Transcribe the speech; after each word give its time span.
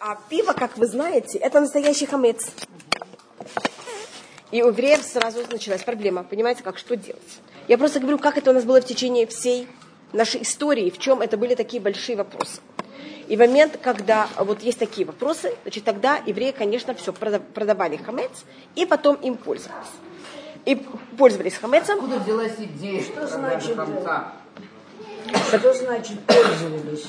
А 0.00 0.16
пиво, 0.28 0.52
как 0.52 0.78
вы 0.78 0.86
знаете, 0.86 1.38
это 1.38 1.58
настоящий 1.58 2.06
хамец. 2.06 2.46
И 4.52 4.62
у 4.62 4.68
евреев 4.68 5.02
сразу 5.02 5.40
началась 5.50 5.82
проблема. 5.82 6.22
Понимаете, 6.22 6.62
как 6.62 6.78
что 6.78 6.96
делать? 6.96 7.40
Я 7.66 7.78
просто 7.78 7.98
говорю, 7.98 8.18
как 8.18 8.38
это 8.38 8.50
у 8.50 8.54
нас 8.54 8.62
было 8.62 8.80
в 8.80 8.84
течение 8.84 9.26
всей 9.26 9.66
нашей 10.12 10.42
истории, 10.42 10.90
в 10.90 10.98
чем 10.98 11.20
это 11.20 11.36
были 11.36 11.56
такие 11.56 11.82
большие 11.82 12.16
вопросы. 12.16 12.60
И 13.26 13.34
в 13.34 13.40
момент, 13.40 13.78
когда 13.82 14.28
вот 14.36 14.62
есть 14.62 14.78
такие 14.78 15.04
вопросы, 15.04 15.54
значит, 15.62 15.82
тогда 15.82 16.22
евреи, 16.24 16.52
конечно, 16.52 16.94
все 16.94 17.12
продавали 17.12 17.96
хамец, 17.96 18.30
и 18.76 18.86
потом 18.86 19.16
им 19.16 19.36
пользовались. 19.36 19.88
И 20.64 20.76
пользовались 21.18 21.54
хамецом. 21.54 21.96
Откуда 21.96 22.20
взялась 22.20 22.54
идея 22.56 23.02
что 23.02 23.26
значит, 23.26 23.74
хамца? 23.74 24.32
Что 25.48 25.74
значит 25.74 26.20
пользовались? 26.20 27.06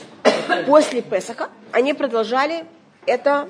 После 0.66 1.04
Песаха 1.04 1.50
они 1.72 1.94
продолжали 1.94 2.66
это 3.10 3.50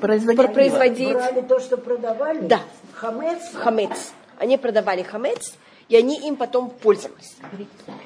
производить. 0.00 0.52
производить. 0.52 1.12
Брали 1.12 1.40
то, 1.42 1.60
что 1.60 1.76
продавали? 1.76 2.40
Да. 2.40 2.60
Хамец? 2.94 3.40
Хамец. 3.54 4.12
Они 4.38 4.56
продавали 4.56 5.02
хамец, 5.02 5.54
и 5.88 5.96
они 5.96 6.26
им 6.26 6.36
потом 6.36 6.70
пользовались. 6.70 7.36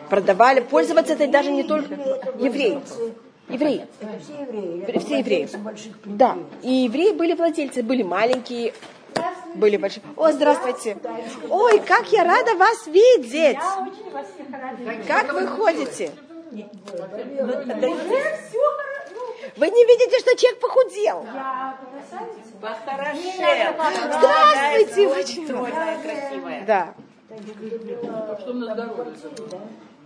Продавали. 0.08 0.60
Пользоваться 0.60 1.12
это 1.12 1.28
даже 1.28 1.52
не 1.52 1.62
только 1.62 1.94
евреи. 2.38 2.80
Евреи. 3.48 3.86
Все 4.22 4.40
евреи. 4.40 4.98
Все 4.98 5.18
евреи. 5.18 5.48
Да. 6.04 6.36
И 6.62 6.72
евреи 6.88 7.12
были 7.12 7.34
владельцы, 7.34 7.82
были 7.82 8.02
маленькие, 8.02 8.72
были 9.54 9.76
большие. 9.76 10.02
О, 10.16 10.32
здравствуйте. 10.32 10.96
Ой, 11.50 11.80
как 11.80 12.10
я 12.10 12.24
рада 12.24 12.54
вас 12.56 12.86
видеть. 12.86 13.58
Как 15.06 15.32
вы 15.32 15.46
ходите? 15.46 16.10
Вы 19.56 19.70
не 19.70 19.84
видите, 19.84 20.18
что 20.20 20.36
человек 20.36 20.60
похудел? 20.60 21.24
Я 21.24 21.76
Похорошел. 22.60 24.18
Здравствуйте, 24.18 25.08
очень 25.08 25.44
стройная, 25.44 26.02
красивая. 26.02 26.64
Да. 26.66 26.94
Что 28.40 28.52
на 28.52 28.74
здоровье 28.74 29.14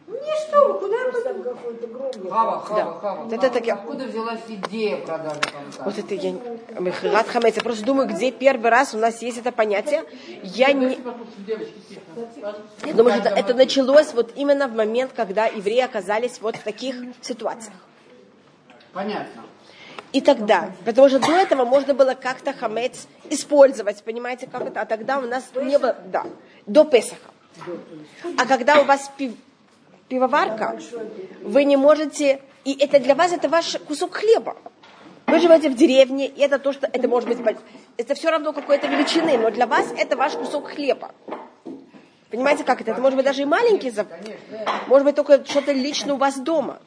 Ничто, 0.09 0.75
куда 0.79 0.97
мы 1.13 1.21
там 1.21 1.43
какой-то 1.43 1.87
гром? 1.87 2.11
Хава, 2.31 2.61
хава, 2.61 2.99
хава. 2.99 3.29
Это 3.31 3.51
так 3.51 3.67
я- 3.67 3.75
Откуда 3.75 4.05
взялась 4.07 4.41
идея 4.49 4.97
продажи 5.05 5.41
хамца? 5.53 5.83
Вот 5.85 5.99
это 5.99 6.15
я... 6.15 6.33
Мехрат 6.81 7.29
хамец. 7.29 7.57
Я 7.57 7.63
просто 7.63 7.85
думаю, 7.85 8.09
где 8.09 8.31
первый 8.31 8.71
раз 8.71 8.95
у 8.95 8.99
нас 8.99 9.21
есть 9.21 9.37
это 9.37 9.53
понятие. 9.53 10.05
Я 10.43 10.73
не... 10.73 10.99
Я 12.87 12.95
думаю, 12.95 13.21
что 13.21 13.29
это, 13.29 13.39
это 13.39 13.55
началось 13.55 14.15
вот 14.15 14.33
именно 14.35 14.67
в 14.67 14.75
момент, 14.75 15.13
когда 15.15 15.45
евреи 15.45 15.81
оказались 15.81 16.41
вот 16.41 16.57
в 16.57 16.63
таких 16.63 16.97
ситуациях. 17.21 17.75
Понятно. 18.93 19.43
И 20.13 20.21
тогда, 20.21 20.71
потому 20.87 21.09
что 21.09 21.19
до 21.19 21.33
этого 21.33 21.65
можно 21.65 21.93
было 21.93 22.15
как-то 22.15 22.53
хамец 22.53 23.07
использовать, 23.29 24.03
понимаете, 24.03 24.47
как 24.47 24.63
это, 24.63 24.81
а 24.81 24.87
тогда 24.87 25.19
у 25.19 25.27
нас 25.27 25.45
не 25.55 25.79
было, 25.79 25.97
да, 26.07 26.25
до 26.67 26.85
Песаха. 26.85 27.31
А 28.39 28.47
когда 28.47 28.81
у 28.81 28.85
вас 28.85 29.11
пив- 29.19 29.37
пивоварка, 30.09 30.79
вы 31.43 31.65
не 31.65 31.77
можете, 31.77 32.41
и 32.65 32.73
это 32.73 33.01
для 33.01 33.15
вас 33.15 33.33
это 33.33 33.49
ваш 33.49 33.77
кусок 33.87 34.15
хлеба. 34.15 34.57
Вы 35.27 35.41
живете 35.41 35.69
в 35.69 35.75
деревне, 35.77 36.27
и 36.27 36.41
это 36.41 36.59
то, 36.59 36.73
что 36.73 36.87
это 36.91 37.07
может 37.07 37.29
быть, 37.29 37.39
это 37.99 38.15
все 38.15 38.31
равно 38.31 38.55
какой-то 38.55 38.87
величины, 38.87 39.37
но 39.37 39.51
для 39.51 39.67
вас 39.67 39.93
это 39.95 40.17
ваш 40.17 40.33
кусок 40.33 40.69
хлеба. 40.69 41.11
Понимаете, 42.31 42.65
как 42.65 42.81
это? 42.81 42.93
Это 42.93 43.01
может 43.03 43.17
быть 43.17 43.27
даже 43.27 43.43
и 43.43 43.45
маленький. 43.45 43.93
Может 44.87 45.05
быть 45.05 45.17
только 45.17 45.45
что-то 45.45 45.73
лично 45.73 46.15
у 46.15 46.17
вас 46.17 46.39
дома. 46.39 46.79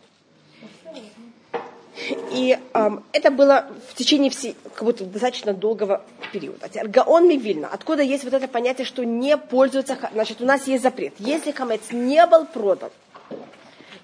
И 2.32 2.58
эм, 2.74 3.04
это 3.12 3.32
было 3.32 3.68
в 3.90 3.96
течение 3.96 4.32
всей, 4.32 4.56
как 4.74 4.84
будто 4.84 5.06
достаточно 5.06 5.54
долгого 5.54 6.04
периода. 6.32 6.68
Гаон 6.84 7.28
Мивильна. 7.28 7.70
Откуда 7.72 8.02
есть 8.02 8.24
вот 8.24 8.34
это 8.34 8.48
понятие, 8.48 8.86
что 8.86 9.04
не 9.04 9.38
пользуется... 9.38 9.98
Значит, 10.14 10.42
у 10.42 10.46
нас 10.46 10.68
есть 10.68 10.84
запрет. 10.84 11.14
Если 11.20 11.52
хамец 11.52 11.92
не 11.92 12.26
был 12.26 12.46
продан, 12.46 12.90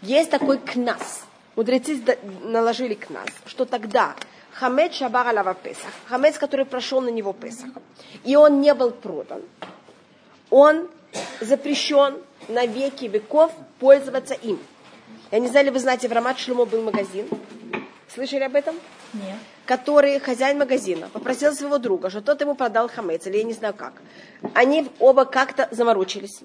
есть 0.02 0.30
такой 0.30 0.60
кнас. 0.60 1.24
Мудрецы 1.56 2.00
наложили 2.44 2.94
кнас, 2.94 3.30
что 3.48 3.66
тогда 3.66 4.16
хамец 4.54 4.94
шабар 4.94 5.28
алава 5.28 5.56
песах, 5.56 5.90
хамец, 6.06 6.38
который 6.38 6.66
прошел 6.66 7.02
на 7.02 7.10
него 7.10 7.34
песах, 7.34 7.72
и 8.24 8.36
он 8.36 8.62
не 8.62 8.74
был 8.76 8.92
продан, 8.92 9.42
он 10.52 10.88
запрещен 11.42 12.18
на 12.48 12.66
веки 12.66 13.06
веков 13.06 13.52
пользоваться 13.80 14.36
им. 14.36 14.60
Я 15.32 15.40
не 15.40 15.48
знаю, 15.48 15.66
ли 15.66 15.72
вы 15.72 15.80
знаете, 15.80 16.08
в 16.08 16.12
Рамат 16.12 16.40
Шлюмо 16.40 16.66
был 16.66 16.84
магазин. 16.84 17.28
Слышали 18.18 18.46
об 18.46 18.56
этом? 18.56 18.76
Нет. 19.14 19.38
Который 19.68 20.20
хозяин 20.20 20.58
магазина 20.58 21.08
попросил 21.08 21.54
своего 21.54 21.78
друга, 21.78 22.10
что 22.10 22.20
тот 22.20 22.42
ему 22.42 22.56
продал 22.56 22.90
хамец, 22.90 23.28
или 23.28 23.38
я 23.38 23.44
не 23.44 23.54
знаю 23.54 23.76
как. 23.76 23.94
Они 24.56 24.90
оба 24.98 25.26
как-то 25.26 25.68
заморочились 25.70 26.40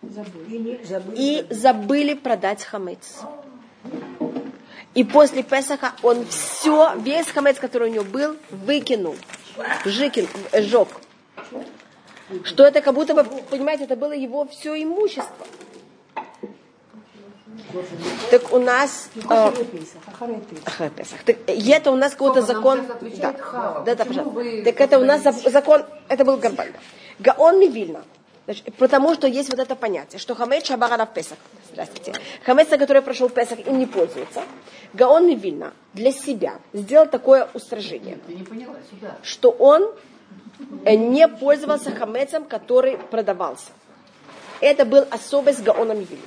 забыли. 0.00 0.80
и 1.14 1.46
забыли 1.50 2.14
продать 2.14 2.64
хамец. 2.64 3.18
И 4.94 5.04
после 5.04 5.42
Песаха 5.42 5.92
он 6.02 6.24
все, 6.28 6.94
весь 6.96 7.26
хамец, 7.26 7.58
который 7.58 7.90
у 7.90 7.92
него 7.92 8.04
был, 8.04 8.34
выкинул, 8.48 9.16
жикин, 9.84 10.26
сжег. 10.54 10.88
Что 12.44 12.64
это 12.64 12.80
как 12.80 12.94
будто 12.94 13.12
бы, 13.12 13.24
понимаете, 13.50 13.84
это 13.84 13.96
было 13.96 14.12
его 14.12 14.46
все 14.46 14.82
имущество. 14.82 15.46
Так 18.30 18.52
у 18.52 18.58
нас... 18.58 19.10
э, 19.16 19.52
Ахай 20.64 20.90
Песах. 20.90 21.22
Так, 21.24 21.36
и 21.46 21.70
это 21.70 21.90
у 21.90 21.96
нас 21.96 22.12
какой-то 22.12 22.42
закон... 22.42 22.86
Да, 23.20 23.34
да, 23.84 23.94
да, 23.94 24.04
пожалуйста. 24.04 24.64
Так 24.64 24.80
это 24.80 24.98
у 24.98 25.04
нас 25.04 25.22
закон, 25.44 25.84
это 26.08 26.24
был 26.24 26.36
Гарбаль. 26.36 26.72
да. 26.72 26.78
Гаон 27.32 27.58
Мивильна. 27.58 28.02
Значит, 28.44 28.74
потому 28.76 29.12
что 29.14 29.26
есть 29.26 29.50
вот 29.50 29.58
это 29.58 29.76
понятие, 29.76 30.18
что 30.18 30.34
хамец 30.34 30.66
шабарана 30.66 31.04
в 31.04 31.12
Песах. 31.12 31.36
Здравствуйте. 31.70 32.14
Хамец, 32.46 32.68
который 32.68 33.02
прошел 33.02 33.28
Песах, 33.28 33.58
им 33.66 33.78
не 33.78 33.86
пользуется. 33.86 34.42
Гаон 34.94 35.26
Мивильна 35.26 35.74
для 35.92 36.12
себя 36.12 36.54
сделал 36.72 37.06
такое 37.06 37.48
устражение, 37.52 38.18
что 39.22 39.50
он 39.50 39.92
э, 40.86 40.94
не 40.94 41.28
пользовался 41.28 41.90
хамецем, 41.90 42.44
который 42.44 42.96
продавался. 42.96 43.70
Это 44.60 44.86
был 44.86 45.06
особость 45.10 45.62
Гаона 45.62 45.92
Мивильна. 45.92 46.26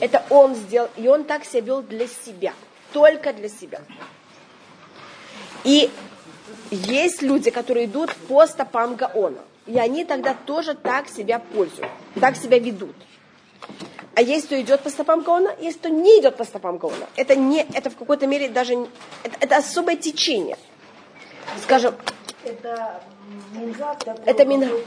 Это 0.00 0.24
он 0.30 0.54
сделал, 0.54 0.88
и 0.96 1.08
он 1.08 1.24
так 1.24 1.44
себя 1.44 1.60
вел 1.60 1.82
для 1.82 2.06
себя, 2.06 2.52
только 2.92 3.32
для 3.32 3.48
себя. 3.48 3.80
И 5.64 5.90
есть 6.70 7.22
люди, 7.22 7.50
которые 7.50 7.86
идут 7.86 8.14
по 8.28 8.46
стопам 8.46 8.96
Гаона, 8.96 9.40
и 9.66 9.78
они 9.78 10.04
тогда 10.04 10.34
тоже 10.34 10.74
так 10.74 11.08
себя 11.08 11.38
пользуют, 11.38 11.90
так 12.20 12.36
себя 12.36 12.58
ведут. 12.58 12.94
А 14.14 14.20
есть, 14.20 14.46
кто 14.46 14.60
идет 14.60 14.80
по 14.80 14.90
стопам 14.90 15.22
Гаона, 15.22 15.54
есть, 15.60 15.78
кто 15.78 15.88
не 15.88 16.18
идет 16.20 16.36
по 16.36 16.44
стопам 16.44 16.78
Гаона. 16.78 17.06
Это, 17.14 17.36
не, 17.36 17.60
это 17.72 17.88
в 17.88 17.96
какой-то 17.96 18.26
мере 18.26 18.48
даже, 18.48 18.74
это, 19.22 19.36
это 19.40 19.56
особое 19.58 19.94
течение. 19.96 20.58
Скажем, 21.62 21.94
Это 22.44 23.00
такой. 24.04 24.24
это 24.26 24.44
был. 24.44 24.80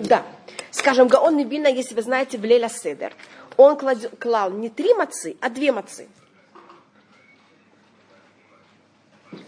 Да. 0.00 0.22
Скажем, 0.70 1.08
Гаон 1.08 1.36
Мивильна, 1.36 1.68
если 1.68 1.94
вы 1.94 2.02
знаете, 2.02 2.36
в 2.36 2.44
Леля 2.44 2.68
Седер, 2.68 3.14
он 3.56 3.76
клал 3.76 4.50
не 4.50 4.68
три 4.68 4.94
мацы, 4.94 5.36
а 5.40 5.48
две 5.48 5.72
мацы. 5.72 6.08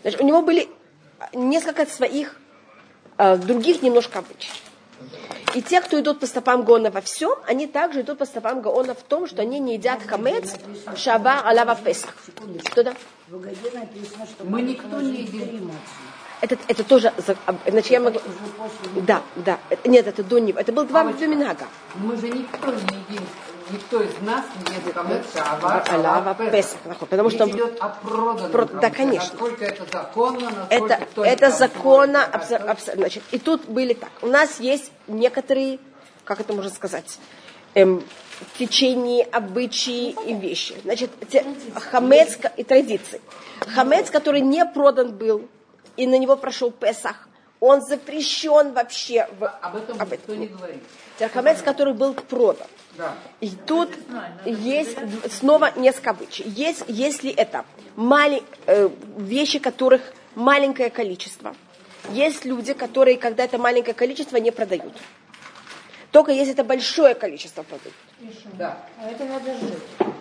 Значит, 0.02 0.20
у 0.20 0.24
него 0.24 0.42
были 0.42 0.68
несколько 1.32 1.86
своих 1.86 2.36
э, 3.16 3.36
других 3.36 3.82
немножко 3.82 4.20
обычаев. 4.20 4.62
И 5.54 5.62
те, 5.62 5.80
кто 5.80 5.98
идут 5.98 6.20
по 6.20 6.26
стопам 6.26 6.62
Гаона 6.62 6.90
во 6.90 7.00
всем, 7.00 7.32
они 7.46 7.66
также 7.66 8.02
идут 8.02 8.18
по 8.18 8.26
стопам 8.26 8.60
Гаона 8.60 8.94
в 8.94 9.02
том, 9.02 9.26
что 9.26 9.42
они 9.42 9.58
не 9.58 9.74
едят 9.74 10.02
хамец, 10.06 10.54
шаба, 10.96 11.40
алава, 11.40 11.74
песах. 11.74 12.14
Что 12.70 12.84
да? 12.84 12.94
Мы 14.44 14.62
никто 14.62 15.00
не 15.00 15.22
едим. 15.22 15.70
Это, 16.40 16.56
это 16.68 16.84
тоже... 16.84 17.12
а, 17.46 17.54
Значит, 17.66 17.90
я 17.90 18.00
могу... 18.00 18.20
Да, 19.06 19.22
да. 19.36 19.58
Нет, 19.84 20.06
это 20.06 20.22
до 20.22 20.38
него. 20.38 20.58
Это 20.58 20.72
был 20.72 20.84
два 20.84 21.02
Мамочка. 21.02 21.26
Минага. 21.26 21.66
Мы 21.96 22.16
же 22.16 22.28
никто 22.28 22.72
не 22.72 22.80
едим, 22.80 23.26
никто 23.70 24.02
из 24.02 24.18
нас 24.20 24.44
не 24.68 25.40
Алава, 25.40 25.84
алава, 25.88 26.34
Песах. 26.50 26.78
Потому 26.98 27.30
что... 27.30 27.48
Идет 27.48 27.78
о 27.80 27.88
проданном 27.88 28.50
Про- 28.50 28.64
да, 28.66 28.90
конечно. 28.90 29.30
Насколько 29.32 29.64
это 29.64 29.84
законно, 29.92 30.50
насколько 30.50 30.94
Это, 30.94 31.04
кто 31.06 31.24
это 31.24 31.50
законно, 31.50 32.18
абсо- 32.32 32.64
абсо- 32.66 32.94
значит, 32.94 33.22
и 33.30 33.38
тут 33.38 33.66
были 33.66 33.94
так. 33.94 34.10
У 34.22 34.26
нас 34.26 34.60
есть 34.60 34.90
некоторые, 35.06 35.78
как 36.24 36.40
это 36.40 36.52
можно 36.52 36.70
сказать, 36.70 37.18
эм, 37.74 38.02
течения, 38.58 39.26
обычаи 39.30 40.14
и 40.26 40.34
вещи. 40.34 40.76
Значит, 40.82 41.10
те, 41.28 41.44
хамец 41.90 42.38
и 42.56 42.64
традиции. 42.64 43.20
Хамец, 43.74 44.10
который 44.10 44.40
не 44.40 44.64
продан 44.64 45.16
был, 45.16 45.48
и 45.96 46.06
на 46.06 46.18
него 46.18 46.36
прошел 46.36 46.70
Песах, 46.70 47.28
он 47.60 47.80
запрещен 47.82 48.72
вообще 48.72 49.28
в, 49.38 49.44
Об 49.46 49.76
этом 49.76 50.00
об 50.00 50.12
никто 50.12 50.32
этом. 50.32 50.40
не 50.40 50.46
говорит. 50.46 50.82
Хамец, 51.34 51.60
который 51.62 51.92
был 51.92 52.14
продан. 52.14 52.68
Да. 52.98 53.14
И 53.40 53.50
тут 53.50 53.90
есть 54.44 54.98
снова 55.32 55.72
несколько 55.76 56.10
обычаев. 56.10 56.46
Есть, 56.48 56.84
если 56.88 57.30
это 57.30 57.64
мали, 57.96 58.42
э, 58.66 58.88
вещи, 59.16 59.58
которых 59.60 60.02
маленькое 60.34 60.90
количество. 60.90 61.54
Есть 62.10 62.44
люди, 62.44 62.72
которые, 62.72 63.16
когда 63.16 63.44
это 63.44 63.58
маленькое 63.58 63.94
количество, 63.94 64.36
не 64.36 64.50
продают. 64.50 64.94
Только 66.10 66.32
если 66.32 66.54
это 66.54 66.64
большое 66.64 67.14
количество 67.14 67.62
продают. 67.62 67.94
Да. 68.54 68.78
А 68.98 69.10
это 69.10 69.24
надо 69.24 69.54
жить. 69.54 69.74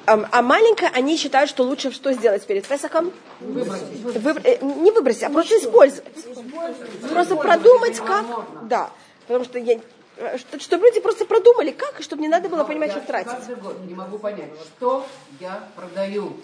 А, 0.06 0.27
а 0.31 0.41
маленькое, 0.41 0.91
они 0.94 1.18
считают, 1.18 1.50
что 1.50 1.63
лучше 1.63 1.91
что 1.91 2.13
сделать 2.13 2.45
перед 2.45 2.68
Песохом? 2.68 3.12
Выбросить. 3.39 4.01
Выбр- 4.03 4.41
э, 4.44 4.63
не 4.63 4.91
выбросить, 4.91 5.23
а 5.23 5.30
просто 5.30 5.56
использовать. 5.57 6.13
Просто 7.09 7.35
продумать, 7.35 7.97
как. 8.00 8.25
Да. 8.68 8.89
Потому 9.27 9.45
что 9.45 9.59
я, 9.59 9.80
чтобы 10.59 10.85
люди 10.85 10.99
просто 10.99 11.25
продумали, 11.25 11.71
как, 11.71 11.99
и 11.99 12.03
чтобы 12.03 12.21
не 12.21 12.27
надо 12.27 12.49
было 12.49 12.63
понимать, 12.63 12.91
Я 12.91 12.97
что 12.97 13.07
тратить. 13.07 13.31
Каждый 13.31 13.55
год 13.55 13.79
не 13.85 13.93
могу 13.93 14.17
понять, 14.17 14.51
что 14.77 15.05
я 15.39 15.67
продаю. 15.75 16.37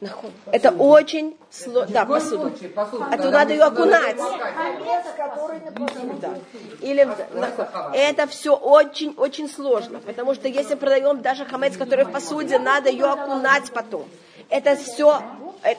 Нахуй. 0.00 0.30
Это 0.46 0.70
очень 0.70 1.36
сложно. 1.50 1.92
Да, 1.92 2.04
посуду. 2.04 2.50
случае 2.50 2.68
посуду, 2.68 3.04
А 3.10 3.16
туда 3.16 3.44
даю 3.44 3.64
сюда 3.64 3.66
окунать. 3.66 4.16
Да. 6.20 6.34
Или 6.80 7.04
в- 7.04 7.34
нахуй. 7.34 7.64
это 7.98 8.28
все 8.28 8.54
очень, 8.54 9.14
очень 9.16 9.48
сложно, 9.48 9.98
потому 9.98 10.34
что 10.34 10.46
если 10.46 10.76
продаем 10.76 11.20
даже 11.20 11.44
хамец, 11.44 11.76
который 11.76 12.04
в 12.04 12.12
посуде, 12.12 12.58
надо 12.60 12.90
ее 12.90 13.06
окунать 13.06 13.72
потом. 13.72 14.08
Это 14.50 14.76
все, 14.76 15.20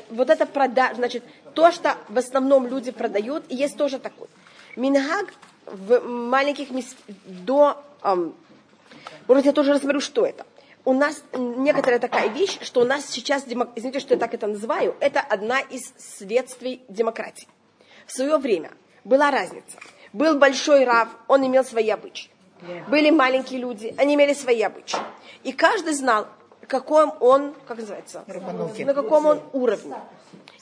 вот 0.10 0.30
это 0.30 0.46
продаж, 0.46 0.98
значит, 0.98 1.24
то, 1.54 1.72
что 1.72 1.96
в 2.10 2.18
основном 2.18 2.68
люди 2.68 2.92
продают, 2.92 3.44
и 3.48 3.56
есть 3.56 3.78
тоже 3.78 4.00
такой. 4.00 4.28
Мингаг 4.76 5.34
в 5.72 6.00
маленьких 6.08 6.72
мес- 6.72 6.96
до, 7.26 7.82
ам, 8.02 8.34
может, 9.28 9.46
я 9.46 9.52
тоже 9.54 9.74
рассмотрю, 9.74 10.00
что 10.02 10.26
это. 10.26 10.46
У 10.86 10.94
нас 10.94 11.22
некоторая 11.34 12.00
такая 12.00 12.30
вещь, 12.30 12.58
что 12.62 12.82
у 12.82 12.86
нас 12.86 13.06
сейчас, 13.06 13.46
демо- 13.46 13.70
извините, 13.76 14.00
что 14.00 14.14
я 14.14 14.20
так 14.20 14.34
это 14.34 14.48
называю, 14.48 14.96
это 15.00 15.20
одна 15.20 15.60
из 15.60 15.94
следствий 15.98 16.82
демократии. 16.88 17.48
В 18.08 18.12
свое 18.12 18.38
время 18.38 18.72
была 19.04 19.30
разница. 19.32 19.78
Был 20.14 20.40
большой 20.40 20.86
рав, 20.86 21.10
он 21.28 21.46
имел 21.46 21.64
свои 21.64 21.90
обычаи. 21.90 22.30
Были 22.88 23.10
маленькие 23.12 23.60
люди, 23.60 23.94
они 23.98 24.16
имели 24.16 24.34
свои 24.34 24.62
обычаи. 24.64 25.00
И 25.44 25.52
каждый 25.54 25.94
знал, 25.94 26.28
каком 26.68 27.16
он, 27.20 27.54
как 27.68 27.78
называется, 27.78 28.24
на 28.86 28.94
каком 28.94 29.26
он 29.26 29.42
уровне. 29.54 29.96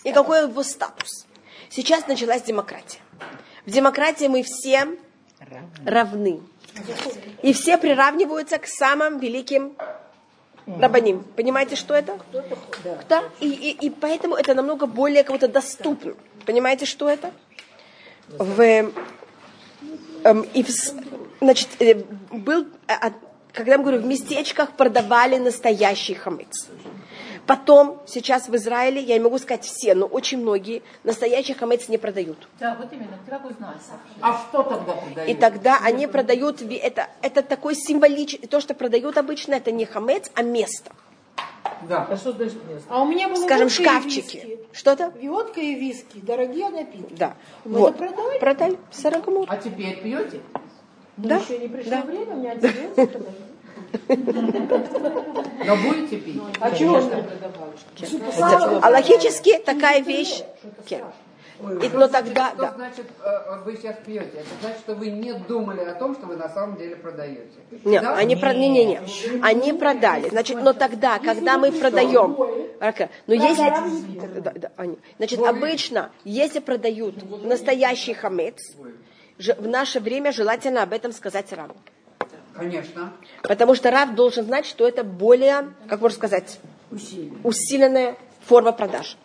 И 0.04 0.12
какой 0.12 0.44
его 0.44 0.64
статус. 0.64 1.26
Сейчас 1.70 2.08
началась 2.08 2.42
демократия. 2.44 3.00
В 3.68 3.72
демократии 3.72 4.28
мы 4.28 4.44
все 4.44 4.88
равны. 5.86 6.40
И 7.42 7.52
все 7.52 7.78
приравниваются 7.78 8.58
к 8.60 8.66
самым 8.66 9.20
великим 9.20 9.74
рабаним. 10.66 11.26
Понимаете, 11.36 11.76
что 11.76 11.94
это? 11.94 12.18
Да. 13.10 13.24
И, 13.42 13.50
и, 13.50 13.88
и 13.88 13.90
поэтому 13.90 14.36
это 14.36 14.54
намного 14.54 14.86
более 14.86 15.26
кого-то 15.26 15.50
доступно. 15.50 16.14
Понимаете, 16.46 16.86
что 16.86 17.10
это? 17.10 17.34
В, 18.30 18.62
эм, 18.62 18.94
и 20.54 20.64
в 20.64 20.70
значит, 21.42 21.68
э, 21.80 21.96
был, 22.32 22.68
э, 22.88 22.94
а, 22.94 23.12
когда 23.52 23.78
мы 23.78 23.84
говорю, 23.84 24.00
в 24.00 24.06
местечках 24.06 24.78
продавали 24.78 25.38
настоящий 25.40 26.14
хамец. 26.14 26.68
Потом, 27.48 28.02
сейчас 28.06 28.50
в 28.50 28.56
Израиле, 28.58 29.02
я 29.02 29.18
не 29.18 29.24
могу 29.24 29.38
сказать 29.38 29.64
все, 29.64 29.96
но 29.96 30.06
очень 30.06 30.38
многие 30.38 30.84
настоящий 31.06 31.54
хамец 31.54 31.88
не 31.88 31.98
продают. 31.98 32.48
Да, 32.60 32.76
вот 32.76 32.92
именно. 32.92 33.18
Ты 33.26 33.32
как? 33.32 33.42
А 34.20 34.38
что 34.38 34.64
тогда 34.64 34.94
продают? 34.94 35.30
И 35.30 35.34
тогда 35.34 35.80
они 35.82 36.08
продают, 36.08 36.62
это, 36.62 37.08
это 37.22 37.42
такой 37.42 37.76
символичный, 37.76 38.48
то, 38.48 38.60
что 38.60 38.74
продают 38.74 39.18
обычно, 39.18 39.54
это 39.56 39.72
не 39.72 39.86
хамец, 39.86 40.30
а 40.36 40.44
место. 40.44 40.92
Да. 41.88 42.06
А 42.10 42.18
что 42.18 42.34
значит 42.34 42.64
место? 42.68 42.88
А 42.90 43.02
у 43.02 43.08
меня 43.08 43.30
было 43.30 43.44
Скажем, 43.44 43.68
и 43.68 43.70
шкафчики. 43.70 44.60
Что-то? 44.74 45.14
Водка 45.22 45.62
и 45.62 45.76
виски, 45.76 46.20
дорогие 46.22 46.70
напитки. 46.70 47.14
Да. 47.14 47.36
Вы 47.64 47.80
вот. 47.80 47.96
это 47.96 47.98
продали? 48.00 48.40
Продали. 48.40 48.78
Сорокамур. 48.92 49.46
А 49.48 49.56
теперь 49.58 50.02
пьете? 50.02 50.42
Да. 51.16 51.38
еще 51.38 51.58
не 51.60 51.68
пришло 51.68 51.92
Да. 51.92 52.02
время, 52.02 52.34
у 52.34 52.40
меня 52.40 52.56
продажи. 52.56 53.34
Но 54.08 55.76
будете 55.78 56.18
пить? 56.18 56.42
А 56.60 56.72
чего 56.72 57.02
же? 57.02 57.08
Это 57.08 58.80
Аллахически 58.82 59.58
такая 59.60 60.02
вещь. 60.02 60.44
Кен. 60.86 61.04
И, 61.60 61.90
но 61.90 62.08
тогда, 62.08 62.50
Что 62.50 62.58
да. 62.58 62.74
значит, 62.76 63.06
э, 63.24 63.62
вы 63.66 63.76
сейчас 63.78 63.96
пьете? 64.06 64.30
Это 64.34 64.48
значит, 64.62 64.80
что 64.80 64.94
вы 64.94 65.10
не 65.10 65.34
думали 65.34 65.80
о 65.82 65.96
том, 65.96 66.14
что 66.14 66.28
вы 66.28 66.36
на 66.36 66.50
самом 66.50 66.78
деле 66.78 66.96
продаете. 66.96 67.50
Нет, 67.84 68.04
Да? 68.04 68.16
они 68.16 68.36
про... 68.36 68.54
не, 68.54 68.70
не, 68.70 68.86
не. 68.86 69.02
Они 69.42 69.74
продали. 69.74 70.30
Значит, 70.30 70.62
но 70.62 70.74
тогда, 70.74 71.18
когда 71.18 71.58
мы 71.58 71.72
продаем, 71.72 72.38
но 73.26 73.34
если, 73.34 74.40
да, 74.40 74.52
да, 74.56 74.72
они. 74.78 75.00
значит, 75.18 75.40
обычно, 75.42 76.12
если 76.24 76.60
продают 76.60 77.16
настоящий 77.44 78.14
хамец, 78.14 78.60
в 79.40 79.68
наше 79.68 80.00
время 80.00 80.32
желательно 80.32 80.84
об 80.84 80.94
этом 80.94 81.12
сказать 81.12 81.52
раву. 81.54 81.76
Конечно. 82.58 83.14
Потому 83.44 83.76
что 83.76 83.92
рав 83.92 84.16
должен 84.16 84.46
знать, 84.46 84.66
что 84.66 84.88
это 84.88 85.04
более, 85.04 85.74
как 85.88 86.02
можно 86.02 86.16
сказать, 86.16 86.60
усиленная 87.44 88.18
форма 88.46 88.72
продаж. 88.72 89.18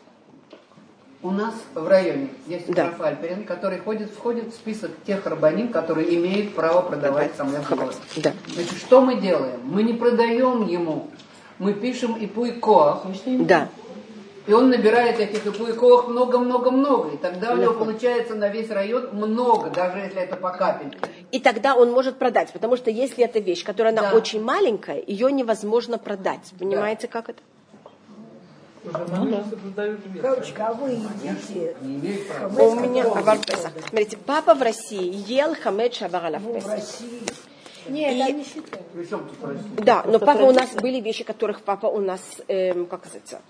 У 1.23 1.31
нас 1.31 1.55
в 1.75 1.87
районе 1.87 2.31
есть 2.49 2.67
Да. 2.73 2.93
Альперин, 2.99 3.45
который 3.45 3.79
ходит, 3.79 4.11
входит 4.11 4.49
в 4.49 4.55
список 4.55 4.91
тех 5.07 5.25
рабаним, 5.25 5.69
которые 5.69 6.17
имеют 6.17 6.55
право 6.55 6.83
продавать 6.83 7.31
Хамец. 7.37 7.97
Да. 8.17 8.33
Значит, 8.49 8.79
что 8.79 9.01
мы 9.01 9.21
делаем? 9.21 9.61
Мы 9.63 9.85
не 9.85 9.93
продаем 9.93 10.67
ему, 10.67 11.11
мы 11.59 11.75
пишем 11.75 12.17
ипуй 12.19 12.53
коах, 12.53 13.05
Да. 13.25 13.69
И 14.47 14.53
он 14.53 14.71
набирает 14.71 15.21
этих 15.21 15.47
ипуй 15.47 15.73
коах 15.75 16.09
много-много-много, 16.09 17.11
и 17.11 17.17
тогда 17.17 17.53
у 17.53 17.57
него 17.57 17.75
получается 17.75 18.35
на 18.35 18.49
весь 18.49 18.71
район 18.71 19.09
много, 19.13 19.71
даже 19.71 19.99
если 19.99 20.21
это 20.23 20.37
по 20.37 20.51
капельке. 20.51 20.99
И 21.31 21.41
тогда 21.41 21.75
он 21.77 21.93
может 21.93 22.19
продать, 22.19 22.53
потому 22.53 22.77
что 22.77 22.91
если 22.91 23.25
это 23.25 23.39
вещь, 23.39 23.65
которая 23.65 23.93
она 23.93 24.11
Да. 24.11 24.17
очень 24.17 24.43
маленькая, 24.43 25.03
ее 25.07 25.31
невозможно 25.33 25.99
продать. 25.99 26.53
Понимаете, 26.59 27.09
как 27.09 27.29
это? 27.29 27.41
Короче, 30.21 30.53
а 30.59 30.73
вы 30.73 30.91
едите 30.91 31.77
Не 31.83 31.97
имеют 31.97 32.27
права. 32.29 32.63
У 32.65 32.75
меня 32.75 33.05
авар. 33.05 33.39
Смотрите, 33.89 34.17
папа 34.27 34.55
в 34.55 34.63
России 34.63 35.15
ел 35.33 35.55
хамед 35.55 35.95
шавар 35.95 36.25
аляв 36.27 36.43
в 36.43 36.53
Песах. 36.53 36.73
России. 36.73 37.23
Нет, 37.89 38.13
И- 38.13 38.17
я 38.19 38.31
не 38.31 38.45
считаю. 38.45 38.83
Да, 39.79 40.03
но 40.07 40.19
папа 40.19 40.43
у 40.43 40.53
нас 40.53 40.71
были 40.75 41.01
вещи, 41.01 41.25
которых 41.25 41.63
папа 41.63 41.87
у 41.87 42.01
нас, 42.01 42.21
эм, 42.49 42.87
как 42.87 43.05
называется, 43.05 43.41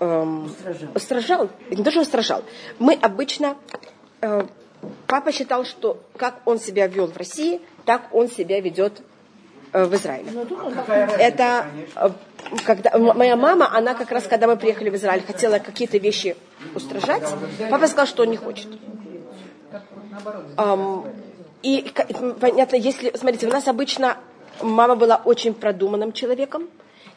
эм, 0.00 0.52
устражал. 0.94 1.50
Не 1.70 1.84
то, 1.84 1.90
что 1.90 2.00
устражал. 2.00 2.42
Мы 2.78 2.94
обычно, 2.94 3.56
э, 4.20 4.46
папа 5.06 5.32
считал, 5.32 5.64
что 5.64 6.00
как 6.16 6.40
он 6.46 6.58
себя 6.58 6.86
вел 6.86 7.06
в 7.06 7.16
России, 7.16 7.60
так 7.84 8.08
он 8.12 8.28
себя 8.28 8.60
ведет 8.60 9.02
э, 9.72 9.84
в 9.84 9.94
Израиле. 9.94 10.30
Разница, 10.32 11.16
Это 11.18 11.66
э, 11.94 12.10
когда 12.64 12.98
моя 12.98 13.36
мама, 13.36 13.74
она 13.74 13.94
как 13.94 14.10
раз, 14.10 14.24
когда 14.26 14.46
мы 14.46 14.56
приехали 14.56 14.90
в 14.90 14.96
Израиль, 14.96 15.22
хотела 15.24 15.58
какие-то 15.58 15.98
вещи 15.98 16.36
устражать. 16.74 17.22
Папа 17.70 17.86
сказал, 17.86 18.06
что 18.06 18.22
он 18.22 18.30
не 18.30 18.36
хочет. 18.36 18.68
Ам, 20.56 21.06
и 21.62 21.92
понятно, 22.40 22.76
если, 22.76 23.12
смотрите, 23.16 23.46
у 23.46 23.50
нас 23.50 23.68
обычно 23.68 24.16
мама 24.62 24.96
была 24.96 25.20
очень 25.24 25.54
продуманным 25.54 26.12
человеком, 26.12 26.68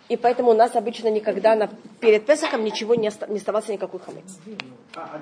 и 0.10 0.18
поэтому 0.18 0.52
у 0.52 0.54
нас 0.54 0.76
обычно 0.76 1.08
никогда 1.10 1.56
на, 1.56 1.70
перед 2.00 2.26
Песохом 2.26 2.64
ничего 2.64 2.96
не, 2.96 3.08
оста- 3.08 3.28
не 3.28 3.38
оставался 3.38 3.72
никакой 3.72 4.00
хамец. 4.00 4.38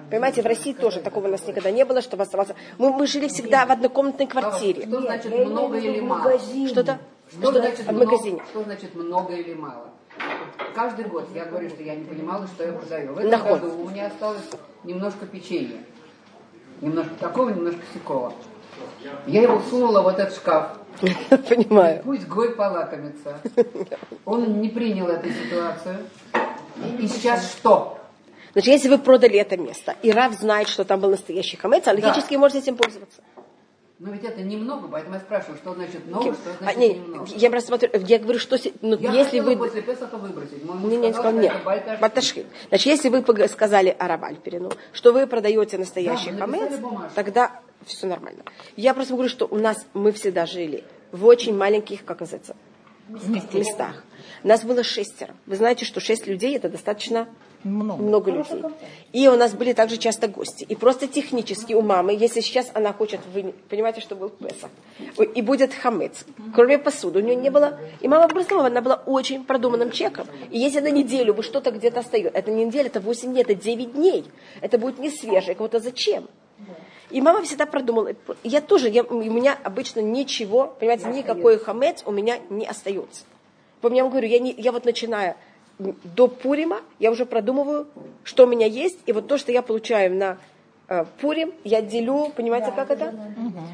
Понимаете, 0.10 0.42
в 0.42 0.46
России 0.46 0.74
тоже 0.74 1.00
такого 1.02 1.28
у 1.28 1.32
нас 1.32 1.46
никогда 1.48 1.72
не 1.72 1.86
было, 1.86 2.02
чтобы 2.02 2.24
оставался. 2.24 2.56
Мы, 2.78 2.92
мы 2.92 3.08
жили 3.08 3.28
всегда 3.28 3.66
в 3.66 3.72
однокомнатной 3.72 4.28
квартире. 4.28 4.86
Что 4.88 5.02
значит 5.02 5.34
много 5.46 5.78
или 5.78 6.00
в 6.00 6.04
мало? 6.04 6.20
магазине. 6.24 6.68
Что-то? 6.68 7.00
Что, 7.32 7.52
значит 7.52 7.80
в 7.86 7.92
много, 7.92 8.06
магазине. 8.12 8.42
что 8.50 8.64
значит 8.64 8.96
много 8.96 9.34
или 9.36 9.54
мало? 9.54 9.90
Каждый 10.76 11.06
год 11.06 11.30
я 11.34 11.46
говорю, 11.46 11.70
что 11.70 11.84
я 11.84 11.96
не 11.96 12.04
понимала, 12.04 12.46
что 12.48 12.66
я 12.66 12.74
продаю. 12.74 13.14
В 13.14 13.18
этом 13.20 13.32
Наход. 13.32 13.62
году 13.62 13.84
у 13.84 13.90
меня 13.90 14.08
осталось 14.08 14.42
немножко 14.84 15.26
печенья. 15.26 15.78
Немножко 16.82 17.14
такого, 17.20 17.50
немножко 17.50 17.82
сякого. 17.94 18.34
Я 19.28 19.44
его 19.44 19.62
сунула 19.70 20.02
в 20.02 20.08
этот 20.08 20.34
шкаф. 20.34 20.78
Понимаю. 21.50 22.02
Пусть 22.04 22.28
Гой 22.28 22.56
полакомится. 22.56 23.40
Он 24.26 24.62
не 24.62 24.70
принял 24.70 25.08
эту 25.08 25.30
ситуацию. 25.30 25.98
И 27.00 27.08
сейчас 27.08 27.52
что? 27.52 27.98
Значит, 28.54 28.70
если 28.70 28.90
вы 28.90 28.98
продали 28.98 29.40
это 29.40 29.56
место, 29.56 29.96
и 30.02 30.12
Рав 30.12 30.34
знает, 30.34 30.68
что 30.68 30.84
там 30.84 31.00
был 31.00 31.10
настоящий 31.10 31.56
хамец, 31.58 31.88
а 31.88 31.92
логически 31.92 32.36
можете 32.36 32.60
этим 32.60 32.76
пользоваться. 32.76 33.22
Но 34.04 34.12
ведь 34.12 34.24
это 34.24 34.42
немного, 34.42 34.88
поэтому 34.88 35.14
я 35.14 35.22
спрашиваю, 35.22 35.58
что 35.58 35.76
значит 35.76 36.08
много, 36.08 36.34
что 36.34 36.50
А, 36.60 36.64
значит 36.64 36.80
не, 36.80 36.94
немного. 36.96 37.28
я 37.36 37.52
просто 37.52 37.68
смотрю, 37.68 37.90
я 38.08 38.18
говорю, 38.18 38.40
что 38.40 38.58
ну, 38.82 38.98
Я 38.98 39.12
если 39.12 39.40
вы... 39.42 39.56
после 39.56 39.84
Песаха 39.84 40.18
выбросить. 40.18 40.66
Мой 40.66 40.90
Не, 40.90 40.98
не, 40.98 41.14
сказал, 41.14 41.34
нет, 41.34 41.54
это 41.54 41.64
бальташ. 41.64 42.00
баташхи. 42.00 42.48
Значит, 42.70 42.88
если 42.88 43.10
вы 43.10 43.48
сказали 43.48 43.96
о 44.00 44.08
Равальперину, 44.08 44.72
что 44.92 45.14
вы 45.14 45.28
продаете 45.28 45.78
настоящий 45.78 46.32
Да, 46.32 46.40
хамец, 46.40 46.80
тогда 47.14 47.60
все 47.86 48.08
нормально. 48.08 48.42
Я 48.76 48.96
просто 48.96 49.14
говорю, 49.14 49.30
что 49.30 49.46
у 49.46 49.58
нас 49.60 49.86
мы 49.94 50.12
всегда 50.14 50.48
жили 50.48 50.84
в 51.12 51.24
очень 51.28 51.56
маленьких, 51.56 52.04
как 52.04 52.22
называется, 52.22 52.56
местах. 53.08 54.04
Нас 54.42 54.64
было 54.64 54.84
шестеро. 54.84 55.36
Вы 55.46 55.58
знаете, 55.58 55.86
что 55.86 56.00
шесть 56.00 56.26
людей 56.26 56.56
это 56.58 56.70
достаточно 56.70 57.30
Много. 57.64 58.02
много 58.02 58.32
людей. 58.32 58.62
И 59.14 59.28
у 59.28 59.36
нас 59.36 59.54
были 59.54 59.74
также 59.74 59.98
часто 59.98 60.28
гости. 60.28 60.66
И 60.68 60.76
просто 60.76 61.08
технически 61.08 61.74
у 61.74 61.82
мамы, 61.82 62.14
если 62.14 62.42
сейчас 62.42 62.72
она 62.74 62.94
хочет, 62.94 63.20
вы 63.34 63.54
понимаете, 63.70 64.02
что 64.02 64.16
был 64.16 64.30
Песах, 64.30 64.72
и 65.36 65.42
будет 65.42 65.74
хамец, 65.74 66.26
кроме 66.56 66.78
посуды, 66.78 67.20
у 67.20 67.22
нее 67.22 67.36
не 67.36 67.50
было, 67.50 67.80
и 68.00 68.08
мама 68.08 68.28
просто, 68.28 68.60
она 68.60 68.82
была 68.82 68.96
очень 69.06 69.44
продуманным 69.46 69.92
человеком. 69.92 70.28
И 70.50 70.58
если 70.58 70.80
на 70.80 70.90
неделю 70.90 71.34
вы 71.34 71.44
что-то 71.44 71.72
где-то 71.72 72.00
остается, 72.00 72.38
это 72.38 72.52
не 72.52 72.66
неделя, 72.66 72.88
это 72.88 73.00
8 73.00 73.32
дней, 73.32 73.42
это 73.44 73.54
9 73.54 73.94
дней, 73.94 74.26
это 74.62 74.78
будет 74.78 75.00
не 75.00 75.10
свежее, 75.10 75.56
кого-то 75.56 75.80
зачем? 75.80 76.28
И 77.10 77.22
мама 77.22 77.44
всегда 77.44 77.66
продумала. 77.66 78.14
Я 78.44 78.62
тоже, 78.62 78.90
я, 78.90 79.04
у 79.04 79.22
меня 79.22 79.58
обычно 79.64 80.00
ничего, 80.00 80.74
понимаете, 80.80 81.08
никакой 81.08 81.60
хамец 81.60 82.04
у 82.06 82.12
меня 82.12 82.40
не 82.50 82.66
остается. 82.66 83.26
Я 83.84 84.04
вам 84.04 84.12
говорю, 84.12 84.28
я, 84.28 84.40
не, 84.40 84.54
я 84.54 84.72
вот 84.72 84.86
начинаю 84.86 85.36
до 86.04 86.28
Пурима, 86.28 86.82
я 87.00 87.12
уже 87.12 87.26
продумываю, 87.26 87.88
что 88.24 88.46
у 88.46 88.48
меня 88.48 88.66
есть, 88.68 89.00
и 89.06 89.12
вот 89.14 89.28
то, 89.28 89.38
что 89.38 89.52
я 89.52 89.62
получаю 89.62 90.16
на 90.16 90.38
э, 90.88 91.06
Пурим, 91.22 91.54
я 91.64 91.82
делю, 91.82 92.32
понимаете, 92.36 92.72
как 92.76 92.92
это? 92.92 93.14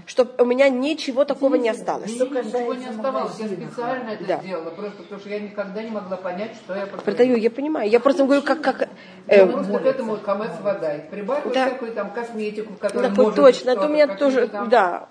Чтобы 0.06 0.32
у 0.44 0.46
меня 0.46 0.70
ничего 0.70 1.26
такого 1.26 1.56
не 1.56 1.70
осталось. 1.70 2.12
Ничего 2.12 2.74
не 2.76 2.88
оставалось. 2.88 3.40
Я 3.40 3.48
специально 3.48 4.10
это 4.12 4.26
Да. 4.26 4.38
сделала, 4.40 4.70
просто 4.70 5.04
потому 5.04 5.20
что 5.20 5.30
я 5.30 5.40
никогда 5.40 5.84
не 5.84 5.90
могла 5.92 6.18
понять, 6.18 6.52
что 6.56 6.76
я 6.76 6.86
продаю. 6.86 7.04
Продаю, 7.04 7.38
я 7.38 7.50
понимаю. 7.52 7.90
Я 7.90 8.00
просто 8.00 8.24
говорю, 8.24 8.42
как, 8.44 8.62
как 8.62 8.90
Я 9.28 9.44
э, 9.44 9.48
просто 9.48 9.80
к 9.80 9.86
этому 9.86 10.18
камец 10.18 10.52
вода. 10.62 10.96
И 10.96 11.10
прибавила 11.10 11.54
Да. 11.54 11.68
всякую 11.68 11.92
там 11.94 12.12
косметику, 12.12 12.74
которая 12.76 13.10
такой 13.10 13.26
может 13.26 13.36
точно, 13.36 13.72
это 13.72 13.86
у 13.86 13.90
меня 13.90 14.08
тоже, 14.16 14.48
там- 14.48 14.70
да. 14.70 15.10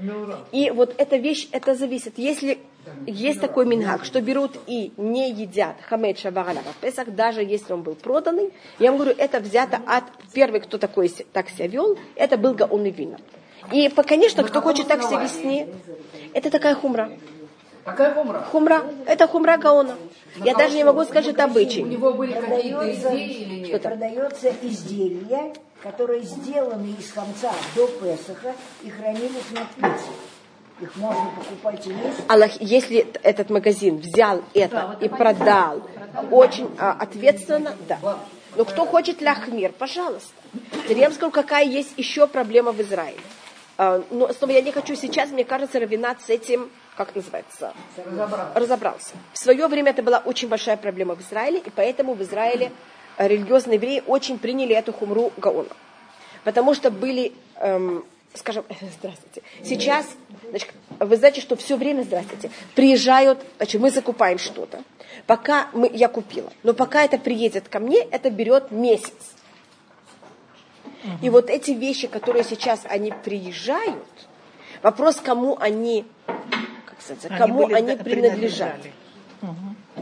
Ну, 0.00 0.26
И 0.52 0.70
вот 0.70 0.94
эта 0.96 1.16
вещь, 1.16 1.48
это 1.52 1.74
зависит. 1.74 2.18
Если 2.18 2.58
есть 3.06 3.40
такой 3.40 3.66
мингак, 3.66 4.04
что 4.04 4.20
берут 4.20 4.52
и 4.66 4.92
не 4.96 5.30
едят 5.30 5.76
хамед 5.88 6.18
шабагаля 6.18 6.60
в 6.60 6.76
Песах, 6.80 7.08
даже 7.14 7.42
если 7.42 7.72
он 7.72 7.82
был 7.82 7.94
проданный, 7.94 8.52
я 8.78 8.90
вам 8.90 8.98
говорю, 9.00 9.14
это 9.18 9.40
взято 9.40 9.80
от 9.86 10.04
первый, 10.32 10.60
кто 10.60 10.78
такой 10.78 11.08
так 11.32 11.48
себя 11.50 11.66
вел, 11.66 11.98
это 12.16 12.36
был 12.36 12.54
Гаон 12.54 12.84
и 12.86 12.90
Вина. 12.90 13.18
И, 13.72 13.88
конечно, 13.88 14.44
кто 14.44 14.60
хочет 14.60 14.86
так 14.88 15.02
себя 15.02 15.22
вести, 15.22 15.66
это 16.32 16.50
такая 16.50 16.74
хумра. 16.74 17.10
Какая 17.84 18.12
хумра? 18.14 18.40
Хумра, 18.52 18.82
это 19.06 19.26
хумра 19.26 19.56
Гаона. 19.56 19.96
Я 20.44 20.54
даже 20.54 20.76
не 20.76 20.84
могу 20.84 21.04
сказать, 21.04 21.28
это 21.28 21.44
У 21.44 21.50
обычай. 21.50 21.82
него 21.82 22.12
были 22.12 22.32
какие-то 22.32 22.78
Продается, 22.78 23.08
идеи 23.08 23.32
или 23.32 23.66
нет? 23.66 23.82
продается 23.82 24.52
изделия, 24.62 25.52
которые 25.82 26.22
сделаны 26.22 26.94
из 26.98 27.10
конца 27.12 27.50
до 27.74 27.86
Песаха 27.86 28.54
и 28.82 28.90
хранились 28.90 29.50
на 29.52 29.64
птице. 29.64 30.10
Их 30.80 30.96
можно 30.96 31.30
покупать 31.36 31.86
и 31.86 31.90
есть. 31.90 32.20
Аллах, 32.28 32.60
если 32.60 33.06
этот 33.22 33.50
магазин 33.50 33.98
взял 33.98 34.42
это 34.54 34.96
и 35.00 35.08
продал 35.08 35.82
очень 36.30 36.70
а, 36.78 36.92
ответственно, 36.92 37.74
да. 37.88 37.98
Но 38.56 38.64
кто 38.64 38.86
хочет 38.86 39.20
лахмир, 39.20 39.72
пожалуйста. 39.72 40.32
Я 40.88 41.06
вам 41.08 41.12
скажу, 41.12 41.30
какая 41.30 41.64
есть 41.64 41.94
еще 41.96 42.26
проблема 42.26 42.72
в 42.72 42.80
Израиле. 42.80 43.20
А, 43.76 44.02
но 44.10 44.32
снова 44.32 44.52
я 44.52 44.62
не 44.62 44.72
хочу 44.72 44.96
сейчас, 44.96 45.30
мне 45.30 45.44
кажется, 45.44 45.78
Равинат 45.78 46.20
с 46.22 46.30
этим, 46.30 46.68
как 46.96 47.14
называется, 47.14 47.72
разобрался. 48.54 49.14
В 49.32 49.38
свое 49.38 49.68
время 49.68 49.90
это 49.90 50.02
была 50.02 50.18
очень 50.18 50.48
большая 50.48 50.76
проблема 50.76 51.14
в 51.14 51.20
Израиле, 51.20 51.58
и 51.58 51.70
поэтому 51.70 52.14
в 52.14 52.22
Израиле 52.22 52.72
э, 53.16 53.28
религиозные 53.28 53.76
евреи 53.76 54.02
очень 54.06 54.38
приняли 54.38 54.74
эту 54.74 54.92
хумру 54.92 55.32
Гаона. 55.36 55.68
Потому 56.42 56.74
что 56.74 56.90
были, 56.90 57.32
эм, 57.56 58.04
скажем, 58.34 58.64
здравствуйте, 58.98 59.42
сейчас, 59.64 60.06
значит, 60.50 60.70
вы 60.98 61.16
знаете, 61.16 61.40
что 61.40 61.56
все 61.56 61.76
время, 61.76 62.02
здравствуйте, 62.02 62.50
приезжают, 62.74 63.44
значит, 63.56 63.80
мы 63.80 63.90
закупаем 63.90 64.38
что-то. 64.38 64.82
Пока 65.26 65.68
мы, 65.72 65.90
я 65.92 66.08
купила, 66.08 66.52
но 66.62 66.74
пока 66.74 67.04
это 67.04 67.18
приедет 67.18 67.68
ко 67.68 67.78
мне, 67.80 67.98
это 67.98 68.30
берет 68.30 68.70
месяц. 68.70 69.12
И 71.22 71.30
вот 71.30 71.48
эти 71.48 71.70
вещи, 71.70 72.08
которые 72.08 72.44
сейчас 72.44 72.80
они 72.84 73.12
приезжают, 73.24 74.04
вопрос, 74.82 75.16
кому 75.16 75.56
они, 75.58 76.04
как 76.86 77.00
сказать, 77.00 77.26
Они 77.30 77.38
кому 77.38 77.64
были 77.66 77.74
они 77.74 77.96
да- 77.96 78.04
принадлежат. 78.04 78.80
принадлежали. 78.80 78.92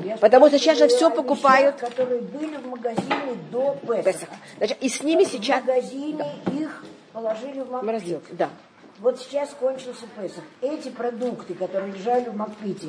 Я 0.04 0.16
Потому 0.16 0.48
что 0.48 0.58
сейчас 0.58 0.78
же 0.78 0.88
всё 0.88 1.06
о 1.06 1.10
вещах, 1.10 1.16
покупают. 1.16 1.76
которые 1.76 2.20
были 2.20 2.56
в 2.56 2.66
магазине 2.66 3.34
до 3.50 3.76
Песаха. 3.86 4.36
Значит, 4.58 4.78
и 4.80 4.88
с 4.88 5.02
ними 5.02 5.24
сейчас 5.24 5.62
В 5.62 5.66
магазине 5.66 6.24
их 6.58 6.84
положили 7.20 7.60
в 7.60 7.70
Макпит. 7.70 7.86
морозилка, 7.86 8.34
да. 8.34 8.50
Вот 8.98 9.18
сейчас 9.18 9.50
кончился 9.58 10.06
Песах. 10.20 10.44
Эти 10.60 10.90
продукты, 10.90 11.54
которые 11.54 11.92
лежали 11.92 12.28
в 12.28 12.36
Макпите, 12.36 12.88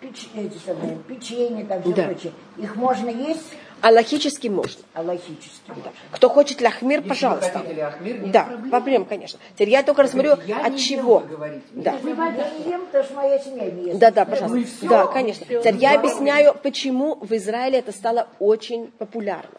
печ- 0.00 0.28
эти 0.36 0.58
самые, 0.58 0.96
печенье, 1.08 1.64
там 1.64 1.82
все 1.82 1.92
Да. 1.92 2.04
прочее, 2.04 2.32
их 2.56 2.76
можно 2.76 3.08
есть 3.08 3.42
А 3.80 3.90
логически 3.90 4.46
можно. 4.48 4.82
аллахически. 4.94 5.72
Кто 6.12 6.28
хочет 6.28 6.60
лахмир, 6.60 6.98
Если 7.00 7.08
пожалуйста. 7.08 7.58
вы 7.58 7.64
хотите 7.64 7.82
Ахмир, 7.84 8.18
нет 8.22 8.30
Да, 8.32 8.44
проблем. 8.44 8.70
проблем, 8.70 9.04
конечно. 9.06 9.38
Теперь 9.54 9.70
я 9.70 9.82
только 9.82 10.02
рассмотрю, 10.04 10.36
Я 10.46 10.64
от 10.64 10.76
чего. 10.76 11.22
ем. 11.28 11.60
Да. 11.72 11.92
Я 12.02 12.50
не 12.58 12.70
ем, 12.70 12.86
потому 12.86 13.04
что 13.04 13.14
моя 13.14 13.38
семья 13.40 13.70
не 13.70 13.86
ест. 13.88 13.98
Да, 13.98 14.10
да, 14.12 14.24
пожалуйста. 14.24 14.56
Ну 14.56 14.62
и 14.62 14.64
всё. 14.64 14.88
да, 14.88 15.06
конечно. 15.06 15.44
Всё. 15.46 15.60
Теперь 15.60 15.76
я 15.76 15.98
объясняю, 15.98 16.54
почему 16.54 17.16
в 17.16 17.32
Израиле 17.32 17.78
это 17.80 17.90
стало 17.92 18.28
очень 18.38 18.90
популярно. 18.98 19.58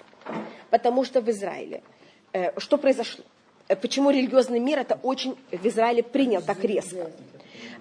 Потому 0.70 1.04
что 1.04 1.22
в 1.22 1.30
Израиле 1.30 1.84
э, 2.34 2.58
что 2.60 2.78
произошло? 2.78 3.24
Э, 3.68 3.76
Почему 3.76 4.10
религиозный 4.12 4.60
мир 4.60 4.80
это 4.80 5.00
очень 5.04 5.36
в 5.52 5.66
Израиле 5.68 6.04
принял 6.04 6.42
так 6.42 6.64
резко? 6.64 7.10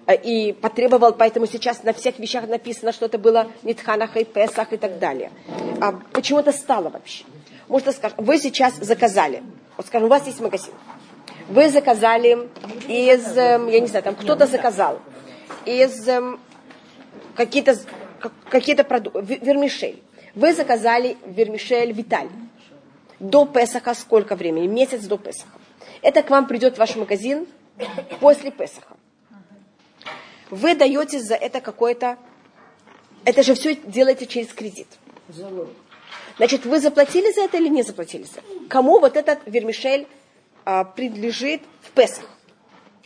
Э, 0.07 0.15
И 0.15 0.53
потребовал, 0.53 1.13
поэтому 1.13 1.45
сейчас 1.47 1.83
на 1.83 1.93
всех 1.93 2.19
вещах 2.19 2.47
написано, 2.47 2.91
что 2.91 3.05
это 3.05 3.17
было 3.17 3.47
Нитханах 3.63 4.17
и 4.17 4.23
Песах 4.23 4.73
и 4.73 4.77
так 4.77 4.99
далее. 4.99 5.31
А 5.81 5.93
почему 6.11 6.39
это 6.39 6.51
стало 6.51 6.89
вообще? 6.89 7.23
Можно 7.67 7.91
сказать, 7.91 8.15
вы 8.17 8.37
сейчас 8.37 8.75
заказали, 8.75 9.41
вот 9.77 9.87
скажем, 9.87 10.05
у 10.05 10.09
вас 10.09 10.27
есть 10.27 10.39
магазин, 10.39 10.73
вы 11.49 11.69
заказали 11.69 12.47
из, 12.87 13.35
эм, 13.37 13.67
я 13.69 13.79
не 13.79 13.87
знаю, 13.87 14.03
там 14.03 14.15
кто-то 14.15 14.45
заказал, 14.45 14.99
из 15.65 16.07
эм, 16.07 16.39
какие-то 17.35 17.75
как- 18.19 18.33
какие-то 18.49 18.83
продукты, 18.83 19.21
вермишель. 19.41 20.01
Вы 20.35 20.53
заказали 20.53 21.17
вермишель 21.25 21.91
Виталь. 21.91 22.29
До 23.19 23.45
Песаха 23.45 23.93
сколько 23.95 24.35
времени? 24.35 24.67
Месяц 24.67 25.05
до 25.05 25.17
Песаха. 25.17 25.57
Это 26.05 26.21
к 26.21 26.29
вам 26.29 26.45
придет 26.45 26.75
в 26.75 26.77
ваш 26.77 26.95
магазин 26.95 27.47
после 28.19 28.51
Песаха. 28.51 28.95
Вы 30.51 30.75
даете 30.75 31.19
за 31.19 31.33
это 31.33 31.61
какое-то... 31.61 32.19
Это 33.23 33.41
же 33.41 33.55
все 33.55 33.73
делаете 33.75 34.27
через 34.27 34.53
кредит. 34.53 34.87
Значит, 36.37 36.63
вы 36.67 36.79
заплатили 36.79 37.31
за 37.31 37.41
это 37.41 37.57
или 37.57 37.69
не 37.69 37.81
заплатили 37.81 38.21
за 38.21 38.41
это? 38.41 38.67
Кому 38.69 38.99
вот 38.99 39.17
этот 39.17 39.39
вермишель 39.47 40.07
а, 40.63 40.83
принадлежит 40.83 41.63
в 41.81 41.89
Песах? 41.89 42.29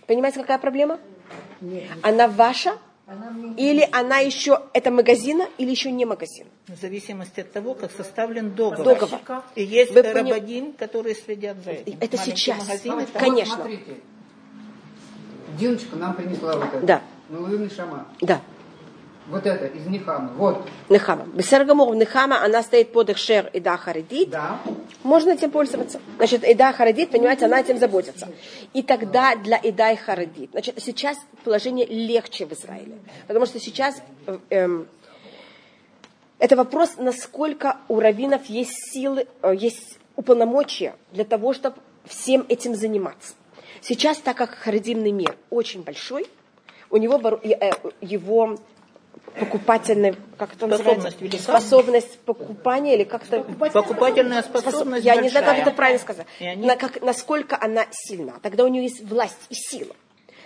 Понимаете, 0.06 0.42
какая 0.42 0.58
проблема? 0.58 1.00
Она 2.04 2.28
ваша? 2.28 2.78
Она 3.10 3.34
Или 3.58 3.90
она 3.92 4.20
еще, 4.20 4.62
это 4.72 4.92
магазина, 4.92 5.48
или 5.58 5.72
еще 5.72 5.90
не 5.90 6.06
магазин? 6.06 6.46
В 6.68 6.80
зависимости 6.80 7.40
от 7.40 7.52
того, 7.52 7.74
как 7.74 7.92
составлен 7.92 8.52
договор. 8.54 8.86
Договор. 8.86 9.44
И 9.56 9.64
есть 9.64 9.92
Вы 9.96 10.04
пони- 10.04 10.32
рабадин, 10.32 10.74
которые 10.74 11.16
следят 11.16 11.58
за 11.64 11.72
этим. 11.72 11.98
Это 12.00 12.18
Маленькие 12.18 12.36
сейчас. 12.38 12.60
магазины, 12.60 12.96
вот 12.98 13.10
Конечно. 13.14 13.56
смотрите. 13.56 13.96
Диночка 15.60 15.96
нам 15.96 16.14
принесла 16.14 16.56
вот 16.58 16.66
это. 16.72 16.86
Да. 16.86 17.02
Милуимный 17.30 17.70
шама. 17.72 18.08
Да. 18.22 18.42
Вот 19.30 19.46
это, 19.46 19.66
из 19.68 19.86
Нихама. 19.86 20.32
Вот. 20.36 20.68
Нехама. 20.90 21.26
Бесергамор 21.34 21.96
Нехама, 21.96 22.44
она 22.44 22.64
стоит 22.64 22.92
под 22.92 23.12
Эхшер 23.12 23.50
и 23.54 23.60
Да 23.60 23.78
Харидит. 23.78 24.32
Да. 24.32 24.60
Можно 25.04 25.32
этим 25.32 25.52
пользоваться. 25.52 26.02
Значит, 26.18 26.44
Ида 26.44 26.74
Харидит, 26.74 27.12
понимаете, 27.12 27.46
она 27.46 27.60
этим 27.60 27.78
заботится. 27.78 28.28
И 28.74 28.84
тогда 28.84 29.36
для 29.36 29.58
Ида 29.58 29.92
и 29.92 29.96
Харидит. 29.96 30.52
Значит, 30.52 30.76
сейчас 30.80 31.18
положение 31.44 31.86
легче 31.86 32.46
в 32.46 32.54
Израиле. 32.54 32.98
Потому 33.28 33.46
что 33.46 33.60
сейчас 33.60 34.02
э, 34.26 34.38
эм, 34.50 34.88
это 36.40 36.56
вопрос, 36.56 36.96
насколько 36.98 37.78
у 37.88 38.00
раввинов 38.00 38.46
есть 38.48 38.92
силы, 38.92 39.28
э, 39.42 39.56
есть 39.56 40.00
уполномочия 40.16 40.96
для 41.12 41.24
того, 41.24 41.54
чтобы 41.54 41.78
всем 42.06 42.46
этим 42.50 42.76
заниматься. 42.76 43.36
Сейчас, 43.82 44.18
так 44.18 44.36
как 44.36 44.52
харидимный 44.52 45.12
мир 45.12 45.38
очень 45.50 45.84
большой, 45.84 46.28
у 46.90 46.98
него 46.98 47.22
э, 47.44 47.72
его 48.02 48.58
покупательная, 49.40 50.16
как 50.38 50.54
это 50.56 50.68
называется? 50.68 51.10
Способность 51.12 51.22
велика. 51.22 51.38
Способность 51.60 52.20
покупания 52.20 52.96
или 52.96 53.04
как-то... 53.04 53.42
Покупательная 53.42 54.42
способность 54.44 55.06
Я 55.06 55.16
не 55.16 55.30
знаю, 55.30 55.46
как 55.46 55.58
это 55.60 55.72
правильно 55.72 56.00
сказать. 56.00 56.28
Они- 56.40 56.66
На- 56.66 56.76
как- 56.76 57.02
насколько 57.02 57.58
она 57.60 57.86
сильна. 57.92 58.34
Тогда 58.42 58.64
у 58.64 58.68
нее 58.68 58.84
есть 58.84 59.04
власть 59.04 59.38
и 59.50 59.56
сила. 59.56 59.96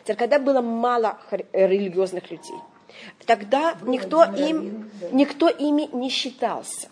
Теперь, 0.04 0.16
когда 0.18 0.40
было 0.40 0.62
мало 0.62 1.18
э, 1.32 1.68
религиозных 1.68 2.30
людей, 2.30 2.58
тогда 3.26 3.76
никто, 3.84 4.24
им, 4.24 4.92
никто 5.12 5.48
ими 5.48 5.90
не 5.94 6.10
считался. 6.10 6.90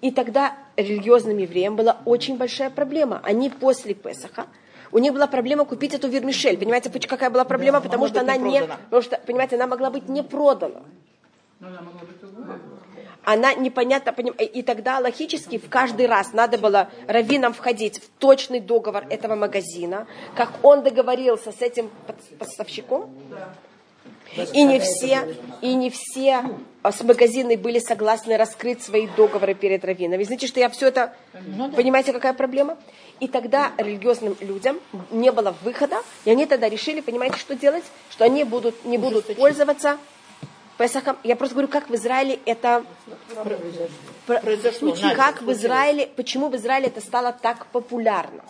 И 0.00 0.10
тогда 0.10 0.56
религиозным 0.76 1.36
евреям 1.38 1.76
была 1.76 1.98
очень 2.04 2.36
большая 2.36 2.70
проблема. 2.70 3.20
Они 3.24 3.50
после 3.50 3.92
Песаха, 3.94 4.46
у 4.92 4.98
них 4.98 5.12
была 5.12 5.26
проблема 5.26 5.64
купить 5.64 5.94
эту 5.94 6.08
вермишель. 6.08 6.56
Понимаете, 6.58 6.90
какая 6.90 7.30
была 7.30 7.44
проблема? 7.44 7.80
Потому 7.80 8.04
могла 8.04 8.08
что 8.08 8.20
она 8.20 8.36
не 8.36 8.50
не, 8.52 8.60
потому 8.66 9.02
что, 9.02 9.20
понимаете, 9.26 9.56
она 9.56 9.66
могла 9.66 9.90
быть 9.90 10.08
не 10.08 10.22
продана. 10.22 10.82
Она 13.24 13.54
непонятно, 13.54 14.12
поним- 14.12 14.36
и 14.36 14.62
тогда 14.62 14.98
логически 14.98 15.58
в 15.58 15.68
каждый 15.68 16.06
раз 16.06 16.32
надо 16.32 16.56
было 16.58 16.90
раввинам 17.06 17.52
входить 17.52 17.98
в 18.02 18.08
точный 18.18 18.60
договор 18.60 19.04
этого 19.10 19.34
магазина, 19.34 20.06
как 20.34 20.52
он 20.62 20.82
договорился 20.82 21.52
с 21.52 21.60
этим 21.60 21.90
поставщиком. 22.38 23.10
И 24.54 24.62
не 24.62 24.78
все, 24.78 25.36
и 25.60 25.74
не 25.74 25.90
все 25.90 26.44
а, 26.82 26.92
с 26.92 27.02
магазины 27.02 27.56
были 27.56 27.80
согласны 27.80 28.36
раскрыть 28.36 28.80
свои 28.80 29.08
договоры 29.08 29.54
перед 29.54 29.84
раввинами. 29.84 30.22
Знаете, 30.22 30.46
что 30.46 30.60
я 30.60 30.70
все 30.70 30.86
это... 30.86 31.12
Понимаете, 31.74 32.12
какая 32.12 32.32
проблема? 32.32 32.78
И 33.18 33.26
тогда 33.26 33.72
религиозным 33.76 34.36
людям 34.40 34.78
не 35.10 35.32
было 35.32 35.54
выхода, 35.62 35.96
и 36.24 36.30
они 36.30 36.46
тогда 36.46 36.68
решили, 36.68 37.00
понимаете, 37.00 37.38
что 37.38 37.56
делать? 37.56 37.84
Что 38.08 38.24
они 38.24 38.44
будут, 38.44 38.84
не 38.84 38.98
будут 38.98 39.36
пользоваться 39.36 39.98
Песахом. 40.80 41.16
Я 41.24 41.36
просто 41.36 41.54
говорю, 41.54 41.68
как 41.68 41.90
в 41.90 41.94
Израиле 41.94 42.38
это... 42.46 42.84
Про- 44.26 44.40
Произошло, 44.40 44.88
Как 45.14 45.42
в 45.42 45.52
Израиле, 45.52 46.06
почему 46.16 46.48
в 46.48 46.56
Израиле 46.56 46.86
это 46.86 47.00
стало 47.02 47.32
так 47.32 47.66
популярно? 47.66 48.42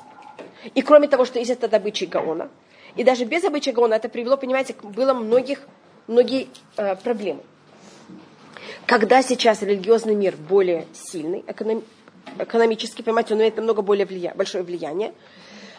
И 0.76 0.82
кроме 0.82 1.08
того, 1.08 1.24
что 1.24 1.40
есть 1.40 1.50
этот 1.50 1.74
обычай 1.74 2.06
Гаона, 2.06 2.48
и 2.94 3.02
даже 3.02 3.24
без 3.24 3.42
обычая 3.44 3.72
Гаона 3.72 3.94
это 3.94 4.08
привело, 4.08 4.36
понимаете, 4.36 4.74
к- 4.74 4.84
было 4.84 5.12
многих, 5.12 5.58
многие 6.06 6.46
э, 6.76 6.94
проблемы. 6.96 7.40
Когда 8.86 9.22
сейчас 9.22 9.62
религиозный 9.62 10.14
мир 10.14 10.36
более 10.36 10.86
сильный, 10.92 11.42
эконом- 11.48 11.82
экономически, 12.38 13.02
понимаете, 13.02 13.34
он 13.34 13.40
имеет 13.40 13.56
намного 13.56 13.82
более 13.82 14.06
влия- 14.06 14.36
большое 14.36 14.62
влияние, 14.62 15.12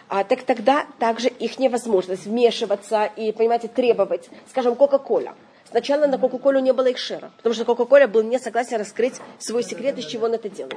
а, 0.10 0.24
так 0.26 0.44
тогда 0.44 0.86
также 1.00 1.30
их 1.30 1.60
невозможность 1.60 2.26
вмешиваться 2.26 3.06
и, 3.06 3.32
понимаете, 3.32 3.70
требовать, 3.70 4.30
скажем, 4.50 4.76
Кока-Кола. 4.76 5.34
Сначала 5.72 6.06
на 6.06 6.18
Кока-Колу 6.18 6.60
не 6.60 6.74
было 6.74 6.88
их 6.88 6.98
шера, 6.98 7.32
потому 7.38 7.56
что 7.56 7.64
Кока-Кола 7.64 8.08
был 8.08 8.24
не 8.24 8.40
согласен 8.40 8.78
раскрыть 8.78 9.22
свой 9.40 9.64
секрет, 9.64 9.98
из 9.98 10.06
чего 10.06 10.26
он 10.26 10.34
это 10.34 10.50
делает. 10.50 10.76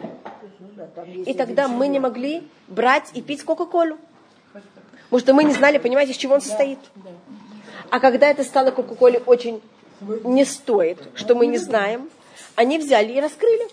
И 1.26 1.34
тогда 1.34 1.66
мы 1.66 1.88
не 1.88 1.98
могли 1.98 2.48
брать 2.68 3.10
и 3.12 3.20
пить 3.20 3.42
Кока-Колу. 3.42 3.98
Потому 4.52 5.20
что 5.20 5.34
мы 5.34 5.44
не 5.44 5.52
знали, 5.52 5.78
понимаете, 5.78 6.12
из 6.12 6.16
чего 6.16 6.34
он 6.34 6.40
состоит. 6.40 6.78
А 7.90 7.98
когда 7.98 8.28
это 8.28 8.44
стало 8.44 8.70
Кока-Коле 8.70 9.20
очень 9.26 9.60
не 10.22 10.44
стоит, 10.44 10.98
что 11.14 11.34
мы 11.34 11.46
не 11.46 11.58
знаем, 11.58 12.08
они 12.54 12.78
взяли 12.78 13.14
и 13.14 13.20
раскрыли. 13.20 13.68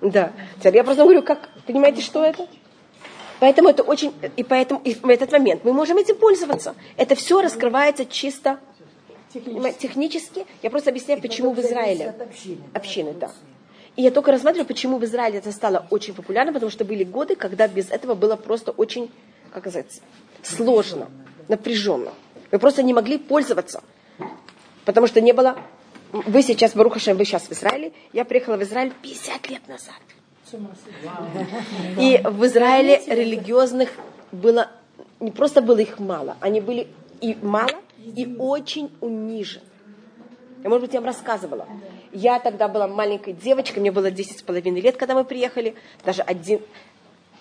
Да. 0.00 0.32
Теперь 0.58 0.76
я 0.76 0.84
просто 0.84 1.04
говорю, 1.04 1.22
как, 1.22 1.48
понимаете, 1.66 2.02
что 2.02 2.24
это? 2.24 2.48
Поэтому 3.42 3.70
это 3.70 3.82
очень, 3.82 4.14
и 4.36 4.44
поэтому 4.44 4.80
и 4.84 4.94
в 4.94 5.08
этот 5.08 5.32
момент 5.32 5.64
мы 5.64 5.72
можем 5.72 5.96
этим 5.96 6.14
пользоваться. 6.14 6.76
Это 6.96 7.16
все 7.16 7.42
раскрывается 7.42 8.06
чисто 8.06 8.60
понимаете, 9.32 9.80
технически. 9.80 10.46
Я 10.62 10.70
просто 10.70 10.90
объясняю, 10.90 11.20
почему 11.20 11.52
в 11.52 11.58
Израиле. 11.58 12.14
общины. 12.20 12.62
Общины, 12.72 13.12
да. 13.14 13.32
И 13.96 14.02
я 14.02 14.12
только 14.12 14.30
рассматриваю, 14.30 14.64
почему 14.68 14.98
в 14.98 15.04
Израиле 15.04 15.38
это 15.38 15.50
стало 15.50 15.88
очень 15.90 16.14
популярно, 16.14 16.52
потому 16.52 16.70
что 16.70 16.84
были 16.84 17.02
годы, 17.02 17.34
когда 17.34 17.66
без 17.66 17.90
этого 17.90 18.14
было 18.14 18.36
просто 18.36 18.70
очень, 18.70 19.10
как 19.50 19.64
сказать, 19.64 20.00
сложно, 20.44 21.10
напряженно. 21.48 22.12
Вы 22.52 22.60
просто 22.60 22.84
не 22.84 22.94
могли 22.94 23.18
пользоваться, 23.18 23.82
потому 24.84 25.08
что 25.08 25.20
не 25.20 25.32
было... 25.32 25.58
Вы 26.12 26.42
сейчас, 26.44 26.76
Барухашем, 26.76 27.16
вы 27.16 27.24
сейчас 27.24 27.48
в 27.48 27.50
Израиле. 27.50 27.92
Я 28.12 28.24
приехала 28.24 28.56
в 28.56 28.62
Израиль 28.62 28.92
50 29.02 29.50
лет 29.50 29.66
назад. 29.66 29.96
И 31.98 32.20
в 32.24 32.44
Израиле 32.46 33.00
религиозных 33.06 33.90
было, 34.30 34.68
не 35.20 35.30
просто 35.30 35.62
было 35.62 35.78
их 35.78 35.98
мало, 35.98 36.36
они 36.40 36.60
были 36.60 36.88
и 37.20 37.36
мало, 37.42 37.70
и 37.98 38.36
очень 38.38 38.90
унижены. 39.00 39.64
Я, 40.62 40.68
может 40.68 40.82
быть, 40.82 40.94
я 40.94 41.00
вам 41.00 41.08
рассказывала. 41.08 41.66
Я 42.12 42.38
тогда 42.38 42.68
была 42.68 42.86
маленькой 42.86 43.32
девочкой, 43.32 43.80
мне 43.80 43.90
было 43.90 44.10
10 44.10 44.38
с 44.38 44.42
половиной 44.42 44.80
лет, 44.80 44.96
когда 44.96 45.14
мы 45.14 45.24
приехали. 45.24 45.74
Даже 46.04 46.22
один... 46.22 46.60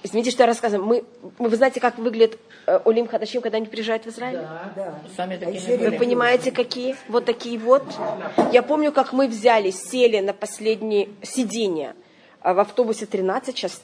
Извините, 0.04 0.32
что 0.32 0.42
я 0.44 0.48
рассказываю. 0.48 0.88
Мы, 0.88 1.04
вы 1.38 1.56
знаете, 1.56 1.80
как 1.80 2.00
выглядит 2.00 2.40
э, 2.66 2.80
Олим 2.86 3.08
Хадашим, 3.08 3.42
когда 3.42 3.58
они 3.58 3.68
приезжают 3.68 4.04
в 4.06 4.08
Израиль? 4.08 4.38
Да. 4.76 4.96
Сами 5.16 5.36
А 5.36 5.40
такими 5.40 5.56
еще 5.58 5.78
Вы 5.78 5.90
были. 5.90 5.98
понимаете, 6.00 6.52
какие? 6.52 6.96
Вот 7.08 7.26
такие 7.26 7.60
вот. 7.60 7.84
Я 8.52 8.64
помню, 8.64 8.92
как 8.92 9.14
мы 9.14 9.28
взяли, 9.28 9.70
сели 9.70 10.20
на 10.20 10.34
последнее 10.34 11.10
сиденье 11.22 11.90
а, 11.90 12.01
в 12.44 12.60
автобусе 12.60 13.06
13, 13.06 13.56
сейчас, 13.56 13.82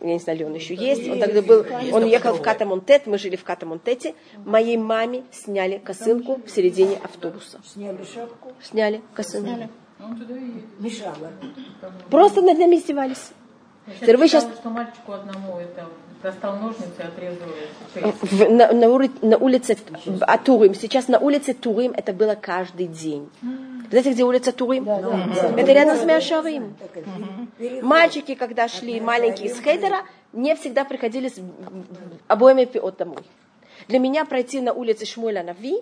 я 0.00 0.14
не 0.14 0.18
знаю, 0.18 0.38
ли 0.40 0.44
он 0.44 0.54
еще 0.54 0.74
есть. 0.74 1.08
Он 1.08 1.20
тогда 1.20 1.42
был, 1.42 1.64
он 1.92 2.06
ехал 2.06 2.34
в 2.34 2.42
Катамонтет, 2.42 3.06
мы 3.06 3.18
жили 3.18 3.36
в 3.36 3.44
Катамонтете. 3.44 4.14
Моей 4.44 4.76
маме 4.76 5.24
сняли 5.30 5.78
косынку 5.78 6.40
в 6.44 6.50
середине 6.50 6.96
автобуса. 7.02 7.60
Сняли 7.64 8.04
шапку, 8.04 8.52
Сняли 8.62 9.00
косынку. 9.14 9.68
мешала. 10.78 11.30
Просто 12.10 12.42
над 12.42 12.58
нами 12.58 12.76
издевались. 12.76 13.30
Вы 13.86 14.28
сейчас 14.28 14.44
что 14.44 14.70
мальчику 14.70 15.12
одному 15.12 15.58
это 15.58 15.88
достал 16.22 16.56
ножницы 16.56 16.90
и 16.98 17.02
отрезал 17.02 17.48
шею. 17.94 18.12
в- 18.20 18.50
на, 18.50 18.72
на 18.72 18.84
ури- 18.86 19.10
на 19.26 19.36
улице 19.38 19.76
а, 20.20 20.38
Турим. 20.38 20.74
Сейчас 20.74 21.08
на 21.08 21.18
улице 21.18 21.54
Турим 21.54 21.92
это 21.96 22.12
было 22.12 22.34
каждый 22.34 22.86
день. 22.86 23.28
Знаете, 23.90 24.12
где 24.12 24.24
улица 24.24 24.52
Турим? 24.52 24.88
Это 24.88 25.72
рядом 25.72 25.96
с 25.96 26.04
Мяшарим. 26.04 26.74
Мальчики, 27.82 28.34
когда 28.34 28.68
шли 28.68 29.00
маленькие 29.00 29.48
из 29.48 29.60
хейдера, 29.60 30.02
не 30.32 30.54
всегда 30.56 30.84
приходили 30.84 31.28
с 31.28 31.36
обоими 32.28 32.64
пиот 32.66 32.96
домой. 32.98 33.22
Для 33.88 33.98
меня 33.98 34.24
пройти 34.24 34.60
на 34.60 34.72
улице 34.72 35.06
Шмуэля 35.06 35.42
Нави, 35.42 35.80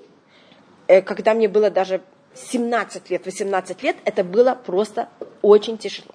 э, 0.87 1.03
когда 1.03 1.35
мне 1.35 1.49
было 1.49 1.69
даже 1.71 2.01
17 2.35 3.11
лет, 3.11 3.27
18 3.27 3.83
лет, 3.83 3.97
это 4.05 4.23
было 4.25 4.55
просто 4.55 5.09
очень 5.43 5.77
тяжело. 5.77 6.13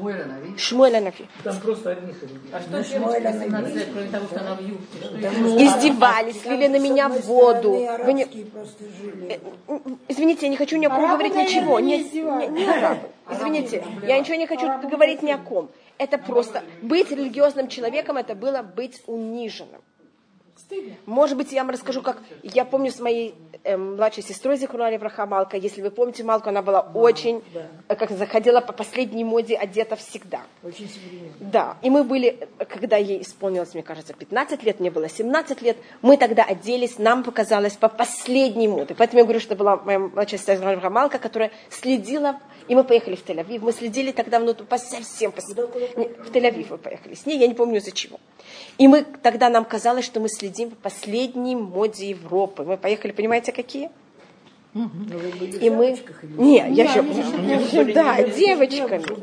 Шмуэля, 0.00 0.24
наверное. 0.26 0.58
Шмуэля 0.58 1.00
Нави. 1.00 1.28
Там 1.44 1.60
просто 1.60 1.90
одни 1.90 2.12
ходили. 2.12 2.40
А 2.52 2.60
что 2.60 2.82
17 2.84 3.74
лет, 3.76 3.88
кроме 3.92 4.08
того, 4.10 4.26
что 4.26 4.40
она 4.40 4.54
в 4.54 4.60
юбке? 4.62 4.98
Издевались, 5.64 6.44
лили 6.44 6.66
на 6.68 6.78
меня 6.78 7.06
одной 7.06 7.20
воду. 7.22 7.72
Вы 8.04 8.12
не- 8.12 8.24
жили. 8.26 9.40
Извините, 10.08 10.46
я 10.46 10.50
не 10.50 10.56
хочу 10.56 10.76
ни 10.76 10.86
о 10.86 10.90
ком 10.90 10.98
Арабы, 11.04 11.14
говорить 11.14 11.34
наверное, 11.34 11.60
ничего. 11.60 11.80
не 11.80 11.98
не- 11.98 12.60
не 12.60 12.66
арабы. 12.68 13.08
Извините, 13.30 13.84
я 14.06 14.18
ничего 14.18 14.36
не 14.36 14.46
хочу 14.46 14.66
говорить 14.88 15.22
ни 15.22 15.30
о 15.30 15.38
ком. 15.38 15.70
Это 15.98 16.18
просто 16.18 16.62
быть 16.82 17.10
религиозным 17.10 17.68
человеком, 17.68 18.16
это 18.16 18.34
было 18.34 18.62
быть 18.62 19.02
униженным. 19.06 19.82
Может 21.06 21.36
быть, 21.36 21.52
я 21.52 21.62
вам 21.62 21.70
расскажу, 21.70 22.02
как 22.02 22.18
я 22.42 22.64
помню 22.64 22.90
с 22.90 23.00
моей 23.00 23.34
эм, 23.64 23.96
младшей 23.96 24.22
сестрой 24.22 24.56
Зихруна 24.56 24.90
Враха 24.98 25.26
Малка. 25.26 25.56
Если 25.56 25.82
вы 25.82 25.90
помните 25.90 26.24
Малку, 26.24 26.48
она 26.48 26.62
была 26.62 26.80
очень, 26.80 27.42
э, 27.88 27.94
как 27.94 28.10
заходила 28.10 28.60
по 28.60 28.72
последней 28.72 29.24
моде 29.24 29.56
одета 29.56 29.96
всегда. 29.96 30.40
Очень 30.62 30.88
современные. 30.88 31.32
Да, 31.40 31.76
и 31.82 31.90
мы 31.90 32.04
были, 32.04 32.48
когда 32.68 32.96
ей 32.96 33.22
исполнилось, 33.22 33.74
мне 33.74 33.82
кажется, 33.82 34.14
15 34.14 34.62
лет, 34.62 34.80
мне 34.80 34.90
было 34.90 35.08
17 35.08 35.62
лет, 35.62 35.76
мы 36.02 36.16
тогда 36.16 36.44
оделись, 36.44 36.98
нам 36.98 37.22
показалось 37.22 37.74
по 37.74 37.88
последней 37.88 38.68
моде. 38.68 38.94
Поэтому 38.96 39.20
я 39.20 39.24
говорю, 39.24 39.40
что 39.40 39.56
была 39.56 39.76
моя 39.76 39.98
младшая 39.98 40.38
сестра 40.38 40.80
Рамалка, 40.80 41.18
которая 41.18 41.50
следила, 41.70 42.40
и 42.70 42.74
мы 42.76 42.84
поехали 42.84 43.16
в 43.16 43.24
Тель-Авив. 43.26 43.58
Мы 43.62 43.72
следили 43.72 44.12
тогда 44.12 44.38
внутрь, 44.38 44.62
по 44.64 44.78
совсем, 44.78 45.32
по- 45.32 45.40
в 45.40 46.30
Тель-Авив 46.30 46.66
мы 46.70 46.78
поехали 46.78 47.14
с 47.14 47.26
ней, 47.26 47.36
я 47.38 47.48
не 47.48 47.54
помню 47.54 47.78
из-за 47.78 47.90
чего. 47.90 48.20
И 48.78 48.86
мы, 48.86 49.02
тогда 49.02 49.48
нам 49.50 49.64
казалось, 49.64 50.04
что 50.04 50.20
мы 50.20 50.28
следим 50.28 50.70
по 50.70 50.76
последней 50.76 51.56
моде 51.56 52.10
Европы. 52.10 52.62
Мы 52.62 52.76
поехали, 52.76 53.10
понимаете, 53.12 53.50
какие? 53.52 53.90
И 55.66 55.68
мы... 55.70 55.86
Не, 56.38 56.58
я 56.70 56.84
еще... 56.84 57.02
Да, 57.92 58.22
девочками. 58.22 59.04
Ну. 59.08 59.16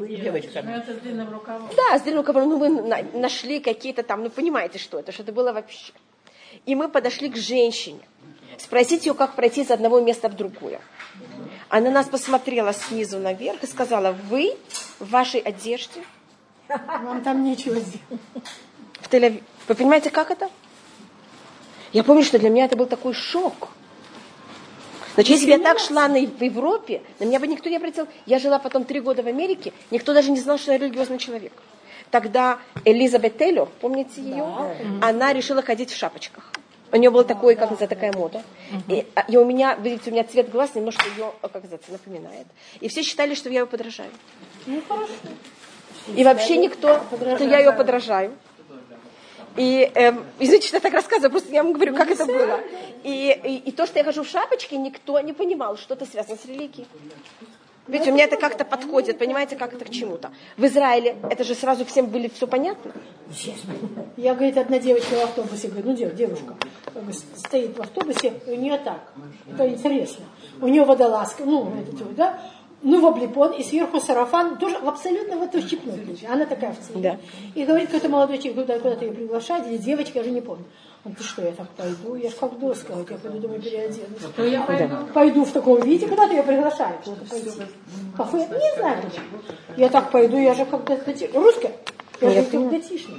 Да, 1.78 1.98
с 1.98 2.02
длинным 2.02 2.20
рукавом, 2.20 2.50
ну 2.50 2.58
вы 2.58 2.68
на- 2.70 3.04
нашли 3.14 3.60
какие-то 3.62 4.04
там, 4.04 4.24
ну 4.24 4.30
понимаете, 4.30 4.78
что 4.78 5.00
это, 5.00 5.14
что 5.14 5.24
это 5.24 5.32
было 5.32 5.54
вообще. 5.54 5.94
И 6.66 6.76
мы 6.76 6.90
подошли 6.90 7.30
к 7.30 7.38
женщине, 7.38 8.02
спросить 8.58 9.06
ее, 9.06 9.14
как 9.14 9.36
пройти 9.36 9.62
из 9.62 9.72
одного 9.72 10.02
места 10.02 10.28
в 10.28 10.36
другое. 10.36 10.82
Она 11.70 11.90
нас 11.90 12.08
посмотрела 12.08 12.74
снизу 12.74 13.20
наверх 13.20 13.64
и 13.64 13.68
сказала, 13.68 14.12
вы 14.30 14.56
в 15.00 15.10
вашей 15.10 15.42
одежде 15.42 16.02
Вам 16.68 17.22
там 17.24 17.44
нечего 17.44 17.80
сделать. 17.80 18.22
в 19.02 19.10
Тель-Авив. 19.10 19.44
Вы 19.68 19.76
понимаете, 19.76 20.10
как 20.10 20.32
это? 20.32 20.50
Я 21.94 22.04
помню, 22.04 22.24
что 22.24 22.40
для 22.40 22.50
меня 22.50 22.66
это 22.66 22.76
был 22.76 22.86
такой 22.86 23.14
шок. 23.14 23.70
Значит, 25.16 25.32
если 25.32 25.46
бы 25.46 25.52
я 25.54 25.60
так 25.60 25.80
шла 25.80 26.08
на, 26.08 26.20
в 26.20 26.44
Европе, 26.44 27.02
на 27.20 27.26
меня 27.26 27.40
бы 27.40 27.48
никто 27.48 27.70
не 27.70 27.78
обратил. 27.78 28.08
Я 28.26 28.40
жила 28.40 28.60
потом 28.60 28.84
три 28.84 29.00
года 29.00 29.24
в 29.24 29.28
Америке, 29.28 29.74
никто 29.90 30.14
даже 30.14 30.30
не 30.32 30.40
знал, 30.40 30.58
что 30.58 30.72
я 30.72 30.78
религиозный 30.78 31.18
человек. 31.18 31.54
Тогда 32.12 32.60
Элизабет 32.86 33.38
Тейлор, 33.38 33.70
помните 33.82 34.22
ее? 34.22 34.46
Она 35.02 35.34
решила 35.34 35.62
ходить 35.62 35.92
в 35.92 35.98
шапочках. 35.98 36.52
У 36.92 36.98
нее 36.98 37.10
была 37.10 37.24
такой, 37.24 37.56
как 37.56 37.70
называется, 37.72 37.96
такая 37.96 38.14
мода. 38.14 38.44
И, 38.88 39.06
а, 39.16 39.26
и 39.28 39.38
у 39.38 39.46
меня, 39.46 39.76
видите, 39.76 40.10
у 40.10 40.14
меня 40.14 40.24
цвет 40.24 40.50
глаз 40.50 40.76
немножко 40.76 41.04
ее, 41.10 41.34
как 41.42 41.56
называется, 41.56 41.92
напоминает. 41.92 42.48
И 42.80 42.88
все 42.88 43.04
считали, 43.04 43.34
что 43.36 43.50
я 43.50 43.62
ее 43.62 43.66
подражаю. 43.66 44.12
И 46.16 46.24
вообще 46.24 46.58
никто, 46.58 47.02
что 47.36 47.44
я 47.44 47.60
ее 47.60 47.74
подражаю. 47.74 48.34
И, 49.58 49.92
эм, 49.96 50.24
извините, 50.40 50.68
что 50.68 50.78
я 50.78 50.82
так 50.82 50.94
рассказываю, 50.94 51.32
просто 51.32 51.52
я 51.52 51.64
вам 51.64 51.74
говорю, 51.74 51.96
как 51.96 52.12
это 52.12 52.26
было. 52.26 52.62
И, 53.04 53.40
и, 53.44 53.70
и 53.70 53.72
то, 53.72 53.88
что 53.88 53.98
я 53.98 54.06
хожу 54.06 54.24
в 54.24 54.28
шапочке, 54.28 54.78
никто 54.78 55.20
не 55.20 55.34
понимал, 55.34 55.78
что 55.78 55.96
это 55.96 56.06
связано 56.06 56.38
с 56.38 56.46
религией. 56.46 56.88
Видите, 57.88 58.12
у 58.12 58.14
меня 58.14 58.26
это 58.26 58.38
как-то 58.38 58.66
подходит, 58.66 59.18
понимаете, 59.18 59.56
как 59.56 59.74
это 59.74 59.86
к 59.86 59.90
чему-то. 59.90 60.32
В 60.58 60.66
Израиле 60.66 61.16
это 61.30 61.44
же 61.44 61.56
сразу 61.56 61.86
всем 61.86 62.08
были 62.08 62.28
все 62.28 62.48
понятно. 62.48 62.92
Я, 64.18 64.34
говорит, 64.34 64.58
одна 64.58 64.80
девочка 64.80 65.14
в 65.14 65.24
автобусе, 65.24 65.68
говорит, 65.68 65.86
ну 65.86 65.96
дев- 65.96 66.16
девушка 66.16 66.56
стоит 67.36 67.78
в 67.78 67.82
автобусе, 67.82 68.34
и 68.48 68.52
у 68.52 68.56
нее 68.56 68.78
так, 68.78 69.14
это 69.52 69.70
интересно. 69.70 70.26
У 70.62 70.68
нее 70.68 70.84
водолазка, 70.84 71.44
ну, 71.46 71.72
это, 71.80 72.06
да, 72.16 72.40
ну, 72.82 73.02
в 73.02 73.06
облепон, 73.06 73.54
и 73.54 73.64
сверху 73.64 74.00
сарафан, 74.00 74.58
тоже 74.58 74.76
абсолютно 74.78 75.38
в 75.38 75.44
эту 75.44 75.62
щипнуть. 75.62 76.24
Она 76.30 76.46
такая 76.46 76.74
в 76.74 76.80
цвете. 76.80 77.00
Да. 77.02 77.18
И 77.56 77.66
говорит 77.66 77.88
какой-то 77.88 78.10
молодой 78.10 78.38
человек, 78.38 78.62
куда, 78.62 78.80
куда-то 78.80 79.06
ее 79.06 79.12
приглашает, 79.12 79.68
или 79.68 79.78
девочка, 79.78 80.14
я 80.16 80.22
уже 80.22 80.32
не 80.32 80.42
помню. 80.42 80.66
Он, 81.06 81.14
ты 81.14 81.24
что, 81.24 81.42
я 81.42 81.54
так 81.54 81.70
пойду? 81.70 82.16
Я 82.16 82.30
же 82.30 82.36
как 82.36 82.60
доска, 82.60 82.94
вот 82.94 83.10
я 83.10 83.18
пойду 83.18 83.40
домой 83.40 83.60
переоденусь. 83.62 84.22
То 84.36 84.44
я 84.44 84.62
пойду. 84.62 84.96
Пойду 85.14 85.46
в 85.46 85.52
таком 85.52 85.82
виде, 85.82 86.08
куда 86.08 86.28
ты 86.28 86.36
ее 86.36 86.44
приглашаешь? 86.44 87.04
Куда-то 87.04 87.26
пойти. 87.26 87.52
Кафе? 88.18 88.38
Не 88.38 88.80
знаю 88.80 89.04
почему. 89.04 89.26
Я 89.78 89.90
так 89.90 90.12
пойду, 90.12 90.38
я 90.38 90.54
же 90.54 90.66
как 90.66 90.84
дати... 90.84 91.30
Русская? 91.34 91.74
Я 92.20 92.30
же 92.32 92.44
как 92.44 92.70
датишник. 92.70 93.16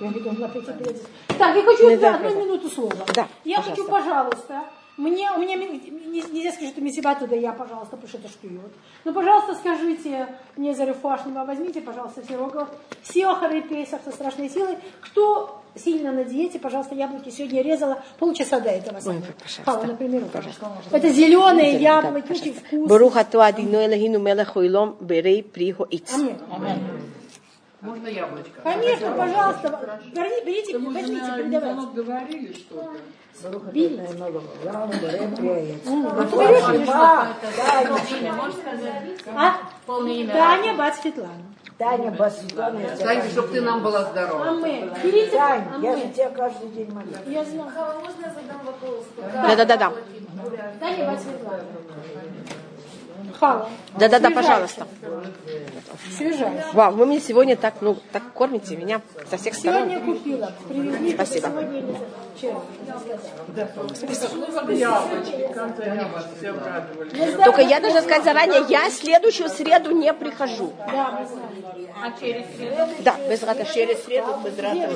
Я 0.00 0.08
говорю, 0.08 0.20
должна 0.20 0.48
пойти 0.48 0.72
переодеться. 0.72 1.08
Так, 1.38 1.54
я 1.54 1.62
хочу 1.62 2.00
за 2.00 2.14
одну 2.14 2.44
минуту 2.44 2.68
слова. 2.68 3.06
Да, 3.14 3.28
я 3.44 3.62
хочу, 3.62 3.86
пожалуйста, 3.86 4.64
мне, 4.96 5.30
у 5.30 5.38
меня 5.38 5.54
нельзя 5.54 6.50
сказать, 6.50 6.70
что 6.72 6.80
Месибата, 6.80 7.28
да 7.28 7.36
я, 7.36 7.52
пожалуйста, 7.52 7.96
потому 7.96 8.08
что 8.08 8.18
это 8.18 8.28
шпиот. 8.28 8.72
Ну, 9.04 9.12
пожалуйста, 9.14 9.54
скажите 9.54 10.26
мне 10.56 10.74
за 10.74 10.84
Рефуашнима, 10.84 11.44
возьмите, 11.44 11.80
пожалуйста, 11.80 12.22
все 12.22 12.36
рогов, 12.36 12.68
все 13.02 13.28
охары 13.28 13.62
со 13.86 14.10
страшной 14.10 14.50
силой. 14.50 14.76
Кто 15.02 15.62
сильно 15.78 16.12
на 16.12 16.24
диете, 16.24 16.58
пожалуйста, 16.58 16.94
яблоки 16.94 17.30
сегодня 17.30 17.62
резала 17.62 18.02
полчаса 18.18 18.60
до 18.60 18.70
этого. 18.70 18.96
Ой, 18.96 19.02
пожалуйста. 19.02 19.62
Хава, 19.64 19.84
например, 19.84 20.24
пожалуйста. 20.32 20.66
Это 20.90 21.08
зеленые 21.08 21.76
яблоки, 21.76 22.32
очень 22.32 22.54
вкусные. 22.54 22.86
Баруха 22.86 23.24
то 23.24 23.40
адино 23.40 23.86
элохину 23.86 24.18
мелech 24.18 24.48
хойлом 24.48 24.96
берей 25.00 25.42
прихо 25.42 25.86
иц. 25.90 26.12
Аминь. 26.14 26.36
Можно 27.80 28.08
яблочко? 28.08 28.60
Конечно, 28.64 29.12
пожалуйста, 29.12 30.00
верни- 30.12 30.44
берите, 30.44 30.78
возьмите, 30.78 31.26
передавайте. 31.36 31.86
говорили 31.94 32.52
что-то. 32.52 32.90
Берите. 33.72 34.02
А? 39.36 39.58
Полное 39.88 40.12
имя. 40.12 40.34
Таня 40.34 40.74
Бат 40.74 40.96
Светлана. 40.96 41.32
Таня 41.78 42.10
Басветлана, 42.10 42.78
я 42.78 42.94
тебя 42.94 43.06
Таня, 43.06 43.30
чтобы 43.30 43.48
ты 43.48 43.60
нам 43.62 43.82
была 43.82 44.04
здорова. 44.04 44.50
Амин. 44.50 44.92
Берите. 45.02 45.30
Тань, 45.30 45.64
я 45.80 45.96
же 45.96 46.02
Амин. 46.02 46.12
тебя 46.12 46.28
каждый 46.28 46.68
день 46.68 46.92
молю. 46.92 47.08
Я 47.26 47.42
знаю. 47.42 47.70
Можно 48.04 48.26
я 48.26 48.34
задам 48.34 48.66
вопрос? 48.66 49.04
Да-да-да-да. 49.16 49.92
Таня 50.78 51.06
Бат 51.06 51.20
Светлана. 51.22 51.62
Да-да-да, 53.98 54.30
пожалуйста. 54.30 54.86
Свежайшая. 56.16 56.64
Вау, 56.72 56.92
вы 56.92 57.06
меня 57.06 57.20
сегодня 57.20 57.56
так, 57.56 57.74
ну, 57.80 57.96
так 58.12 58.22
кормите 58.32 58.76
меня 58.76 59.00
со 59.30 59.36
всех 59.36 59.54
сторон. 59.54 59.88
Сегодня 59.88 60.14
купила. 60.14 60.52
Привезли. 60.68 61.12
Спасибо. 61.14 61.48
Обрадовали. 66.48 67.44
Только 67.44 67.62
я 67.62 67.80
должна 67.80 68.02
сказать 68.02 68.24
заранее, 68.24 68.64
я 68.68 68.90
следующую 68.90 69.48
среду 69.48 69.90
не 69.90 70.12
прихожу. 70.12 70.72
Да. 70.78 71.26
А 72.00 72.12
через 72.20 72.46
среду? 72.56 72.92
Да, 73.00 73.16
без 73.28 73.42
рата 73.42 73.64
через 73.64 74.04
среду, 74.04 74.36
без 74.44 74.58
рата. 74.58 74.88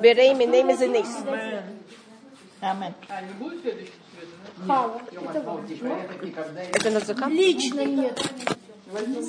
Берей 0.00 0.34
миней 0.34 0.62
мезенис. 0.62 1.08
Амен. 2.60 2.94
А 3.08 3.20
не 3.22 3.32
будет 3.32 3.62
следующий? 3.62 4.01
Хава. 4.66 5.00
Это. 5.10 5.60
Это 6.72 6.90
на 6.90 6.98
языка? 6.98 7.28
Лично 7.28 7.84
нет. 7.84 8.20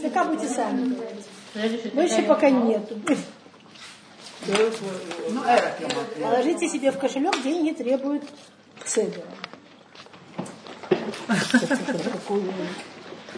Пока 0.03 0.25
будете 0.25 0.47
сами. 0.47 0.95
Больше 1.93 2.23
пока 2.23 2.49
нету. 2.49 2.99
Ну. 5.29 5.41
Положите 6.21 6.67
себе 6.67 6.91
в 6.91 6.99
кошелек, 6.99 7.41
деньги 7.43 7.71
требуют 7.71 8.23
цедера. 8.85 9.23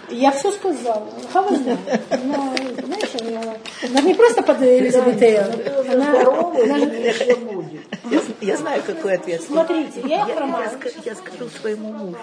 Я 0.10 0.32
все 0.32 0.52
сказала. 0.52 1.08
Хава 1.34 1.56
знает. 1.56 1.80
Она, 2.10 2.54
знаешь, 2.86 3.16
она, 3.22 3.54
она 3.90 4.02
не 4.02 4.14
просто 4.14 4.44
под 4.44 4.62
Элизабет 4.62 5.20
Тейлор. 5.20 5.56
Она, 5.92 6.22
она 6.22 6.78
еще 6.78 7.36
будет. 7.36 7.82
Я, 8.12 8.22
я 8.42 8.58
знаю, 8.58 8.84
какой 8.86 9.16
ответ. 9.16 9.42
смотрите, 9.42 10.02
я 10.06 10.26
Я, 10.28 10.36
хромаю. 10.36 10.70
ска- 10.70 11.02
я 11.06 11.16
скажу 11.16 11.50
своему 11.50 11.92
мужу. 11.92 12.18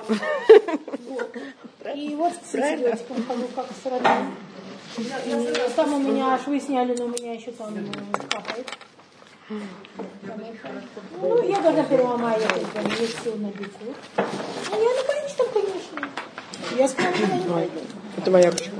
И 1.95 2.15
вот 2.15 2.33
с 2.35 2.51
цветиком 2.51 3.25
хожу 3.27 3.49
как 3.55 3.67
с 3.83 3.87
родным. 3.87 4.35
Там 5.75 5.95
у 5.95 5.99
меня 5.99 6.39
швы 6.45 6.61
сняли, 6.61 6.95
но 6.97 7.07
у 7.07 7.09
меня 7.09 7.33
еще 7.33 7.51
там 7.53 7.75
э, 7.75 8.19
капает. 8.31 8.69
Ну, 11.21 11.43
я 11.49 11.61
должна 11.61 11.83
1 11.83 12.19
мая 12.19 12.39
ехать, 12.39 13.01
есть 13.01 13.19
все 13.21 13.35
на 13.35 13.49
бегу. 13.49 13.95
А 14.17 14.77
я 14.77 14.91
на 14.95 15.03
конечном, 15.03 15.47
конечно. 15.53 16.09
Я 16.79 16.89
сказала, 16.89 17.15
что 17.15 17.27
я 17.27 17.35
не 17.37 17.45
пойду. 17.45 17.81
Это 18.17 18.31
моя 18.31 18.51
ручка. 18.51 18.71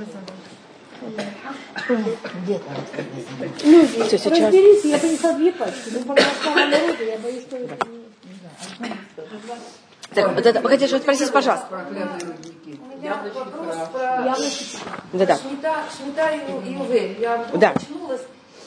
Ну, 3.65 3.87
Всё, 3.87 4.19
сейчас. 4.19 4.27
разберись, 4.27 4.85
я 4.85 4.99
принесла 4.99 5.33
две 5.33 5.53
пачки. 5.53 5.91
Ну, 5.93 6.01
пожалуйста, 6.05 6.51
народу, 6.55 7.05
я 7.05 7.19
боюсь, 7.19 7.43
что 7.43 7.57
это 7.57 7.87
не... 8.79 8.93
Так, 10.15 10.35
вот 10.35 10.45
это, 10.47 10.61
вы 10.61 10.69
хотите 10.69 10.87
что-то 10.89 11.03
спросить, 11.05 11.33
пожалуйста? 11.33 11.67
У 11.89 11.93
меня 12.99 13.17
вопрос 13.35 13.77
про 13.93 14.25
Яблочки. 14.27 14.77
Да-да. 15.13 15.37
Шмита, 15.39 15.75
Шмита 15.97 16.31
и 16.31 16.73
Ювель. 16.73 17.17
Я 17.21 17.39
вдруг 17.39 17.59
Да. 17.61 17.71
очнулась, 17.71 18.21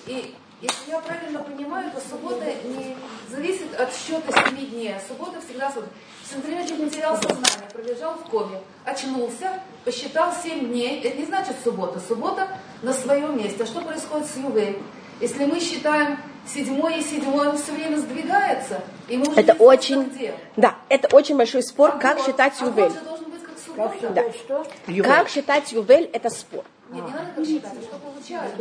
и 0.07 0.33
если 0.61 0.89
я 0.91 0.99
правильно 0.99 1.39
понимаю, 1.39 1.91
то 1.91 2.01
суббота 2.09 2.45
не 2.65 2.95
зависит 3.29 3.79
от 3.79 3.93
счета 3.95 4.43
семи 4.49 4.65
дней. 4.65 4.95
А 4.95 5.01
Суббота 5.07 5.39
всегда 5.39 5.69
суббота. 5.69 5.89
Человек 6.29 6.67
потерял 6.89 7.15
сознание, 7.15 7.69
пролежал 7.71 8.15
в 8.15 8.29
коме, 8.29 8.59
очнулся, 8.83 9.59
посчитал 9.83 10.33
семь 10.43 10.67
дней, 10.67 11.01
это 11.01 11.17
не 11.17 11.25
значит 11.25 11.55
суббота. 11.63 11.99
Суббота 11.99 12.47
на 12.81 12.93
своем 12.93 13.37
месте. 13.37 13.63
А 13.63 13.65
что 13.65 13.81
происходит 13.81 14.27
с 14.27 14.35
Ювель? 14.37 14.77
Если 15.21 15.45
мы 15.45 15.59
считаем 15.59 16.17
седьмой 16.47 16.99
и 16.99 17.03
седьмой, 17.03 17.47
он 17.47 17.57
все 17.57 17.71
время 17.73 17.97
сдвигается, 17.97 18.81
и 19.07 19.17
мы 19.17 19.27
уже 19.27 19.39
Это 19.39 19.53
очень, 19.53 20.03
где. 20.03 20.33
да, 20.57 20.75
это 20.89 21.15
очень 21.15 21.37
большой 21.37 21.63
спор, 21.63 21.97
как 21.99 22.17
Вот. 22.17 22.25
считать 22.25 22.53
А 22.59 22.65
ювель. 22.65 22.83
год 22.89 22.93
же 22.93 22.99
должен 23.01 23.25
быть 23.29 23.43
как 23.43 23.57
суббота. 23.57 24.09
Да. 24.09 24.31
что? 24.33 24.67
Как 25.03 25.29
считать 25.29 25.71
ювель, 25.71 26.09
это 26.11 26.29
спор. 26.29 26.65
Нет, 26.91 27.03
не 27.05 27.11
надо 27.11 27.31
как 27.35 27.45
считать, 27.45 27.71
а 27.79 27.81
что 27.83 27.97
получается. 27.97 28.57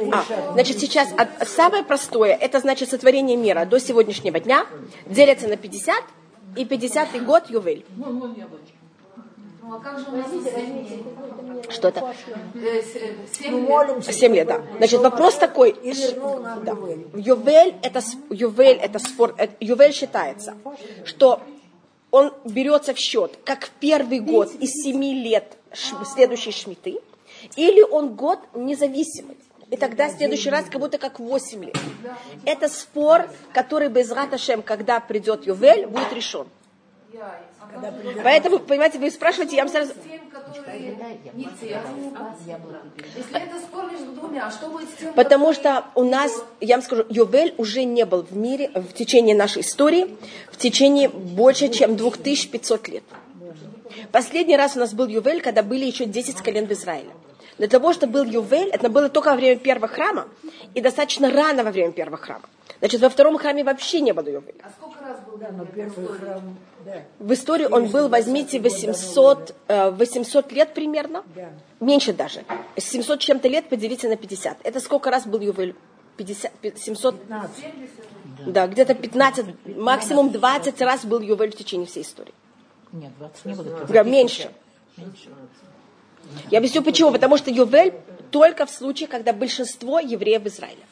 А, 0.48 0.52
значит, 0.52 0.78
сейчас 0.80 1.08
самое 1.46 1.82
простое, 1.82 2.34
это 2.34 2.60
значит 2.60 2.88
сотворение 2.90 3.36
мира 3.36 3.64
до 3.64 3.78
сегодняшнего 3.80 4.38
дня, 4.38 4.66
делится 5.06 5.48
на 5.48 5.56
50, 5.56 5.94
и 6.56 6.64
50 6.64 7.24
год 7.24 7.50
ювель. 7.50 7.84
Ну 9.66 9.76
а 9.76 9.80
как 9.80 9.98
же 9.98 10.06
у 10.10 10.16
нас 10.16 10.30
за 10.30 10.50
семь 10.50 10.84
дней? 10.84 11.04
Что 11.70 11.88
это? 11.88 12.14
Э, 12.54 12.58
э, 12.58 12.82
семь 13.32 13.52
Мы 13.52 13.60
лет. 13.60 13.68
молимся. 13.68 14.12
7 14.12 14.34
лет, 14.34 14.46
да. 14.46 14.62
Значит, 14.76 15.00
вопрос 15.00 15.36
такой. 15.36 15.74
Да. 16.62 16.76
Ювель. 17.14 17.74
Это, 17.82 18.02
ювель 18.28 18.76
это 18.76 18.98
спор, 18.98 19.34
э, 19.38 19.48
ювель 19.60 19.92
считается, 19.92 20.56
что 21.06 21.40
он 22.10 22.32
берется 22.44 22.92
в 22.92 22.98
счет 22.98 23.38
как 23.44 23.70
первый 23.80 24.20
год 24.20 24.52
из 24.60 24.70
7 24.82 25.02
лет 25.02 25.56
следующей 25.72 26.52
шмиты, 26.52 27.00
или 27.56 27.82
он 27.82 28.14
год 28.14 28.40
независимый. 28.54 29.36
И 29.74 29.76
тогда 29.76 30.06
в 30.08 30.12
следующий 30.12 30.50
раз 30.50 30.66
как 30.70 30.80
будто 30.80 30.98
как 30.98 31.18
8 31.18 31.64
лет. 31.64 31.76
Это 32.44 32.68
спор, 32.68 33.28
который 33.52 33.88
без 33.88 34.08
Раташем, 34.12 34.62
когда 34.62 35.00
придет 35.00 35.48
Ювель, 35.48 35.88
будет 35.88 36.12
решен. 36.12 36.46
А 37.20 37.92
Поэтому, 38.22 38.60
понимаете, 38.60 39.00
вы 39.00 39.10
спрашиваете, 39.10 39.56
я 39.56 39.64
вам 39.64 39.72
сразу... 39.72 39.90
с 39.90 39.94
тем, 39.96 40.20
Потому 45.16 45.52
что 45.52 45.84
у 45.96 46.04
нас, 46.04 46.32
я 46.60 46.76
вам 46.76 46.84
скажу, 46.84 47.04
Йовель 47.08 47.54
уже 47.58 47.82
не 47.82 48.04
был 48.04 48.22
в 48.22 48.36
мире 48.36 48.70
в 48.74 48.92
течение 48.92 49.34
нашей 49.34 49.62
истории, 49.62 50.16
в 50.52 50.56
течение 50.56 51.08
больше, 51.08 51.68
чем 51.68 51.96
2500 51.96 52.88
лет. 52.88 53.02
Последний 54.12 54.56
раз 54.56 54.76
у 54.76 54.78
нас 54.78 54.94
был 54.94 55.08
Ювель, 55.08 55.40
когда 55.40 55.64
были 55.64 55.84
еще 55.84 56.04
10 56.04 56.42
колен 56.42 56.66
в 56.66 56.70
Израиле. 56.70 57.10
Для 57.58 57.68
того, 57.68 57.92
чтобы 57.92 58.14
был 58.14 58.24
Ювель, 58.24 58.68
это 58.68 58.88
было 58.88 59.08
только 59.08 59.30
во 59.30 59.36
время 59.36 59.58
первого 59.60 59.86
храма 59.88 60.26
и 60.74 60.80
достаточно 60.80 61.30
рано 61.30 61.62
во 61.62 61.70
время 61.70 61.92
первого 61.92 62.16
храма. 62.16 62.44
Значит, 62.80 63.00
во 63.00 63.08
втором 63.08 63.38
храме 63.38 63.62
вообще 63.62 64.00
не 64.00 64.12
было 64.12 64.26
Ювеля. 64.28 64.54
А 64.62 64.70
сколько 64.70 65.04
раз 65.04 65.18
был 65.20 65.38
Да, 65.38 65.50
но 65.52 65.64
первый 65.64 66.06
храм, 66.08 66.56
да. 66.84 67.02
В 67.18 67.32
истории 67.32 67.66
он 67.66 67.86
был, 67.86 68.08
возьмите, 68.08 68.58
800, 68.60 69.54
э, 69.68 69.90
800 69.90 70.52
лет 70.52 70.74
примерно, 70.74 71.22
Да. 71.34 71.50
меньше 71.80 72.12
даже. 72.12 72.44
700 72.76 73.20
чем-то 73.20 73.48
лет 73.48 73.68
поделите 73.68 74.08
на 74.08 74.16
50. 74.16 74.58
Это 74.64 74.80
сколько 74.80 75.10
раз 75.10 75.26
был 75.26 75.40
Ювель 75.40 75.74
50, 76.16 76.52
700, 76.76 77.14
да, 78.46 78.66
где-то 78.66 78.94
15, 78.94 79.46
максимум 79.76 80.30
20 80.30 80.80
раз 80.82 81.04
был 81.04 81.20
Ювель 81.20 81.52
в 81.52 81.56
течение 81.56 81.86
всей 81.86 82.02
истории. 82.02 82.34
Нет, 82.92 83.12
20 83.18 83.44
не 83.44 83.54
было. 83.54 83.86
Да, 83.88 84.02
меньше. 84.02 84.50
Я 86.50 86.58
объясню 86.58 86.82
почему. 86.82 87.12
Потому 87.12 87.36
что 87.36 87.50
Ювель 87.50 87.94
только 88.30 88.66
в 88.66 88.70
случае, 88.70 89.08
когда 89.08 89.32
большинство 89.32 89.98
евреев 90.00 90.42
в 90.42 90.48
Израиле. 90.48 90.82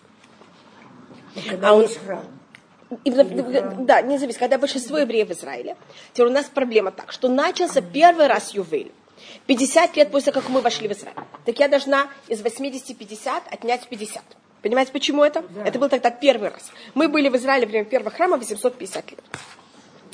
Когда 1.48 1.70
А 1.70 1.74
он- 1.74 1.82
есть 1.82 1.98
храм. 2.04 2.24
И 3.04 3.10
в- 3.10 3.84
да, 3.86 4.02
не 4.02 4.18
зависит, 4.18 4.38
когда 4.38 4.58
большинство 4.58 4.98
евреев 4.98 5.28
в 5.28 5.32
Израиле. 5.32 5.76
Теперь 6.12 6.26
у 6.26 6.30
нас 6.30 6.46
проблема 6.46 6.90
так, 6.90 7.10
что 7.10 7.28
начался 7.28 7.80
первый 7.80 8.26
раз 8.26 8.50
Ювель. 8.52 8.92
50 9.46 9.96
лет 9.96 10.10
после 10.10 10.32
как 10.32 10.48
мы 10.48 10.60
вошли 10.60 10.88
в 10.88 10.92
Израиль. 10.92 11.16
Так 11.46 11.58
я 11.58 11.68
должна 11.68 12.08
из 12.28 12.42
80 12.42 12.96
50 12.98 13.44
отнять 13.50 13.88
50. 13.88 14.22
Понимаете, 14.60 14.92
почему 14.92 15.24
это? 15.24 15.44
Это 15.64 15.78
был 15.78 15.88
тогда 15.88 16.10
первый 16.10 16.50
раз. 16.50 16.70
Мы 16.94 17.08
были 17.08 17.28
в 17.28 17.36
Израиле 17.36 17.66
во 17.66 17.70
время 17.70 17.84
первого 17.86 18.10
храма 18.10 18.36
850 18.36 19.10
лет. 19.10 19.20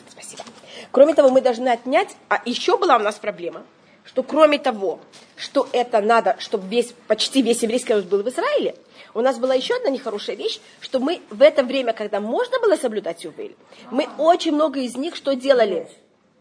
Спасибо. 0.08 0.44
Кроме 0.92 1.14
того, 1.14 1.30
мы 1.30 1.40
должны 1.40 1.68
отнять, 1.68 2.16
а 2.28 2.40
еще 2.44 2.78
была 2.78 2.96
у 2.96 3.00
нас 3.00 3.16
проблема, 3.16 3.62
что 4.08 4.22
кроме 4.22 4.58
того, 4.58 4.98
что 5.36 5.68
это 5.72 6.00
надо, 6.00 6.36
чтобы 6.38 6.66
весь, 6.68 6.94
почти 7.06 7.42
весь 7.42 7.62
еврейский 7.62 7.92
народ 7.92 8.06
был 8.06 8.22
в 8.22 8.28
Израиле, 8.28 8.74
у 9.14 9.20
нас 9.20 9.38
была 9.38 9.54
еще 9.54 9.74
одна 9.76 9.90
нехорошая 9.90 10.36
вещь, 10.36 10.60
что 10.80 10.98
мы 10.98 11.20
в 11.30 11.42
это 11.42 11.62
время, 11.62 11.92
когда 11.92 12.20
можно 12.20 12.58
было 12.60 12.76
соблюдать 12.76 13.24
Ювель, 13.24 13.56
мы 13.90 14.08
очень 14.18 14.52
много 14.52 14.80
из 14.80 14.96
них 14.96 15.14
что 15.14 15.34
делали? 15.34 15.88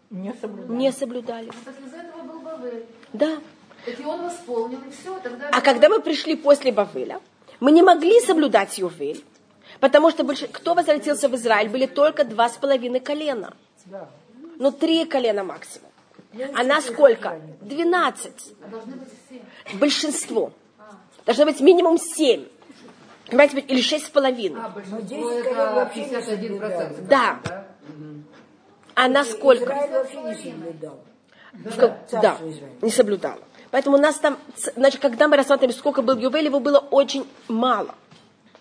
Не 0.09 0.33
соблюдали. 0.33 0.77
Не 0.77 0.91
соблюдали. 0.91 1.51
Бавель. 2.57 2.85
Да. 3.13 3.37
Так 3.85 3.99
и 3.99 4.03
он 4.03 4.23
восполнил, 4.23 4.79
и 4.79 4.91
все, 4.91 5.19
тогда... 5.19 5.49
А 5.51 5.61
когда 5.61 5.89
мы 5.89 6.01
пришли 6.01 6.35
после 6.35 6.71
Бавыля, 6.71 7.19
мы 7.59 7.71
не 7.71 7.81
могли 7.81 8.19
соблюдать 8.21 8.77
Ювель, 8.77 9.23
потому 9.79 10.11
что 10.11 10.23
больше, 10.23 10.47
кто 10.47 10.73
возвратился 10.73 11.29
в 11.29 11.35
Израиль, 11.35 11.69
были 11.69 11.85
только 11.85 12.23
два 12.23 12.49
с 12.49 12.57
половиной 12.57 12.99
колена. 12.99 13.53
Ну, 14.57 14.71
три 14.71 15.05
колена 15.05 15.43
максимум. 15.43 15.86
А 16.55 16.63
нас 16.63 16.85
сколько? 16.85 17.41
Двенадцать. 17.61 18.53
А 18.63 18.67
должны 18.67 18.95
быть 18.95 19.09
все. 19.27 19.77
Большинство. 19.77 20.51
Должно 21.25 21.45
быть 21.45 21.59
минимум 21.61 21.97
семь. 21.97 22.45
Понимаете, 23.27 23.59
или 23.59 23.81
шесть 23.81 24.05
с 24.07 24.09
половиной. 24.09 24.61
А, 24.61 24.69
большинство 24.69 25.01
здесь 25.01 25.19
колен 25.19 25.47
это 25.57 25.75
вообще 25.75 25.99
не 26.01 26.05
51 26.07 26.59
процент. 26.59 27.07
Да. 27.07 27.39
А 28.95 29.07
нас 29.09 29.29
сколько? 29.31 29.65
Израиль 29.65 29.91
вообще 29.91 30.21
не 30.21 30.35
соблюдал. 30.35 30.99
В 31.53 31.77
как- 31.77 31.97
Да, 32.11 32.37
Израиля. 32.39 32.69
не 32.81 32.89
соблюдала. 32.91 33.39
Поэтому 33.71 33.97
у 33.97 33.99
нас 33.99 34.15
там, 34.17 34.37
значит, 34.75 35.01
когда 35.01 35.27
мы 35.27 35.35
рассматривали, 35.35 35.73
сколько 35.73 36.01
был 36.01 36.17
Ювель, 36.17 36.45
его 36.45 36.59
было 36.59 36.79
очень 36.79 37.27
мало, 37.49 37.95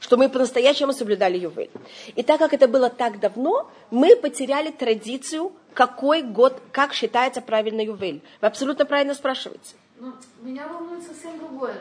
что 0.01 0.17
мы 0.17 0.29
по-настоящему 0.29 0.93
соблюдали 0.93 1.39
Ювель. 1.39 1.71
И 2.17 2.23
так 2.23 2.39
как 2.39 2.53
это 2.53 2.67
было 2.67 2.91
так 2.91 3.21
давно, 3.21 3.71
мы 3.91 4.17
потеряли 4.17 4.71
традицию, 4.71 5.53
какой 5.77 6.23
год, 6.23 6.61
как 6.73 6.95
считается 6.95 7.41
правильно 7.43 7.83
Ювель. 7.83 8.21
Вы 8.41 8.49
абсолютно 8.49 8.85
правильно 8.87 9.15
спрашиваете. 9.15 9.75
Ну, 10.01 10.13
меня 10.43 10.67
волнует 10.67 11.05
совсем 11.07 11.39
другое. 11.39 11.77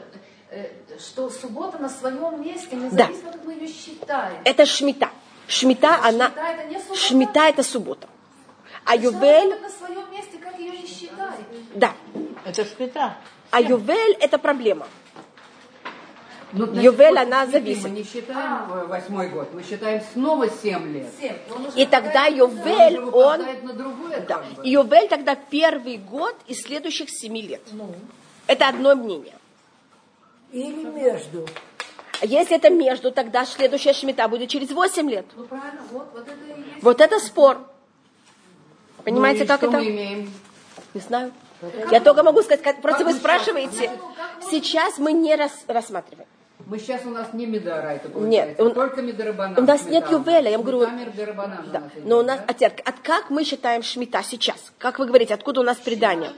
Э, 0.51 0.69
Что 0.99 1.29
суббота 1.29 1.77
на 1.79 1.89
своем 1.89 2.41
месте, 2.43 2.75
Да. 2.75 2.77
независимо, 3.07 3.31
как 3.31 3.45
мы 3.45 3.53
ее 3.53 3.67
считаем. 3.67 4.37
Это 4.43 4.65
шмита. 4.65 5.09
Шмита, 5.47 5.95
она... 6.03 6.27
Шмита 6.27 6.41
это 6.51 6.63
не 6.69 6.79
суббота? 6.79 6.99
Шмита 6.99 7.39
это 7.49 7.63
суббота. 7.63 8.07
А 8.85 8.95
Ювель, 8.95 9.59
на 9.61 9.69
своем 9.69 10.11
месте, 10.11 10.37
как 10.43 10.59
ее 10.59 10.71
не 10.77 10.85
считать. 10.87 11.39
да. 11.73 11.93
Это 12.45 12.63
шпита. 12.65 13.17
А 13.51 13.61
Ювель 13.61 14.13
это 14.19 14.37
проблема. 14.37 14.87
Ну, 16.55 16.73
Ювель, 16.73 17.09
вот 17.09 17.17
она 17.19 17.45
зависит. 17.47 17.83
Мы 17.83 17.89
не 17.89 18.03
считаем 18.03 18.71
э, 18.71 18.85
восьмой 18.85 19.29
год, 19.29 19.53
мы 19.53 19.61
считаем 19.61 20.01
снова 20.13 20.49
7 20.49 20.93
лет. 20.93 21.07
Семь. 21.19 21.35
Он 21.53 21.65
уже 21.65 21.77
И 21.77 21.85
тогда 21.85 22.25
Ювель, 22.27 22.99
Он 22.99 23.41
на 23.63 23.73
другое, 23.73 24.21
Да. 24.21 24.35
как 24.37 24.45
бы. 24.53 24.63
И 24.63 24.69
Ювель 24.71 25.07
тогда 25.09 25.35
первый 25.35 25.97
год 25.97 26.35
из 26.47 26.61
следующих 26.61 27.09
семи 27.09 27.41
лет. 27.41 27.61
Это 28.47 28.69
одно 28.69 28.95
мнение. 28.95 29.35
Или 30.53 30.85
между. 30.85 31.45
Если 32.21 32.55
это 32.55 32.69
между, 32.69 33.11
тогда 33.11 33.45
следующая 33.45 33.91
шмита 33.93 34.27
будет 34.29 34.49
через 34.49 34.71
8 34.71 35.09
лет. 35.09 35.25
Ну 35.35 35.43
правильно, 35.43 35.81
вот, 35.91 36.07
вот 36.13 36.23
это 36.27 36.31
и 36.45 36.59
есть. 36.59 36.81
Вот 36.83 37.01
это 37.01 37.19
спор. 37.19 37.59
Понимаете, 39.03 39.39
Ну 39.39 39.45
и 39.45 39.47
как 39.47 39.57
что 39.59 39.67
это? 39.67 39.77
мы 39.77 39.89
имеем? 39.89 40.33
Не 40.93 41.01
знаю. 41.01 41.33
Я 41.91 41.99
только 41.99 42.23
могу 42.23 42.41
сказать, 42.41 42.61
как, 42.61 42.81
просто 42.81 42.99
Как 42.99 43.07
вы 43.07 43.13
вы 43.13 43.19
спрашиваете. 43.19 43.91
Сейчас 44.49 44.97
мы 44.97 45.11
не 45.11 45.35
рас- 45.35 45.63
рассматриваем. 45.67 46.27
Мы 46.67 46.79
сейчас 46.79 47.05
у 47.05 47.09
нас 47.09 47.31
не 47.33 47.45
Медорайта 47.45 48.07
Нет, 48.07 48.13
получается, 48.13 48.63
у- 48.63 48.69
только 48.71 49.01
Медорабанан. 49.03 49.63
у 49.63 49.67
нас 49.67 49.85
нет 49.85 50.09
Ювеля, 50.09 50.49
я 50.49 50.57
вам 50.57 50.65
говорю- 50.65 50.89
Медорабанан 50.91 51.69
Да. 51.71 51.83
Но 52.03 52.17
у 52.19 52.23
нас, 52.23 52.39
а 52.47 52.53
теперь, 52.53 52.81
от 52.83 52.99
как 53.01 53.29
мы 53.29 53.43
считаем 53.43 53.83
шмита 53.83 54.23
сейчас? 54.23 54.71
Как 54.79 54.97
вы 54.97 55.05
говорите, 55.05 55.33
откуда 55.35 55.61
у 55.61 55.63
нас 55.63 55.77
предание? 55.77 56.31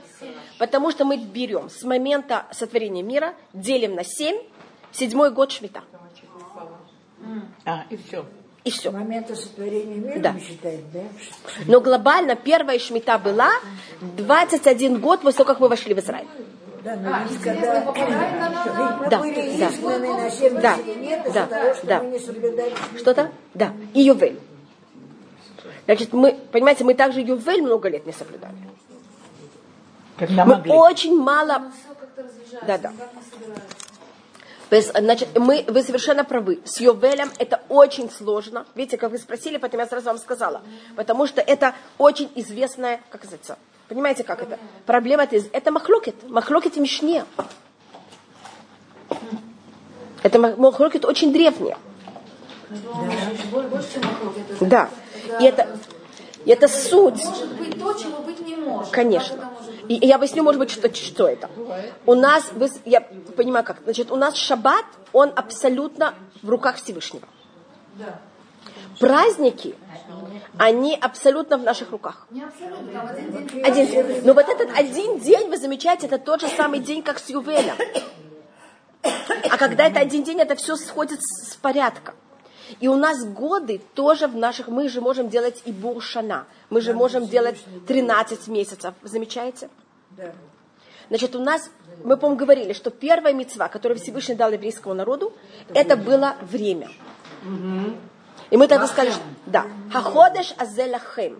Потому 0.58 0.90
что 0.90 1.04
мы 1.06 1.16
берем 1.16 1.70
с 1.70 1.82
момента 1.82 2.44
сотворения 2.52 3.02
мира, 3.02 3.34
делим 3.54 3.94
на 3.94 4.04
7, 4.04 4.36
седьмой 4.92 5.30
год 5.30 5.50
шмита. 5.52 5.82
А, 7.64 7.84
и 7.90 7.96
все. 7.96 8.24
И 8.64 8.70
С 8.70 8.74
все. 8.80 8.90
момента 8.90 9.34
сотворения 9.34 9.94
мира 9.96 10.18
Да. 10.20 10.32
мы 10.32 10.40
считаем, 10.40 10.82
да? 10.92 11.00
Но 11.66 11.80
глобально 11.80 12.36
первая 12.36 12.78
шмита 12.78 13.16
была 13.18 13.50
21 14.16 15.00
год 15.00 15.20
после 15.22 15.38
того, 15.38 15.46
как 15.46 15.60
мы 15.60 15.68
вошли 15.68 15.94
в 15.94 15.98
Израиль. 16.00 16.26
Да, 16.84 16.96
но 16.96 17.10
А, 17.14 17.24
ведь 17.28 17.40
когда 17.42 17.80
Да, 19.10 19.18
были 19.18 19.58
да. 19.58 19.68
изгнаны 19.68 20.12
на 20.14 20.30
70 20.30 20.60
Да, 20.60 20.74
из-за 20.76 21.32
да, 21.32 21.46
того, 21.46 21.74
что 21.74 21.86
да. 21.86 22.02
мы 22.02 22.10
не 22.10 22.18
соблюдали 22.18 22.70
шмиту. 22.70 22.98
Что-то? 22.98 23.32
Да. 23.54 23.72
И 23.94 24.02
Ювель. 24.02 24.38
Значит, 25.86 26.12
мы, 26.12 26.38
понимаете, 26.52 26.84
мы 26.84 26.94
также 26.94 27.20
Ювель 27.20 27.62
много 27.62 27.88
лет 27.88 28.06
не 28.06 28.12
соблюдали. 28.12 28.54
Когда 30.18 30.44
Мы 30.44 30.56
могли. 30.56 30.72
очень 30.72 31.18
мало... 31.20 31.72
Да, 32.66 32.78
да. 32.78 32.92
Значит, 34.70 35.38
мы, 35.38 35.64
вы 35.66 35.82
совершенно 35.82 36.24
правы. 36.24 36.60
С 36.64 36.80
Йовелем 36.80 37.30
это 37.38 37.62
очень 37.70 38.10
сложно. 38.10 38.66
Видите, 38.74 38.98
как 38.98 39.10
вы 39.12 39.18
спросили, 39.18 39.56
поэтому 39.56 39.82
я 39.82 39.88
сразу 39.88 40.06
вам 40.06 40.18
сказала. 40.18 40.60
Потому 40.94 41.26
что 41.26 41.40
это 41.40 41.74
очень 41.96 42.30
известная, 42.34 43.00
как 43.08 43.22
называется, 43.22 43.56
понимаете, 43.88 44.24
как 44.24 44.42
это? 44.42 44.58
Проблема 44.86 45.24
это, 45.24 45.36
это 45.52 45.70
махлокет. 45.72 46.28
Махлокет 46.28 46.76
и 46.76 46.80
мишне. 46.80 47.24
Это 50.22 50.38
мах- 50.38 50.56
махлокет 50.56 51.04
очень 51.04 51.32
вокруг. 54.00 54.34
Это, 54.36 54.64
Да. 54.66 54.90
И 55.40 55.44
это, 55.44 55.78
и 56.44 56.50
это 56.50 56.68
суть. 56.68 57.24
Может 57.24 57.58
быть 57.58 57.78
то, 57.78 57.92
чего 57.94 58.18
быть 58.18 58.40
не 58.46 58.56
может. 58.56 58.90
Конечно. 58.90 59.50
быть? 59.84 60.02
И 60.02 60.06
я 60.06 60.16
объясню, 60.16 60.42
может 60.42 60.58
быть, 60.58 60.70
что, 60.70 60.94
что 60.94 61.26
это. 61.28 61.48
У 62.04 62.14
нас, 62.14 62.50
я 62.84 63.00
понимаю 63.36 63.64
как, 63.64 63.82
значит, 63.84 64.10
у 64.10 64.16
нас 64.16 64.36
шаббат, 64.36 64.84
он 65.12 65.32
абсолютно 65.34 66.14
в 66.42 66.48
руках 66.50 66.76
Всевышнего. 66.76 67.26
Праздники, 68.98 69.74
они 70.58 70.96
абсолютно 71.00 71.56
в 71.56 71.62
наших 71.62 71.90
руках. 71.90 72.26
Один 73.62 73.86
день. 73.86 74.20
Но 74.24 74.34
вот 74.34 74.48
этот 74.48 74.70
один 74.76 75.18
день, 75.20 75.48
вы 75.48 75.56
замечаете, 75.56 76.06
это 76.06 76.18
тот 76.18 76.40
же 76.40 76.48
самый 76.48 76.80
день, 76.80 77.02
как 77.02 77.18
с 77.18 77.28
Ювелем. 77.28 77.76
А 79.02 79.56
когда 79.56 79.86
это 79.86 80.00
один 80.00 80.24
день, 80.24 80.40
это 80.40 80.56
все 80.56 80.76
сходит 80.76 81.20
с 81.22 81.54
порядка. 81.56 82.14
И 82.80 82.88
у 82.88 82.96
нас 82.96 83.24
годы 83.24 83.80
тоже 83.94 84.26
в 84.26 84.36
наших... 84.36 84.68
Мы 84.68 84.88
же 84.88 85.00
можем 85.00 85.28
делать 85.28 85.62
и 85.64 85.72
буршана. 85.72 86.46
Мы 86.68 86.80
же 86.80 86.92
можем 86.92 87.26
делать 87.26 87.56
13 87.86 88.48
месяцев. 88.48 88.94
Замечаете? 89.02 89.70
Значит, 91.08 91.34
у 91.36 91.40
нас, 91.40 91.70
мы, 92.04 92.16
по-моему, 92.16 92.38
говорили, 92.38 92.74
что 92.74 92.90
первая 92.90 93.32
мецва, 93.32 93.68
которую 93.68 93.98
Всевышний 93.98 94.34
дал 94.34 94.52
еврейскому 94.52 94.94
народу, 94.94 95.32
это 95.72 95.96
было 95.96 96.36
время. 96.42 96.90
И 98.50 98.56
мы 98.56 98.66
тогда 98.66 98.86
сказали, 98.86 99.10
что, 99.10 99.22
да, 99.46 99.66
хаходеш 99.92 100.54
азелахем. 100.56 101.38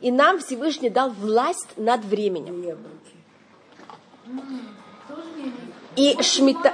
И 0.00 0.10
нам 0.10 0.38
Всевышний 0.38 0.90
дал 0.90 1.10
власть 1.10 1.68
над 1.76 2.04
временем. 2.04 2.76
И 5.96 6.16
шмита, 6.22 6.72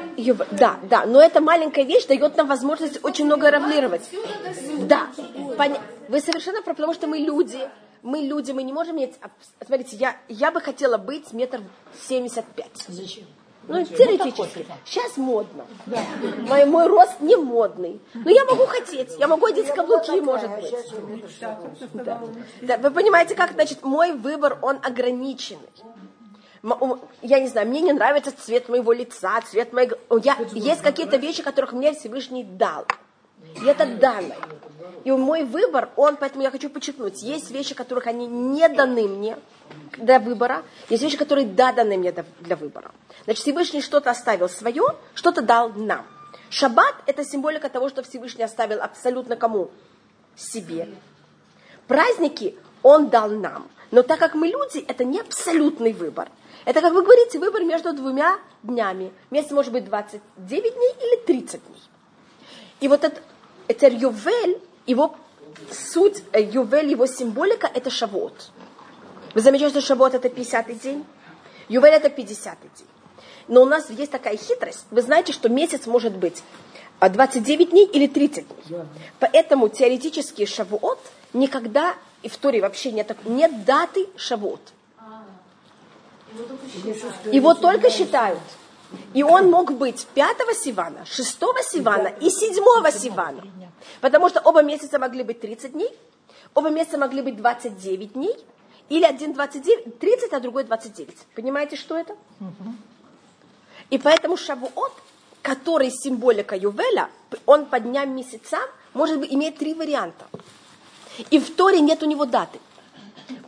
да, 0.52 0.78
да, 0.84 1.04
но 1.04 1.20
эта 1.20 1.40
маленькая 1.40 1.84
вещь 1.84 2.06
дает 2.06 2.36
нам 2.36 2.46
возможность 2.46 3.04
очень 3.04 3.24
много 3.24 3.50
равнировать. 3.50 4.08
Да, 4.82 5.08
поня- 5.56 5.80
вы 6.08 6.20
совершенно 6.20 6.62
правы, 6.62 6.76
потому 6.76 6.94
что 6.94 7.08
мы 7.08 7.18
люди, 7.18 7.58
мы 8.02 8.18
люди, 8.20 8.52
мы 8.52 8.62
не 8.62 8.72
можем 8.72 8.96
иметь, 8.96 9.14
а, 9.20 9.28
смотрите, 9.66 9.96
я, 9.96 10.16
я 10.28 10.52
бы 10.52 10.60
хотела 10.60 10.98
быть 10.98 11.32
метр 11.32 11.62
семьдесят 12.06 12.44
пять. 12.46 12.84
Зачем? 12.86 13.24
Ну, 13.68 13.84
теоретически. 13.84 14.66
Сейчас 14.84 15.16
модно. 15.16 15.66
Мой, 16.48 16.64
мой 16.64 16.86
рост 16.86 17.20
не 17.20 17.36
модный. 17.36 18.00
Но 18.14 18.30
я 18.30 18.44
могу 18.46 18.64
хотеть. 18.66 19.16
Я 19.18 19.28
могу 19.28 19.46
одеть 19.46 19.68
каблуки, 19.74 20.20
может 20.20 20.50
быть. 20.50 20.72
Да. 21.92 22.20
Да, 22.62 22.78
Вы 22.78 22.90
понимаете, 22.90 23.34
как, 23.34 23.52
значит, 23.52 23.84
мой 23.84 24.12
выбор, 24.12 24.58
он 24.62 24.78
ограниченный. 24.82 25.68
Я 27.22 27.38
не 27.40 27.46
знаю, 27.48 27.68
мне 27.68 27.80
не 27.80 27.92
нравится 27.92 28.32
цвет 28.36 28.68
моего 28.68 28.92
лица, 28.92 29.40
цвет 29.42 29.72
моей... 29.72 29.88
гл- 29.90 30.18
Я, 30.24 30.36
есть 30.52 30.82
какие-то 30.82 31.16
вещи, 31.16 31.42
которых 31.42 31.72
мне 31.72 31.92
Всевышний 31.92 32.42
дал. 32.42 32.84
И 33.56 33.64
это 33.64 33.86
данное. 33.86 34.36
И 35.04 35.10
мой 35.10 35.44
выбор, 35.44 35.90
он, 35.96 36.16
поэтому 36.16 36.42
я 36.42 36.50
хочу 36.50 36.68
подчеркнуть, 36.68 37.22
есть 37.22 37.50
вещи, 37.50 37.74
которых 37.74 38.06
они 38.06 38.26
не 38.26 38.68
даны 38.68 39.08
мне 39.08 39.38
для 39.96 40.18
выбора, 40.18 40.62
есть 40.88 41.02
вещи, 41.02 41.16
которые 41.16 41.46
да 41.46 41.72
даны 41.72 41.96
мне 41.96 42.12
для- 42.12 42.56
выбора. 42.56 42.92
Значит, 43.24 43.42
Всевышний 43.42 43.80
что-то 43.80 44.10
оставил 44.10 44.48
свое, 44.48 44.82
что-то 45.14 45.40
дал 45.42 45.70
нам. 45.70 46.06
Шаббат– 46.50 46.94
это 47.06 47.24
символика 47.24 47.68
того, 47.68 47.88
что 47.88 48.02
Всевышний 48.02 48.44
оставил 48.44 48.82
абсолютно 48.82 49.36
кому? 49.36 49.70
Себе. 50.36 50.88
Праздники 51.86 52.56
он 52.82 53.08
дал 53.08 53.30
нам. 53.30 53.68
Но 53.90 54.02
так 54.02 54.18
как 54.18 54.34
мы 54.34 54.48
люди, 54.48 54.78
это 54.78 55.04
не 55.04 55.22
выбор. 55.92 56.28
Это, 56.64 56.80
как 56.82 56.92
вы 56.92 57.02
говорите, 57.02 57.38
выбор 57.38 57.62
между 57.64 57.94
двумя 57.94 58.38
днями. 58.62 59.12
Месяц 59.30 59.52
может 59.52 59.72
быть 59.72 59.84
29 59.86 60.74
дней 60.74 60.94
или 61.00 61.16
30 61.24 61.66
дней. 61.66 61.82
И 62.80 62.88
вот 62.88 63.04
этот, 63.04 63.22
это 63.68 63.88
Ювель, 63.88 64.58
его 64.86 65.14
суть, 65.70 66.22
э, 66.32 66.42
Ювель, 66.42 66.90
его 66.90 67.06
символика, 67.06 67.70
это 67.72 67.90
Шавот. 67.90 68.50
Вы 69.34 69.40
замечаете, 69.40 69.80
что 69.80 69.86
Шавот 69.86 70.14
это 70.14 70.28
50-й 70.28 70.74
день? 70.74 71.04
Ювель 71.68 71.92
это 71.92 72.08
50-й 72.08 72.78
день. 72.78 72.88
Но 73.46 73.62
у 73.62 73.66
нас 73.66 73.90
есть 73.90 74.10
такая 74.10 74.36
хитрость. 74.36 74.86
Вы 74.90 75.02
знаете, 75.02 75.32
что 75.32 75.48
месяц 75.48 75.86
может 75.86 76.16
быть 76.16 76.42
а, 77.00 77.08
29 77.08 77.70
дней 77.70 77.86
или 77.86 78.06
30 78.06 78.46
дней. 78.68 78.80
Поэтому 79.20 79.68
теоретически 79.68 80.44
Шавуот 80.44 80.98
никогда, 81.32 81.94
и 82.22 82.28
в 82.28 82.36
Торе 82.36 82.60
вообще 82.60 82.90
нет, 82.92 83.16
нет 83.24 83.64
даты 83.64 84.06
Шавуот. 84.16 84.60
Его 87.32 87.54
только 87.54 87.90
считают. 87.90 88.40
И 89.12 89.22
он 89.22 89.50
мог 89.50 89.72
быть 89.72 90.06
5 90.14 90.36
Сивана, 90.54 91.04
6 91.04 91.38
Сивана 91.70 92.08
и 92.08 92.30
7 92.30 92.54
Сивана. 92.90 93.42
Потому 94.00 94.28
что 94.28 94.40
оба 94.40 94.62
месяца 94.62 94.98
могли 94.98 95.22
быть 95.22 95.40
30 95.40 95.72
дней, 95.72 95.90
оба 96.54 96.70
месяца 96.70 96.98
могли 96.98 97.22
быть 97.22 97.36
29 97.36 98.12
дней, 98.12 98.36
или 98.88 99.04
один 99.04 99.34
29, 99.34 99.98
30, 99.98 100.32
а 100.32 100.40
другой 100.40 100.64
29. 100.64 101.14
Понимаете, 101.34 101.76
что 101.76 101.96
это? 101.96 102.16
И 103.90 103.98
поэтому 103.98 104.36
Шавуот, 104.36 104.92
который 105.42 105.90
символика 105.90 106.56
Ювеля, 106.56 107.10
он 107.46 107.66
по 107.66 107.80
дням 107.80 108.14
месяцам 108.16 108.60
может 108.94 109.20
быть, 109.20 109.32
иметь 109.32 109.56
три 109.56 109.74
варианта. 109.74 110.26
И 111.30 111.38
в 111.38 111.54
Торе 111.54 111.80
нет 111.80 112.02
у 112.02 112.06
него 112.06 112.24
даты. 112.24 112.58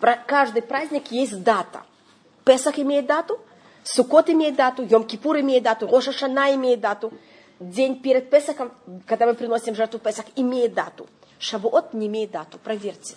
Про 0.00 0.16
каждый 0.16 0.62
праздник 0.62 1.11
есть 1.11 1.42
дата. 1.42 1.83
Песах 2.44 2.79
имеет 2.79 3.07
дату, 3.07 3.40
Суккот 3.94 4.31
имеет 4.31 4.55
дату, 4.55 4.85
Йом-Кипур 4.85 5.40
имеет 5.40 5.64
дату, 5.64 5.88
Роша 5.88 6.12
Шана 6.12 6.55
имеет 6.55 6.81
дату. 6.81 7.12
День 7.59 8.00
перед 8.00 8.31
Песахом, 8.31 8.70
когда 9.07 9.26
мы 9.26 9.35
приносим 9.35 9.74
жертву 9.74 9.98
Песах, 9.98 10.26
имеет 10.37 10.74
дату. 10.74 11.09
Шавуот 11.38 11.92
не 11.92 12.07
имеет 12.07 12.31
дату, 12.31 12.59
проверьте. 12.62 13.16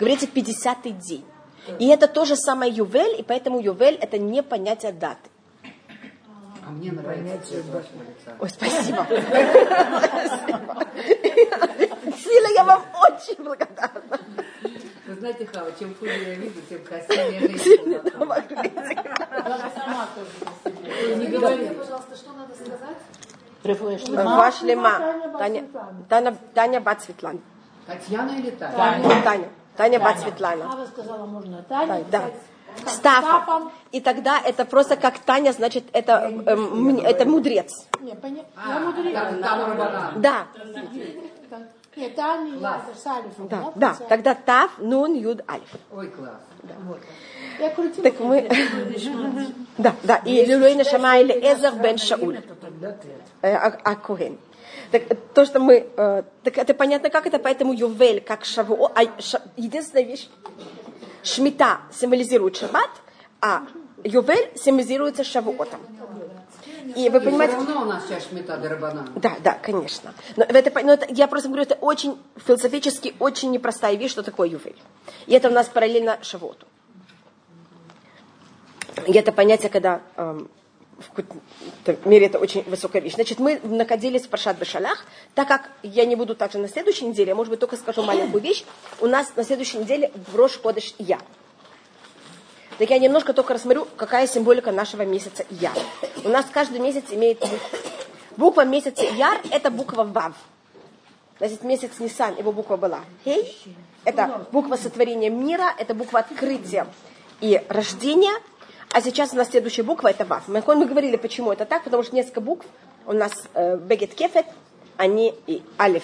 Говорите, 0.00 0.26
50-й 0.26 0.90
день. 0.92 1.24
И 1.78 1.86
это 1.86 2.08
то 2.08 2.24
же 2.24 2.34
самое 2.34 2.72
Ювель, 2.72 3.20
и 3.20 3.22
поэтому 3.22 3.60
Ювель 3.60 3.94
это 3.94 4.18
не 4.18 4.42
понятие 4.42 4.92
даты. 4.92 5.30
А 6.66 6.70
мне 6.70 6.90
нравится 6.90 7.48
цвет 7.48 7.64
вашего 7.66 8.02
лица. 8.02 8.36
Ой, 8.40 8.48
спасибо. 8.50 9.06
Спасибо. 10.42 10.86
Сильно 12.18 12.48
я 12.54 12.64
вам 12.64 12.82
очень 13.04 13.42
благодарна. 13.42 14.18
Вы 15.12 15.20
знаете, 15.20 15.46
Хава, 15.52 15.70
чем 15.78 15.94
хуже 15.94 16.12
я 16.12 16.34
вижу, 16.34 16.60
тем 16.68 16.82
красивее 16.84 17.40
женщина. 17.48 18.02
Даже 18.02 19.64
сама 19.74 20.08
тоже 20.14 20.30
себе. 20.64 21.16
Не 21.16 21.26
говори. 21.26 21.66
пожалуйста, 21.68 22.16
что 22.16 22.32
надо 22.32 22.54
сказать? 22.54 22.96
Ваш 24.26 24.62
лима. 24.62 24.98
Таня, 25.38 25.64
Таня, 26.08 26.36
Таня 26.54 26.80
Бат 26.80 27.02
Светлана. 27.02 27.40
Татьяна 27.86 28.30
или 28.30 28.50
Таня? 28.50 28.74
Таня. 28.76 29.22
Таня. 29.22 29.48
Таня 29.76 30.00
Бат 30.00 30.18
Светлана. 30.20 30.64
Ава 30.72 30.86
сказала, 30.86 31.26
можно 31.26 31.62
Таня 31.62 32.04
Да. 32.10 32.30
Стафом. 32.86 33.70
И 33.90 34.00
тогда 34.00 34.40
это 34.42 34.64
просто 34.64 34.96
как 34.96 35.18
Таня, 35.18 35.52
значит, 35.52 35.84
это, 35.92 36.32
эм, 36.46 36.98
это 37.00 37.26
мудрец. 37.26 37.70
Не, 38.00 38.12
поня- 38.14 38.46
А, 38.56 38.72
Я 38.72 38.80
мудрец. 38.80 39.14
там 39.42 39.60
Рабанан. 39.70 40.20
Да. 40.22 40.46
Нет, 41.94 42.14
Таня, 42.14 42.54
я 42.58 42.82
с 42.94 43.06
Алифом. 43.06 43.48
да, 43.48 43.72
да. 43.74 43.90
писать? 43.90 44.08
Тогда 44.08 44.34
Тав, 44.34 44.70
Нун, 44.78 45.14
Юд, 45.14 45.42
Алиф. 45.48 45.68
Ой, 45.92 46.08
класс. 46.08 46.40
Я 47.58 47.70
крутила. 47.70 48.02
Так 48.02 48.20
мы... 48.20 48.48
Да, 49.78 49.94
да. 50.02 50.16
И 50.24 50.44
Лилуэна 50.44 50.84
Шама 50.84 51.18
или 51.18 51.32
Эзер 51.32 51.74
бен 51.74 51.98
Шауль. 51.98 52.38
Э, 53.42 53.54
А 53.54 53.78
а 53.84 53.94
Коэн. 53.96 54.38
Так 54.90 55.02
э, 55.10 55.16
то, 55.34 55.44
что 55.44 55.60
мы... 55.60 55.86
э, 55.96 56.22
Так 56.42 56.58
это 56.58 56.72
понятно, 56.74 57.10
как 57.10 57.26
это, 57.26 57.38
поэтому 57.38 57.72
Ювель, 57.74 58.20
как 58.20 58.44
Шавуо... 58.44 58.90
а 58.94 59.20
ша- 59.20 59.42
Единственная 59.56 60.04
вещь, 60.04 60.28
Шмита 61.22 61.80
символизирует 61.92 62.56
Шаббат, 62.56 62.90
а 63.40 63.62
Ювель 64.04 64.50
символизируется 64.56 65.24
Шавуотом. 65.24 65.80
И 66.96 67.08
вы 67.08 67.20
Все 67.20 67.28
понимаете... 67.28 67.54
равно 67.54 67.82
у 67.82 67.84
нас 67.84 68.04
сейчас 68.06 68.28
шмета 68.28 68.56
Дарабанан. 68.56 69.10
Да, 69.16 69.36
да, 69.42 69.54
конечно. 69.54 70.14
Но, 70.36 70.44
это, 70.44 70.84
но 70.84 70.92
это- 70.92 71.06
я 71.10 71.26
просто 71.26 71.48
говорю, 71.48 71.62
это 71.64 71.74
очень 71.76 72.18
философически 72.36 73.14
очень 73.18 73.50
непростая 73.50 73.96
вещь, 73.96 74.12
что 74.12 74.22
такое 74.22 74.48
ювель. 74.48 74.76
И 75.26 75.34
это 75.34 75.48
у 75.48 75.52
нас 75.52 75.68
параллельно 75.68 76.18
шавоту. 76.22 76.66
И 79.06 79.12
это 79.12 79.32
понятие, 79.32 79.70
когда 79.70 80.02
эм, 80.16 80.48
в 81.86 82.06
мере 82.06 82.26
это 82.26 82.38
очень 82.38 82.62
высокая 82.64 83.02
вещь. 83.02 83.14
Значит, 83.14 83.38
мы 83.38 83.60
находились 83.62 84.22
в 84.22 84.28
Паршат 84.28 84.58
Бешалах, 84.58 85.04
так 85.34 85.48
как 85.48 85.70
я 85.82 86.04
не 86.04 86.16
буду 86.16 86.34
также 86.34 86.58
на 86.58 86.68
следующей 86.68 87.06
неделе, 87.06 87.30
я, 87.30 87.34
может 87.34 87.50
быть, 87.50 87.60
только 87.60 87.76
скажу 87.76 88.02
маленькую 88.02 88.42
вещь. 88.42 88.64
У 89.00 89.06
нас 89.06 89.32
на 89.36 89.44
следующей 89.44 89.78
неделе 89.78 90.12
в 90.28 90.36
Рош 90.36 90.60
Ходыш 90.60 90.94
Я. 90.98 91.18
Так 92.82 92.90
я 92.90 92.98
немножко 92.98 93.32
только 93.32 93.54
рассмотрю, 93.54 93.86
какая 93.96 94.26
символика 94.26 94.72
нашего 94.72 95.02
месяца 95.02 95.44
Я. 95.50 95.70
У 96.24 96.28
нас 96.28 96.46
каждый 96.52 96.80
месяц 96.80 97.04
имеет. 97.12 97.40
Буква 98.36 98.64
месяца 98.64 99.04
Яр– 99.04 99.40
это 99.52 99.70
буква 99.70 100.02
Вав. 100.02 100.34
Значит, 101.38 101.62
месяц 101.62 102.00
Нисан, 102.00 102.36
его 102.36 102.50
буква 102.50 102.76
была 102.76 103.02
Хей. 103.24 103.56
Это 104.04 104.48
буква 104.50 104.74
сотворения 104.74 105.30
мира, 105.30 105.72
это 105.78 105.94
буква 105.94 106.18
открытия 106.18 106.88
и 107.40 107.62
рождения. 107.68 108.32
А 108.92 109.00
сейчас 109.00 109.32
у 109.32 109.36
нас 109.36 109.50
следующая 109.50 109.84
буква– 109.84 110.08
это 110.10 110.24
Вав. 110.24 110.48
Мы, 110.48 110.60
мы 110.66 110.84
говорили, 110.84 111.14
почему 111.14 111.52
это 111.52 111.66
так, 111.66 111.84
потому 111.84 112.02
что 112.02 112.16
несколько 112.16 112.40
букв 112.40 112.66
у 113.06 113.12
нас 113.12 113.30
э, 113.54 113.76
Бегет 113.76 114.12
Кефет, 114.12 114.46
они 114.96 115.32
и 115.46 115.62
Алиф. 115.78 116.02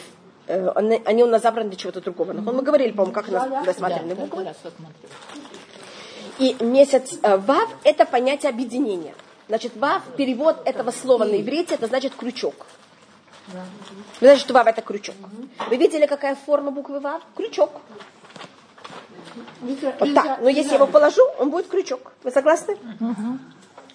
э, 0.48 0.68
они, 0.74 1.02
они 1.04 1.24
у 1.24 1.26
нас 1.26 1.42
забраны 1.42 1.70
для 1.70 1.76
чего-то 1.76 2.00
другого. 2.00 2.32
Но 2.32 2.52
мы 2.52 2.62
говорили, 2.62 2.92
по-моему, 2.92 3.12
как 3.12 3.28
у 3.28 3.32
нас 3.32 3.66
рассматривали 3.66 4.14
буквы. 4.14 4.46
И 6.38 6.56
месяц 6.60 7.18
э, 7.22 7.36
Вав– 7.36 7.68
это 7.84 8.04
понятие 8.04 8.50
объединения. 8.50 9.14
Значит, 9.48 9.76
Вав, 9.76 10.02
перевод 10.16 10.60
этого 10.64 10.90
слова 10.90 11.24
на 11.24 11.40
иврите, 11.40 11.74
это 11.74 11.86
значит 11.86 12.14
крючок. 12.14 12.66
Знаете, 14.20 14.40
что 14.40 14.54
Вав– 14.54 14.66
это 14.68 14.82
крючок. 14.82 15.16
Вы 15.68 15.76
видели, 15.76 16.06
какая 16.06 16.36
форма 16.36 16.70
буквы 16.70 17.00
Вав? 17.00 17.22
Крючок. 17.36 17.70
Вот 19.60 20.14
так. 20.14 20.40
Но 20.40 20.48
если 20.48 20.70
я 20.70 20.76
его 20.76 20.86
положу, 20.86 21.22
он 21.38 21.50
будет 21.50 21.68
крючок. 21.68 22.12
Вы 22.22 22.30
согласны? 22.30 22.76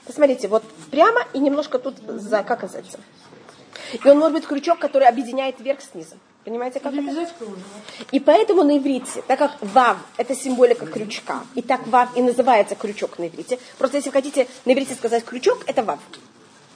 Посмотрите, 0.06 0.50
вот 0.50 0.64
прямо 0.92 1.22
и 1.34 1.40
немножко 1.40 1.80
тут, 1.80 1.98
за, 2.00 2.44
как 2.44 2.64
называется? 2.64 3.00
И 3.94 4.10
он 4.10 4.20
может 4.20 4.34
быть 4.34 4.46
крючок, 4.46 4.80
который 4.80 5.08
объединяет 5.08 5.60
верх 5.62 5.80
с 5.82 5.94
низом. 5.94 6.20
Понимаете, 6.46 6.82
как 6.82 6.94
это? 6.94 7.28
И 8.12 8.20
поэтому 8.20 8.64
на 8.64 8.78
иврите, 8.78 9.22
так 9.28 9.40
как 9.40 9.52
вав– 9.62 9.98
это 10.18 10.36
символика 10.36 10.86
крючка, 10.86 11.44
и 11.56 11.62
так 11.62 11.88
вав 11.88 12.10
и 12.18 12.22
называется 12.22 12.76
крючок 12.76 13.18
на 13.18 13.28
иврите, 13.28 13.60
просто 13.78 13.98
если 13.98 14.10
вы 14.10 14.14
хотите 14.14 14.48
на 14.66 14.74
иврите 14.74 14.94
сказать 14.94 15.24
крючок, 15.24 15.60
это 15.68 15.84
вав. 15.84 16.00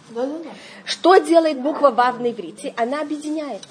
Да-да-да. 0.09 0.49
Что 0.85 1.17
делает 1.17 1.59
буква 1.59 1.91
вав 1.91 2.19
на 2.19 2.31
иврите? 2.31 2.73
Она 2.77 3.01
объединяет. 3.01 3.61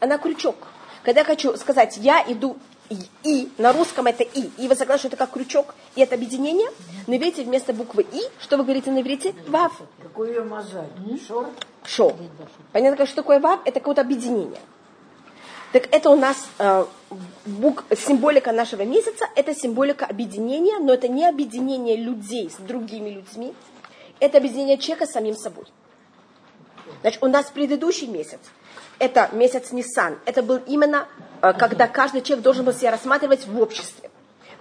Она 0.00 0.18
крючок. 0.18 0.56
Когда 1.02 1.20
я 1.22 1.24
хочу 1.24 1.56
сказать 1.56 1.96
«я 1.96 2.22
иду 2.26 2.58
и», 2.90 2.98
и 3.22 3.48
на 3.56 3.72
русском 3.72 4.06
это 4.06 4.24
«и», 4.24 4.50
и 4.58 4.68
вы 4.68 4.74
согласны, 4.74 4.98
что 4.98 5.08
это 5.08 5.16
как 5.16 5.30
крючок, 5.30 5.74
и 5.94 6.02
это 6.02 6.14
объединение, 6.14 6.68
на 7.06 7.16
иврите 7.16 7.42
вместо 7.42 7.72
буквы 7.72 8.06
«и», 8.12 8.20
что 8.38 8.58
вы 8.58 8.64
говорите 8.64 8.90
на 8.90 9.00
иврите? 9.00 9.34
Вав. 9.46 9.80
Какой 10.02 10.28
ее 10.28 10.42
мозаик? 10.42 10.90
Шор? 11.26 11.46
Шо. 11.84 12.14
Понятно, 12.72 13.06
что 13.06 13.16
такое 13.16 13.40
вав? 13.40 13.60
Это 13.64 13.80
какое-то 13.80 14.02
объединение. 14.02 14.60
Так 15.72 15.88
это 15.92 16.08
у 16.10 16.16
нас 16.16 16.36
э, 16.58 16.86
бук- 17.44 17.84
символика 17.94 18.52
нашего 18.52 18.82
месяца, 18.82 19.26
это 19.36 19.54
символика 19.54 20.06
объединения, 20.06 20.78
но 20.78 20.94
это 20.94 21.08
не 21.08 21.26
объединение 21.26 21.96
людей 21.96 22.48
с 22.50 22.54
другими 22.56 23.10
людьми, 23.10 23.54
это 24.18 24.38
объединение 24.38 24.78
человека 24.78 25.06
с 25.06 25.12
самим 25.12 25.36
собой. 25.36 25.64
Значит, 27.02 27.22
у 27.22 27.28
нас 27.28 27.50
предыдущий 27.50 28.06
месяц, 28.06 28.40
это 28.98 29.28
месяц 29.32 29.70
Нисан, 29.72 30.18
это 30.24 30.42
был 30.42 30.56
именно, 30.66 31.06
э, 31.42 31.52
когда 31.52 31.86
каждый 31.86 32.22
человек 32.22 32.42
должен 32.42 32.64
был 32.64 32.72
себя 32.72 32.90
рассматривать 32.90 33.46
в 33.46 33.60
обществе. 33.60 34.10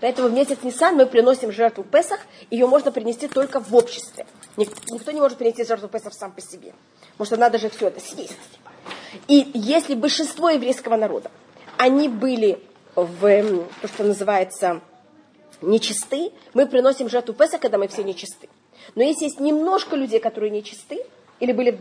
Поэтому 0.01 0.28
в 0.28 0.34
месяц 0.34 0.58
Нисан 0.62 0.95
мы 0.95 1.05
приносим 1.05 1.51
жертву 1.53 1.84
Песах, 1.84 2.20
ее 2.51 2.68
можно 2.68 2.91
принести 2.91 3.28
только 3.30 3.60
в 3.62 3.74
обществе. 3.74 4.28
Ник- 4.58 4.76
Никто 4.91 5.12
не 5.12 5.22
может 5.22 5.38
принести 5.38 5.64
жертву 5.64 5.88
Песах 5.88 6.14
сам 6.14 6.34
по 6.34 6.41
себе. 6.41 6.74
Потому 7.14 7.26
что 7.26 7.38
надо 7.38 7.58
же 7.58 7.70
все 7.70 7.88
это 7.88 7.99
съесть. 8.01 8.38
И 9.27 9.51
если 9.53 9.95
большинство 9.95 10.49
еврейского 10.49 10.95
народа, 10.95 11.31
они 11.77 12.09
были 12.09 12.59
в 12.95 13.67
то, 13.81 13.88
что 13.88 14.03
называется 14.03 14.81
нечисты, 15.61 16.31
мы 16.53 16.67
приносим 16.67 17.09
жертву 17.09 17.33
Песа, 17.33 17.57
когда 17.57 17.77
мы 17.77 17.88
все 17.88 18.03
нечисты. 18.03 18.49
Но 18.95 19.03
если 19.03 19.25
есть 19.25 19.39
немножко 19.39 19.95
людей, 19.95 20.19
которые 20.19 20.49
нечисты, 20.51 21.03
или 21.39 21.51
были 21.51 21.79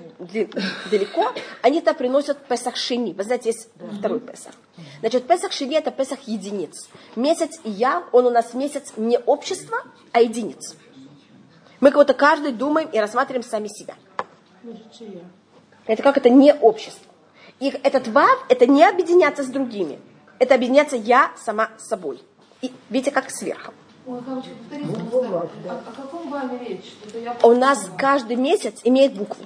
далеко, 0.91 1.33
они 1.63 1.81
то 1.81 1.95
приносят 1.95 2.45
Песах 2.47 2.77
Шини. 2.77 3.13
Вы 3.13 3.25
знаете, 3.25 3.51
есть 3.51 3.69
второй 3.99 4.21
Песах. 4.21 4.53
Значит, 5.01 5.27
Песах 5.27 5.53
Шини 5.53 5.77
это 5.77 5.91
Песах 5.91 6.21
единиц. 6.27 6.89
Месяц 7.17 7.59
я, 7.65 8.05
он 8.13 8.27
у 8.27 8.31
нас 8.31 8.53
месяц 8.53 8.93
не 8.97 9.19
общества, 9.19 9.79
а 10.13 10.21
единиц. 10.21 10.77
Мы 11.81 11.91
будто 11.91 12.15
каждый 12.15 12.53
думаем 12.53 12.89
и 12.91 12.99
рассматриваем 12.99 13.43
сами 13.43 13.69
себя. 13.69 13.95
Это 15.87 16.03
как 16.03 16.17
это 16.17 16.29
не 16.29 16.53
общество. 16.55 17.07
И 17.61 17.69
этот 17.69 18.09
вав, 18.09 18.45
это 18.49 18.67
не 18.67 18.85
объединяться 18.85 19.43
с 19.43 19.47
другими. 19.47 19.99
Это 20.39 20.55
объединяться 20.55 20.97
я 20.97 21.33
сама 21.37 21.71
с 21.79 21.89
собой. 21.89 22.21
И 22.61 22.73
видите, 22.91 23.11
как 23.11 23.31
сверху. 23.31 23.73
Ой, 24.07 24.21
Хавочка, 24.25 24.51
повторите, 24.69 25.05
пожалуйста, 25.11 25.49
о, 25.65 25.91
о 25.91 25.93
каком 25.93 26.31
ваме 26.31 26.59
речь? 26.59 26.85
Что-то 26.85 27.19
я... 27.19 27.37
У 27.43 27.55
нас 27.55 27.91
каждый 27.97 28.37
месяц 28.37 28.81
имеет 28.85 29.15
букву. 29.15 29.45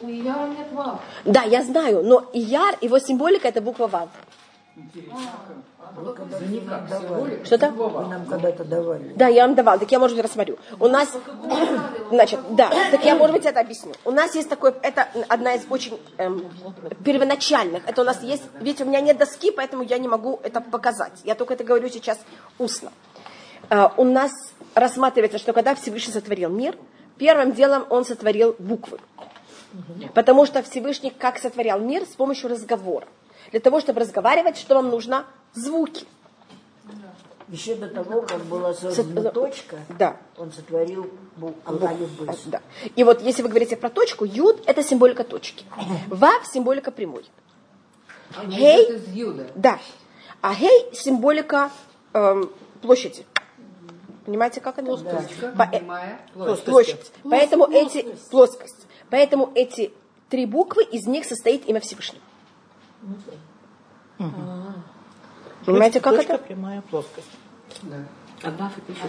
У 0.00 0.06
Ияра 0.06 0.48
нет 0.48 0.70
вав. 0.72 1.00
Да, 1.24 1.42
я 1.42 1.62
знаю, 1.62 2.04
но 2.04 2.30
Ияр, 2.32 2.76
его 2.80 2.98
символика 2.98 3.48
это 3.48 3.60
буква 3.60 3.86
Вав. 3.86 4.08
Что-то? 7.44 7.70
Вы 7.70 8.08
нам 8.08 8.26
когда-то 8.26 8.64
давали. 8.64 9.12
Да, 9.16 9.28
я 9.28 9.46
вам 9.46 9.54
давала, 9.54 9.78
так 9.78 9.90
я, 9.90 9.98
может 9.98 10.16
быть, 10.16 10.24
рассмотрю. 10.24 10.58
У 10.80 10.88
нас, 10.88 11.08
значит, 12.10 12.40
да, 12.50 12.70
так 12.90 13.04
я, 13.04 13.14
может 13.14 13.36
быть, 13.36 13.46
это 13.46 13.60
объясню. 13.60 13.92
У 14.04 14.10
нас 14.10 14.34
есть 14.34 14.48
такой, 14.48 14.74
это 14.82 15.08
одна 15.28 15.54
из 15.54 15.62
очень 15.70 16.00
эм, 16.18 16.44
первоначальных. 17.04 17.88
Это 17.88 18.02
у 18.02 18.04
нас 18.04 18.22
есть, 18.22 18.42
видите, 18.60 18.84
у 18.84 18.88
меня 18.88 19.00
нет 19.00 19.18
доски, 19.18 19.50
поэтому 19.50 19.82
я 19.82 19.98
не 19.98 20.08
могу 20.08 20.40
это 20.42 20.60
показать. 20.60 21.12
Я 21.24 21.34
только 21.34 21.54
это 21.54 21.64
говорю 21.64 21.88
сейчас 21.88 22.18
устно. 22.58 22.90
Э, 23.70 23.88
у 23.96 24.04
нас 24.04 24.32
рассматривается, 24.74 25.38
что 25.38 25.52
когда 25.52 25.74
Всевышний 25.74 26.12
сотворил 26.12 26.50
мир, 26.50 26.76
первым 27.18 27.52
делом 27.52 27.86
он 27.90 28.04
сотворил 28.04 28.56
буквы. 28.58 28.98
Потому 30.14 30.46
что 30.46 30.62
Всевышний 30.62 31.10
как 31.10 31.38
сотворял 31.38 31.80
мир 31.80 32.02
с 32.02 32.14
помощью 32.14 32.50
разговора. 32.50 33.06
Для 33.50 33.60
того, 33.60 33.80
чтобы 33.80 34.00
разговаривать, 34.00 34.56
что 34.56 34.74
вам 34.74 34.88
нужно? 34.88 35.26
Звуки. 35.54 36.06
Еще 37.48 37.74
до 37.76 37.88
того, 37.88 38.22
как 38.22 38.42
была 38.44 38.72
создана 38.74 39.22
Сот- 39.22 39.34
точка, 39.34 39.76
Да. 39.98 40.16
он 40.38 40.50
сотворил 40.50 41.10
бу- 41.38 41.54
алиф 41.86 42.10
бейс. 42.18 42.42
Да. 42.46 42.60
И 42.96 43.04
вот 43.04 43.20
если 43.22 43.42
вы 43.42 43.48
говорите 43.50 43.76
про 43.76 43.90
точку, 43.90 44.24
юд 44.24 44.62
это 44.66 44.82
символика 44.82 45.24
точки. 45.24 45.64
Вав 46.08 46.46
символика 46.46 46.90
прямой. 46.90 47.24
Гей. 48.46 48.98
Да. 49.54 49.78
А 50.40 50.54
гей 50.54 50.88
символика 50.94 51.70
эм, 52.14 52.50
площади. 52.80 53.26
Понимаете, 54.24 54.60
как 54.62 54.78
это? 54.78 54.96
Точка, 54.96 55.52
По- 55.56 55.62
э, 55.64 55.78
прямая, 55.80 56.20
плоскость. 56.32 56.64
площадь. 56.64 57.12
Поэтому 57.24 57.66
эти 57.70 58.16
плоскость. 58.30 58.86
Поэтому 59.10 59.52
эти 59.54 59.92
три 60.30 60.46
буквы 60.46 60.82
из 60.84 61.06
них 61.06 61.26
состоит 61.26 61.66
имя 61.68 61.80
Всевышнего. 61.80 62.22
Понимаете, 65.64 66.00
как 66.00 66.16
Точка, 66.16 66.34
это? 66.34 66.44
прямая 66.44 66.82
плоскость. 66.82 67.26
Да. 67.82 67.96
А 68.42 68.50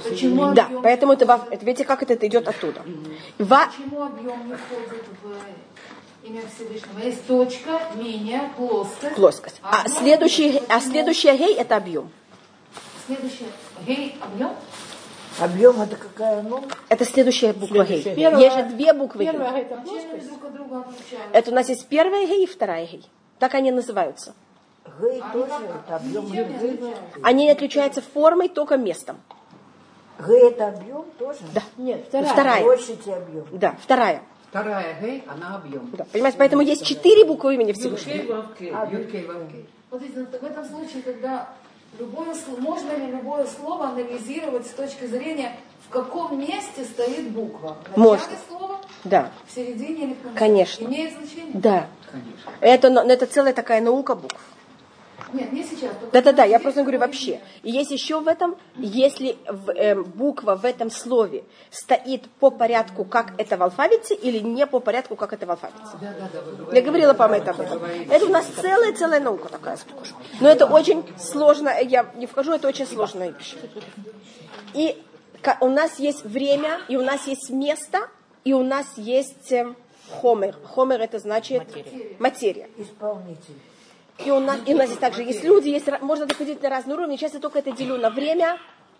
почему 0.03 0.53
Да, 0.53 0.65
объем, 0.65 0.81
поэтому 0.81 1.13
это 1.13 1.25
вав. 1.25 1.51
Это 1.51 1.65
видите, 1.65 1.83
как 1.83 2.03
это, 2.03 2.13
это 2.13 2.25
идет 2.27 2.47
оттуда. 2.47 2.83
Ва, 3.37 3.67
почему 3.67 4.03
объем 4.03 4.47
не 4.47 4.55
входит 4.55 5.03
в 5.21 6.25
имя 6.27 6.41
Всевышнего? 6.55 6.99
Есть 7.03 7.27
точка, 7.27 7.81
линия, 7.95 8.49
плоскость. 8.55 9.15
плоскость. 9.15 9.61
А 9.61 9.81
объем- 9.81 9.97
следующий, 9.97 10.61
а 10.69 10.79
следующая 10.79 11.35
гей 11.37 11.55
это 11.55 11.75
объем. 11.75 12.09
Следующее. 13.07 13.49
Гей, 13.85 14.17
объем? 14.21 14.53
Объем 15.39 15.81
это 15.81 15.97
какая, 15.97 16.41
ну? 16.41 16.63
Это 16.87 17.03
следующая 17.03 17.51
буква 17.51 17.83
гей. 17.83 18.01
Следующая 18.03 18.31
гей. 18.31 18.43
Есть 18.45 18.55
же 18.55 18.63
две 18.75 18.93
буквы 18.93 19.25
гей. 19.25 19.31
Первая 19.33 19.61
это 19.61 19.83
друга 20.55 20.79
отличаются? 20.79 21.29
Это 21.33 21.51
у 21.51 21.53
нас 21.53 21.67
есть 21.69 21.87
первая 21.87 22.25
гей 22.25 22.43
и 22.45 22.47
вторая 22.47 22.85
гей. 22.85 23.05
Так 23.37 23.53
они 23.53 23.71
называются. 23.71 24.33
Гей 24.99 25.21
тоже, 25.33 25.53
это 25.85 25.95
объем 25.97 26.25
отличаются. 26.25 27.01
Они 27.23 27.49
отличаются 27.49 28.01
формой, 28.01 28.49
только 28.49 28.77
местом. 28.77 29.17
Гей 30.25 30.49
это 30.51 30.69
объем 30.69 31.05
тоже? 31.19 31.39
Да. 31.53 31.61
Нет, 31.77 32.05
вторая. 32.07 32.31
Вторая. 32.31 32.63
Площадь 32.63 33.07
и 33.07 33.11
объем. 33.11 33.45
Да, 33.51 33.75
вторая. 33.81 34.21
Вторая 34.49 35.01
гей, 35.01 35.23
она 35.27 35.55
объем. 35.57 35.89
Да, 35.97 36.05
понимаете, 36.05 36.37
поэтому 36.37 36.61
есть 36.61 36.85
четыре 36.85 37.25
буквы 37.25 37.55
имени 37.55 37.73
Всевышнего. 37.73 38.35
Вавкей. 38.35 38.71
Вот 39.91 40.01
видите, 40.01 40.23
в 40.39 40.43
этом 40.45 40.63
случае, 40.65 41.03
когда 41.03 41.49
любое 41.99 42.33
слово, 42.33 42.59
можно 42.61 42.91
ли 42.95 43.07
любое 43.07 43.45
слово 43.45 43.89
анализировать 43.89 44.65
с 44.65 44.69
точки 44.69 45.05
зрения, 45.07 45.57
в 45.87 45.89
каком 45.89 46.39
месте 46.39 46.85
стоит 46.85 47.31
буква? 47.31 47.77
В 47.83 47.97
начале 47.97 48.03
Можно. 48.09 48.33
слова, 48.47 48.81
Да, 49.03 49.29
в 49.47 49.53
середине 49.53 50.05
или 50.05 50.13
в 50.13 50.21
конце? 50.21 50.39
Конечно. 50.39 50.85
Имеет 50.85 51.13
значение? 51.17 51.51
да. 51.53 51.87
Конечно. 52.11 52.51
Это, 52.61 52.89
но- 52.89 53.01
это 53.03 53.25
целая 53.25 53.53
такая 53.53 53.81
наука 53.81 54.15
букв. 54.15 54.39
Нет, 55.35 55.51
не 55.51 55.63
сейчас. 55.63 55.91
Да-да-да, 56.13 56.45
я 56.45 56.59
просто 56.59 56.81
говорю 56.81 56.99
вообще. 56.99 57.41
И 57.63 57.71
есть 57.71 57.91
еще 57.91 58.19
в 58.21 58.27
этом, 58.27 58.55
если 58.77 59.37
в, 59.47 59.69
эм, 59.71 60.03
буква 60.03 60.55
в 60.55 60.63
этом 60.63 60.89
слове 60.89 61.43
стоит 61.69 62.23
по 62.39 62.51
порядку, 62.51 63.03
как 63.03 63.33
это 63.37 63.57
в 63.57 63.63
алфавите, 63.63 64.15
или 64.15 64.39
не 64.39 64.65
по 64.65 64.79
порядку, 64.79 65.15
как 65.15 65.33
это 65.33 65.45
в 65.45 65.51
алфавите. 65.51 65.79
Да, 66.01 66.13
да, 66.19 66.29
да, 66.69 66.75
Я 66.75 66.81
говорила, 66.81 67.13
по-моему, 67.13 67.49
об 67.49 67.59
этом. 67.59 67.81
Это 68.09 68.25
у 68.25 68.29
нас 68.29 68.45
целая-целая 68.45 69.19
наука 69.19 69.49
такая. 69.49 69.77
Но 70.39 70.47
это 70.47 70.65
очень 70.67 71.03
сложно, 71.19 71.69
я 71.81 72.05
не 72.15 72.27
вхожу, 72.27 72.53
это 72.53 72.67
очень 72.67 72.87
сложная 72.87 73.31
вещь. 73.31 73.55
И 74.73 75.03
у 75.59 75.67
нас 75.67 75.99
есть 75.99 76.23
время, 76.23 76.79
и 76.87 76.95
у 76.95 77.01
нас 77.01 77.27
есть 77.27 77.49
место, 77.49 78.09
и 78.45 78.53
у 78.53 78.63
нас 78.63 78.85
есть 78.95 79.51
эм, 79.51 79.75
хомер. 80.09 80.55
Хомер 80.63 81.01
это 81.01 81.19
значит 81.19 81.63
материя. 82.19 82.69
Исполнитель. 82.77 83.55
И 84.23 84.31
у 84.31 84.39
нас, 84.39 84.59
и 84.65 84.73
у 84.73 84.77
нас 84.77 84.87
здесь 84.87 84.99
также 84.99 85.23
есть 85.23 85.43
люди, 85.43 85.69
есть, 85.69 85.87
можно 86.01 86.25
доходить 86.25 86.61
на 86.61 86.69
разные 86.69 86.95
уровни. 86.95 87.17
Сейчас 87.17 87.33
я 87.33 87.39
только 87.39 87.59
это 87.59 87.71
делю 87.71 87.97
на 87.97 88.09
время 88.09 88.57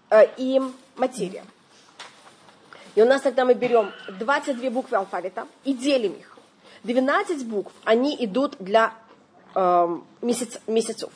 э, 0.10 0.28
и 0.38 0.62
материя. 0.98 1.46
И 2.96 3.02
у 3.02 3.06
нас 3.06 3.22
тогда 3.22 3.46
мы 3.46 3.54
берем 3.54 3.92
22 4.20 4.70
буквы 4.70 4.98
алфавита 4.98 5.48
и 5.64 5.74
делим 5.74 6.14
их. 6.14 6.38
12 6.84 7.46
букв, 7.46 7.72
они 7.84 8.16
идут 8.20 8.56
для 8.60 8.94
эм, 9.56 10.06
месяц, 10.22 10.60
месяцев. 10.68 11.10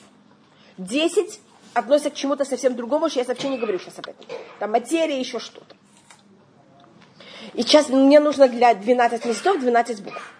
10 0.77 1.39
относятся 1.73 2.09
к 2.09 2.15
чему-то 2.15 2.43
совсем 2.43 2.75
другому, 2.75 3.09
что 3.09 3.19
я 3.19 3.25
вообще 3.25 3.49
не 3.49 3.57
говорю 3.57 3.79
сейчас 3.79 3.99
об 3.99 4.07
этом. 4.07 4.25
Там 4.59 4.71
материя, 4.71 5.19
еще 5.19 5.39
что-то. 5.39 5.75
И 7.53 7.61
сейчас 7.61 7.89
мне 7.89 8.19
нужно 8.19 8.47
для 8.47 8.73
12 8.73 9.25
месяцев 9.25 9.59
12 9.59 10.03
букв. 10.03 10.33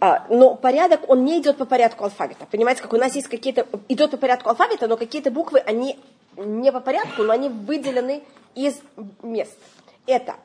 А, 0.00 0.26
но 0.30 0.54
порядок, 0.54 1.08
он 1.08 1.24
не 1.24 1.40
идет 1.40 1.58
по 1.58 1.66
порядку 1.66 2.04
алфавита. 2.04 2.46
Понимаете, 2.50 2.80
как 2.82 2.92
у 2.94 2.96
нас 2.96 3.14
есть 3.14 3.28
какие-то, 3.28 3.66
идет 3.88 4.10
по 4.10 4.16
порядку 4.16 4.48
алфавита, 4.48 4.88
но 4.88 4.96
какие-то 4.96 5.30
буквы, 5.30 5.58
они 5.58 5.98
не 6.36 6.72
по 6.72 6.80
порядку, 6.80 7.22
но 7.22 7.34
они 7.34 7.50
выделены 7.50 8.22
из 8.54 8.80
мест. 9.22 9.56
Это 10.06 10.36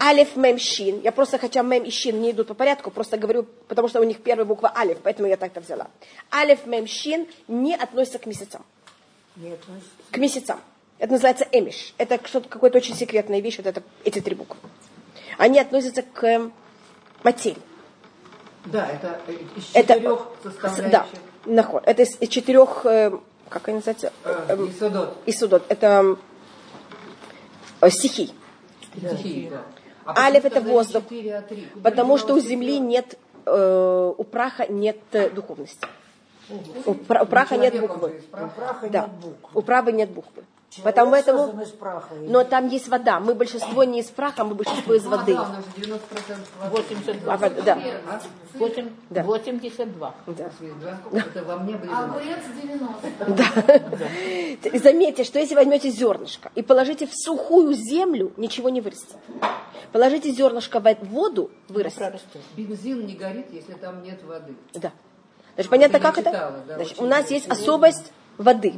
алиф, 0.00 0.36
мем, 0.36 0.58
щин. 0.58 1.00
Я 1.02 1.12
просто, 1.12 1.38
хотя 1.38 1.62
мем 1.62 1.82
и 1.82 1.90
щин 1.90 2.20
не 2.20 2.30
идут 2.30 2.48
по 2.48 2.54
порядку, 2.54 2.90
просто 2.90 3.18
говорю, 3.18 3.46
потому 3.68 3.88
что 3.88 4.00
у 4.00 4.04
них 4.04 4.22
первая 4.22 4.46
буква 4.46 4.72
алиф, 4.74 4.98
поэтому 5.02 5.28
я 5.28 5.36
так-то 5.36 5.60
взяла. 5.60 5.88
Алиф, 6.32 6.64
мем, 6.64 6.86
щин 6.86 7.26
не 7.46 7.74
относятся 7.74 8.18
к 8.18 8.26
месяцам. 8.26 8.64
Не 9.36 9.52
относится. 9.52 9.90
К 10.10 10.16
месяцам. 10.16 10.60
Это 10.98 11.12
называется 11.12 11.46
эмиш. 11.52 11.92
Это 11.98 12.18
что-то, 12.26 12.48
какая-то 12.48 12.78
очень 12.78 12.94
секретная 12.94 13.40
вещь, 13.40 13.58
вот 13.58 13.66
это, 13.66 13.82
эти 14.04 14.20
три 14.20 14.34
буквы. 14.34 14.56
Они 15.36 15.58
относятся 15.58 16.02
к 16.02 16.50
материи. 17.22 17.60
Да, 18.66 18.88
это 18.88 19.18
э, 19.26 19.32
из 19.56 19.70
Это, 19.74 19.94
четырех 19.94 20.26
э, 20.44 20.48
с- 20.48 20.52
составляющих. 20.52 20.90
Да, 20.90 21.06
наход. 21.52 21.82
Это 21.86 22.02
из, 22.02 22.16
из 22.20 22.28
четырех, 22.28 22.86
э, 22.86 23.12
как 23.48 23.68
они 23.68 23.76
называются? 23.78 24.12
Э, 24.24 24.46
Эм, 24.48 24.70
Исодот. 24.70 25.16
Исудот. 25.26 25.62
Это 25.68 26.16
э, 27.80 27.90
стихий. 27.90 28.34
Стихии, 28.96 29.48
да. 29.50 29.62
А 30.06 30.24
Алиф 30.26 30.44
это 30.44 30.60
воздух. 30.60 31.02
а 31.10 31.42
Потому 31.82 32.18
что 32.18 32.34
у 32.34 32.38
девалось 32.38 32.44
земли 32.48 32.78
нет, 32.78 33.18
э, 33.46 34.12
у 34.16 34.24
праха 34.24 34.66
нет 34.70 34.98
э, 35.12 35.30
духовности. 35.30 35.86
У, 36.84 36.92
пра- 36.94 37.22
у 37.22 37.26
праха 37.26 37.56
нет 37.56 37.78
буквы. 37.80 38.22
праха. 38.30 38.86
У 38.86 38.90
Да. 38.90 39.00
нет. 39.22 39.34
У 39.54 39.62
праха 39.62 39.92
нет 39.92 40.10
буквы. 40.10 40.44
Человек 40.74 40.94
Потому 40.96 41.14
этому... 41.14 41.38
создан 41.38 41.60
из 41.60 41.68
праха. 41.70 42.14
Но 42.14 42.42
там 42.42 42.66
есть 42.66 42.88
вода. 42.88 43.20
Мы 43.20 43.34
большинство 43.36 43.84
не 43.84 44.00
из 44.00 44.06
праха, 44.06 44.44
мы 44.44 44.56
большинство 44.56 44.94
из 44.94 45.04
воды. 45.04 45.34
Да, 45.34 45.42
у 45.42 45.52
нас 45.52 45.64
90% 45.76 46.00
воды. 46.60 46.70
82. 46.70 47.32
А, 47.32 47.38
да. 47.38 47.78
А? 48.08 48.20
Восемь- 48.58 48.90
Да. 49.08 49.22
82. 49.22 50.14
Да. 50.26 50.50
Да? 50.82 51.18
Это 51.20 51.44
во 51.44 51.58
мне 51.58 51.76
были 51.76 51.92
А 51.92 52.08
90. 52.08 52.10
огурец 52.10 52.38
90. 53.22 54.68
И 54.68 54.78
заметьте, 54.78 55.22
что 55.22 55.38
если 55.38 55.54
возьмете 55.54 55.90
зернышко 55.90 56.50
и 56.56 56.62
положите 56.62 57.06
в 57.06 57.14
сухую 57.14 57.74
землю, 57.74 58.32
ничего 58.36 58.68
не 58.68 58.80
вырастет. 58.80 59.18
Положите 59.92 60.32
зернышко 60.32 60.80
в 60.80 60.96
воду, 61.02 61.52
вырастет. 61.68 61.98
Прорастет. 61.98 62.42
Бензин 62.56 63.06
не 63.06 63.14
горит, 63.14 63.46
если 63.52 63.74
там 63.74 64.02
нет 64.02 64.24
воды. 64.24 64.56
Да. 64.72 64.90
Значит, 65.54 65.70
понятно, 65.70 66.00
как 66.00 66.18
это? 66.18 66.30
читала, 66.30 66.64
да, 66.66 66.74
Значит, 66.76 67.00
у 67.00 67.06
нас 67.06 67.30
есть 67.30 67.48
особость 67.48 68.12
воды. 68.38 68.74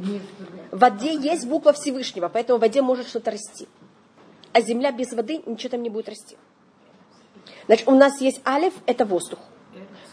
В 0.71 0.79
воде 0.79 1.15
есть 1.15 1.47
буква 1.47 1.73
Всевышнего, 1.73 2.29
поэтому 2.29 2.57
в 2.57 2.61
воде 2.61 2.81
может 2.81 3.07
что-то 3.07 3.31
расти. 3.31 3.67
А 4.53 4.61
земля 4.61 4.91
без 4.91 5.11
воды 5.13 5.41
ничего 5.45 5.69
там 5.69 5.83
не 5.83 5.89
будет 5.89 6.09
расти. 6.09 6.37
Значит, 7.67 7.87
у 7.87 7.91
нас 7.91 8.21
есть 8.21 8.41
алиф, 8.45 8.73
это 8.85 9.05
воздух. 9.05 9.39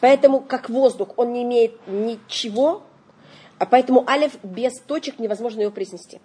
Поэтому, 0.01 0.41
как 0.41 0.69
воздух, 0.69 1.15
он 1.17 1.33
не 1.33 1.43
имеет 1.45 1.87
ничего, 1.87 2.83
а 3.59 3.67
поэтому 3.67 4.09
алиф 4.09 4.33
без 4.43 4.79
точек 4.81 5.19
невозможно 5.19 5.63
его 5.63 5.71
произнести. 5.71 6.21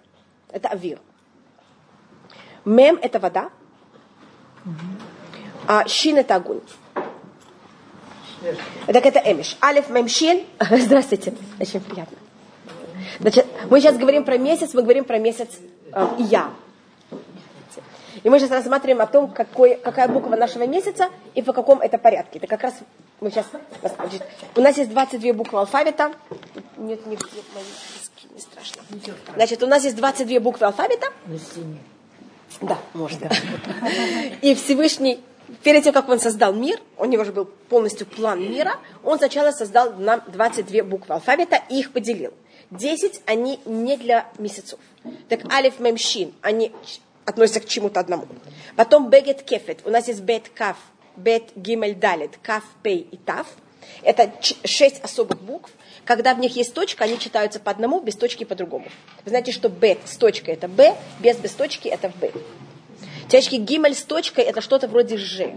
Это 0.50 0.68
авир. 0.68 1.00
Мем– 2.64 2.98
это 3.02 3.18
вода, 3.18 3.50
а 5.66 5.88
шин– 5.88 6.16
это 6.18 6.34
огонь. 6.34 6.60
Так 8.86 9.06
это 9.06 9.20
эмиш. 9.20 9.56
Алиф 9.62 9.90
мем 9.90 10.08
шин. 10.08 10.44
Здравствуйте. 10.60 11.34
Очень 11.58 11.80
приятно. 11.80 12.16
Значит, 13.20 13.46
мы 13.68 13.80
сейчас 13.80 13.96
говорим 13.98 14.24
про 14.24 14.38
месяц, 14.38 14.72
мы 14.72 14.82
говорим 14.82 15.04
про 15.04 15.18
месяц 15.18 15.48
э, 15.92 16.06
Я. 16.18 16.50
И 18.22 18.28
мы 18.28 18.38
сейчас 18.38 18.50
рассматриваем 18.50 19.00
о 19.00 19.06
том, 19.06 19.30
какой, 19.30 19.76
какая 19.76 20.08
буква 20.08 20.36
нашего 20.36 20.66
месяца 20.66 21.08
и 21.34 21.42
по 21.42 21.52
каком 21.52 21.80
это 21.80 21.98
порядке. 21.98 22.38
Это 22.38 22.46
как 22.46 22.62
раз 22.62 22.74
мы 23.20 23.30
сейчас... 23.30 23.46
значит, 23.82 24.22
у 24.56 24.60
нас 24.60 24.76
есть 24.76 24.90
22 24.90 25.32
буквы 25.32 25.58
алфавита. 25.58 26.12
Нет, 26.76 27.06
мои 27.06 27.16
диски, 27.16 28.28
не 28.34 28.40
страшно. 28.40 28.82
Значит, 29.34 29.62
у 29.62 29.66
нас 29.66 29.84
есть 29.84 29.96
22 29.96 30.40
буквы 30.40 30.66
алфавита. 30.66 31.06
Да, 32.60 32.78
можно. 32.94 33.30
И 34.42 34.54
Всевышний, 34.54 35.22
перед 35.62 35.84
тем, 35.84 35.92
как 35.92 36.08
он 36.08 36.20
создал 36.20 36.52
мир, 36.52 36.80
у 36.98 37.04
него 37.04 37.24
же 37.24 37.32
был 37.32 37.44
полностью 37.44 38.06
план 38.06 38.40
мира, 38.40 38.74
он 39.02 39.18
сначала 39.18 39.52
создал 39.52 39.92
нам 39.94 40.22
22 40.26 40.82
буквы 40.84 41.14
алфавита 41.14 41.62
и 41.68 41.80
их 41.80 41.92
поделил. 41.92 42.32
10 42.70 43.22
они 43.26 43.60
не 43.64 43.96
для 43.96 44.28
месяцев. 44.38 44.78
Так 45.28 45.50
алиф, 45.52 45.80
мем, 45.80 45.96
шин, 45.96 46.32
они 46.40 46.72
относятся 47.24 47.60
к 47.60 47.66
чему-то 47.66 48.00
одному. 48.00 48.26
Потом 48.76 49.10
бегет 49.10 49.42
кефет. 49.42 49.80
У 49.84 49.90
нас 49.90 50.08
есть 50.08 50.20
бет 50.20 50.48
каф, 50.48 50.76
бет 51.16 51.50
гимель 51.56 51.94
далит, 51.94 52.38
каф, 52.42 52.64
пей 52.82 53.06
и 53.10 53.16
тав. 53.16 53.46
Это 54.02 54.32
шесть 54.64 55.02
особых 55.02 55.40
букв. 55.40 55.70
Когда 56.04 56.34
в 56.34 56.38
них 56.38 56.56
есть 56.56 56.72
точка, 56.74 57.04
они 57.04 57.18
читаются 57.18 57.60
по 57.60 57.70
одному, 57.70 58.00
без 58.00 58.14
точки 58.14 58.44
по 58.44 58.54
другому. 58.54 58.86
Вы 59.24 59.30
знаете, 59.30 59.52
что 59.52 59.68
бет 59.68 59.98
с 60.06 60.16
точкой 60.16 60.54
это 60.54 60.68
б, 60.68 60.96
без 61.18 61.36
без 61.36 61.52
точки 61.52 61.88
это 61.88 62.08
б. 62.08 62.32
Девочки, 63.28 63.56
гимель 63.56 63.94
с 63.94 64.02
точкой 64.02 64.44
это 64.44 64.60
что-то 64.60 64.88
вроде 64.88 65.16
ж. 65.16 65.52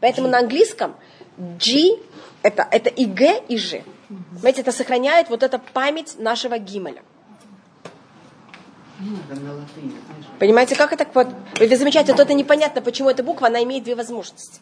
Поэтому 0.00 0.28
на 0.28 0.38
английском 0.38 0.96
G 1.36 1.98
это, 2.42 2.66
это 2.70 2.88
и 2.88 3.04
Г, 3.04 3.42
и 3.48 3.58
Ж. 3.58 3.82
Понимаете, 4.32 4.62
это 4.62 4.72
сохраняет 4.72 5.30
вот 5.30 5.42
эта 5.42 5.58
память 5.58 6.18
нашего 6.18 6.58
гимеля. 6.58 7.02
Понимаете, 10.38 10.76
как 10.76 10.92
это? 10.92 11.06
Вот, 11.14 11.28
вы 11.58 11.76
замечаете, 11.76 12.12
вот 12.12 12.20
это 12.20 12.34
непонятно, 12.34 12.82
почему 12.82 13.08
эта 13.08 13.22
буква, 13.22 13.46
она 13.46 13.62
имеет 13.62 13.84
две 13.84 13.94
возможности. 13.94 14.60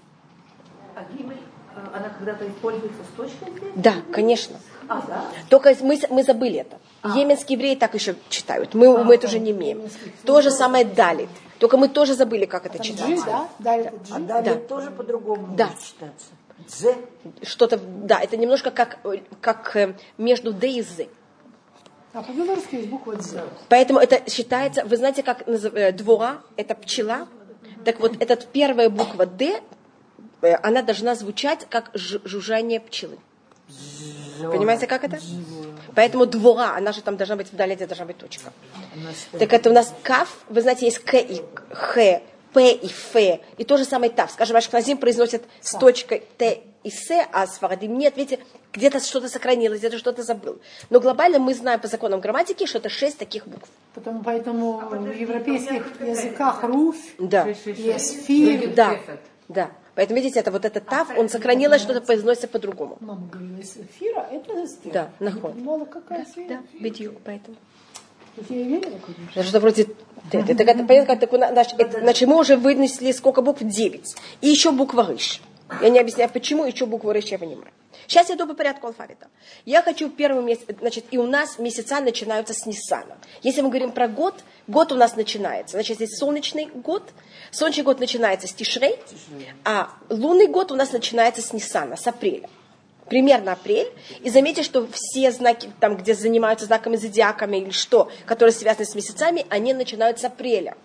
А 0.95 1.03
гимель, 1.17 1.37
э, 1.75 1.81
она 1.95 2.09
когда-то 2.11 2.49
используется 2.49 3.01
с 3.03 3.17
точкой 3.17 3.51
здесь? 3.51 3.73
Да, 3.75 3.95
конечно. 4.13 4.57
А, 4.89 5.03
да? 5.07 5.25
Только 5.49 5.75
мы, 5.81 5.99
мы 6.11 6.23
забыли 6.23 6.59
это. 6.61 6.79
Йеменские 7.17 7.57
евреи 7.59 7.75
так 7.75 7.95
еще 7.95 8.17
читают. 8.29 8.75
Мы, 8.75 9.03
мы 9.05 9.15
это 9.15 9.27
уже 9.27 9.39
не 9.39 9.51
имеем. 9.53 9.83
То 10.25 10.41
же 10.41 10.51
самое 10.51 10.85
далит. 10.85 11.29
Только 11.59 11.77
мы 11.77 11.89
тоже 11.89 12.15
забыли, 12.15 12.45
как 12.45 12.67
это 12.67 12.79
Джи, 12.79 12.93
читать. 12.93 13.25
да? 13.27 13.49
Да, 13.59 13.77
это 13.77 13.93
А 14.11 14.19
далее 14.21 14.55
Да. 14.55 14.61
тоже 14.61 14.91
по-другому 14.91 15.55
Да. 15.57 15.69
читаться. 15.69 16.27
Дзе. 16.67 16.97
Что-то, 17.43 17.79
да, 17.79 18.21
это 18.21 18.37
немножко 18.37 18.71
как, 18.71 18.99
как 19.41 19.77
э, 19.77 19.95
между 20.17 20.53
Д 20.53 20.69
и 20.69 20.83
З. 20.83 21.09
А 22.13 22.23
по-белорусски 22.23 22.77
есть 22.77 22.89
буква 22.89 23.17
Дз. 23.17 23.37
Поэтому 23.69 24.01
это 24.01 24.29
считается, 24.31 24.85
вы 24.85 24.97
знаете, 24.97 25.23
как 25.23 25.47
э, 25.47 25.93
двора, 25.93 26.41
это 26.57 26.75
пчела. 26.75 27.29
Так 27.85 28.01
вот, 28.01 28.21
эта 28.21 28.37
первая 28.37 28.89
буква 28.89 29.27
Д, 29.27 29.61
э, 30.43 30.55
она 30.63 30.83
должна 30.83 31.15
звучать 31.15 31.67
как 31.69 31.91
жужжание 31.95 32.81
пчелы. 32.81 33.19
Понимаете, 34.41 34.87
как 34.87 35.05
это? 35.05 35.19
Поэтому 35.95 36.27
двора, 36.27 36.77
она 36.77 36.93
же 36.93 37.03
там 37.03 37.17
должна 37.17 37.37
быть, 37.37 37.53
вдали 37.53 37.75
где 37.75 37.87
должна 37.87 38.07
быть 38.07 38.17
точка. 38.17 38.53
Так 39.33 39.53
это 39.53 39.71
у 39.71 39.73
нас 39.73 39.95
каф, 40.03 40.45
вы 40.49 40.63
знаете, 40.63 40.87
есть 40.87 41.01
к 41.01 41.15
и 41.15 41.43
х, 41.71 42.23
п 42.59 42.73
и 42.73 42.87
ф, 42.87 43.15
и 43.57 43.65
то 43.65 43.77
же 43.77 43.85
самое 43.85 44.11
тав. 44.11 44.29
Скажем, 44.33 44.57
ашкназим 44.57 44.99
произносят 44.99 45.43
с 45.61 45.79
точкой 45.79 46.25
т 46.39 46.63
и 46.83 46.91
с, 46.91 47.09
а 47.33 47.47
с 47.47 47.59
фарадим 47.59 47.97
нет, 47.97 48.17
видите, 48.17 48.41
где-то 48.73 48.99
что-то 48.99 49.29
сохранилось, 49.29 49.79
где-то 49.79 49.97
что-то 49.99 50.25
забыл. 50.25 50.61
Но 50.91 50.99
глобально 50.99 51.39
мы 51.39 51.55
знаем 51.55 51.79
по 51.79 51.87
законам 51.87 52.21
грамматики, 52.21 52.67
что 52.67 52.79
это 52.79 52.89
шесть 52.89 53.19
таких 53.19 53.47
букв. 53.47 53.69
Потому, 53.95 54.25
поэтому 54.25 54.79
в 54.79 55.13
европейских 55.15 56.01
языках 56.01 56.65
руфь, 56.65 57.15
Да. 57.19 57.47
есть 57.47 58.27
фир. 58.27 58.75
Да, 58.75 58.99
да. 59.49 59.71
Поэтому, 59.95 60.19
видите, 60.21 60.41
это 60.41 60.51
вот 60.51 60.65
этот 60.65 60.85
тав, 60.87 61.17
он 61.17 61.29
сохранилось, 61.29 61.83
что-то 61.83 62.01
произносится 62.01 62.49
по-другому. 62.49 62.97
Мама 63.01 63.29
говорила, 63.33 63.59
из 63.59 63.77
эфира 63.77 64.27
это 64.33 64.65
эстер. 64.65 64.93
Да, 64.93 65.11
наход. 65.21 65.53
подумала, 65.53 65.85
какая 65.85 66.27
Да, 66.49 66.61
бедюк, 66.81 67.21
поэтому. 67.25 67.57
Я 68.49 68.63
верила, 68.63 68.99
конечно. 69.05 69.31
Это 69.35 69.43
что-то 69.43 69.61
вроде... 69.61 69.87
Это, 70.33 70.53
это, 70.53 70.63
это, 70.63 70.85
понятно, 70.85 71.07
как 71.07 71.21
такой, 71.21 71.39
наш- 71.39 71.75
это- 71.79 72.01
значит, 72.01 72.29
мы 72.29 72.39
уже 72.39 72.57
вынесли 72.57 73.13
сколько 73.13 73.43
букв? 73.43 73.63
Девять. 73.63 74.15
И 74.41 74.49
еще 74.49 74.71
буква 74.73 75.07
рыш. 75.07 75.41
Я 75.83 75.91
не 75.91 75.99
объясняю, 75.99 76.31
почему 76.31 76.65
еще 76.65 76.87
букву 76.87 77.13
рыш 77.13 77.27
я 77.27 77.39
понимаю. 77.39 77.71
Сейчас 78.07 78.31
я 78.31 78.37
иду 78.37 78.47
по 78.47 78.55
порядку 78.55 78.87
алфавита. 78.87 79.27
Я 79.67 79.83
хочу 79.83 80.09
первый 80.09 80.43
месяц, 80.43 80.65
значит, 80.81 81.05
и 81.11 81.19
у 81.19 81.27
нас 81.27 81.59
месяца 81.59 82.01
начинаются 82.01 82.55
с 82.55 82.65
Ниссана. 82.65 83.19
Если 83.43 83.61
мы 83.61 83.69
говорим 83.69 83.93
про 83.93 84.09
год, 84.09 84.35
год 84.67 84.93
у 84.93 84.95
нас 84.95 85.15
начинается. 85.15 85.77
Значит, 85.77 85.97
здесь 85.97 86.17
солнечный 86.17 86.67
год. 86.73 87.03
Солнечный 87.51 87.85
год 87.85 88.01
начинается 88.01 88.47
с 88.49 88.53
Тишрей, 88.55 88.99
а 89.65 89.91
лунный 90.09 90.47
год 90.47 90.73
у 90.73 90.75
нас 90.75 90.93
начинается 90.93 91.43
с 91.43 91.53
Ниссана, 91.53 91.97
с 91.97 92.07
апреля. 92.07 92.49
Примерно 93.09 93.53
апрель. 93.53 93.91
И 94.21 94.31
заметьте, 94.31 94.63
что 94.63 94.87
все 94.93 95.31
знаки, 95.31 95.71
там, 95.81 95.97
где 95.97 96.15
занимаются 96.15 96.67
знаками 96.67 96.97
зодиаками 96.97 97.59
или 97.59 97.71
что, 97.71 98.11
которые 98.27 98.53
связаны 98.53 98.85
с 98.85 98.95
месяцами, 98.95 99.47
они 99.49 99.73
начинают 99.73 100.19
с 100.19 100.25
апреля. 100.25 100.77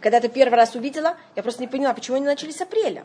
Когда 0.00 0.20
ты 0.20 0.28
первый 0.28 0.54
раз 0.54 0.74
увидела, 0.74 1.16
я 1.34 1.42
просто 1.42 1.62
не 1.62 1.68
поняла, 1.68 1.92
почему 1.94 2.16
они 2.16 2.26
начали 2.26 2.50
с 2.50 2.60
апреля. 2.60 3.04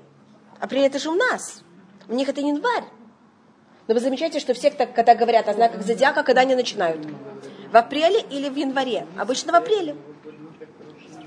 Апрель 0.60 0.86
это 0.86 1.00
же 1.00 1.10
у 1.10 1.16
нас. 1.16 1.64
У 2.08 2.14
них 2.14 2.30
это 2.30 2.42
январь. 2.42 2.84
Но 3.88 3.94
вы 3.94 4.00
замечаете, 4.00 4.40
что 4.40 4.54
все, 4.54 4.72
когда 4.72 5.16
говорят 5.16 5.50
о 5.50 5.54
знаках 5.54 5.82
зодиака, 5.84 6.24
когда 6.24 6.42
они 6.42 6.56
начинают? 6.56 7.06
В 7.72 7.76
апреле 7.76 8.22
или 8.30 8.50
в 8.50 8.56
январе? 8.56 9.06
Обычно 9.18 9.52
в 9.52 9.56
апреле. 9.56 9.96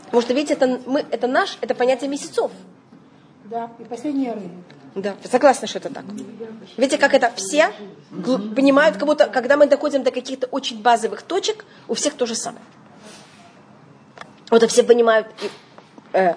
Потому 0.04 0.22
что, 0.22 0.34
видите, 0.34 0.54
это, 0.54 0.80
мы, 0.86 1.04
это 1.10 1.26
наш, 1.26 1.58
это 1.60 1.74
понятие 1.74 2.08
месяцев. 2.08 2.52
Да, 3.44 3.70
и 3.78 3.84
последняя 3.84 4.32
рыба. 4.34 4.48
Да, 4.94 5.14
согласна, 5.30 5.66
что 5.66 5.78
это 5.78 5.90
так. 5.92 6.04
Видите, 6.76 6.98
как 6.98 7.14
это 7.14 7.30
все 7.34 7.72
понимают, 8.54 8.96
как 8.96 9.06
будто, 9.06 9.26
когда 9.26 9.56
мы 9.56 9.66
доходим 9.66 10.02
до 10.04 10.10
каких-то 10.12 10.46
очень 10.46 10.80
базовых 10.82 11.22
точек, 11.22 11.64
у 11.88 11.94
всех 11.94 12.14
то 12.14 12.26
же 12.26 12.34
самое. 12.34 12.64
Вот 14.50 14.62
и 14.62 14.66
все 14.68 14.82
понимают 14.84 15.26
и, 15.42 15.50
э, 16.12 16.34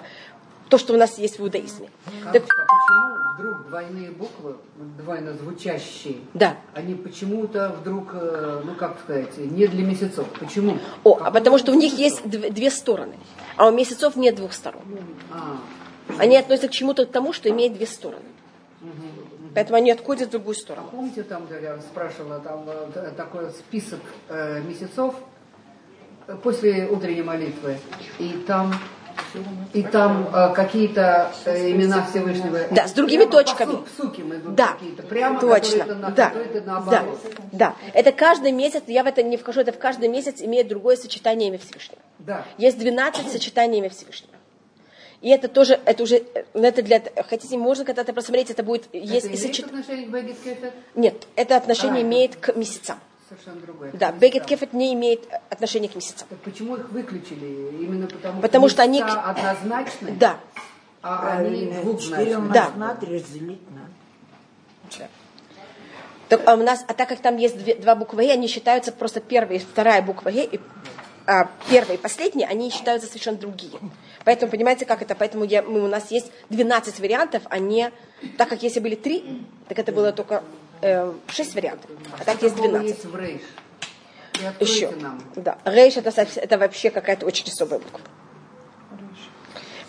то, 0.68 0.78
что 0.78 0.94
у 0.94 0.96
нас 0.96 1.18
есть 1.18 1.38
в 1.38 1.42
иудаизме. 1.42 1.88
Как- 2.24 2.32
Так, 2.32 2.42
а 2.58 2.66
почему 2.66 3.34
вдруг 3.38 3.68
двойные 3.68 4.10
буквы, 4.10 4.56
двойно 4.98 5.34
звучащие, 5.34 6.16
да. 6.34 6.56
они 6.74 6.94
почему-то 6.94 7.76
вдруг, 7.80 8.08
э, 8.14 8.62
ну 8.64 8.74
как 8.74 8.98
сказать, 9.04 9.36
не 9.38 9.66
для 9.68 9.84
месяцев? 9.84 10.26
Почему? 10.40 10.78
О, 11.04 11.18
а 11.22 11.30
потому 11.30 11.58
что 11.58 11.70
у 11.70 11.74
них 11.76 11.96
есть 11.96 12.22
дв- 12.24 12.50
две 12.50 12.70
стороны, 12.70 13.14
а 13.56 13.68
у 13.68 13.70
месяцев 13.70 14.16
нет 14.16 14.34
двух 14.34 14.52
сторон. 14.52 14.82
А, 15.32 15.58
Они 16.18 16.36
относятся 16.36 16.68
к 16.68 16.72
чему-то 16.72 17.06
к 17.06 17.10
тому, 17.12 17.32
что 17.32 17.48
имеет 17.50 17.74
две 17.74 17.86
стороны. 17.86 18.22
Поэтому 19.54 19.76
они 19.78 19.90
отходят 19.90 20.28
в 20.28 20.30
другую 20.32 20.54
сторону. 20.54 20.88
помните, 20.90 21.22
там 21.22 21.46
где 21.46 21.60
я 21.60 21.78
спрашивала, 21.80 22.38
там 22.38 22.64
э, 22.94 23.10
такой 23.16 23.50
список 23.50 23.98
э, 24.28 24.60
месяцев 24.60 25.14
после 26.42 26.86
утренней 26.86 27.22
молитвы, 27.22 27.78
и 28.18 28.44
там 28.46 28.74
и 29.72 29.82
там 29.82 30.28
э, 30.32 30.54
какие-то 30.54 31.32
э, 31.44 31.72
имена 31.72 32.06
Всевышнего. 32.06 32.60
Да, 32.70 32.86
с 32.86 32.92
другими 32.92 33.24
Прямо 33.24 33.30
по 33.32 33.36
точками. 33.44 33.72
су- 33.72 33.86
суким 33.96 34.34
идут 34.34 34.54
Да, 34.54 34.68
какие-то. 34.74 35.02
Прямо, 35.02 35.40
точно. 35.40 35.78
которые 35.80 35.98
на, 35.98 36.10
да, 36.10 36.26
которые 36.28 36.60
да, 36.60 37.04
да. 37.52 37.76
Это 37.94 38.12
каждый 38.12 38.52
месяц, 38.52 38.84
я 38.86 39.02
в 39.02 39.06
это 39.06 39.22
не 39.22 39.36
вхожу, 39.36 39.60
это 39.60 39.72
в 39.72 39.78
каждый 39.78 40.08
месяц 40.08 40.40
имеет 40.40 40.68
другое 40.68 40.96
сочетание 40.96 41.48
имя 41.48 41.58
Всевышнего. 41.58 42.00
Да. 42.20 42.44
Есть 42.58 42.78
12 42.78 43.30
сочетаний 43.32 43.78
имя 43.78 43.90
Всевышнего. 43.90 44.32
И 45.20 45.30
это 45.30 45.48
тоже, 45.48 45.80
это 45.84 46.02
уже, 46.04 46.16
э, 46.16 46.44
это 46.54 46.82
для, 46.82 47.02
хотите, 47.28 47.56
можно 47.58 47.84
когда-то 47.84 48.12
просмотреть, 48.12 48.50
это 48.50 48.62
будет, 48.62 48.88
есть 48.94 49.26
Это 49.26 49.34
и 49.34 49.36
имеет 49.36 49.42
сочет- 49.56 49.66
отношение 49.66 50.06
к 50.06 50.10
Бегет 50.10 50.38
Кефет? 50.44 50.72
Нет, 50.94 51.26
это 51.34 51.56
отношение 51.56 51.98
А. 51.98 52.06
имеет 52.06 52.36
к 52.36 52.54
месяцам. 52.54 52.98
Совершенно 53.28 53.60
другое. 53.60 53.90
Да, 53.94 54.12
Бегет 54.12 54.46
Кефет 54.46 54.72
не 54.72 54.94
имеет 54.94 55.26
э, 55.30 55.40
отношения 55.50 55.88
к 55.88 55.96
месяцам. 55.96 56.28
Так 56.30 56.38
почему 56.38 56.76
их 56.76 56.88
выключили? 56.90 57.82
Именно 57.82 58.06
потому, 58.06 58.40
Потому 58.40 58.68
что 58.68 58.82
они- 58.82 59.02
однозначны, 59.02 60.12
Да, 60.12 60.38
а 61.02 61.38
они 61.38 61.60
Четыре 61.66 61.80
двухзначны. 61.82 62.52
Да. 62.52 62.96
разделить. 63.00 63.58
Так, 66.28 66.42
а 66.46 66.54
у 66.54 66.58
нас, 66.58 66.84
а 66.86 66.92
так 66.92 67.08
как 67.08 67.20
там 67.20 67.38
есть 67.38 67.56
две- 67.58 67.74
два 67.74 67.94
буквы 67.94 68.26
«э», 68.26 68.32
они 68.32 68.48
считаются 68.48 68.92
просто 68.92 69.20
первая 69.20 69.56
и 69.56 69.60
вторая 69.60 70.02
буква 70.02 70.28
«э», 70.28 70.44
и 70.44 70.60
а, 71.28 71.50
первая 71.68 71.98
и 71.98 72.00
последняя, 72.00 72.46
они 72.46 72.70
считаются 72.70 73.06
совершенно 73.06 73.36
другие. 73.36 73.78
Поэтому, 74.24 74.50
понимаете, 74.50 74.86
как 74.86 75.02
это? 75.02 75.14
Поэтому 75.14 75.44
я, 75.44 75.62
мы, 75.62 75.84
у 75.84 75.86
нас 75.86 76.10
есть 76.10 76.32
12 76.48 77.00
вариантов, 77.00 77.42
а 77.50 77.58
не... 77.58 77.92
Так 78.38 78.48
как 78.48 78.62
если 78.62 78.80
были 78.80 78.94
три, 78.94 79.42
так 79.68 79.78
это 79.78 79.92
было 79.92 80.12
только 80.12 80.42
э, 80.80 81.12
6 81.28 81.54
вариантов. 81.54 81.90
А 82.18 82.24
так 82.24 82.40
есть 82.40 82.54
Какого 82.54 82.78
12. 82.78 82.88
есть 82.88 83.04
в 83.04 83.14
Рейш? 83.14 83.42
Еще. 84.58 84.90
нам. 84.92 85.20
Да. 85.36 85.58
Рейш 85.66 85.98
это, 85.98 86.10
это 86.10 86.56
вообще 86.56 86.88
какая-то 86.88 87.26
очень 87.26 87.46
особая 87.46 87.80
буква. 87.80 88.00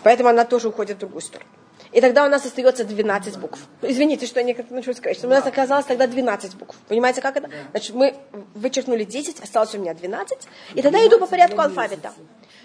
Поэтому 0.02 0.28
она 0.28 0.44
тоже 0.44 0.68
уходит 0.68 0.98
в 0.98 1.00
другую 1.00 1.22
сторону. 1.22 1.48
И 1.92 2.00
тогда 2.00 2.24
у 2.24 2.28
нас 2.28 2.46
остается 2.46 2.84
12 2.84 3.38
букв. 3.38 3.58
Извините, 3.82 4.26
что 4.26 4.40
я 4.40 4.46
не 4.46 4.56
начну 4.70 4.94
сказать. 4.94 5.24
У 5.24 5.28
нас 5.28 5.44
оказалось 5.46 5.86
тогда 5.86 6.06
12 6.06 6.54
букв. 6.56 6.76
Понимаете, 6.86 7.20
как 7.20 7.36
это? 7.36 7.50
Значит, 7.72 7.94
мы 7.96 8.14
вычеркнули 8.54 9.04
10, 9.04 9.40
осталось 9.40 9.74
у 9.74 9.78
меня 9.78 9.94
12. 9.94 10.38
И 10.74 10.82
тогда 10.82 10.98
я 10.98 11.08
иду 11.08 11.18
по 11.18 11.26
порядку 11.26 11.60
алфавита. 11.60 12.12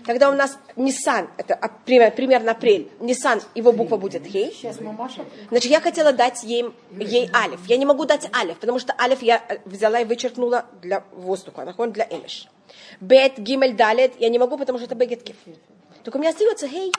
Тогда 0.05 0.29
у 0.29 0.33
нас 0.33 0.59
Nissan, 0.75 1.27
это 1.37 1.57
пример- 1.85 2.11
примерно 2.11 2.51
апрель, 2.51 2.91
Nissan, 2.99 3.41
его 3.55 3.71
буква 3.71 3.97
будет 3.97 4.27
Хей. 4.27 4.55
Значит, 5.49 5.71
я 5.71 5.81
хотела 5.81 6.11
дать 6.13 6.43
ей, 6.43 6.65
ей 6.91 7.31
алиф. 7.33 7.65
Я 7.65 7.77
не 7.77 7.85
могу 7.85 8.05
дать 8.05 8.29
алиф, 8.35 8.59
потому 8.59 8.77
что 8.77 8.93
алиф 8.99 9.23
я 9.23 9.41
э, 9.49 9.57
взяла 9.65 9.99
и 10.01 10.05
вычеркнула 10.05 10.65
для 10.83 11.03
воздуха, 11.13 11.65
нахон 11.65 11.91
для 11.91 12.05
эмиш. 12.07 12.47
Бет, 12.99 13.39
гимель, 13.39 13.75
далет 13.75 14.13
я 14.19 14.29
не 14.29 14.37
могу, 14.37 14.57
потому 14.57 14.77
что 14.77 14.85
это 14.85 14.93
бегет 14.93 15.23
кеф. 15.23 15.37
Только 16.03 16.17
у 16.17 16.19
меня 16.19 16.29
остается 16.29 16.67
хей. 16.67 16.91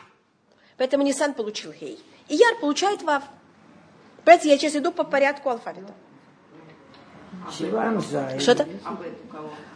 Поэтому 0.76 1.04
Нисан 1.04 1.32
получил 1.34 1.72
хей. 1.72 2.00
И 2.28 2.34
Яр 2.34 2.56
получает 2.60 3.02
вав. 3.02 3.22
Понимаете, 4.24 4.50
я 4.50 4.58
сейчас 4.58 4.76
иду 4.76 4.92
по 4.92 5.04
порядку 5.04 5.50
алфавита. 5.50 5.92
Сиван 7.56 8.00
Зай. 8.00 8.40
Что-то? 8.40 8.66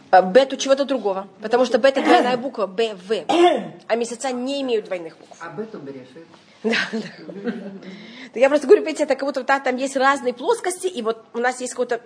А, 0.09 0.21
Бет 0.21 0.51
у 0.51 0.57
чего-то 0.57 0.83
другого. 0.83 1.27
Потому 1.41 1.65
что 1.65 1.77
бет 1.77 1.97
это 1.97 2.05
двойная 2.05 2.35
буква, 2.35 2.67
Б, 2.67 2.95
В. 2.95 3.25
А 3.87 3.95
месяца 3.95 4.31
не 4.31 4.61
имеют 4.61 4.85
двойных 4.85 5.17
букв. 5.17 5.41
Этом 5.57 5.87
решит. 5.87 6.27
Да, 6.63 6.75
да. 6.91 8.39
Я 8.39 8.49
просто 8.49 8.67
говорю, 8.67 8.83
видите, 8.83 9.03
это 9.03 9.15
как 9.15 9.27
будто 9.27 9.43
да, 9.43 9.59
там 9.59 9.77
есть 9.77 9.95
разные 9.95 10.33
плоскости, 10.33 10.87
и 10.87 11.01
вот 11.01 11.25
у 11.33 11.39
нас 11.39 11.59
есть 11.59 11.73
какое-то 11.73 12.01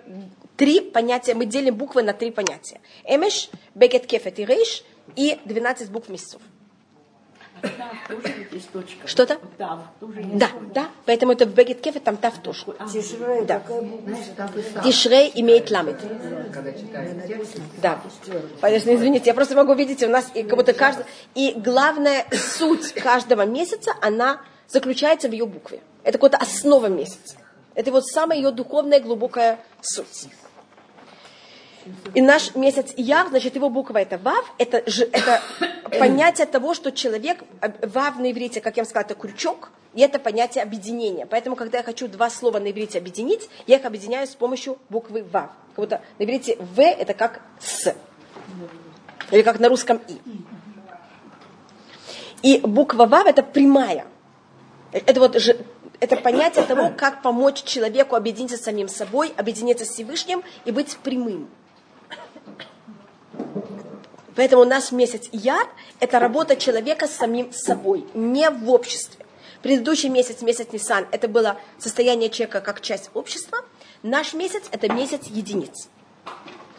три 0.56 0.80
понятия, 0.80 1.34
мы 1.34 1.44
делим 1.44 1.74
буквы 1.74 2.02
на 2.02 2.14
три 2.14 2.30
понятия. 2.30 2.80
Эмеш, 3.04 3.50
бекет, 3.74 4.06
кефет 4.06 4.38
и 4.38 4.44
рейш, 4.46 4.82
и 5.14 5.38
12 5.44 5.90
букв 5.90 6.08
месяцев. 6.08 6.40
Что-то? 9.04 9.38
Да, 9.58 10.50
да, 10.74 10.88
поэтому 11.04 11.32
это 11.32 11.46
в 11.46 11.54
бекет, 11.54 11.80
кефет, 11.80 12.04
там 12.04 12.16
тав 12.16 12.34
тоже. 12.38 12.64
Тишрей, 12.92 13.44
Да. 13.44 13.62
Тишрей 14.82 15.32
имеет 15.34 15.66
текст, 17.26 17.60
Да. 17.82 18.00
Конечно, 18.60 18.94
извините, 18.94 19.26
я 19.26 19.34
просто 19.34 19.54
могу 19.54 19.74
видеть, 19.74 20.02
у 20.02 20.08
нас 20.08 20.30
и 20.34 20.42
как 20.42 20.56
будто 20.56 20.72
каждый... 20.72 21.04
И 21.34 21.52
главная 21.56 22.26
суть 22.32 22.92
каждого 22.94 23.44
месяца, 23.46 23.92
она 24.00 24.40
заключается 24.68 25.28
в 25.28 25.32
ее 25.32 25.46
букве. 25.46 25.80
Это 26.02 26.18
какая-то 26.18 26.38
основа 26.38 26.86
месяца. 26.86 27.36
Это 27.74 27.92
вот 27.92 28.06
самая 28.06 28.38
ее 28.38 28.50
духовная 28.52 29.00
глубокая 29.00 29.58
суть. 29.80 30.28
И 32.14 32.20
наш 32.20 32.54
месяц 32.54 32.92
Яр, 32.96 33.28
значит, 33.28 33.54
его 33.54 33.70
буква 33.70 33.98
это 33.98 34.18
Вав, 34.18 34.52
это, 34.58 34.78
это 34.78 35.42
понятие 35.98 36.46
того, 36.46 36.74
что 36.74 36.90
человек, 36.92 37.42
э, 37.60 37.86
Вав 37.86 38.18
на 38.18 38.30
иврите, 38.30 38.60
как 38.60 38.76
я 38.76 38.82
вам 38.82 38.88
сказала, 38.88 39.06
это 39.06 39.14
крючок, 39.14 39.70
и 39.94 40.00
это 40.00 40.18
понятие 40.18 40.62
объединения. 40.62 41.26
Поэтому, 41.26 41.56
когда 41.56 41.78
я 41.78 41.84
хочу 41.84 42.08
два 42.08 42.28
слова 42.30 42.58
на 42.58 42.70
иврите 42.70 42.98
объединить, 42.98 43.48
я 43.66 43.76
их 43.76 43.84
объединяю 43.84 44.26
с 44.26 44.34
помощью 44.34 44.78
буквы 44.88 45.24
Вав. 45.24 45.50
Как 45.74 45.76
будто 45.76 46.00
на 46.18 46.24
иврите 46.24 46.56
В 46.60 46.80
это 46.80 47.14
как 47.14 47.40
С. 47.60 47.94
Или 49.30 49.42
как 49.42 49.58
на 49.58 49.68
русском 49.68 50.00
И. 50.08 50.18
И 52.42 52.60
буква 52.60 53.06
Вав 53.06 53.26
это 53.26 53.42
прямая. 53.42 54.06
Это 54.92 55.20
вот 55.20 55.36
это 56.00 56.16
понятие 56.16 56.64
того, 56.64 56.92
как 56.96 57.22
помочь 57.22 57.62
человеку 57.62 58.16
объединиться 58.16 58.56
с 58.56 58.62
самим 58.62 58.88
собой, 58.88 59.32
объединиться 59.36 59.84
с 59.84 59.90
Всевышним 59.90 60.42
и 60.64 60.70
быть 60.70 60.96
прямым. 60.98 61.48
Поэтому 64.36 64.64
наш 64.64 64.92
месяц 64.92 65.28
Яр– 65.32 65.66
это 66.00 66.18
работа 66.18 66.56
человека 66.56 67.08
с 67.08 67.16
самим 67.16 67.52
собой, 67.52 68.06
не 68.14 68.48
в 68.50 68.70
обществе. 68.70 69.24
Предыдущий 69.62 70.10
месяц, 70.10 70.42
месяц 70.42 70.68
Нисан, 70.72 71.08
это 71.10 71.26
было 71.26 71.58
состояние 71.78 72.28
человека 72.28 72.60
как 72.60 72.82
часть 72.82 73.10
общества. 73.14 73.64
Наш 74.02 74.34
месяц– 74.34 74.64
это 74.70 74.92
месяц 74.92 75.22
единиц. 75.24 75.88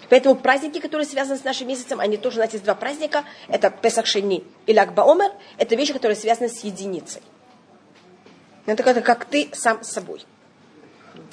Поэтому 0.09 0.35
праздники, 0.35 0.79
которые 0.79 1.05
связаны 1.05 1.37
с 1.37 1.43
нашим 1.43 1.67
месяцем, 1.67 1.99
они 1.99 2.15
тоже, 2.15 2.39
у 2.39 2.43
нас 2.43 2.51
два 2.51 2.75
праздника. 2.75 3.25
Это 3.49 3.69
Песах 3.71 4.05
Шени 4.05 4.45
и 4.67 4.73
Lag 4.73 4.93
Омер. 4.95 5.31
Это 5.57 5.75
вещи, 5.75 5.91
которые 5.91 6.15
связаны 6.15 6.49
с 6.49 6.63
единицей. 6.63 7.21
Это 8.67 8.83
как, 8.83 9.03
как 9.03 9.25
ты 9.25 9.49
сам 9.53 9.83
с 9.83 9.89
собой. 9.89 10.23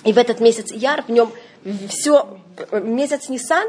И 0.05 0.13
в 0.13 0.19
этот 0.19 0.41
месяц 0.41 0.73
Яр, 0.73 1.03
в 1.03 1.11
нем 1.11 1.33
все, 1.89 2.39
месяц 2.73 3.29
Нисан, 3.29 3.69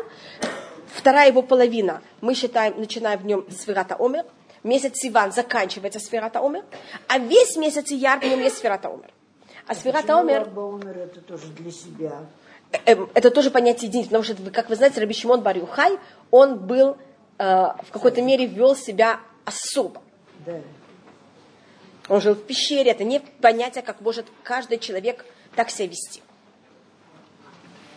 вторая 0.96 1.30
его 1.30 1.42
половина, 1.42 2.02
мы 2.22 2.34
считаем, 2.34 2.80
начинаем 2.80 3.20
в 3.20 3.26
нем 3.26 3.46
сферата 3.52 3.96
Омер, 4.00 4.26
месяц 4.64 4.98
Сиван 4.98 5.32
заканчивается 5.32 6.00
сферата 6.00 6.40
Омер, 6.40 6.64
а 7.08 7.20
весь 7.20 7.56
месяц 7.58 7.92
Яр, 7.92 8.20
в 8.20 8.24
нем 8.24 8.40
есть 8.40 8.58
сферата 8.58 8.90
Омер. 8.90 9.12
А 9.68 9.76
сферата 9.76 10.18
Омер, 10.18 10.50
Омер 10.56 10.98
это 10.98 11.22
тоже 11.22 11.48
для 11.48 11.72
себя. 11.72 12.26
э, 12.86 12.96
это 13.14 13.30
тоже 13.30 13.52
понятие 13.52 13.90
единицы, 13.90 14.10
потому 14.10 14.24
что, 14.24 14.52
как 14.52 14.70
вы 14.70 14.76
знаете, 14.76 15.00
Раби 15.00 15.14
Шимон 15.14 15.42
Бар 15.42 15.58
Юхай, 15.58 16.00
он 16.32 16.58
был, 16.60 16.98
э, 17.38 17.44
в 17.44 17.92
какой-то 17.92 18.22
мере 18.22 18.46
вел 18.46 18.76
себя 18.76 19.20
особо. 19.44 20.02
Да. 20.46 20.60
Он 22.08 22.22
жил 22.22 22.36
в 22.36 22.44
пещере, 22.44 22.92
это 22.92 23.04
не 23.04 23.20
понятие, 23.20 23.84
как 23.84 24.02
может 24.02 24.28
каждый 24.44 24.78
человек 24.78 25.26
так 25.56 25.70
себя 25.70 25.88
вести. 25.88 26.22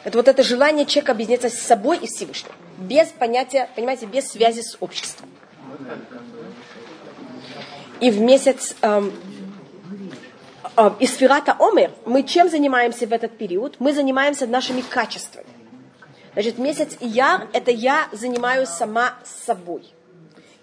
Это 0.04 0.16
вот 0.16 0.28
это 0.28 0.42
желание 0.42 0.86
человека 0.86 1.12
объединиться 1.12 1.50
с 1.50 1.58
собой 1.58 1.98
и 1.98 2.06
Всевышним. 2.06 2.52
Без 2.78 3.08
понятия, 3.08 3.68
понимаете, 3.74 4.06
без 4.06 4.28
связи 4.30 4.60
с 4.60 4.76
обществом. 4.78 5.28
И 7.98 8.10
в 8.12 8.20
месяц 8.20 8.76
эм, 8.82 9.12
э, 10.76 10.90
из 11.00 11.16
Фирата 11.16 11.56
Омер 11.58 11.90
мы 12.06 12.22
чем 12.22 12.48
занимаемся 12.48 13.08
в 13.08 13.12
этот 13.12 13.36
период? 13.36 13.76
Мы 13.80 13.92
занимаемся 13.92 14.46
нашими 14.46 14.80
качествами. 14.80 15.48
Значит, 16.34 16.58
месяц 16.58 16.96
Яр– 17.00 17.48
это 17.52 17.72
я 17.72 18.08
занимаюсь 18.12 18.68
сама 18.68 19.14
собой. 19.24 19.82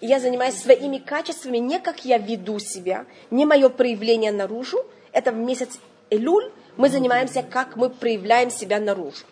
И 0.00 0.06
я 0.06 0.18
занимаюсь 0.18 0.54
своими 0.54 0.96
качествами 0.96 1.58
не 1.58 1.78
как 1.80 2.06
я 2.06 2.16
веду 2.16 2.58
себя, 2.58 3.04
не 3.30 3.44
мое 3.44 3.68
проявление 3.68 4.32
наружу. 4.32 4.86
Это 5.12 5.32
в 5.32 5.36
месяц 5.36 5.78
Элюль 6.08 6.50
мы 6.78 6.88
занимаемся, 6.88 7.42
как 7.42 7.76
мы 7.76 7.90
проявляем 7.90 8.50
себя 8.50 8.80
наружу. 8.80 9.24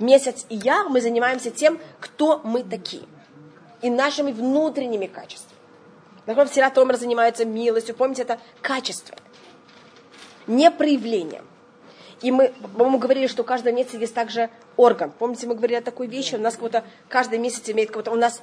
Месяц 0.00 0.46
Ияр 0.48 0.88
мы 0.88 1.00
занимаемся 1.00 1.50
тем, 1.50 1.78
кто 2.00 2.40
мы 2.42 2.64
такие. 2.64 3.04
И 3.82 3.90
нашими 3.90 4.32
внутренними 4.32 5.06
качествами. 5.06 5.58
Например, 6.26 6.48
Сират 6.48 6.76
Омер 6.78 6.96
занимается 6.96 7.44
милостью. 7.44 7.94
Помните, 7.94 8.22
это 8.22 8.38
качество. 8.62 9.16
Не 10.46 10.70
проявлением. 10.70 11.44
И 12.22 12.30
мы, 12.30 12.52
по-моему, 12.74 12.98
говорили, 12.98 13.26
что 13.26 13.42
у 13.42 13.44
каждого 13.44 13.74
месяца 13.74 13.96
есть 13.96 14.14
также 14.14 14.50
орган. 14.76 15.10
Помните, 15.18 15.46
мы 15.46 15.54
говорили 15.54 15.78
о 15.78 15.82
такой 15.82 16.06
вещи, 16.06 16.34
у 16.34 16.38
нас 16.38 16.56
как-то 16.56 16.84
каждый 17.08 17.38
месяц 17.38 17.68
имеет 17.70 17.88
какой-то... 17.88 18.10
У 18.10 18.16
нас, 18.16 18.42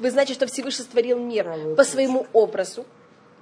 вы 0.00 0.10
знаете, 0.10 0.34
что 0.34 0.46
Всевышний 0.46 0.84
створил 0.84 1.18
мир 1.18 1.74
по 1.76 1.84
своему 1.84 2.26
образу, 2.32 2.84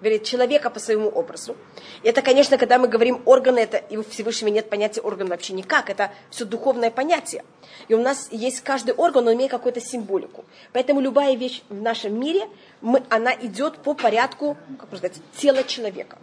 вернее, 0.01 0.21
человека 0.21 0.71
по 0.71 0.79
своему 0.79 1.09
образу. 1.09 1.57
И 2.03 2.09
это, 2.09 2.23
конечно, 2.23 2.59
когда 2.59 2.79
мы 2.79 2.89
говорим 2.89 3.23
органы, 3.25 3.61
это 3.61 3.79
и 3.79 3.97
у 3.97 4.03
Всевышнего 4.03 4.51
нет 4.51 4.69
понятия 4.69 5.01
орган 5.01 5.29
вообще 5.29 5.53
никак, 5.53 5.91
это 5.91 6.11
все 6.31 6.45
духовное 6.45 6.91
понятие. 6.91 7.45
И 7.89 7.95
у 7.95 8.01
нас 8.01 8.29
есть 8.31 8.61
каждый 8.61 8.95
орган, 8.95 9.27
он 9.27 9.35
имеет 9.35 9.51
какую-то 9.51 9.81
символику. 9.81 10.45
Поэтому 10.73 11.01
любая 11.01 11.37
вещь 11.37 11.63
в 11.69 11.81
нашем 11.81 12.19
мире, 12.19 12.49
мы, 12.81 13.03
она 13.09 13.33
идет 13.35 13.79
по 13.79 13.95
порядку, 13.95 14.57
как 14.79 14.91
можно 14.91 15.09
сказать, 15.09 15.23
тела 15.37 15.65
человека. 15.65 16.19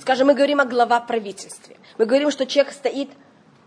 Скажем, 0.00 0.28
мы 0.28 0.34
говорим 0.34 0.60
о 0.60 0.64
глава 0.64 1.00
правительстве. 1.00 1.76
Мы 1.98 2.06
говорим, 2.06 2.30
что 2.30 2.46
человек 2.46 2.72
стоит 2.72 3.10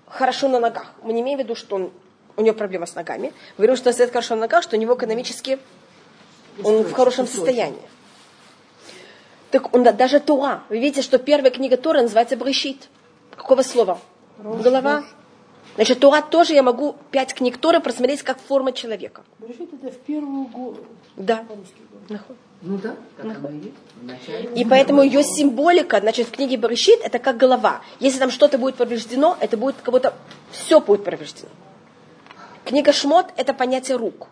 хорошо 0.08 0.48
на 0.48 0.60
ногах. 0.60 0.94
Мы 1.04 1.14
не 1.14 1.22
имеем 1.22 1.40
в 1.40 1.44
виду, 1.44 1.56
что 1.56 1.76
он, 1.76 1.92
у 2.38 2.42
него 2.42 2.56
проблема 2.56 2.86
с 2.86 2.96
ногами. 2.96 3.34
Мы 3.58 3.64
говорим, 3.64 3.76
что 3.76 3.90
он 3.90 3.94
стоит 3.94 4.12
хорошо 4.12 4.36
на 4.36 4.42
ногах, 4.42 4.64
что 4.64 4.78
у 4.78 4.80
него 4.80 4.96
экономически 4.96 5.60
Он 6.64 6.84
в 6.84 6.94
хорошем 6.94 7.28
состоянии. 7.28 7.82
Так 9.52 9.74
он, 9.76 9.84
да- 9.84 9.92
даже 9.92 10.20
Тура. 10.20 10.64
Вы 10.70 10.80
видите, 10.80 11.02
что 11.02 11.18
первая 11.18 11.52
книга 11.52 11.78
Тора 11.78 12.02
называется 12.02 12.38
Брещит. 12.38 12.88
Какого 13.36 13.62
слова? 13.62 14.00
Голова. 14.38 15.04
Значит, 15.76 16.00
Тура 16.00 16.22
тоже 16.22 16.54
я 16.54 16.64
могу 16.64 16.96
пять 17.12 17.34
книг 17.34 17.58
Торы 17.58 17.80
просмотреть 17.80 18.24
как 18.24 18.40
форма 18.40 18.72
человека. 18.72 19.24
Решит 19.40 19.74
это 19.74 19.92
в 19.92 19.98
первую 20.00 20.46
голову. 20.46 20.86
Да. 21.16 21.44
Ну 22.62 22.78
да, 22.78 22.96
так. 23.18 23.38
И 24.56 24.66
поэтому 24.66 25.02
ее 25.02 25.24
символика, 25.24 26.00
значит, 26.00 26.28
в 26.28 26.32
книге 26.32 26.58
Барышит, 26.58 27.00
это 27.02 27.18
как 27.18 27.38
голова. 27.38 27.82
Если 28.00 28.20
там 28.20 28.30
что-то 28.30 28.58
будет 28.58 28.76
повреждено, 28.76 29.36
это 29.40 29.58
будет 29.58 29.78
как 29.78 29.92
будто 29.92 30.14
все 30.52 30.80
будет 30.80 31.04
повреждено. 31.04 31.50
Книга 32.66 32.94
Шмот– 32.94 33.28
это 33.38 33.54
понятие 33.54 33.98
рук. 33.98 34.28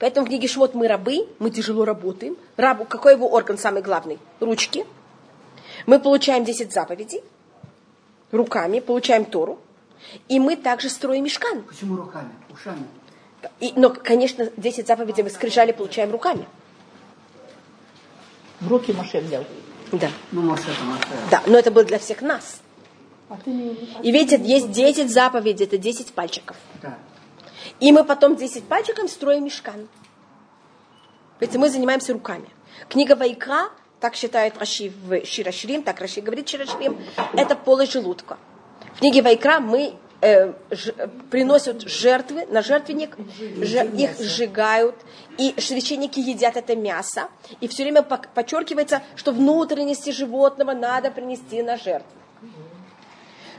Поэтому 0.00 0.26
в 0.26 0.28
книге 0.28 0.48
Шмот 0.48 0.74
мы 0.74 0.88
рабы, 0.88 1.28
мы 1.38 1.50
тяжело 1.50 1.84
работаем. 1.84 2.36
Рабу, 2.56 2.84
какой 2.84 3.14
его 3.14 3.28
орган 3.30 3.58
самый 3.58 3.82
главный? 3.82 4.18
Ручки. 4.40 4.84
Мы 5.86 5.98
получаем 5.98 6.44
10 6.44 6.72
заповедей 6.72 7.22
руками, 8.30 8.80
получаем 8.80 9.24
Тору. 9.24 9.58
И 10.28 10.38
мы 10.38 10.56
также 10.56 10.90
строим 10.90 11.24
мешкан. 11.24 11.62
Почему 11.62 11.96
руками? 11.96 12.30
Ушами? 12.50 12.84
И, 13.60 13.72
но, 13.76 13.90
конечно, 13.90 14.50
10 14.56 14.86
заповедей 14.86 15.22
мы 15.22 15.30
скрижали 15.30 15.72
получаем 15.72 16.10
руками. 16.10 16.46
В 18.60 18.68
руки 18.68 18.92
Моше 18.92 19.20
взял. 19.20 19.44
Да. 19.92 20.10
Ну, 20.32 20.42
может, 20.42 20.66
это 20.66 20.82
Моше. 20.84 21.06
Да, 21.30 21.42
но 21.46 21.58
это 21.58 21.70
было 21.70 21.84
для 21.84 21.98
всех 21.98 22.22
нас. 22.22 22.60
А 23.28 23.36
ты 23.36 23.50
а 23.50 24.02
И 24.02 24.12
видите, 24.12 24.42
есть 24.42 24.70
10 24.70 25.10
заповедей, 25.10 25.66
это 25.66 25.78
10 25.78 26.12
пальчиков. 26.12 26.56
Да. 26.82 26.98
И 27.80 27.92
мы 27.92 28.04
потом 28.04 28.36
10 28.36 28.64
пальчиком 28.64 29.08
строим 29.08 29.44
мешкан. 29.44 29.88
Ведь 31.40 31.54
мы 31.56 31.68
занимаемся 31.68 32.12
руками. 32.12 32.48
Книга 32.88 33.16
Вайкра, 33.16 33.70
так 34.00 34.14
считает 34.14 34.56
Раши 34.58 34.92
в 35.04 35.24
Ширашрим, 35.24 35.82
так 35.82 36.00
Раши 36.00 36.20
говорит 36.20 36.48
Ширашрим, 36.48 36.98
это 37.34 37.56
полость 37.56 37.92
желудка. 37.92 38.38
В 38.94 38.98
книге 39.00 39.22
Вайкра 39.22 39.58
мы 39.60 39.94
э, 40.20 40.52
ж- 40.70 40.92
приносят 41.30 41.82
жертвы 41.82 42.46
на 42.46 42.62
жертвенник, 42.62 43.16
же- 43.38 43.86
их 43.96 44.18
сжигают, 44.20 44.94
и 45.36 45.54
священники 45.58 46.20
едят 46.20 46.56
это 46.56 46.76
мясо. 46.76 47.28
И 47.60 47.66
все 47.68 47.82
время 47.82 48.02
подчеркивается, 48.02 49.02
что 49.16 49.32
внутренности 49.32 50.10
животного 50.10 50.72
надо 50.72 51.10
принести 51.10 51.62
на 51.62 51.76
жертву. 51.76 52.08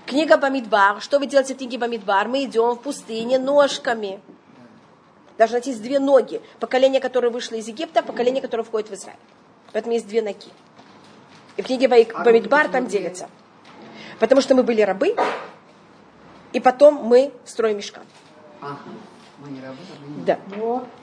Книга 0.06 0.38
Бамидбар. 0.38 1.02
Что 1.02 1.18
вы 1.18 1.26
делаете 1.26 1.56
в 1.56 1.58
книге 1.58 1.80
Бамидбар? 1.80 2.28
Мы 2.28 2.46
идем 2.46 2.76
в 2.76 2.82
пустыне 2.82 3.40
ножками. 3.40 4.20
Должны 5.38 5.56
найти 5.56 5.74
две 5.74 6.00
ноги. 6.00 6.42
Поколение, 6.60 7.02
которое 7.02 7.30
вышло 7.30 7.56
из 7.56 7.68
Египта, 7.68 8.04
поколение, 8.04 8.42
которое 8.42 8.64
входит 8.64 8.90
в 8.90 8.94
Израиль. 8.94 9.18
Поэтому 9.74 9.94
есть 9.94 10.08
две 10.08 10.22
ноги. 10.22 10.48
И 11.58 11.62
в 11.64 11.66
книге 11.66 11.88
А 11.88 12.24
Бамидбар 12.24 12.68
почему 12.68 12.74
там 12.74 12.88
делится. 12.88 13.30
Потому 14.20 14.42
что 14.42 14.54
мы 14.54 14.64
были 14.64 14.82
рабы, 14.82 15.16
и 16.54 16.60
потом 16.60 16.96
мы 17.04 17.34
строим 17.44 17.78
мешкан. 17.78 18.04
Ага. 18.62 18.78
Да. 20.26 20.40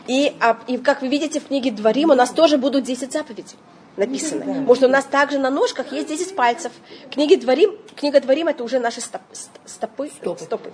И, 0.06 0.34
а, 0.40 0.58
и 0.66 0.78
как 0.78 1.02
вы 1.02 1.08
видите 1.08 1.40
в 1.40 1.48
книге 1.48 1.70
Дворим, 1.70 2.10
у 2.10 2.14
нас 2.14 2.30
тоже 2.30 2.56
будут 2.56 2.84
10 2.84 3.12
заповедей 3.12 3.56
написаны. 3.96 4.40
Потому 4.44 4.74
что 4.74 4.86
у 4.86 4.90
нас 4.90 5.04
также 5.04 5.38
на 5.38 5.50
ножках 5.50 5.92
есть 5.92 6.08
10 6.08 6.34
пальцев. 6.36 6.72
Книги 7.10 7.34
Дворим, 7.36 7.76
книга 7.96 8.20
Дворим 8.20 8.48
это 8.48 8.64
уже 8.64 8.78
наши 8.78 9.00
стоп- 9.00 9.20
ст- 9.32 9.50
стопы, 9.66 10.10
стопы. 10.44 10.72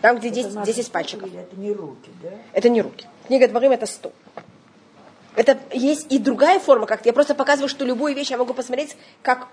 Там, 0.00 0.18
где 0.18 0.30
10, 0.30 0.52
10 0.64 0.92
пальчиков. 0.92 1.30
Это 1.34 1.56
не 1.56 1.72
руки, 1.72 2.10
да? 2.22 2.30
Это 2.52 2.68
не 2.68 2.82
руки. 2.82 3.06
Книга 3.26 3.48
Дворим 3.48 3.72
это 3.72 3.86
стоп. 3.86 4.12
Это 5.36 5.58
есть 5.72 6.12
и 6.12 6.18
другая 6.18 6.60
форма, 6.60 6.86
как 6.86 7.06
я 7.06 7.12
просто 7.12 7.34
показываю, 7.34 7.68
что 7.68 7.84
любую 7.84 8.14
вещь 8.14 8.30
я 8.30 8.36
могу 8.38 8.52
посмотреть 8.54 8.96
как 9.22 9.48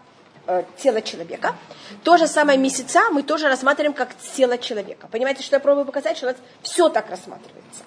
э, 0.46 0.64
тело 0.78 1.02
человека. 1.02 1.56
То 2.04 2.18
же 2.18 2.28
самое 2.28 2.60
месяца 2.60 3.10
мы 3.12 3.24
тоже 3.24 3.48
рассматриваем 3.48 3.94
как 3.94 4.16
тело 4.36 4.58
человека. 4.58 5.08
Понимаете, 5.12 5.42
что 5.42 5.56
я 5.56 5.60
пробую 5.60 5.86
показать, 5.86 6.18
что 6.18 6.28
у 6.28 6.30
нас 6.30 6.38
все 6.62 6.90
так 6.90 7.10
рассматривается. 7.10 7.84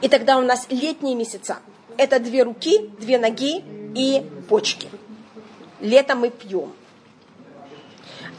И 0.00 0.08
тогда 0.08 0.38
у 0.38 0.42
нас 0.42 0.66
летние 0.70 1.14
месяца. 1.16 1.58
Это 1.96 2.18
две 2.18 2.42
руки, 2.42 2.90
две 2.98 3.18
ноги 3.18 3.64
и 3.94 4.26
почки. 4.48 4.88
Летом 5.80 6.20
мы 6.20 6.30
пьем. 6.30 6.72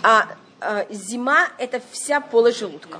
А, 0.04 0.28
а, 0.60 0.86
зима 0.89 1.50
это 1.58 1.82
вся 1.91 2.20
полость 2.22 2.60
желудка. 2.60 3.00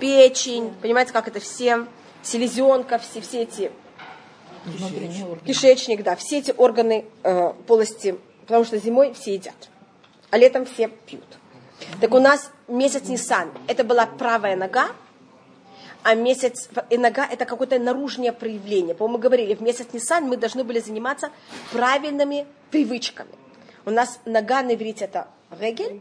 Печень, 0.00 0.74
понимаете, 0.82 1.12
как 1.12 1.28
это 1.28 1.40
все, 1.40 1.86
селезенка, 2.22 2.98
все, 2.98 3.20
все 3.20 3.42
эти 3.42 3.70
орган. 4.66 5.38
кишечник, 5.46 6.02
да, 6.02 6.16
все 6.16 6.38
эти 6.38 6.52
органы 6.56 7.04
э, 7.22 7.52
полости, 7.66 8.18
потому 8.42 8.64
что 8.64 8.78
зимой 8.78 9.12
все 9.14 9.34
едят, 9.34 9.68
а 10.30 10.38
летом 10.38 10.64
все 10.64 10.88
пьют. 10.88 11.24
Так 12.00 12.14
у 12.14 12.18
нас 12.18 12.50
месяц 12.66 13.08
Нисан, 13.08 13.50
это 13.66 13.84
была 13.84 14.06
правая 14.06 14.56
нога, 14.56 14.88
а 16.04 16.14
месяц 16.14 16.68
и 16.90 16.98
нога 16.98 17.26
это 17.26 17.46
какое-то 17.46 17.78
наружное 17.78 18.30
проявление. 18.30 18.94
По-моему, 18.94 19.16
мы 19.16 19.22
говорили, 19.22 19.54
в 19.54 19.62
месяц 19.62 19.86
Нисан 19.94 20.24
мы 20.24 20.36
должны 20.36 20.62
были 20.62 20.78
заниматься 20.78 21.30
правильными 21.72 22.46
привычками. 22.70 23.30
У 23.86 23.90
нас 23.90 24.20
нога 24.26 24.62
на 24.62 24.74
иврите 24.74 25.06
это 25.06 25.28
регель, 25.50 26.00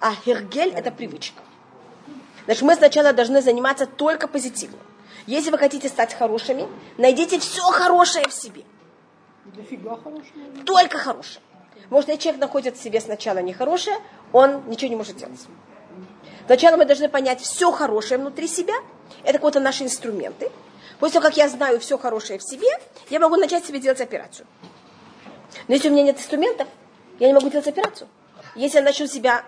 а 0.00 0.12
хергель 0.14 0.70
это 0.74 0.90
привычка. 0.90 1.40
Значит, 2.46 2.62
мы 2.62 2.74
сначала 2.74 3.12
должны 3.12 3.40
заниматься 3.40 3.86
только 3.86 4.26
позитивным. 4.26 4.80
Если 5.26 5.50
вы 5.50 5.58
хотите 5.58 5.88
стать 5.88 6.14
хорошими, 6.14 6.68
найдите 6.98 7.38
все 7.38 7.62
хорошее 7.62 8.26
в 8.28 8.32
себе. 8.32 8.64
Только 10.66 10.98
хорошее. 10.98 11.40
Может, 11.90 12.08
если 12.08 12.22
человек 12.22 12.40
находит 12.40 12.76
в 12.76 12.82
себе 12.82 13.00
сначала 13.00 13.38
нехорошее, 13.38 13.96
он 14.32 14.68
ничего 14.68 14.90
не 14.90 14.96
может 14.96 15.16
делать. 15.16 15.40
Сначала 16.46 16.76
мы 16.76 16.84
должны 16.84 17.08
понять 17.08 17.40
все 17.40 17.70
хорошее 17.70 18.18
внутри 18.18 18.48
себя. 18.48 18.74
Это 19.22 19.38
вот 19.38 19.54
наши 19.54 19.84
инструменты. 19.84 20.50
После 20.98 21.14
того, 21.14 21.26
как 21.28 21.36
я 21.36 21.48
знаю 21.48 21.80
все 21.80 21.98
хорошее 21.98 22.38
в 22.38 22.42
себе, 22.42 22.68
я 23.10 23.20
могу 23.20 23.36
начать 23.36 23.64
себе 23.64 23.80
делать 23.80 24.00
операцию. 24.00 24.46
Но 25.68 25.74
если 25.74 25.88
у 25.88 25.92
меня 25.92 26.02
нет 26.02 26.18
инструментов, 26.18 26.68
я 27.18 27.28
не 27.28 27.32
могу 27.32 27.48
делать 27.48 27.66
операцию. 27.66 28.08
Если 28.54 28.78
я 28.78 28.84
начну 28.84 29.06
себя 29.06 29.44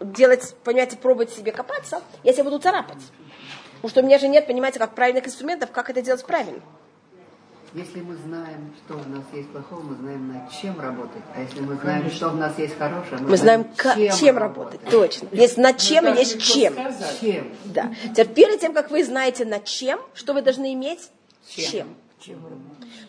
делать, 0.00 0.54
понимаете, 0.64 0.96
пробовать 0.96 1.30
себе 1.30 1.52
копаться, 1.52 2.02
я 2.22 2.32
себя 2.32 2.44
буду 2.44 2.58
царапать. 2.58 3.02
Потому 3.76 3.90
что 3.90 4.00
у 4.00 4.04
меня 4.04 4.18
же 4.18 4.28
нет, 4.28 4.46
понимаете, 4.46 4.78
как 4.78 4.94
правильных 4.94 5.26
инструментов, 5.26 5.70
как 5.72 5.90
это 5.90 6.02
делать 6.02 6.24
правильно. 6.24 6.62
Если 7.74 8.02
мы 8.02 8.16
знаем, 8.16 8.74
что 8.84 8.94
у 8.96 9.08
нас 9.08 9.24
есть 9.32 9.48
плохого, 9.48 9.80
мы 9.80 9.94
знаем, 9.96 10.28
над 10.28 10.52
чем 10.52 10.78
работать. 10.78 11.22
А 11.34 11.40
если 11.40 11.60
мы 11.60 11.76
знаем, 11.76 12.10
что 12.10 12.28
у 12.28 12.34
нас 12.34 12.58
есть 12.58 12.76
хорошее, 12.76 13.18
мы, 13.20 13.30
Мы 13.30 13.36
знаем, 13.38 13.64
как, 13.76 13.96
чем, 13.96 14.36
работать. 14.36 14.80
Точно. 14.90 15.28
Есть 15.32 15.56
над 15.56 15.78
чем 15.78 16.06
и 16.06 16.18
есть 16.18 16.42
чем. 16.42 16.74
Чем? 17.20 17.50
Да. 17.64 17.94
Теперь 18.14 18.28
перед 18.28 18.60
тем, 18.60 18.74
как 18.74 18.90
вы 18.90 19.02
знаете 19.04 19.46
над 19.46 19.64
чем, 19.64 20.00
что 20.12 20.34
вы 20.34 20.42
должны 20.42 20.74
иметь? 20.74 21.10
Чем. 21.48 21.88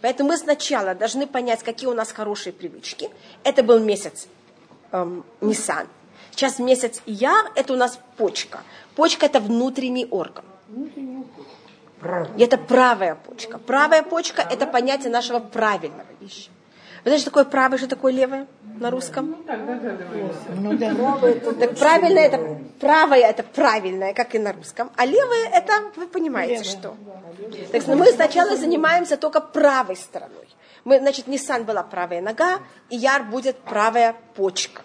Поэтому 0.01 0.29
мы 0.29 0.37
сначала 0.37 0.95
должны 0.95 1.27
понять, 1.27 1.61
какие 1.61 1.89
у 1.89 1.93
нас 1.93 2.11
хорошие 2.11 2.53
привычки. 2.53 3.09
Это 3.43 3.63
был 3.63 3.79
месяц 3.79 4.27
эм, 4.91 5.25
Нисан. 5.41 5.87
Сейчас 6.31 6.59
месяц 6.59 7.01
Яр, 7.05 7.51
это 7.55 7.73
у 7.73 7.75
нас 7.75 7.99
почка. 8.17 8.61
Почка 8.95 9.25
это 9.25 9.39
внутренний 9.39 10.07
орган. 10.09 10.45
И 12.37 12.43
это 12.43 12.57
правая 12.57 13.15
почка. 13.15 13.57
Правая 13.57 14.03
почка 14.03 14.41
это 14.41 14.65
понятие 14.65 15.11
нашего 15.11 15.39
правильного 15.39 16.07
вещи. 16.19 16.49
Вы 17.03 17.09
знаете, 17.09 17.23
что 17.23 17.31
такое 17.31 17.45
правое, 17.45 17.77
что 17.77 17.87
такое 17.87 18.13
левое 18.13 18.47
на 18.79 18.89
русском? 18.89 19.35
Ну 20.55 20.77
да. 20.77 20.93
Так 21.59 21.77
правильное 21.77 22.23
это 22.23 22.57
правое 22.79 23.19
это 23.19 23.43
правильное, 23.43 24.13
как 24.13 24.35
и 24.35 24.39
на 24.39 24.53
русском, 24.53 24.89
а 24.95 25.05
левое 25.05 25.49
это 25.51 25.73
вы 25.97 26.07
понимаете 26.07 26.63
что. 26.63 26.95
Так 27.71 27.87
мы 27.87 28.05
сначала 28.07 28.55
занимаемся 28.55 29.17
только 29.17 29.41
правой 29.41 29.97
стороной. 29.97 30.47
Мы, 30.85 30.99
значит, 30.99 31.27
Nissan 31.27 31.63
была 31.63 31.83
правая 31.83 32.21
нога, 32.21 32.59
и 32.89 32.97
Яр 32.97 33.23
будет 33.23 33.57
правая 33.57 34.15
почка. 34.35 34.81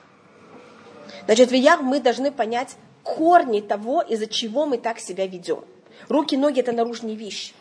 Значит, 1.24 1.50
в 1.50 1.54
Яр 1.54 1.82
мы 1.82 2.00
должны 2.00 2.30
понять 2.30 2.76
корни 3.02 3.60
того, 3.60 4.02
из-за 4.02 4.26
чего 4.26 4.66
мы 4.66 4.78
так 4.78 4.98
себя 4.98 5.26
ведем. 5.26 5.64
Руки, 6.08 6.36
ноги 6.36 6.60
это 6.60 6.72
наружные 6.72 7.16
вещи, 7.16 7.52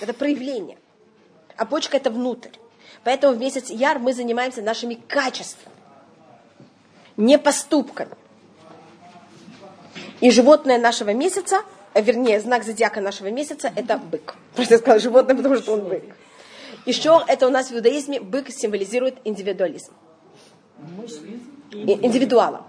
это 0.00 0.12
проявление, 0.12 0.78
а 1.56 1.64
почка 1.64 1.96
это 1.96 2.10
внутрь. 2.10 2.50
Поэтому 3.04 3.34
в 3.34 3.38
месяц 3.38 3.70
Яр 3.70 3.98
мы 3.98 4.12
занимаемся 4.12 4.62
нашими 4.62 4.94
качествами 4.94 5.72
не 7.16 7.38
поступками. 7.38 8.12
И 10.20 10.30
животное 10.30 10.78
нашего 10.78 11.10
месяца, 11.14 11.62
а 11.94 12.00
вернее, 12.00 12.40
знак 12.40 12.64
зодиака 12.64 13.00
нашего 13.00 13.28
месяца, 13.28 13.72
это 13.74 13.96
бык. 13.98 14.34
Просто 14.54 14.74
я 14.74 14.78
сказала 14.78 15.00
животное, 15.00 15.36
потому 15.36 15.56
что 15.56 15.72
он 15.74 15.88
бык. 15.88 16.04
Еще 16.84 17.22
это 17.26 17.46
у 17.46 17.50
нас 17.50 17.70
в 17.70 17.74
иудаизме 17.74 18.20
бык 18.20 18.50
символизирует 18.50 19.16
индивидуализм. 19.24 19.92
И- 21.72 22.06
Индивидуала. 22.06 22.66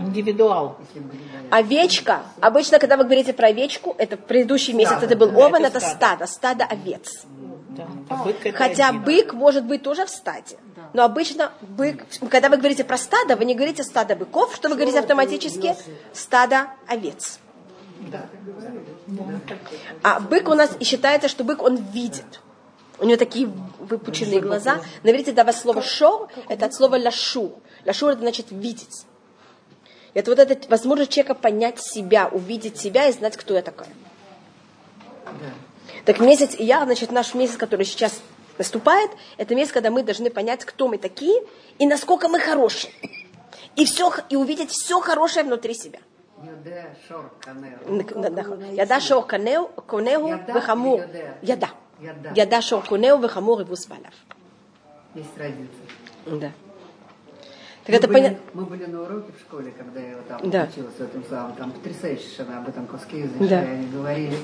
Индивидуал. 0.00 0.76
Овечка, 1.50 2.22
обычно, 2.40 2.78
когда 2.78 2.96
вы 2.96 3.04
говорите 3.04 3.32
про 3.32 3.48
овечку, 3.48 3.94
это 3.98 4.16
предыдущий 4.16 4.72
месяц, 4.72 5.02
это 5.02 5.16
был 5.16 5.30
да, 5.30 5.46
овен, 5.46 5.64
это 5.64 5.78
это 5.78 5.80
стадо. 5.80 6.26
стадо, 6.26 6.64
овец. 6.64 7.24
Да. 7.70 7.86
А 8.08 8.24
бык 8.24 8.36
Хотя 8.54 8.88
один. 8.88 9.02
бык 9.02 9.32
может 9.32 9.64
быть 9.64 9.82
тоже 9.82 10.06
в 10.06 10.10
стаде. 10.10 10.56
Но 10.92 11.02
обычно 11.04 11.52
бык, 11.60 12.04
когда 12.30 12.48
вы 12.48 12.56
говорите 12.56 12.84
про 12.84 12.96
стадо, 12.96 13.36
вы 13.36 13.44
не 13.44 13.54
говорите 13.54 13.82
стадо 13.82 14.14
быков, 14.14 14.54
что 14.54 14.68
вы 14.68 14.76
говорите 14.76 15.00
автоматически? 15.00 15.74
Стадо 16.12 16.68
овец. 16.86 17.40
А 20.02 20.20
бык 20.20 20.48
у 20.48 20.54
нас 20.54 20.70
и 20.78 20.84
считается, 20.84 21.28
что 21.28 21.44
бык 21.44 21.62
он 21.62 21.76
видит. 21.76 22.40
У 22.98 23.04
него 23.06 23.16
такие 23.16 23.50
выпученные 23.78 24.40
глаза. 24.40 24.80
На 25.02 25.10
иврите 25.10 25.32
дава 25.32 25.52
слово 25.52 25.82
шор, 25.82 26.28
это 26.48 26.66
от 26.66 26.74
слова 26.74 26.96
лашу. 26.96 27.54
Лашу 27.84 28.08
это 28.08 28.20
значит 28.20 28.46
видеть. 28.50 29.04
Это 30.13 30.31
вот 30.31 30.39
эта 30.39 30.69
возможность 30.69 31.11
человека 31.11 31.35
понять 31.35 31.79
себя, 31.79 32.27
увидеть 32.27 32.77
себя 32.77 33.07
и 33.07 33.11
знать, 33.11 33.37
кто 33.37 33.53
я 33.53 33.61
такая. 33.61 33.89
Так 36.05 36.19
месяц 36.19 36.55
Ияр, 36.57 36.85
значит, 36.85 37.11
наш 37.11 37.33
месяц, 37.33 37.57
который 37.57 37.85
сейчас 37.85 38.19
наступает, 38.57 39.11
это 39.37 39.53
месяц, 39.55 39.71
когда 39.71 39.91
мы 39.91 40.03
должны 40.03 40.29
понять, 40.29 40.65
кто 40.65 40.87
мы 40.87 40.97
такие 40.97 41.41
и 41.77 41.85
насколько 41.85 42.27
мы 42.27 42.39
хорошие. 42.39 42.91
И, 43.75 43.85
все, 43.85 44.11
и 44.29 44.35
увидеть 44.35 44.71
все 44.71 44.99
хорошее 44.99 45.45
внутри 45.45 45.73
себя. 45.73 45.99
יודע 46.43 46.83
שור 47.07 47.21
כנר. 47.41 47.77
נכון. 48.35 48.61
ידע 48.73 48.99
שור 48.99 49.27
קונהו 49.27 49.67
קונהו 49.85 50.29
ידע 50.29 50.53
וחמור. 50.57 50.99
ויודע. 50.99 51.29
ידע. 51.43 51.67
ידע. 52.01 52.31
ידע 52.35 52.61
שור 52.61 52.81
קונהו 52.81 53.21
וחמור 53.21 53.61
יבוס 53.61 53.85
בעליו. 53.85 54.11
Есть 55.15 55.37
разница. 55.37 55.83
Да. 56.39 56.62
Так 57.86 57.88
Мы 57.92 57.94
это 57.96 58.08
были, 58.08 58.16
понятно. 58.18 58.38
мы 58.54 58.64
были 58.64 58.84
на 58.86 59.02
уроке 59.02 59.32
в 59.36 59.40
школе, 59.40 59.72
когда 59.76 60.00
я 60.00 60.16
вот 60.16 60.26
там 60.28 60.50
Да. 60.50 60.68
училась 60.72 60.94
в 60.94 61.00
этом 61.00 61.22
самом, 61.28 61.52
там 61.54 61.70
потрясающая 61.70 62.22
совершенно 62.30 62.58
об 62.60 62.68
этом 62.68 62.86
куске 62.86 63.20
языка, 63.20 63.44
Да. 63.44 63.62
и 63.62 63.66
они 63.68 63.86
говорили, 63.88 64.36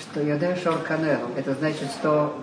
что 0.00 0.22
я 0.22 0.36
даю 0.38 0.56
шор 0.56 0.78
канелу. 0.78 1.28
Это 1.36 1.52
значит, 1.54 1.90
что 1.90 2.34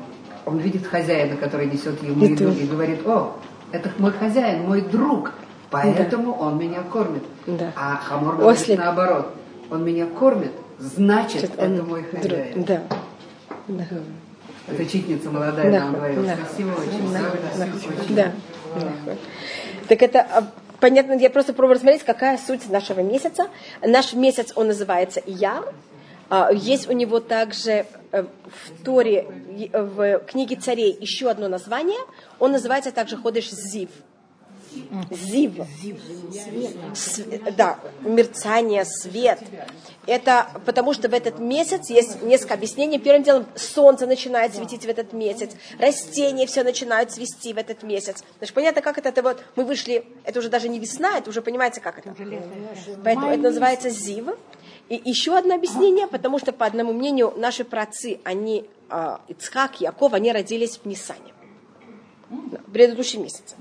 он 0.45 0.59
видит 0.59 0.85
хозяина, 0.85 1.37
который 1.37 1.65
несет 1.65 2.01
ему 2.03 2.23
И 2.23 2.31
еду, 2.33 2.53
ты. 2.53 2.59
и 2.63 2.67
говорит, 2.67 2.99
о, 3.07 3.35
это 3.71 3.89
мой 3.97 4.11
хозяин, 4.11 4.61
мой 4.63 4.81
друг, 4.81 5.31
поэтому 5.71 6.33
он 6.33 6.59
меня 6.59 6.83
кормит. 6.83 7.23
Да. 7.47 7.71
А 7.75 7.95
Хамор 7.95 8.35
говорит 8.37 8.61
Ослик. 8.61 8.77
наоборот, 8.77 9.33
он 9.71 9.83
меня 9.83 10.05
кормит, 10.05 10.51
значит, 10.77 11.39
Значит, 11.41 11.53
это 11.57 11.65
он 11.81 11.87
мой 11.89 12.03
хозяин. 12.03 12.63
Да. 12.63 12.83
Да. 13.67 13.85
Это 14.67 14.81
учительница 14.83 15.31
молодая 15.31 15.71
Да. 15.71 15.79
нам 15.79 15.93
говорила, 15.95 16.23
Да. 16.25 16.35
красиво 16.35 16.71
очень, 16.73 17.11
Да. 17.11 17.19
правильно, 17.19 17.49
Да. 17.57 17.65
очень. 18.03 18.15
Да. 18.15 18.31
Так 19.87 20.01
это 20.01 20.19
а, 20.19 20.47
понятно, 20.79 21.13
я 21.13 21.29
просто 21.29 21.53
пробую 21.53 21.75
рассмотреть, 21.75 22.03
какая 22.03 22.37
суть 22.37 22.69
нашего 22.69 22.99
месяца. 23.01 23.47
Наш 23.81 24.13
месяц, 24.13 24.51
он 24.55 24.67
называется 24.67 25.19
Ияр. 25.25 25.73
А, 26.29 26.51
Есть 26.51 26.89
у 26.89 26.91
него 26.93 27.19
также 27.19 27.85
э, 28.11 28.23
в 28.23 28.83
Торе, 28.83 29.25
и- 29.57 29.69
в 29.73 30.19
книге 30.19 30.57
царей 30.57 30.97
еще 30.99 31.29
одно 31.29 31.47
название. 31.47 31.99
Он 32.39 32.51
называется 32.51 32.91
также 32.91 33.15
Ходыш 33.17 33.49
Зив. 33.49 33.89
Зив. 35.11 35.53
С- 36.93 37.23
да, 37.57 37.79
мерцание, 38.01 38.85
свет. 38.85 39.39
Это 40.05 40.47
потому 40.65 40.93
что 40.93 41.09
в 41.09 41.13
этот 41.13 41.39
месяц 41.39 41.89
есть 41.89 42.21
несколько 42.21 42.53
объяснений. 42.53 42.97
Первым 42.99 43.23
делом 43.23 43.45
солнце 43.55 44.07
начинает 44.07 44.55
светить 44.55 44.85
в 44.85 44.89
этот 44.89 45.13
месяц, 45.13 45.51
растения 45.79 46.45
все 46.47 46.63
начинают 46.63 47.11
цвести 47.11 47.53
в 47.53 47.57
этот 47.57 47.83
месяц. 47.83 48.23
Значит, 48.37 48.55
понятно, 48.55 48.81
как 48.81 48.97
это, 48.97 49.09
это 49.09 49.21
вот 49.21 49.43
мы 49.55 49.65
вышли, 49.65 50.05
это 50.23 50.39
уже 50.39 50.49
даже 50.49 50.69
не 50.69 50.79
весна, 50.79 51.17
это 51.17 51.29
уже 51.29 51.41
понимаете, 51.41 51.81
как 51.81 51.99
это. 51.99 52.15
Поэтому 53.03 53.27
это 53.27 53.41
называется 53.41 53.89
зив. 53.89 54.27
И 54.89 55.01
еще 55.03 55.37
одно 55.37 55.55
объяснение, 55.55 56.07
потому 56.07 56.39
что 56.39 56.53
по 56.53 56.65
одному 56.65 56.93
мнению 56.93 57.33
наши 57.35 57.65
праотцы, 57.65 58.21
они, 58.23 58.65
а, 58.89 59.19
Ицхак, 59.27 59.81
Яков, 59.81 60.13
они 60.13 60.31
родились 60.31 60.77
в 60.77 60.85
Нисане. 60.85 61.33
В 62.29 62.71
предыдущем 62.71 63.23
месяце. 63.23 63.55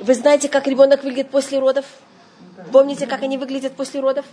Вы 0.00 0.14
знаете, 0.14 0.48
как 0.48 0.66
ребенок 0.66 1.04
выглядит 1.04 1.30
после 1.30 1.58
родов? 1.58 1.84
Помните, 2.72 3.06
как 3.06 3.22
они 3.22 3.38
выглядят 3.38 3.74
после 3.74 4.00
родов? 4.00 4.26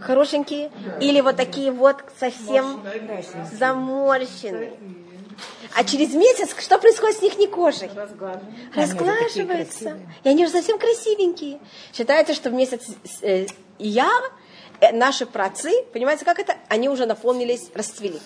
Хорошенькие? 0.00 0.70
Или 1.00 1.20
вот 1.20 1.36
такие 1.36 1.70
вот 1.70 1.96
совсем 2.18 2.82
заморщенные? 3.52 4.72
А 5.74 5.84
через 5.84 6.14
месяц 6.14 6.54
что 6.58 6.78
происходит 6.78 7.18
с 7.18 7.38
них 7.38 7.50
кожей? 7.50 7.90
Разглаживается. 8.74 9.98
И 10.24 10.28
они 10.28 10.44
уже 10.44 10.52
совсем 10.52 10.78
красивенькие. 10.78 11.58
Считается, 11.92 12.34
что 12.34 12.48
в 12.50 12.54
месяц 12.54 12.82
э, 13.20 13.46
Ияр 13.78 14.32
э, 14.80 14.92
наши 14.92 15.26
працы, 15.26 15.70
понимаете, 15.92 16.24
как 16.24 16.38
это? 16.38 16.56
Они 16.68 16.88
уже 16.88 17.04
наполнились, 17.04 17.70
расцвели. 17.74 18.20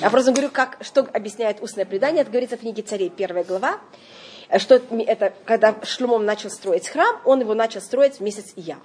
Я 0.00 0.08
просто 0.08 0.32
говорю, 0.32 0.50
как, 0.50 0.78
что 0.80 1.02
объясняет 1.02 1.62
устное 1.62 1.84
предание. 1.84 2.22
Это 2.22 2.30
говорится 2.30 2.56
в 2.56 2.60
книге 2.60 2.82
царей, 2.82 3.10
первая 3.10 3.44
глава. 3.44 3.80
Что 4.56 4.76
это, 4.76 5.34
когда 5.44 5.76
Шлумом 5.84 6.24
начал 6.24 6.48
строить 6.48 6.88
храм, 6.88 7.20
он 7.26 7.40
его 7.40 7.52
начал 7.54 7.82
строить 7.82 8.14
в 8.16 8.20
месяц 8.20 8.52
Ия. 8.56 8.78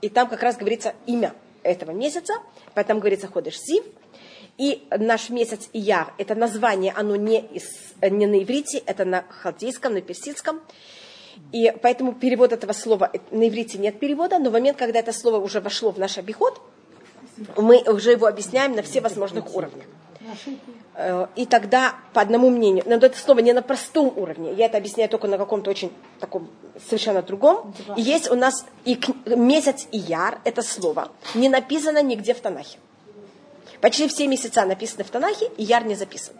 И 0.00 0.08
там 0.08 0.28
как 0.28 0.42
раз 0.42 0.56
говорится 0.56 0.94
имя 1.06 1.34
этого 1.62 1.90
месяца, 1.90 2.32
поэтому 2.72 3.00
говорится 3.00 3.28
Ходыш 3.28 3.58
Зив. 3.58 3.84
И 4.56 4.86
наш 4.90 5.28
месяц 5.30 5.68
Ияр, 5.72 6.14
это 6.16 6.34
название, 6.34 6.92
оно 6.96 7.16
не, 7.16 7.40
из, 7.40 7.64
не 8.00 8.26
на 8.26 8.42
иврите, 8.42 8.78
это 8.78 9.04
на 9.04 9.24
халдейском, 9.28 9.94
на 9.94 10.00
персидском. 10.00 10.62
И 11.52 11.72
поэтому 11.82 12.14
перевод 12.14 12.52
этого 12.52 12.72
слова, 12.72 13.12
на 13.30 13.48
иврите 13.48 13.78
нет 13.78 13.98
перевода, 13.98 14.38
но 14.38 14.50
в 14.50 14.52
момент, 14.52 14.78
когда 14.78 15.00
это 15.00 15.12
слово 15.12 15.38
уже 15.38 15.60
вошло 15.60 15.90
в 15.90 15.98
наш 15.98 16.16
обиход, 16.16 16.60
мы 17.56 17.82
уже 17.82 18.12
его 18.12 18.26
объясняем 18.26 18.74
на 18.74 18.82
все 18.82 19.00
возможных 19.00 19.54
уровнях. 19.54 19.86
Э, 20.94 21.26
И 21.34 21.46
тогда, 21.46 21.94
по 22.12 22.20
одному 22.20 22.50
мнению, 22.50 22.84
но 22.86 22.94
это 22.94 23.16
слово 23.18 23.40
не 23.40 23.52
на 23.52 23.62
простом 23.62 24.12
уровне, 24.16 24.52
я 24.52 24.66
это 24.66 24.78
объясняю 24.78 25.08
только 25.08 25.26
на 25.26 25.38
каком-то 25.38 25.70
очень 25.70 25.92
таком 26.20 26.48
совершенно 26.88 27.22
другом. 27.22 27.74
И 27.96 28.02
есть 28.02 28.30
у 28.30 28.36
нас 28.36 28.64
и 28.84 28.98
месяц 29.26 29.86
Ияр, 29.92 30.40
это 30.44 30.62
слово, 30.62 31.08
не 31.34 31.48
написано 31.48 32.02
нигде 32.02 32.32
в 32.34 32.40
Танахе. 32.40 32.78
Почти 33.80 34.08
все 34.08 34.26
месяца 34.28 34.64
написаны 34.64 35.04
в 35.04 35.10
Танахе, 35.10 35.50
Ияр 35.58 35.84
не 35.84 35.94
записан. 35.94 36.34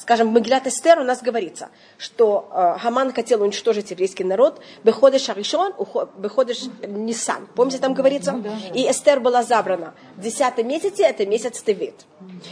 Скажем, 0.00 0.30
в 0.30 0.32
Мегилат 0.32 0.66
Эстер 0.66 1.00
у 1.00 1.02
нас 1.02 1.22
говорится, 1.22 1.70
что 1.96 2.48
э, 2.52 2.78
Хаман 2.78 3.12
хотел 3.12 3.42
уничтожить 3.42 3.90
еврейский 3.90 4.22
народ, 4.22 4.60
выходишь 4.84 5.28
Аришон, 5.28 5.74
выходишь 6.16 6.66
Нисан. 6.86 7.48
Помните, 7.56 7.78
там 7.78 7.94
говорится? 7.94 8.40
И 8.74 8.88
Эстер 8.88 9.18
была 9.18 9.42
забрана. 9.42 9.94
В 10.16 10.20
десятом 10.20 10.68
месяце, 10.68 11.02
это 11.02 11.26
месяц 11.26 11.60
Тевит. 11.62 12.06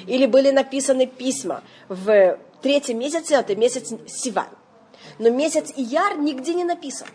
Или 0.08 0.26
были 0.26 0.50
написаны 0.50 1.06
письма 1.06 1.62
в 1.88 2.36
третьем 2.62 2.98
месяце, 2.98 3.34
это 3.36 3.54
месяц 3.54 3.92
Сиван. 4.08 4.48
Но 5.20 5.30
месяц 5.30 5.72
Ияр 5.76 6.18
нигде 6.18 6.52
не 6.52 6.64
написан. 6.64 7.06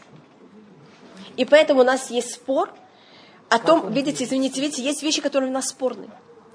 И 1.36 1.44
поэтому 1.44 1.82
у 1.82 1.84
нас 1.84 2.10
есть 2.10 2.36
спор 2.36 2.74
о 3.50 3.60
том, 3.60 3.92
видите, 3.92 4.24
извините, 4.24 4.62
видите, 4.62 4.82
есть 4.82 5.04
вещи, 5.04 5.22
которые 5.22 5.50
у 5.50 5.54
нас 5.54 5.68
спорные. 5.68 6.10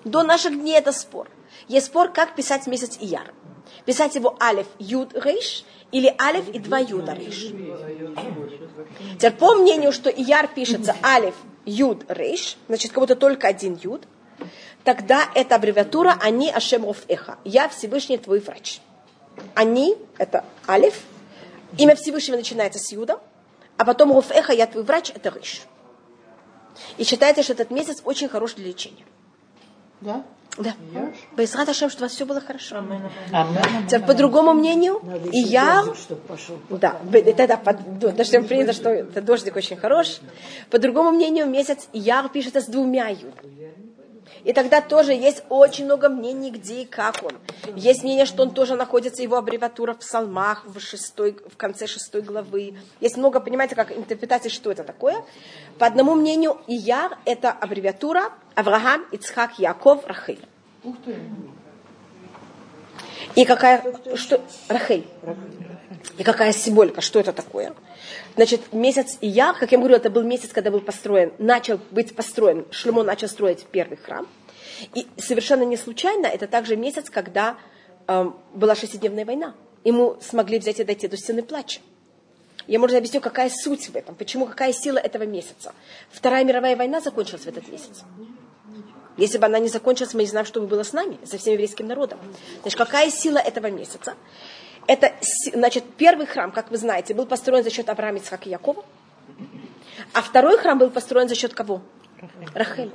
До 0.05 0.23
наших 0.23 0.59
дней 0.59 0.79
это 0.79 0.93
спор. 0.93 1.29
Есть 1.69 1.87
спор, 1.87 2.09
как 2.09 2.35
писать 2.35 2.67
месяц 2.67 2.97
Ияр. 2.99 3.35
Писать 3.85 4.15
его 4.15 4.37
Алиф 4.41 4.67
Юд 4.79 5.13
Рейш 5.15 5.65
или 5.93 6.15
Алиф 6.21 6.49
и 6.49 6.59
два 6.59 6.79
Юда 6.79 7.13
Рейш. 7.13 7.53
Теперь 9.17 9.33
по 9.33 9.55
мнению, 9.55 9.93
что 9.93 10.11
Ияр 10.11 10.49
пишется 10.49 10.97
Алиф 11.03 11.35
Юд 11.65 12.05
Рейш, 12.09 12.57
значит, 12.69 12.93
как 12.93 13.03
будто 13.03 13.17
только 13.17 13.49
один 13.49 13.79
Юд, 13.83 14.05
тогда 14.85 15.29
эта 15.35 15.57
аббревиатура 15.57 16.17
Они 16.21 16.51
Ашем 16.51 16.87
Эха. 17.09 17.39
Я 17.45 17.69
Всевышний 17.69 18.19
твой 18.19 18.41
врач. 18.41 18.81
Они, 19.55 19.97
это 20.19 20.45
Алиф, 20.69 21.03
имя 21.79 21.95
Всевышнего 21.95 22.37
начинается 22.37 22.79
с 22.79 22.91
Юда, 22.93 23.21
а 23.77 23.85
потом 23.85 24.13
Руфеха, 24.13 24.53
я 24.53 24.67
твой 24.67 24.85
врач, 24.85 25.11
это 25.15 25.31
Рейш. 25.31 25.63
И 26.97 27.05
считается, 27.05 27.43
что 27.43 27.53
этот 27.53 27.71
месяц 27.71 28.01
очень 28.05 28.29
хорош 28.29 28.55
для 28.55 28.67
лечения. 28.67 29.05
Да? 30.01 30.25
Да. 30.59 30.75
Байсрат 31.37 31.69
Ашем, 31.69 31.91
чтобы 31.91 32.05
у 32.05 32.07
вас 32.07 32.13
все 32.13 32.25
было 32.25 32.41
хорошо. 32.41 32.79
Амин. 32.79 33.03
Теперь, 33.87 34.07
по 34.07 34.15
другому 34.15 34.55
мнению, 34.55 35.01
Надо 35.03 35.29
и 35.29 35.39
я... 35.39 35.85
дождик, 35.85 36.19
пошел. 36.21 36.59
Да, 36.71 36.97
это 37.13 37.47
да, 37.47 37.57
под, 37.59 37.99
даже 37.99 38.41
принято, 38.43 38.73
что 38.73 38.89
это 38.91 39.21
дождик 39.21 39.57
очень 39.57 39.77
хорош. 39.77 40.19
По 40.71 40.79
другому 40.79 41.11
мнению, 41.11 41.47
месяц 41.47 41.89
Яр 41.93 42.29
пишется 42.31 42.61
с 42.61 42.67
двумя 42.67 43.09
юдами. 43.09 43.75
И 44.47 44.53
тогда 44.53 44.81
тоже 44.81 45.13
есть 45.13 45.43
очень 45.49 45.87
много 45.87 46.09
мнений, 46.09 46.53
где 46.53 46.83
и 46.83 46.85
как 46.85 47.21
он. 47.25 47.33
Есть 47.75 48.05
мнение, 48.05 48.27
что 48.27 48.45
он 48.45 48.53
тоже 48.53 48.77
находится, 48.77 49.21
его 49.21 49.37
аббревиатура 49.37 49.93
в 49.93 49.99
псалмах, 49.99 50.65
в, 50.65 50.79
шестой, 50.79 51.37
в 51.53 51.57
конце 51.57 51.89
шестой 51.89 52.23
главы. 52.23 52.79
Есть 53.01 53.17
много, 53.17 53.41
понимаете, 53.41 53.75
как 53.75 53.91
интерпретаций, 53.91 54.53
что 54.53 54.71
это 54.71 54.85
такое. 54.85 55.17
По 55.81 55.87
одному 55.87 56.15
мнению, 56.15 56.59
Ияр– 56.69 57.19
это 57.25 57.51
аббревиатура 57.51 58.33
Авраам, 58.55 59.05
Ицхак, 59.11 59.59
Яков, 59.59 60.07
Рахель. 60.07 60.47
И 63.37 63.45
какая, 63.45 63.85
что, 64.17 64.41
Рахель. 64.69 65.07
И 66.19 66.25
какая 66.25 66.53
символика, 66.53 67.03
что 67.03 67.21
это 67.21 67.33
такое? 67.33 67.75
Значит, 68.35 68.73
месяц 68.73 69.19
Ияр, 69.21 69.55
как 69.55 69.73
я 69.73 69.79
говорю, 69.79 69.95
это 69.95 70.09
был 70.09 70.23
месяц, 70.23 70.53
когда 70.53 70.71
был 70.71 70.81
построен, 70.81 71.33
начал 71.39 71.79
быть 71.91 72.17
построен, 72.17 72.67
Шлюмо 72.71 73.03
начал 73.03 73.29
строить 73.29 73.67
первый 73.71 73.99
храм. 73.99 74.27
И 74.95 75.07
совершенно 75.19 75.65
не 75.65 75.77
случайно, 75.77 76.27
это 76.27 76.47
также 76.47 76.77
месяц, 76.77 77.11
когда 77.11 77.57
эм, 78.07 78.37
была 78.55 78.75
шестидневная 78.75 79.27
война. 79.27 79.55
И 79.85 79.93
мы 79.93 80.17
смогли 80.23 80.59
взять 80.59 80.81
и 80.81 80.85
дойти 80.85 81.07
до 81.07 81.19
стены 81.19 81.43
плача. 81.43 81.81
Я, 82.67 82.79
может, 82.79 82.97
объясню, 82.97 83.21
какая 83.21 83.51
суть 83.51 83.89
в 83.91 83.97
этом, 83.97 84.15
почему, 84.15 84.47
какая 84.47 84.73
сила 84.73 84.99
этого 84.99 85.25
месяца. 85.25 85.75
Вторая 86.11 86.45
мировая 86.45 86.77
война 86.77 87.01
закончилась 87.01 87.43
в 87.43 87.49
этот 87.49 87.69
месяц. 87.69 88.03
Если 89.17 89.39
бы 89.39 89.47
она 89.47 89.59
не 89.59 89.69
закончилась, 89.69 90.15
мы 90.15 90.23
не 90.23 90.29
знаем, 90.29 90.47
что 90.47 90.61
бы 90.61 90.67
было 90.67 90.83
с 90.83 90.93
нами, 90.93 91.19
со 91.25 91.39
всем 91.39 91.55
еврейским 91.55 91.87
народом. 91.87 92.19
Значит, 92.63 92.79
какая 92.79 93.11
сила 93.11 93.39
этого 93.39 93.71
месяца? 93.71 94.15
Это, 94.87 95.13
значит, 95.53 95.85
первый 95.97 96.27
храм, 96.27 96.53
как 96.53 96.71
вы 96.71 96.77
знаете, 96.77 97.15
был 97.15 97.27
построен 97.27 97.65
за 97.65 97.71
счет 97.71 97.89
Авраама, 97.89 98.19
Ицхака 98.19 98.49
и 98.49 98.51
Якова. 98.51 98.85
А 100.13 100.23
второй 100.23 100.59
храм 100.59 100.79
был 100.79 100.91
построен 100.91 101.29
за 101.29 101.35
счет 101.35 101.55
кого? 101.55 101.83
Рахель. 102.55 102.93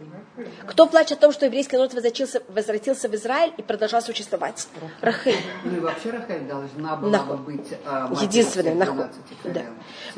Кто 0.66 0.88
плачет 0.88 1.20
о 1.20 1.22
том, 1.22 1.32
что 1.32 1.46
еврейский 1.46 1.76
народ 1.76 1.94
возвратился, 1.94 2.42
возвратился 2.48 3.08
в 3.10 3.16
Израиль 3.16 3.54
и 3.58 3.62
продолжал 3.62 4.02
существовать? 4.02 4.68
Рахель. 5.02 5.36
Ну 5.64 5.78
и 5.78 5.80
вообще 5.80 6.10
Рахель 6.10 6.48
должна 6.48 6.96
была 6.96 7.12
Нахуй. 7.12 7.38
бы 7.38 7.44
быть 7.44 7.68
всех 7.68 8.66
нахуй. 8.76 8.96
12 8.96 9.54
Да. 9.54 9.62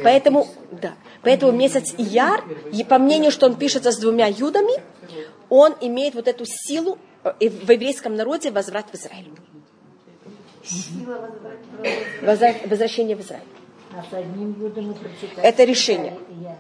Поэтому, 0.01 0.47
да. 0.71 0.93
Поэтому 1.21 1.51
месяц 1.51 1.93
Ияр, 1.97 2.43
и 2.71 2.83
по 2.83 2.97
мнению, 2.97 3.31
что 3.31 3.47
он 3.47 3.55
пишется 3.55 3.91
с 3.91 3.97
двумя 3.97 4.27
юдами, 4.27 4.81
он 5.49 5.75
имеет 5.81 6.15
вот 6.15 6.27
эту 6.27 6.45
силу 6.45 6.97
э, 7.23 7.33
и 7.39 7.49
в 7.49 7.69
еврейском 7.69 8.15
народе 8.15 8.51
возврат 8.51 8.87
в 8.91 8.95
Израиль. 8.95 9.31
Возврат- 12.21 12.67
Возвращение 12.67 13.15
в 13.15 13.21
Израиль. 13.21 13.43
А 13.95 14.03
и. 14.09 15.41
Это 15.41 15.63
решение. 15.65 16.17
Я, 16.41 16.57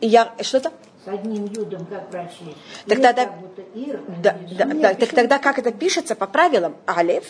я. 0.00 0.34
Что-то? 0.42 0.72
С 1.04 1.08
одним 1.08 1.46
юдом 1.46 1.84
как 1.86 2.10
прочесть? 2.10 2.56
Так 2.86 2.98
Ир, 2.98 3.14
тогда- 3.14 3.34
Ир, 3.74 4.00
Да, 4.22 4.38
да, 4.56 4.64
да. 4.66 4.94
Так 4.94 5.08
тогда 5.10 5.38
как 5.38 5.58
это 5.58 5.72
пишется 5.72 6.14
по 6.14 6.26
правилам? 6.26 6.76
Алиф, 6.86 7.24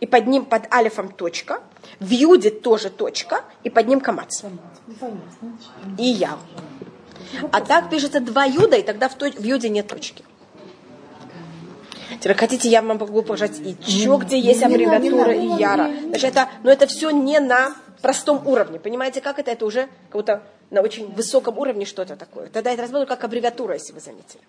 и 0.00 0.06
под 0.06 0.26
ним, 0.26 0.44
под 0.44 0.72
алифом 0.72 1.12
точка, 1.12 1.62
в 2.00 2.10
юде 2.10 2.50
тоже 2.50 2.90
точка, 2.90 3.44
и 3.62 3.70
под 3.70 3.86
ним 3.86 4.00
камац. 4.00 4.42
И 5.98 6.04
я. 6.04 6.38
А 7.50 7.60
так 7.60 7.90
пишется 7.90 8.20
два 8.20 8.44
юда, 8.44 8.76
и 8.76 8.82
тогда 8.82 9.08
в, 9.08 9.16
точ- 9.16 9.38
в 9.38 9.42
юде 9.44 9.68
нет 9.68 9.86
точки. 9.88 10.24
Теперь 12.20 12.36
хотите, 12.36 12.68
я 12.68 12.82
вам 12.82 12.98
могу 12.98 13.22
пожать 13.22 13.58
и 13.58 13.76
чё, 13.84 14.16
где 14.18 14.38
есть 14.38 14.62
аббревиатура 14.62 15.32
и 15.34 15.46
яра. 15.60 15.90
Значит, 16.08 16.30
это, 16.30 16.48
но 16.62 16.70
это 16.70 16.86
все 16.86 17.10
не 17.10 17.40
на 17.40 17.74
простом 18.00 18.46
уровне. 18.46 18.78
Понимаете, 18.78 19.20
как 19.20 19.38
это? 19.38 19.50
Это 19.50 19.66
уже 19.66 19.88
как 20.10 20.20
будто 20.20 20.42
на 20.70 20.82
очень 20.82 21.12
высоком 21.12 21.58
уровне 21.58 21.84
что-то 21.84 22.16
такое. 22.16 22.46
Тогда 22.48 22.70
это 22.70 22.82
разбор 22.82 23.06
как 23.06 23.24
аббревиатура, 23.24 23.74
если 23.74 23.92
вы 23.92 24.00
заметили. 24.00 24.42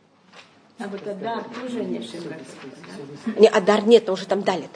А 0.80 0.88
вот 0.88 1.08
Адар 1.08 1.44
тоже 1.62 1.84
не 1.84 2.00
да? 2.00 3.40
Не, 3.40 3.48
Адар 3.48 3.86
нет, 3.86 4.04
потому 4.04 4.18
что 4.18 4.28
там 4.28 4.42
далит. 4.42 4.72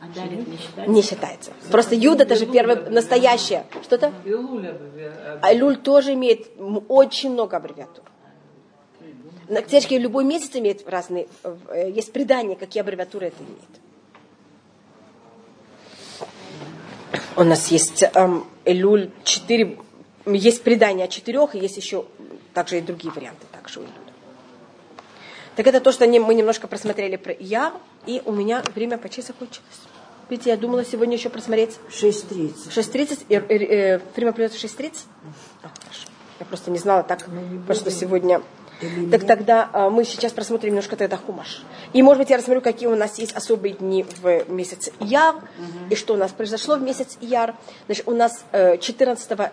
А 0.00 0.06
Далит 0.14 0.48
не 0.48 0.56
считается? 0.56 0.90
Не 0.90 1.02
считается. 1.02 1.50
Просто 1.70 1.94
Юда 1.94 2.22
это 2.22 2.36
же 2.36 2.46
первое 2.46 2.88
настоящее. 2.90 3.66
Что-то? 3.82 4.12
Э, 4.24 5.38
А 5.42 5.52
Люль 5.52 5.76
тоже 5.76 6.14
имеет 6.14 6.48
очень 6.88 7.32
много 7.32 7.56
аббревиатур. 7.58 8.04
На 9.48 9.62
книжке 9.62 9.98
любой 9.98 10.24
месяц 10.24 10.54
имеет 10.54 10.88
разные, 10.88 11.26
э, 11.42 11.90
есть 11.94 12.12
предания, 12.12 12.56
какие 12.56 12.80
аббревиатуры 12.80 13.26
это 13.26 13.42
имеет. 13.42 13.80
У 17.36 17.42
нас 17.44 17.68
есть 17.68 18.02
эм, 18.14 18.46
Элюль 18.64 19.10
4, 19.24 19.78
есть 20.26 20.62
предание 20.62 21.04
о 21.06 21.08
четырех, 21.08 21.54
и 21.54 21.58
есть 21.58 21.76
еще 21.76 22.06
также 22.54 22.78
и 22.78 22.80
другие 22.80 23.12
варианты 23.12 23.46
также 23.52 23.80
у 23.80 23.82
Элюля. 23.82 23.94
Так 25.56 25.66
это 25.66 25.80
то, 25.80 25.92
что 25.92 26.06
мы 26.06 26.34
немножко 26.34 26.68
просмотрели 26.68 27.16
про 27.16 27.34
Я, 27.38 27.74
и 28.06 28.22
у 28.24 28.32
меня 28.32 28.62
время 28.74 28.98
почти 28.98 29.22
закончилось. 29.22 29.80
Видите, 30.30 30.50
я 30.50 30.56
думала 30.56 30.84
сегодня 30.84 31.16
еще 31.16 31.28
просмотреть 31.28 31.80
6.30. 31.90 32.70
6.30, 32.70 33.18
и, 33.28 33.34
э, 33.34 33.38
э, 33.38 34.00
время 34.14 34.32
придет 34.32 34.52
в 34.52 34.64
6.30? 34.64 34.92
А, 35.64 35.68
хорошо. 35.68 36.06
Я 36.38 36.46
просто 36.46 36.70
не 36.70 36.78
знала 36.78 37.02
так, 37.02 37.24
потому 37.24 37.74
что 37.74 37.90
сегодня... 37.90 38.40
Так 39.10 39.26
тогда 39.26 39.68
а, 39.74 39.90
мы 39.90 40.04
сейчас 40.04 40.32
просмотрим 40.32 40.70
немножко 40.70 40.96
тогда 40.96 41.18
хумаш. 41.18 41.64
И, 41.92 42.02
может 42.02 42.20
быть, 42.20 42.30
я 42.30 42.38
рассмотрю, 42.38 42.62
какие 42.62 42.88
у 42.88 42.94
нас 42.94 43.18
есть 43.18 43.32
особые 43.32 43.74
дни 43.74 44.06
в 44.22 44.48
месяц 44.48 44.90
Яр, 45.00 45.34
и 45.90 45.96
что 45.96 46.14
у 46.14 46.16
нас 46.16 46.30
произошло 46.30 46.76
в 46.76 46.82
месяц 46.82 47.18
Яр. 47.20 47.56
Значит, 47.86 48.08
у 48.08 48.12
нас 48.12 48.44
э, 48.52 48.78
14 48.78 49.50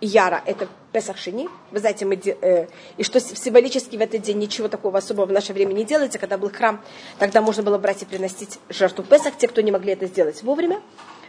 Яра 0.00 0.42
это 0.46 0.68
Песах 0.92 1.18
Шини. 1.18 1.48
Вы 1.70 1.80
знаете, 1.80 2.04
мы, 2.04 2.14
э, 2.14 2.68
и 2.96 3.02
что 3.02 3.20
символически 3.20 3.96
в 3.96 4.00
этот 4.00 4.22
день 4.22 4.38
ничего 4.38 4.68
такого 4.68 4.98
особого 4.98 5.26
в 5.26 5.32
наше 5.32 5.52
время 5.52 5.72
не 5.72 5.84
делается. 5.84 6.18
Когда 6.18 6.38
был 6.38 6.50
храм, 6.50 6.80
тогда 7.18 7.42
можно 7.42 7.62
было 7.62 7.78
брать 7.78 8.02
и 8.02 8.04
приносить 8.04 8.58
жертву 8.68 9.04
Песах, 9.04 9.36
те, 9.36 9.48
кто 9.48 9.60
не 9.60 9.72
могли 9.72 9.92
это 9.92 10.06
сделать 10.06 10.42
вовремя. 10.42 10.80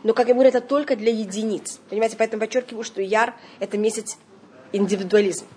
Но, 0.04 0.14
как 0.14 0.28
я 0.28 0.34
говорю, 0.34 0.50
это 0.50 0.62
только 0.62 0.96
для 0.96 1.12
единиц. 1.12 1.80
Понимаете, 1.90 2.16
поэтому 2.18 2.42
подчеркиваю, 2.42 2.84
что 2.84 3.02
Яр 3.02 3.34
это 3.60 3.78
месяц 3.78 4.18
индивидуализма. 4.72 5.48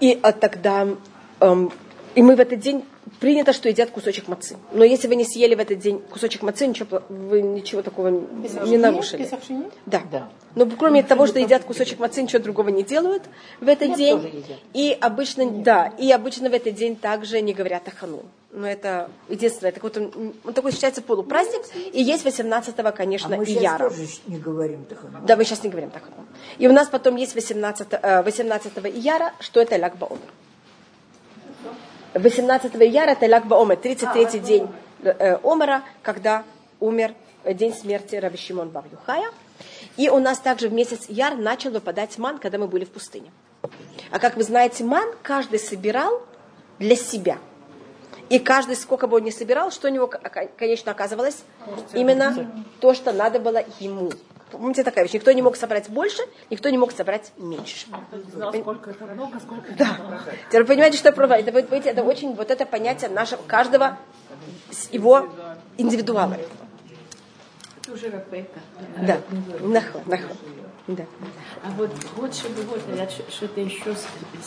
И 0.00 0.18
а, 0.22 0.32
тогда, 0.32 0.88
эм, 1.40 1.72
и 2.14 2.22
мы 2.22 2.36
в 2.36 2.40
этот 2.40 2.60
день 2.60 2.84
принято, 3.20 3.52
что 3.52 3.68
едят 3.68 3.90
кусочек 3.90 4.28
мацы. 4.28 4.56
Но 4.72 4.84
если 4.84 5.08
вы 5.08 5.16
не 5.16 5.24
съели 5.24 5.54
в 5.54 5.60
этот 5.60 5.78
день 5.78 6.00
кусочек 6.00 6.42
мацы, 6.42 6.66
ничего, 6.66 7.02
вы 7.08 7.42
ничего 7.42 7.82
такого 7.82 8.08
не 8.08 8.78
нарушили. 8.78 9.24
Песах? 9.24 9.40
Да. 9.86 10.02
Да. 10.10 10.28
Но 10.54 10.66
кроме 10.66 11.02
того, 11.02 11.26
что 11.26 11.38
едят 11.38 11.64
кусочек 11.64 11.98
мацы, 11.98 12.22
ничего 12.22 12.42
другого 12.42 12.70
не 12.70 12.82
делают 12.82 13.22
в 13.60 13.68
этот 13.68 13.88
Хлеб 13.88 13.96
день. 13.98 14.16
тоже 14.16 14.28
едят. 14.28 14.58
И 14.72 14.96
обычно, 15.00 15.50
да, 15.50 15.92
и 15.98 16.10
обычно 16.10 16.48
в 16.48 16.54
этот 16.54 16.74
день 16.74 16.96
также 16.96 17.40
не 17.40 17.52
говорят 17.52 17.86
о 17.88 17.90
хану. 17.90 18.22
Но 18.52 18.66
это 18.66 19.10
единственное, 19.28 19.70
это 19.70 19.80
вот 19.82 19.96
он, 19.98 20.34
он 20.42 20.54
такой 20.54 20.72
считается 20.72 21.02
полупраздник. 21.02 21.62
И 21.92 22.02
есть 22.02 22.24
18-го, 22.24 22.88
А 22.88 22.92
конечно, 22.92 23.36
мы 23.36 23.42
и 23.42 23.46
сейчас 23.46 23.62
Яра. 23.62 23.90
тоже 23.90 24.06
не 24.26 24.38
говорим. 24.38 24.86
Да, 25.26 25.36
мы 25.36 25.44
сейчас 25.44 25.62
не 25.62 25.68
говорим 25.68 25.90
так. 25.90 26.04
И 26.56 26.66
у 26.66 26.72
нас 26.72 26.88
потом 26.88 27.16
есть 27.16 27.34
18, 27.34 27.88
э, 27.92 28.22
18 28.22 28.72
ияра, 28.94 29.34
что 29.40 29.60
это 29.60 29.76
Ляг 29.76 29.96
Баомер. 29.98 30.20
18 32.14 32.74
ияра 32.76 33.10
это 33.10 33.26
Ляг 33.26 33.46
Баомер, 33.46 33.76
33-й 33.76 34.38
день 34.40 34.68
э, 35.02 35.38
Омера, 35.42 35.82
когда 36.02 36.44
умер 36.80 37.14
э, 37.44 37.52
день 37.54 37.74
смерти 37.74 38.16
Раби 38.16 38.38
Шимон 38.38 38.70
бар 38.70 38.84
Юхая. 38.90 39.30
И 39.96 40.08
у 40.10 40.18
нас 40.18 40.38
также 40.38 40.68
в 40.68 40.72
месяц 40.72 41.06
Яр 41.08 41.36
начал 41.36 41.70
выпадать 41.70 42.18
ман, 42.18 42.38
когда 42.38 42.58
мы 42.58 42.66
были 42.68 42.84
в 42.84 42.90
пустыне. 42.90 43.30
А 44.10 44.18
как 44.18 44.36
вы 44.36 44.42
знаете, 44.42 44.84
ман 44.84 45.08
каждый 45.22 45.58
собирал 45.58 46.22
для 46.78 46.96
себя. 46.96 47.38
И 48.28 48.38
каждый, 48.38 48.76
сколько 48.76 49.06
бы 49.06 49.16
он 49.18 49.24
ни 49.24 49.30
собирал, 49.30 49.70
что 49.70 49.88
у 49.88 49.90
него, 49.90 50.06
к- 50.08 50.20
конечно, 50.58 50.90
оказывалось 50.92 51.44
именно 51.94 52.50
то, 52.80 52.92
что 52.92 53.12
надо 53.12 53.38
было 53.38 53.64
ему. 53.80 54.10
Помните 54.50 54.84
такая 54.84 55.04
вещь? 55.04 55.14
Никто 55.14 55.32
не 55.32 55.42
мог 55.42 55.56
собрать 55.56 55.88
больше, 55.88 56.22
никто 56.50 56.68
не 56.70 56.78
мог 56.78 56.92
собрать 56.92 57.32
меньше. 57.36 57.86
знал, 58.32 58.52
сколько 58.54 58.90
это 58.90 59.04
много, 59.06 59.40
сколько 59.40 59.72
это 59.72 59.78
Да. 59.78 60.20
Теперь 60.48 60.62
вы 60.62 60.68
понимаете, 60.68 60.98
что 60.98 61.08
я 61.08 61.12
права. 61.12 61.36
Это, 61.36 61.50
вот, 61.50 61.70
видите, 61.70 61.90
это 61.90 62.04
очень 62.04 62.34
вот 62.34 62.50
это 62.50 62.64
понятие 62.64 63.10
нашего, 63.10 63.42
каждого 63.46 63.98
с 64.70 64.88
его 64.92 65.28
индивидуала. 65.76 66.36
Это 67.82 67.92
уже 67.92 68.08
рапека. 68.08 68.60
Да. 68.98 69.20
Нахо, 69.60 70.00
нахо. 70.06 70.28
Да. 70.86 71.04
А 71.64 71.70
вот 71.76 71.90
вот 72.14 72.32
Шабуот, 72.32 72.86
говорят, 72.86 73.10
что 73.10 73.28
что 73.28 73.46
это 73.46 73.60
еще 73.60 73.96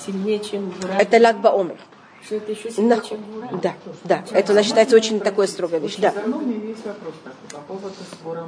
сильнее, 0.06 0.40
чем 0.40 0.70
Гура. 0.70 0.94
Это 0.94 1.18
ляг 1.18 1.42
баомер. 1.42 1.78
Что 2.24 2.36
это 2.36 2.52
еще 2.54 2.72
сильнее, 2.72 3.02
чем 3.02 3.22
Гура. 3.24 3.50
Да, 3.62 3.74
да. 4.06 4.24
Это 4.32 4.54
нас 4.54 4.66
считается 4.66 4.96
очень 4.96 5.20
такой 5.20 5.50
строгая 5.50 5.82
вещь. 5.82 5.98
Да. 5.98 6.14
Есть 6.14 6.86
вопрос 6.86 7.16
такой 7.26 7.50
по 7.52 7.60
поводу 7.68 7.96
сбора. 8.14 8.48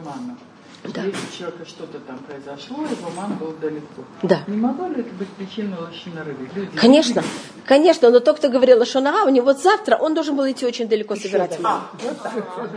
Да. 0.83 1.03
Если 1.03 1.17
у 1.17 1.37
человека 1.37 1.65
что-то 1.65 1.99
там 1.99 2.17
произошло, 2.19 2.83
его 2.85 3.11
ман 3.15 3.35
был 3.35 3.53
далеко. 3.61 4.03
Да. 4.23 4.43
Не 4.47 4.57
могло 4.57 4.87
ли 4.87 5.01
это 5.01 5.13
быть 5.13 5.29
причиной 5.29 5.77
лощиноры? 5.77 6.35
Люди 6.55 6.77
Конечно, 6.77 7.23
конечно, 7.65 8.09
но 8.09 8.19
тот, 8.19 8.37
кто 8.37 8.49
говорил 8.49 8.85
Шонара, 8.85 9.25
у 9.25 9.29
него 9.29 9.53
завтра, 9.53 9.95
он 9.95 10.13
должен 10.13 10.35
был 10.35 10.49
идти 10.49 10.65
очень 10.65 10.87
далеко 10.87 11.15
собирать 11.15 11.59
ман. 11.59 11.81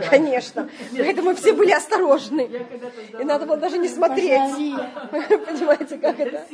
Конечно. 0.09 0.69
Поэтому 0.97 1.35
все 1.35 1.53
были 1.53 1.71
осторожны. 1.71 2.49
И 3.19 3.23
надо 3.23 3.45
было 3.45 3.57
даже 3.57 3.77
не 3.77 3.87
смотреть. 3.87 4.41
Понимаете, 5.11 5.97
как 5.97 6.19
это? 6.19 6.45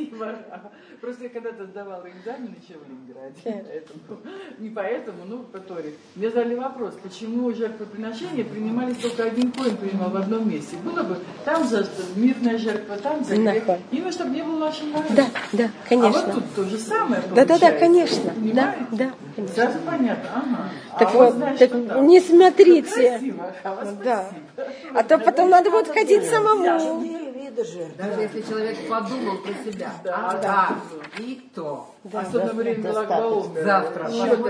Просто 1.02 1.24
я 1.24 1.30
когда-то 1.30 1.66
сдавала 1.66 2.06
экзамен 2.08 2.56
еще 2.62 2.78
в 2.78 2.88
Ленинграде. 2.88 3.66
Поэтому, 3.68 4.22
не 4.60 4.70
поэтому, 4.70 5.26
ну, 5.26 5.40
по 5.40 5.58
Торе. 5.58 5.94
Мне 6.16 6.30
задали 6.30 6.54
вопрос, 6.54 6.94
почему 7.02 7.52
жертвоприношения 7.52 8.44
принимались 8.44 8.98
только 8.98 9.24
один 9.24 9.52
коин 9.52 9.78
принимал 9.78 10.12
в 10.12 10.16
одном 10.18 10.48
месте. 10.48 10.76
Было 10.84 11.02
бы 11.02 11.18
там 11.44 11.68
за 11.68 11.88
мирная 12.16 12.60
жертва, 12.60 12.98
там 12.98 13.24
за 13.24 13.36
грех. 13.36 13.64
Именно, 13.92 14.12
чтобы 14.12 14.30
не 14.30 14.44
было 14.44 14.60
народом. 14.60 15.16
Да, 15.16 15.26
да, 15.54 15.64
А 15.64 15.68
вот 15.68 15.90
конечно. 15.90 16.34
тут 16.34 16.44
то 16.56 16.64
же 16.66 16.78
самое 16.78 17.22
Да, 17.34 17.46
да, 17.46 17.58
да, 17.58 17.72
получается. 17.72 18.21
Конечно. 18.30 18.54
Да, 18.54 18.76
да, 18.92 19.12
конечно. 19.36 19.56
Сразу 19.56 19.80
понятно, 19.80 20.30
ага. 20.36 20.70
Так 21.00 21.10
а 21.10 21.18
вот, 21.18 21.34
знает, 21.34 21.60
так 21.60 21.70
что 21.70 21.84
там. 21.88 22.08
не 22.08 22.20
Ну, 22.20 22.26
смотрите. 22.26 23.10
красиво, 23.12 23.54
а 23.64 23.96
Да. 24.04 24.26
спасибо. 24.54 25.00
А 25.00 25.04
то 25.04 25.18
потом 25.20 25.50
надо 25.50 25.72
будет 25.72 25.88
ходить 25.88 26.24
самому. 26.26 27.02
Видно, 27.02 27.32
вида 27.40 27.64
жертв. 27.66 27.98
Даже 27.98 28.22
если 28.22 28.42
человек 28.42 28.78
подумал 28.90 29.38
про 29.38 29.54
себя, 29.72 29.92
Да. 30.04 30.16
ага, 30.32 30.76
и 31.18 31.50
то. 31.56 31.94
Особенно 32.04 32.48
во 32.48 32.54
время 32.54 32.94
Лагбаумера. 32.94 33.64
Завтра 33.64 34.06
а, 34.06 34.12
чем- 34.12 34.42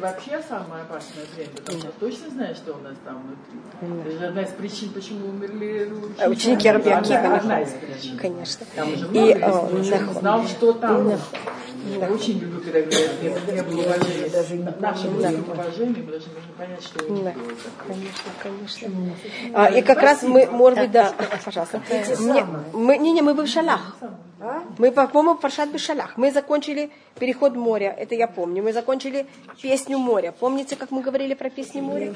вообще, 0.00 0.30
да. 0.30 0.42
самое 0.48 0.82
опасное 0.84 1.24
время, 1.34 1.50
потому 1.56 1.78
что 1.78 1.92
точно 2.00 2.30
знаешь, 2.30 2.56
что 2.56 2.72
у 2.72 2.78
нас 2.78 2.94
там 3.04 3.22
внутри. 3.22 4.00
Это 4.00 4.18
же 4.18 4.26
одна 4.26 4.42
из 4.42 4.50
причин, 4.50 4.90
почему 4.90 5.28
умерли 5.28 5.92
ученики. 5.92 6.22
А 6.22 6.28
ученики 6.28 6.70
Раби 6.70 6.90
Одна- 6.90 7.18
Акива, 7.18 7.36
Одна 7.36 7.60
из 7.60 7.70
причин. 7.72 8.16
Конечно. 8.16 8.66
Там 8.74 8.92
уже 8.94 9.04
И, 9.04 9.08
много 9.08 9.78
есть, 9.78 9.92
э, 9.92 10.20
знал, 10.20 10.46
что 10.46 10.72
там. 10.72 11.12
Я 11.86 12.08
очень 12.08 12.38
люблю, 12.38 12.62
когда 12.62 12.80
говорят, 12.80 13.22
не 13.22 13.28
было 13.62 13.80
уважения. 13.82 14.30
Даже 14.30 14.56
не 14.56 14.64
Нашим 14.80 15.16
русским 15.16 15.50
уважением 15.50 16.04
мы 16.06 16.12
должны 16.12 16.30
понять, 16.56 16.82
что 16.82 17.04
у 17.04 17.12
них 17.12 17.24
Да, 17.24 17.32
было. 17.32 17.52
конечно, 17.86 18.30
конечно. 18.42 18.90
А, 19.52 19.66
и 19.66 19.82
как 19.82 19.98
раз 20.00 20.22
мы, 20.22 20.46
может 20.46 20.78
быть, 20.78 20.90
да, 20.92 21.12
пожалуйста. 21.44 21.82
Мы, 22.72 22.96
не, 22.96 23.12
не, 23.12 23.20
мы 23.20 23.34
в 23.34 23.46
шалах. 23.46 23.96
Мы, 24.78 24.92
по-моему, 24.92 25.36
Паршат 25.36 25.70
Бешалах. 25.70 26.16
Мы 26.16 26.30
закончили 26.32 26.90
переход 27.18 27.56
моря, 27.56 27.94
это 27.98 28.14
я 28.14 28.26
помню. 28.26 28.62
Мы 28.62 28.72
закончили 28.72 29.26
песню 29.62 29.98
моря. 29.98 30.32
Помните, 30.32 30.76
как 30.76 30.90
мы 30.90 31.02
говорили 31.02 31.34
про 31.34 31.50
песню 31.50 31.82
моря? 31.82 32.14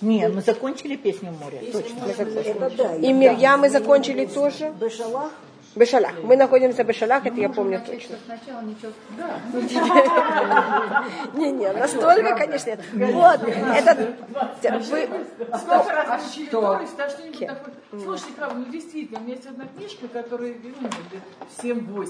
Не 0.00 0.28
мы 0.28 0.42
закончили 0.42 0.96
песню 0.96 1.32
«Море». 1.32 1.60
Точно. 1.72 2.04
Это 2.06 2.70
да. 2.76 2.96
И 2.96 3.12
Мирья 3.12 3.56
мы 3.56 3.70
закончили 3.70 4.26
тоже. 4.26 4.72
Бешалах 4.80 5.32
Бешалах. 5.78 6.12
Мы 6.22 6.36
находимся 6.36 6.84
в 6.84 6.86
Бешалах, 6.86 7.24
это 7.24 7.40
я 7.40 7.48
помню 7.48 7.80
точно. 7.84 8.16
Сначала 8.24 8.62
ничего. 8.62 8.92
Не-не, 11.34 11.72
настолько, 11.72 12.36
конечно, 12.36 12.70
нет. 12.70 12.80
Вот, 12.92 13.40
это... 13.42 14.14
Вы... 14.90 15.08
Сколько 15.58 15.92
раз 15.92 16.32
что-нибудь 16.32 17.46
такое. 17.46 17.72
Слушайте, 18.02 18.32
Хава, 18.38 18.54
ну 18.54 18.64
действительно, 18.66 19.20
у 19.20 19.22
меня 19.22 19.34
есть 19.34 19.46
одна 19.46 19.66
книжка, 19.76 20.08
которая, 20.08 20.54
ну, 20.62 20.88
лет 21.12 21.76
7-8, 21.76 22.08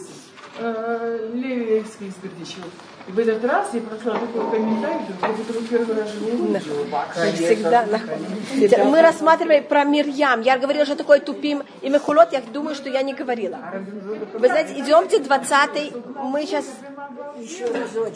э, 0.59 1.31
Леви 1.35 1.81
Эксквиз 1.81 2.15
Бердичева. 2.17 2.67
И 3.09 3.13
в 3.13 3.19
этот 3.19 3.45
раз 3.45 3.69
я 3.73 3.81
прочла 3.81 4.19
такой 4.19 4.51
комментарий, 4.51 5.01
как 5.21 5.37
будто 5.37 5.53
вы 5.55 5.63
первый 5.67 5.97
раз 5.97 6.11
живу 6.13 6.45
увидела. 6.45 6.61
Всегда 7.35 7.87
находимся. 7.87 8.85
Мы 8.85 9.01
рассматривали 9.01 9.61
про 9.61 9.85
Мирьям. 9.85 10.43
Я 10.43 10.59
говорила, 10.59 10.85
что 10.85 10.97
такое 10.97 11.21
тупим 11.21 11.63
и 11.81 11.89
Мехулот. 11.89 12.33
Я 12.33 12.43
думаю, 12.53 12.75
что 12.75 12.91
я 12.91 13.03
не 13.03 13.15
говорила. 13.15 13.59
Вы 14.35 14.47
знаете, 14.49 14.79
идемте 14.79 15.19
20 15.21 15.93
Мы 16.17 16.45
сейчас... 16.45 16.67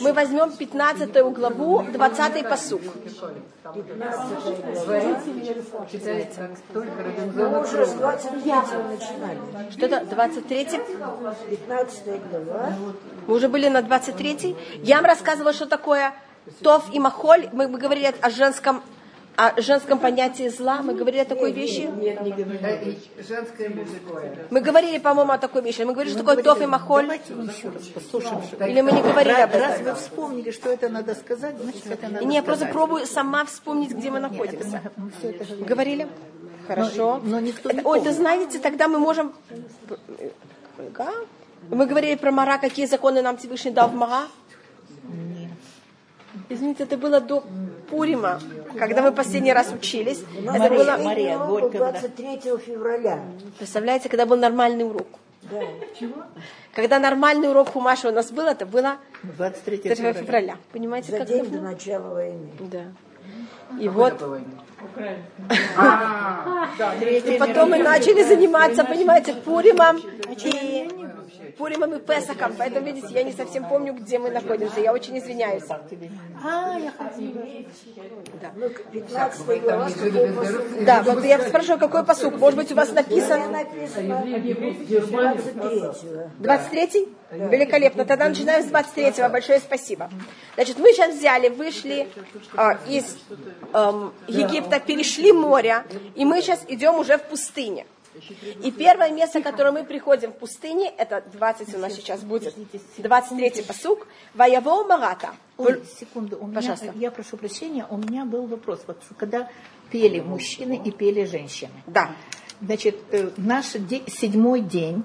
Мы 0.01 0.13
возьмем 0.13 0.53
15 0.53 1.13
главу, 1.33 1.83
20 1.83 2.49
посук. 2.49 2.83
Читается 5.91 6.41
как 6.41 6.59
только 6.73 6.91
Мы 6.91 7.03
Робинзон 7.03 7.55
уже 7.55 7.87
с 7.87 7.95
23-го 7.95 8.89
начинали. 8.89 9.71
Что-то 9.71 10.05
23 10.05 10.65
15 11.51 12.05
глава. 12.31 12.73
Мы 13.27 13.35
уже 13.35 13.49
были 13.49 13.69
на 13.69 13.83
23 13.83 14.57
Я 14.83 14.97
вам 14.97 15.07
рассказывала, 15.07 15.53
что 15.53 15.67
такое 15.67 16.13
Тов 16.63 16.93
и 16.93 16.99
Махоль. 16.99 17.49
Мы 17.53 17.69
говорили 17.69 18.15
о 18.21 18.31
женском, 18.31 18.83
о 19.37 19.61
женском 19.61 19.99
понятии 19.99 20.49
зла. 20.49 20.83
Мы 20.83 20.95
говорили 20.95 21.23
о 21.23 21.25
такой 21.25 21.53
вещи. 21.53 21.89
Да, 22.61 22.71
и 22.71 22.97
женское 23.27 23.69
и 23.69 23.75
мужское. 23.75 24.47
Мы 24.51 24.61
говорили, 24.61 24.99
по-моему, 24.99 25.33
о 25.33 25.39
такой 25.39 25.63
вещи. 25.63 25.83
Мы 25.83 25.93
говорили, 25.93 26.13
что 26.13 26.23
такое 26.25 26.43
Тов 26.43 26.61
и 26.61 26.67
Махоль. 26.67 27.03
Давайте 27.05 27.33
еще 27.33 27.69
раз 27.71 27.83
послушаем. 27.89 28.43
Или 28.61 28.81
мы 28.83 28.93
не 28.93 29.03
говорили 29.03 29.41
об 29.41 29.53
Раз 29.55 29.81
этом. 29.81 29.95
вы 29.95 29.95
вспомнили, 30.01 30.51
что 30.51 30.71
это 30.71 30.89
надо 30.89 31.15
сказать, 31.15 31.57
значит, 31.59 31.87
это 31.87 32.09
надо 32.09 32.25
Не, 32.25 32.37
я 32.37 32.43
просто 32.43 32.67
пробую 32.67 33.07
сама 33.07 33.45
вспомнить, 33.45 33.91
где 33.93 34.11
мы 34.11 34.21
находимся. 34.21 34.83
Мы 34.97 35.11
все 35.19 35.31
это 35.31 35.45
говорили. 35.45 35.65
Говорили? 35.65 36.09
Хорошо. 36.67 37.21
Но 37.25 37.41
никто 37.41 37.71
не 37.71 37.79
Это- 37.81 37.89
Ой, 37.89 37.99
да 37.99 38.05
помнит. 38.05 38.17
знаете, 38.19 38.59
тогда 38.59 38.87
мы 38.89 38.99
можем... 38.99 39.33
Ага. 40.79 41.11
Мы 41.71 41.87
говорили 41.87 42.17
про 42.17 42.31
Мара, 42.33 42.59
какие 42.59 42.87
законы 42.87 43.23
нам 43.23 43.37
Всевышний 43.37 43.71
дал 43.71 43.89
в 43.89 43.95
Мара. 43.95 44.23
Извините, 46.53 46.85
это 46.85 46.97
было 46.99 47.21
до 47.21 47.43
Пурима, 47.91 48.41
когда 48.79 49.03
мы 49.03 49.13
последний 49.13 49.53
раз 49.53 49.73
учились. 49.73 50.23
Это 50.39 50.59
Мария, 50.59 50.79
было, 50.79 50.97
Мария, 51.03 51.37
Урок 51.37 51.49
горько, 51.49 51.79
был 51.79 51.87
да. 51.87 51.93
23 51.93 52.41
февраля. 52.59 53.19
представляете, 53.59 54.09
когда 54.09 54.27
был 54.27 54.37
нормальный 54.37 54.85
урок. 54.85 55.09
Да. 55.51 55.61
Когда 56.75 56.99
нормальный 56.99 57.49
урок 57.51 57.71
Хумаша 57.71 58.09
у 58.09 58.13
нас 58.13 58.31
был, 58.31 58.47
это 58.47 58.65
было 58.67 58.97
23 59.23 59.77
3 59.79 59.95
февраля. 59.95 60.13
февраля. 60.13 60.57
Понимаете, 60.73 61.11
За 61.13 61.19
как 61.19 61.29
день 61.29 61.43
давно? 61.45 61.59
до 61.59 61.65
начала 61.65 62.15
войны. 62.15 62.49
Да. 62.61 62.85
И 63.81 63.89
вот, 63.89 64.15
Украина. 64.15 64.45
и 67.27 67.39
потом 67.39 67.71
мы 67.71 67.79
начали 67.79 68.23
заниматься, 68.23 68.85
понимаете, 68.85 69.35
Пуримом 69.35 69.97
и 69.97 71.02
Пуримом 71.57 71.95
и 71.95 72.01
Песахом. 72.01 72.55
Поэтому, 72.59 72.87
видите, 72.87 73.09
я 73.11 73.23
не 73.23 73.33
совсем 73.33 73.69
помню, 73.69 73.93
где 73.95 74.19
мы 74.19 74.31
находимся. 74.31 74.81
Я 74.81 74.93
очень 74.93 75.19
извиняюсь. 75.19 75.65
А, 76.45 76.79
я 76.79 76.91
хотела. 76.93 77.45
Ну, 78.55 78.69
15 78.93 79.63
глава, 79.63 79.89
с 79.89 79.95
какого 79.95 80.33
посука? 80.33 80.85
Да, 80.85 81.03
вот 81.03 81.25
я 81.25 81.39
спрашиваю, 81.41 81.79
какой 81.79 82.05
посук? 82.05 82.39
Может 82.39 82.59
быть, 82.59 82.73
у 82.73 82.75
вас 82.75 82.89
23 82.89 83.21
23-й? 86.41 87.09
Великолепно. 87.33 88.05
Тогда 88.05 88.29
начинаем 88.29 88.63
с 88.63 88.67
23-го. 88.67 89.29
Большое 89.31 89.61
спасибо. 89.61 90.11
Значит, 90.55 90.79
мы 90.79 90.93
сейчас 90.93 91.15
взяли, 91.15 91.49
вышли 91.49 92.09
а, 92.55 92.79
из 92.87 93.17
эм, 93.73 94.13
Египта, 94.29 94.81
перешли 94.81 95.33
море, 95.33 95.85
и 96.15 96.25
мы 96.25 96.43
сейчас 96.43 96.63
идем 96.69 96.97
уже 96.97 97.17
в 97.17 97.23
пустыне. 97.23 97.87
И 98.63 98.71
первое 98.71 99.11
место, 99.11 99.41
которое 99.43 99.73
мы 99.73 99.85
приходим 99.85 100.31
в 100.33 100.37
пустыне, 100.37 100.93
это 100.97 101.23
20 101.33 101.75
у 101.75 101.79
нас 101.79 101.95
сейчас 101.95 102.21
будет, 102.21 102.55
23-й 102.99 103.63
посук, 103.65 104.07
Ваяво 104.35 104.85
Марата. 104.85 105.31
Ой, 105.59 105.83
секунду, 105.99 106.37
у 106.39 106.47
меня, 106.47 106.57
Пожалуйста. 106.57 106.93
я 106.97 107.11
прошу 107.11 107.37
прощения, 107.37 107.87
у 107.89 107.97
меня 107.97 108.25
был 108.25 108.47
вопрос. 108.47 108.81
Вот 108.87 108.99
когда 109.17 109.49
пели 109.91 110.21
мужчины 110.21 110.81
и 110.85 110.91
пели 110.91 111.25
женщины. 111.25 111.73
Да. 111.87 112.15
Значит, 112.61 112.97
э, 113.11 113.31
наш 113.37 113.73
де- 113.75 114.03
седьмой 114.09 114.61
день 114.61 115.05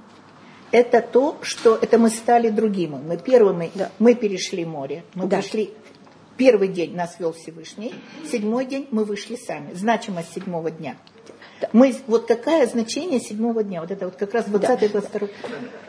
это 0.71 1.01
то, 1.01 1.37
что 1.41 1.75
это 1.75 1.97
мы 1.97 2.09
стали 2.09 2.49
другими. 2.49 2.95
Мы 2.95 3.17
первыми, 3.17 3.71
Да. 3.73 3.91
мы 3.99 4.15
перешли 4.15 4.65
море, 4.65 5.03
мы 5.15 5.25
Да. 5.27 5.37
пришли. 5.37 5.73
Первый 6.37 6.67
день 6.67 6.95
нас 6.95 7.19
вел 7.19 7.33
Всевышний, 7.33 7.95
седьмой 8.29 8.65
день 8.65 8.87
мы 8.91 9.05
вышли 9.05 9.35
сами. 9.35 9.73
Значимость 9.73 10.33
седьмого 10.33 10.69
дня. 10.69 10.95
Мы, 11.73 11.95
вот 12.07 12.27
какое 12.27 12.65
значение 12.67 13.19
седьмого 13.19 13.63
дня? 13.63 13.81
Вот 13.81 13.91
это 13.91 14.05
вот 14.05 14.15
как 14.15 14.33
раз 14.33 14.45
20 14.45 14.91
22 14.91 15.27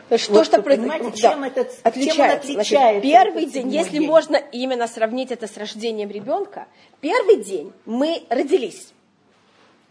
Значит, 0.09 0.29
Вот 0.29 0.37
то, 0.39 0.43
что 0.43 0.57
вы 0.57 0.63
произ- 0.63 0.77
понимаете, 0.79 1.05
да, 1.05 1.11
чем 1.11 1.43
это- 1.43 1.63
чем 1.63 1.71
он 1.73 1.79
отличается. 1.83 2.15
Значит, 2.15 2.49
отличается, 2.49 3.01
первый 3.01 3.41
этот 3.43 3.53
день, 3.53 3.69
если 3.69 3.97
день? 3.99 4.07
можно 4.07 4.35
именно 4.37 4.87
сравнить 4.87 5.31
это 5.31 5.47
с 5.47 5.55
рождением 5.57 6.09
ребенка, 6.09 6.67
первый 6.99 7.43
день 7.43 7.71
мы 7.85 8.23
родились. 8.29 8.91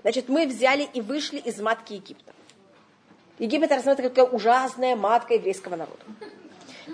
Значит, 0.03 0.29
мы 0.29 0.47
взяли 0.47 0.89
и 0.93 1.01
вышли 1.01 1.39
из 1.39 1.61
матки 1.61 1.95
Египта. 1.95 2.33
Египет 3.39 3.71
рассматривается 3.71 4.25
как 4.25 4.33
ужасная 4.35 4.97
матка 4.97 5.35
еврейского 5.35 5.77
народа. 5.77 5.99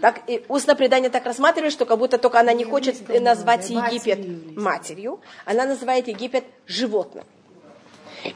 Так, 0.02 0.22
и 0.26 0.44
устное 0.48 0.74
предание 0.74 1.08
так 1.08 1.24
рассматривает, 1.24 1.72
что 1.72 1.86
как 1.86 1.98
будто 1.98 2.18
только 2.18 2.40
она 2.40 2.52
не 2.52 2.64
хочет 2.64 3.08
назвать 3.20 3.70
Египет 3.70 4.56
матерью, 4.56 5.20
она 5.46 5.64
называет 5.64 6.08
Египет 6.08 6.44
животным. 6.66 7.24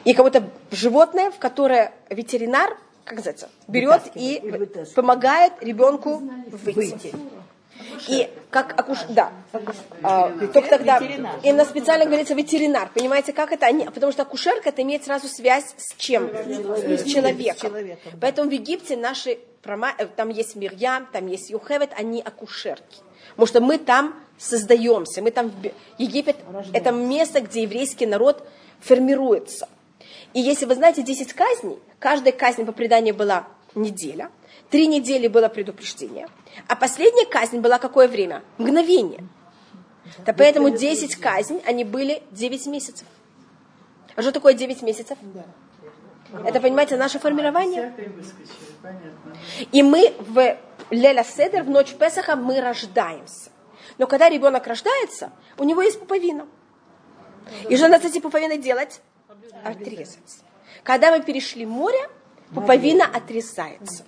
И 0.05 0.13
как 0.13 0.25
будто 0.25 0.49
животное, 0.71 1.31
в 1.31 1.39
которое 1.39 1.93
ветеринар, 2.09 2.77
как 3.05 3.17
называется, 3.17 3.49
берет 3.67 4.01
и 4.15 4.41
помогает 4.95 5.53
ребенку 5.61 6.21
выйти. 6.51 7.13
И 8.07 8.29
как 8.49 8.79
акуш... 8.79 8.99
Да. 9.09 9.31
А, 10.03 10.29
только 10.53 10.69
тогда... 10.69 10.99
ветеринар. 10.99 11.39
Именно 11.43 11.65
специально 11.65 12.05
говорится 12.05 12.33
ветеринар. 12.33 12.89
Понимаете, 12.93 13.33
как 13.33 13.51
это? 13.51 13.65
Они... 13.65 13.85
Потому 13.85 14.11
что 14.11 14.23
акушерка, 14.23 14.69
это 14.69 14.81
имеет 14.81 15.05
сразу 15.05 15.27
связь 15.27 15.73
с 15.77 15.95
чем? 15.95 16.29
С 16.29 17.03
человеком. 17.03 17.69
человеком, 17.69 18.11
да. 18.13 18.17
Поэтому 18.21 18.49
в 18.49 18.53
Египте 18.53 18.97
наши... 18.97 19.39
прома- 19.63 19.95
э, 19.97 20.07
Там 20.07 20.29
есть 20.29 20.55
Мирьям, 20.55 21.07
там 21.11 21.27
есть 21.27 21.49
Юхевет, 21.49 21.91
они 21.97 22.21
акушерки. 22.21 22.99
Потому 23.31 23.47
что 23.47 23.61
мы 23.61 23.77
там 23.77 24.13
создаемся. 24.37 25.21
Мы 25.21 25.31
там... 25.31 25.51
Египет– 25.97 26.35
это 26.73 26.91
место, 26.91 27.41
где 27.41 27.63
еврейский 27.63 28.05
народ 28.05 28.45
формируется. 28.81 29.67
И 30.33 30.39
если 30.39 30.65
вы 30.65 30.75
знаете 30.75 31.01
10 31.01 31.33
казней, 31.33 31.79
каждая 31.99 32.33
казнь 32.33 32.65
по 32.65 32.71
преданию 32.71 33.15
была 33.15 33.47
неделя, 33.75 34.29
три 34.69 34.87
недели 34.87 35.27
было 35.27 35.47
предупреждение, 35.47 36.27
а 36.67 36.75
последняя 36.75 37.25
казнь 37.25 37.59
была 37.59 37.79
какое 37.79 38.07
время? 38.07 38.43
Мгновение. 38.57 39.23
Да 40.25 40.33
поэтому 40.33 40.69
10 40.69 41.15
казней, 41.15 41.61
они 41.65 41.83
были 41.83 42.23
9 42.31 42.67
месяцев. 42.67 43.07
А 44.15 44.21
что 44.21 44.31
такое 44.31 44.53
9 44.53 44.81
месяцев? 44.81 45.17
Это, 46.45 46.59
понимаете, 46.59 46.95
наше 46.95 47.19
формирование. 47.19 47.93
Выскочили, 48.15 48.75
понятно. 48.81 49.35
И 49.71 49.81
мы 49.81 50.13
в 50.19 50.57
Леля 50.91 51.23
Седер, 51.23 51.63
в 51.63 51.69
ночь 51.69 51.93
Песаха, 51.93 52.35
мы 52.35 52.61
рождаемся. 52.61 53.49
Но 53.97 54.05
когда 54.05 54.29
ребенок 54.29 54.67
рождается, 54.67 55.31
у 55.57 55.63
него 55.63 55.81
есть 55.81 55.99
пуповина. 55.99 56.47
И 57.67 57.75
что 57.75 57.87
надо 57.87 58.07
с 58.07 58.11
этим 58.11 58.21
пуповиной 58.21 58.59
делать? 58.59 59.01
Отрезать. 59.63 60.41
Когда 60.83 61.11
мы 61.15 61.23
перешли 61.23 61.65
море, 61.65 62.09
пуповина 62.53 63.05
отрезается. 63.05 64.03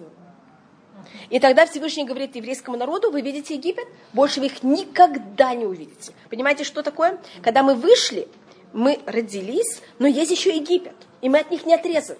И 1.30 1.40
тогда 1.40 1.66
Всевышний 1.66 2.06
говорит 2.06 2.36
еврейскому 2.36 2.78
народу, 2.78 3.12
вы 3.12 3.22
видите 3.22 3.56
Египет, 3.56 3.88
больше 4.14 4.40
вы 4.40 4.48
их 4.48 4.64
никогда 4.64 5.54
не 5.54 5.66
увидите. 5.66 6.14
Понимаете, 6.30 6.64
что 6.64 6.84
такое? 6.84 7.20
Когда 7.42 7.64
мы 7.64 7.76
вышли, 7.76 8.28
мы 8.74 9.00
родились, 9.06 9.82
но 10.00 10.08
есть 10.08 10.32
еще 10.32 10.56
Египет, 10.56 10.96
и 11.22 11.30
мы 11.30 11.40
от 11.40 11.52
них 11.52 11.66
не 11.66 11.74
отрезаны. 11.74 12.20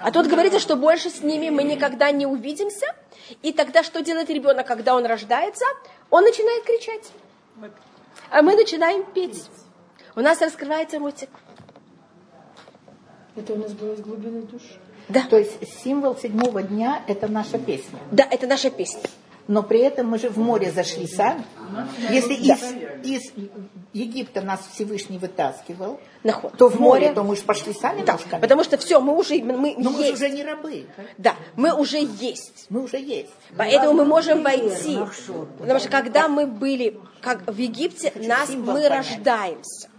А 0.00 0.10
тут 0.10 0.26
говорится, 0.26 0.58
что 0.58 0.76
больше 0.76 1.08
с 1.08 1.22
ними 1.22 1.50
мы 1.50 1.62
никогда 1.62 2.10
не 2.10 2.26
увидимся. 2.26 2.86
И 3.42 3.52
тогда 3.52 3.82
что 3.82 4.02
делает 4.02 4.28
ребенок, 4.28 4.66
когда 4.66 4.96
он 4.96 5.06
рождается? 5.06 5.64
Он 6.10 6.24
начинает 6.24 6.64
кричать. 6.64 7.10
А 8.30 8.42
мы 8.42 8.56
начинаем 8.56 9.04
петь. 9.04 9.44
У 10.16 10.20
нас 10.20 10.40
раскрывается 10.40 10.98
ротик. 10.98 11.30
Это 13.36 13.52
у 13.54 13.56
нас 13.56 13.72
было 13.72 13.94
из 13.94 14.00
глубины 14.00 14.42
души. 14.42 14.78
Да. 15.08 15.22
То 15.28 15.36
есть 15.38 15.52
символ 15.82 16.16
седьмого 16.16 16.62
дня– 16.62 17.02
это 17.08 17.28
наша 17.28 17.58
песня. 17.58 17.98
Да, 18.10 18.26
это 18.30 18.46
наша 18.46 18.70
песня. 18.70 19.00
Но 19.46 19.62
при 19.62 19.80
этом 19.80 20.06
мы 20.06 20.18
же 20.18 20.30
в 20.30 20.38
море 20.38 20.70
зашли 20.70 21.06
сами. 21.06 21.44
Если 22.08 22.32
из, 22.32 22.62
из 23.02 23.32
Египта 23.92 24.40
нас 24.40 24.60
Всевышний 24.72 25.18
вытаскивал, 25.18 26.00
Наход. 26.22 26.56
то 26.56 26.68
в 26.70 26.80
море, 26.80 27.12
то 27.12 27.22
мы 27.22 27.36
же 27.36 27.42
пошли 27.42 27.74
сами 27.74 28.02
Да, 28.06 28.12
ножками. 28.14 28.40
потому 28.40 28.64
что 28.64 28.78
все, 28.78 29.00
мы 29.00 29.14
уже, 29.14 29.34
мы, 29.42 29.74
Но 29.76 29.90
мы 29.90 29.96
же 29.98 30.02
есть. 30.04 30.14
уже 30.14 30.30
не 30.30 30.42
рабы. 30.42 30.86
Да, 31.18 31.34
мы 31.56 31.74
уже 31.74 31.98
есть. 31.98 32.66
Мы 32.70 32.82
уже 32.84 32.98
есть. 32.98 33.28
Поэтому 33.58 33.92
мы 33.92 34.04
можем 34.06 34.42
войти. 34.42 34.98
Потому 35.58 35.78
что 35.78 35.90
когда 35.90 36.28
мы 36.28 36.46
были 36.46 36.98
как 37.20 37.46
в 37.46 37.58
Египте, 37.58 38.12
нас 38.16 38.48
мы 38.48 38.88
рождаемся. 38.88 39.90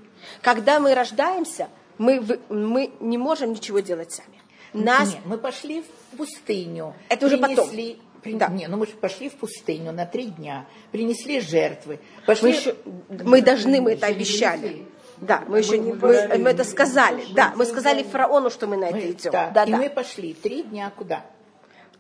Когда 0.42 0.80
мы 0.80 0.96
рождаемся, 0.96 1.68
мы, 1.98 2.20
в- 2.20 2.40
мы 2.50 2.92
не 3.00 3.18
можем 3.18 3.52
ничего 3.52 3.80
делать 3.80 4.12
сами. 4.12 4.42
Нас 4.74 5.10
Нет, 5.14 5.20
мы 5.26 5.38
пошли 5.38 5.82
в 6.12 6.18
пустыню. 6.18 6.94
Это 7.10 7.26
уже 7.28 7.38
потом. 7.38 7.70
принесли- 7.70 8.00
при- 8.22 8.34
Да. 8.34 8.48
Не, 8.50 8.68
ну 8.68 8.78
мы 8.78 8.88
же 8.88 8.94
пошли 8.94 9.30
в 9.30 9.36
пустыню 9.36 9.92
на 9.92 10.06
три 10.06 10.26
дня, 10.26 10.66
принесли 10.92 11.40
жертвы. 11.40 12.00
мы, 12.22 12.26
Пошли... 12.26 12.52
еще, 12.52 12.76
мы 13.10 13.42
должны, 13.42 13.80
мы 13.82 13.94
это 13.94 14.08
обещали. 14.08 14.86
Да, 15.18 15.44
мы 15.48 15.60
еще 15.60 15.78
не, 15.78 15.94
мы, 15.94 16.38
мы 16.40 16.50
это 16.50 16.66
сказали. 16.66 17.24
Да, 17.34 17.54
мы 17.56 17.66
сказали 17.66 18.04
фараону, 18.04 18.50
что 18.50 18.68
мы 18.68 18.76
на 18.76 18.86
это 18.86 18.98
мы- 18.98 19.12
идем. 19.12 19.32
да, 19.32 19.50
Да, 19.52 19.64
и 19.64 19.72
да. 19.72 19.78
мы 19.78 19.90
пошли 19.90 20.34
три 20.34 20.64
дня 20.64 20.92
куда? 20.98 21.26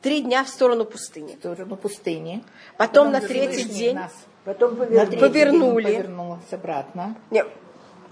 Три 0.02 0.22
дня 0.22 0.44
в 0.44 0.50
сторону 0.50 0.84
пустыни. 0.86 1.36
Тоже 1.42 1.66
на 1.66 1.78
пустыне. 1.78 2.44
Потом 2.78 3.12
на 3.12 3.22
третий 3.22 3.64
день 3.64 3.96
нас 3.96 4.12
Потом 4.44 4.72
на 4.78 4.86
повернули. 4.86 5.06
третий 5.06 5.20
день 5.22 5.32
Повернули. 5.32 5.84
повернулась 5.86 6.52
обратно 6.52 7.16
не, 7.32 7.46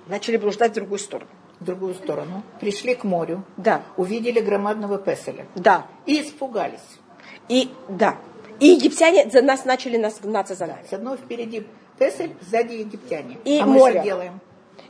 начали 0.08 0.38
блуждать 0.38 0.72
в 0.72 0.76
другую 0.76 1.00
сторону. 1.00 1.30
В 1.60 1.64
другую 1.66 1.94
сторону. 1.96 2.44
Пришли 2.60 2.96
к 2.96 3.04
морю. 3.04 3.44
Да, 3.58 3.82
Увидели 3.98 4.40
громадного 4.40 4.98
Песеля. 4.98 5.46
да. 5.56 5.86
И 6.06 6.22
испугались. 6.22 6.80
И 7.50 7.70
да. 7.88 8.18
И 8.60 8.68
египтяне 8.68 9.30
за 9.30 9.42
нас 9.42 9.66
начали 9.66 9.98
нас 9.98 10.20
гнаться 10.22 10.56
за 10.56 10.68
нами. 10.68 10.84
С 10.90 10.94
одной 10.94 11.18
впереди 11.18 11.66
Песель, 11.98 12.36
сзади 12.42 12.74
египтяне. 12.76 13.38
И 13.46 13.60
а 13.60 13.66
мы 13.66 13.74
море. 13.74 13.94
что 13.96 14.04
делаем? 14.04 14.40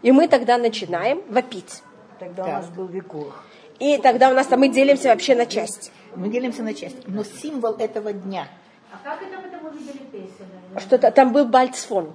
И 0.02 0.11
мы 0.11 0.27
тогда 0.27 0.57
начинаем 0.57 1.22
вопить. 1.30 1.81
Тогда 2.19 2.44
у 2.44 2.45
Так. 2.45 2.56
нас 2.56 2.69
был 2.69 2.88
векор. 2.88 3.34
И 3.80 3.98
тогда 3.98 4.30
у 4.30 4.34
нас 4.34 4.48
там 4.48 4.60
мы 4.60 4.69
делимся 4.69 5.10
вообще 5.10 5.35
на 5.35 5.45
части. 5.45 5.91
Мы 6.15 6.30
делимся 6.30 6.64
на 6.64 6.73
части. 6.73 7.02
Но 7.07 7.23
символ 7.23 7.73
этого 7.73 8.14
дня. 8.14 8.48
А 8.91 8.98
как 9.03 9.22
это 9.22 9.40
мы 9.41 9.49
там 9.49 9.65
увидели 9.65 9.98
Песеля? 10.11 10.80
Что-то 10.80 11.11
там 11.11 11.34
был 11.34 11.45
Бальцфон, 11.45 12.14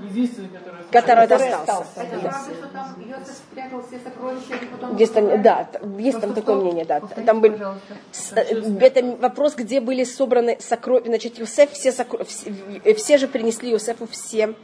Единственный, 0.00 0.48
который... 0.48 1.24
остался. 1.24 1.60
остался. 1.60 2.00
Это 2.02 2.18
правда, 2.18 2.54
что 2.54 2.66
там 2.68 2.96
Йосиф 3.00 3.34
спрятал 3.34 3.82
все 3.86 3.98
сокровища, 4.00 4.54
и 4.54 4.66
потом... 4.66 4.96
Есть 4.96 5.14
там, 5.14 5.42
да, 5.42 5.68
есть 5.98 6.20
там 6.20 6.34
такое 6.34 6.56
мнение, 6.56 6.84
да. 6.84 7.00
Там 7.00 7.40
были, 7.40 7.60
с- 8.10 8.32
э, 8.32 8.76
это 8.80 9.04
вопрос, 9.20 9.54
где 9.54 9.80
были 9.80 10.02
собраны 10.02 10.56
сокровища. 10.60 11.06
Значит, 11.10 11.38
Иосиф 11.40 11.70
все, 11.70 11.90
сокро- 11.90 12.24
все, 12.24 12.52
э, 12.82 12.94
все 12.94 13.18
же 13.18 13.28
принесли 13.28 13.70
Иосифу 13.70 14.08
все, 14.08 14.54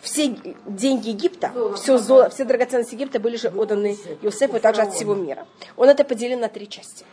все 0.00 0.34
деньги 0.66 1.10
Египта, 1.10 1.52
все, 1.76 1.98
золото, 1.98 2.30
все 2.30 2.44
драгоценности 2.46 2.94
Египта 2.94 3.20
были 3.20 3.36
же 3.36 3.48
отданы 3.48 3.98
Иосифу 4.22 4.60
также 4.60 4.80
от 4.80 4.94
всего 4.94 5.14
мира. 5.14 5.46
Он 5.76 5.90
это 5.90 6.04
поделил 6.04 6.38
на 6.38 6.48
три 6.48 6.66
части. 6.66 7.04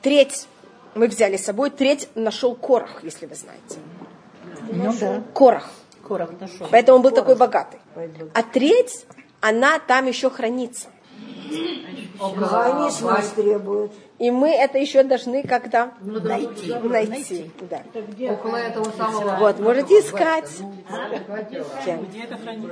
Треть 0.00 0.46
мы 0.94 1.08
взяли 1.08 1.36
с 1.36 1.44
собой, 1.44 1.70
треть 1.70 2.08
нашел 2.14 2.54
Корах, 2.54 3.02
если 3.02 3.26
вы 3.26 3.34
знаете. 3.34 3.78
Ну 4.72 4.92
да. 4.98 5.22
Корах. 5.34 5.70
Нашел. 6.18 6.66
Поэтому 6.70 6.96
он 6.96 7.02
был 7.02 7.10
такой 7.10 7.36
богатый. 7.36 7.80
А 8.34 8.42
треть, 8.42 9.06
она 9.40 9.78
там 9.78 10.06
еще 10.06 10.30
хранится. 10.30 10.88
Они 12.20 12.90
с 12.90 13.00
нас 13.00 13.28
требуют. 13.30 13.92
И 14.20 14.30
мы 14.30 14.50
это 14.50 14.76
еще 14.76 15.02
должны 15.02 15.42
когда 15.42 15.94
Найти. 16.02 16.74
найти. 16.84 17.50
Да. 17.70 17.82
Около 18.32 18.56
этого 18.56 18.90
самого... 18.90 19.36
Вот, 19.36 19.58
можете 19.60 20.00
искать. 20.00 20.50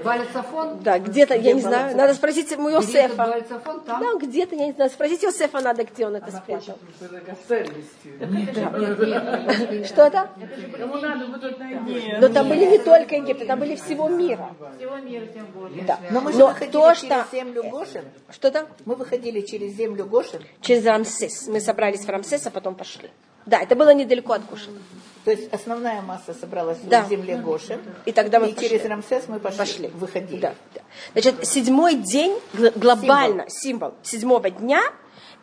Балицафон? 0.04 0.80
Да, 0.80 0.98
где-то, 0.98 1.34
я 1.34 1.54
не 1.54 1.62
знаю, 1.62 1.96
надо 1.96 2.12
спросить 2.12 2.54
у 2.58 2.68
Йосефа. 2.68 3.42
Там? 3.86 3.86
Да, 3.86 4.14
где-то, 4.20 4.56
я 4.56 4.66
не 4.66 4.72
знаю, 4.72 4.90
спросить 4.90 5.22
Йосефа 5.22 5.60
надо, 5.60 5.84
где 5.84 6.06
он 6.06 6.16
это 6.16 6.30
спрятал. 6.32 6.78
Это. 7.00 9.84
Что 9.86 10.02
это? 10.02 10.28
Но 12.20 12.28
там 12.28 12.48
были 12.48 12.66
не 12.66 12.78
только 12.78 13.16
Египет, 13.16 13.46
там 13.46 13.58
были 13.58 13.74
всего 13.76 14.08
мира. 14.08 14.54
Всего 14.76 14.96
мира 14.96 15.24
тем 15.26 15.46
более. 15.46 15.82
Да. 15.84 15.98
Но 16.10 16.20
мы 16.20 16.32
же 16.32 16.40
Но 16.40 16.48
выходили 16.48 16.72
то, 16.72 16.92
через 16.92 16.98
что... 16.98 17.26
землю 17.32 17.62
Гошин. 17.70 18.04
Что-то? 18.30 18.66
Мы 18.84 18.96
выходили 18.96 19.40
через 19.40 19.72
землю 19.72 20.04
Гошин. 20.04 20.42
Через 20.60 20.82
Мы 21.46 21.60
собрались 21.60 22.04
в 22.04 22.08
Рамсес, 22.08 22.46
а 22.46 22.50
потом 22.50 22.74
пошли. 22.74 23.10
Да, 23.46 23.60
это 23.60 23.74
было 23.76 23.94
недалеко 23.94 24.32
от 24.34 24.42
Кушина. 24.44 24.78
То 25.24 25.30
есть 25.30 25.52
основная 25.52 26.02
масса 26.02 26.34
собралась 26.34 26.78
Да. 26.82 27.02
в 27.04 27.08
земле 27.08 27.36
Гошин. 27.36 27.80
И 28.06 28.12
тогда 28.12 28.40
мы 28.40 28.48
и 28.50 28.54
пошли. 28.54 28.68
через 28.68 28.84
Рамсес 28.84 29.24
мы 29.28 29.38
пошли. 29.40 29.58
пошли. 29.58 29.88
Выходили. 29.88 30.40
Да, 30.40 30.54
да. 30.74 30.80
Значит, 31.12 31.46
седьмой 31.46 31.94
день 31.94 32.38
гл- 32.54 32.72
глобально 32.74 33.44
символ. 33.48 33.94
седьмого 34.02 34.50
дня 34.50 34.82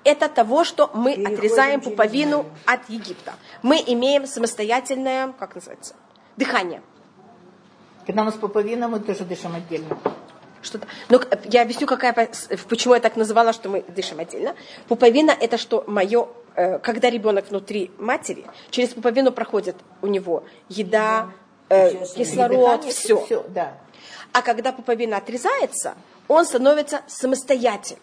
это 0.03 0.29
того, 0.29 0.63
что 0.63 0.91
мы 0.93 1.13
отрезаем 1.13 1.81
пуповину 1.81 2.45
от 2.65 2.87
Египта. 2.89 3.33
Мы 3.63 3.81
имеем 3.87 4.27
самостоятельное, 4.27 5.33
как 5.39 5.55
называется, 5.55 5.95
дыхание. 6.37 6.81
Когда 8.05 8.23
мы 8.23 8.31
с 8.31 8.35
пуповиной, 8.35 8.87
мы 8.87 8.99
тоже 8.99 9.23
дышим 9.23 9.55
отдельно. 9.55 9.97
Что-то. 10.65 10.87
Но 11.09 11.21
я 11.45 11.61
объясню, 11.61 11.85
какая, 11.85 12.29
почему 12.67 12.95
я 12.95 12.99
так 12.99 13.15
называла, 13.15 13.53
что 13.53 13.69
мы 13.69 13.83
дышим 13.83 14.19
отдельно. 14.19 14.55
Пуповина 14.87 15.31
это 15.31 15.57
что 15.57 15.83
мое, 15.85 16.27
э, 16.55 16.79
когда 16.79 17.11
ребенок 17.11 17.49
внутри 17.49 17.91
матери, 17.99 18.45
через 18.71 18.89
пуповину 18.89 19.31
проходит 19.31 19.75
у 20.01 20.07
него 20.07 20.43
еда, 20.67 21.29
э, 21.69 21.91
кислород, 22.15 22.81
Дыхание, 22.81 22.91
все. 22.91 23.25
все, 23.25 23.45
да. 23.49 23.77
А 24.33 24.41
когда 24.41 24.71
пуповина 24.71 25.17
отрезается, 25.17 25.93
он 26.27 26.45
становится 26.45 27.01
самостоятельным. 27.07 28.01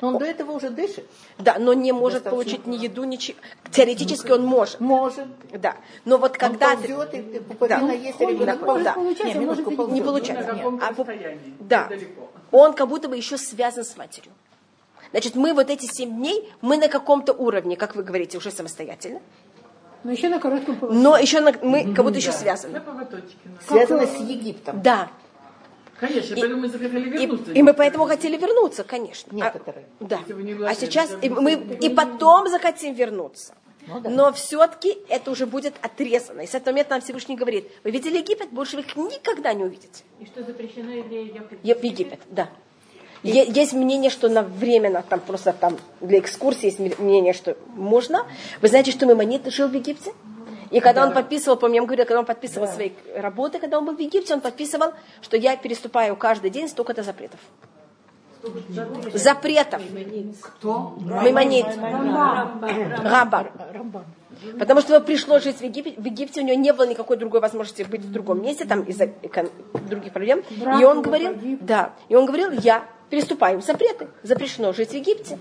Но 0.00 0.08
он 0.08 0.18
до 0.18 0.26
этого 0.26 0.52
уже 0.52 0.68
дышит. 0.70 1.06
Да, 1.38 1.56
но 1.58 1.72
не 1.72 1.92
может 1.92 2.24
Достаточно. 2.24 2.30
получить 2.30 2.66
ни 2.66 2.76
еду, 2.76 3.04
ничего. 3.04 3.38
Теоретически 3.70 4.30
он 4.30 4.44
может. 4.44 4.78
Может. 4.80 5.26
Да. 5.58 5.76
Но 6.04 6.18
вот 6.18 6.36
когда... 6.36 6.72
Он 6.72 6.76
ползет, 6.82 7.14
и 7.14 7.18
и 7.18 7.40
пуповина 7.40 7.86
Да. 7.86 7.92
есть, 7.92 8.20
а 8.20 8.24
ребенок 8.26 8.60
Да. 8.60 8.66
ползет. 8.66 8.84
Да. 8.84 8.92
Получается, 8.92 9.38
Не, 9.38 9.46
может 9.46 9.66
минутку, 9.66 9.70
и 9.72 9.76
ползет. 9.76 9.94
Не 9.94 10.00
На 10.00 10.06
получается. 10.06 10.52
каком 10.54 10.80
А? 10.82 10.94
Да. 11.60 11.86
Далеко. 11.88 12.30
Он 12.50 12.72
как 12.74 12.88
будто 12.88 13.08
бы 13.08 13.16
еще 13.16 13.38
связан 13.38 13.84
с 13.84 13.96
матерью. 13.96 14.32
Значит, 15.12 15.34
мы 15.34 15.54
вот 15.54 15.70
эти 15.70 15.86
семь 15.86 16.16
дней, 16.16 16.52
мы 16.60 16.76
на 16.76 16.88
каком-то 16.88 17.32
уровне, 17.32 17.76
как 17.76 17.96
вы 17.96 18.02
говорите, 18.02 18.36
уже 18.38 18.50
самостоятельно. 18.50 19.20
Но 20.04 20.12
еще 20.12 20.28
на 20.28 20.38
коротком 20.38 20.76
поводке. 20.76 21.00
Но 21.02 21.16
еще 21.16 21.40
на- 21.40 21.54
мы 21.62 21.94
как 21.94 22.04
будто 22.04 22.18
еще 22.18 22.32
связаны. 22.32 22.74
На 22.74 22.80
поводочке. 22.80 23.36
Связано 23.66 24.06
с 24.06 24.16
Египтом. 24.20 24.82
Да. 24.82 25.08
Конечно, 26.00 26.34
И- 26.34 26.40
поэтому 26.40 26.60
мы 26.62 26.68
захотели 26.68 27.08
И, 27.08 27.26
вернуться. 27.26 27.52
и 27.52 27.62
мы 27.62 27.72
поэтому 27.74 28.04
хотели 28.06 28.36
вернуться, 28.36 28.84
конечно. 28.84 29.30
А- 29.32 29.34
Некоторые. 29.34 29.86
да. 30.00 30.20
Вы 30.28 30.42
не 30.42 30.52
А 30.66 30.74
сейчас 30.74 31.10
и 31.22 31.28
мы 31.28 31.52
и 31.54 31.88
потом 31.88 32.48
захотим 32.48 32.94
вернуться. 32.94 33.54
Ну 33.88 34.00
да. 34.00 34.10
Но 34.10 34.32
все-таки 34.32 34.98
это 35.08 35.30
уже 35.30 35.46
будет 35.46 35.74
отрезано. 35.80 36.40
И 36.40 36.46
с 36.46 36.54
этого 36.56 36.72
момента 36.72 36.90
нам 36.94 37.00
Всевышний 37.00 37.36
говорит, 37.36 37.70
вы 37.84 37.92
видели 37.92 38.18
Египет, 38.18 38.50
больше 38.50 38.76
вы 38.76 38.82
их 38.82 38.96
никогда 38.96 39.52
не 39.54 39.62
увидите. 39.64 40.02
И 40.18 40.26
что 40.26 40.42
запрещено 40.42 40.90
евреям 40.90 41.28
ехать 41.34 41.58
Е- 41.62 41.74
В 41.76 41.82
Египет, 41.84 42.18
да. 42.28 42.48
Е- 43.22 43.46
Есть 43.48 43.72
мнение, 43.72 44.10
что 44.10 44.28
на 44.28 44.42
временно, 44.42 45.02
там 45.08 45.20
просто 45.20 45.52
там 45.52 45.78
для 46.00 46.18
экскурсии 46.18 46.66
есть 46.66 46.98
мнение, 46.98 47.32
что 47.32 47.56
можно. 47.74 48.26
Вы 48.60 48.68
знаете, 48.68 48.90
что 48.90 49.06
Маймонид 49.06 49.46
жил 49.52 49.68
в 49.68 49.72
Египте? 49.74 50.12
И 50.76 50.80
когда 50.80 51.06
он 51.06 51.14
подписывал, 51.14 51.56
помню, 51.56 51.76
я 51.76 51.80
вам 51.80 51.86
говорила, 51.86 52.06
когда 52.06 52.20
он 52.20 52.26
подписывал 52.26 52.68
свои 52.68 52.90
работы, 53.16 53.58
когда 53.58 53.78
он 53.78 53.86
был 53.86 53.96
в 53.96 53.98
Египте, 53.98 54.34
он 54.34 54.42
подписывал, 54.42 54.92
что 55.22 55.38
я 55.38 55.56
переступаю 55.56 56.16
каждый 56.16 56.50
день 56.50 56.68
столько-то 56.68 57.02
запретов. 57.02 57.40
Запретов. 59.14 59.80
Кто? 60.42 60.94
Маймонид. 61.00 61.66
Рамбам. 63.02 64.04
Потому 64.58 64.82
что 64.82 64.94
ему 64.94 65.04
пришлось 65.04 65.44
жить 65.44 65.56
в 65.56 65.62
Египте, 65.62 65.94
в 65.96 66.04
Египте 66.04 66.42
у 66.42 66.44
него 66.44 66.60
не 66.60 66.74
было 66.74 66.86
никакой 66.86 67.16
другой 67.16 67.40
возможности 67.40 67.84
быть 67.84 68.02
в 68.02 68.12
другом 68.12 68.42
месте, 68.42 68.66
там 68.66 68.82
из-за 68.82 69.08
других 69.88 70.12
проблем. 70.12 70.42
И 70.78 70.84
он 70.84 71.00
говорил, 71.00 71.32
да, 71.62 71.94
и 72.10 72.16
он 72.16 72.26
говорил, 72.26 72.50
я 72.50 72.84
переступаем 73.08 73.62
запреты. 73.62 74.08
Запрещено 74.22 74.74
жить 74.74 74.90
в 74.90 74.94
Египте. 74.94 75.38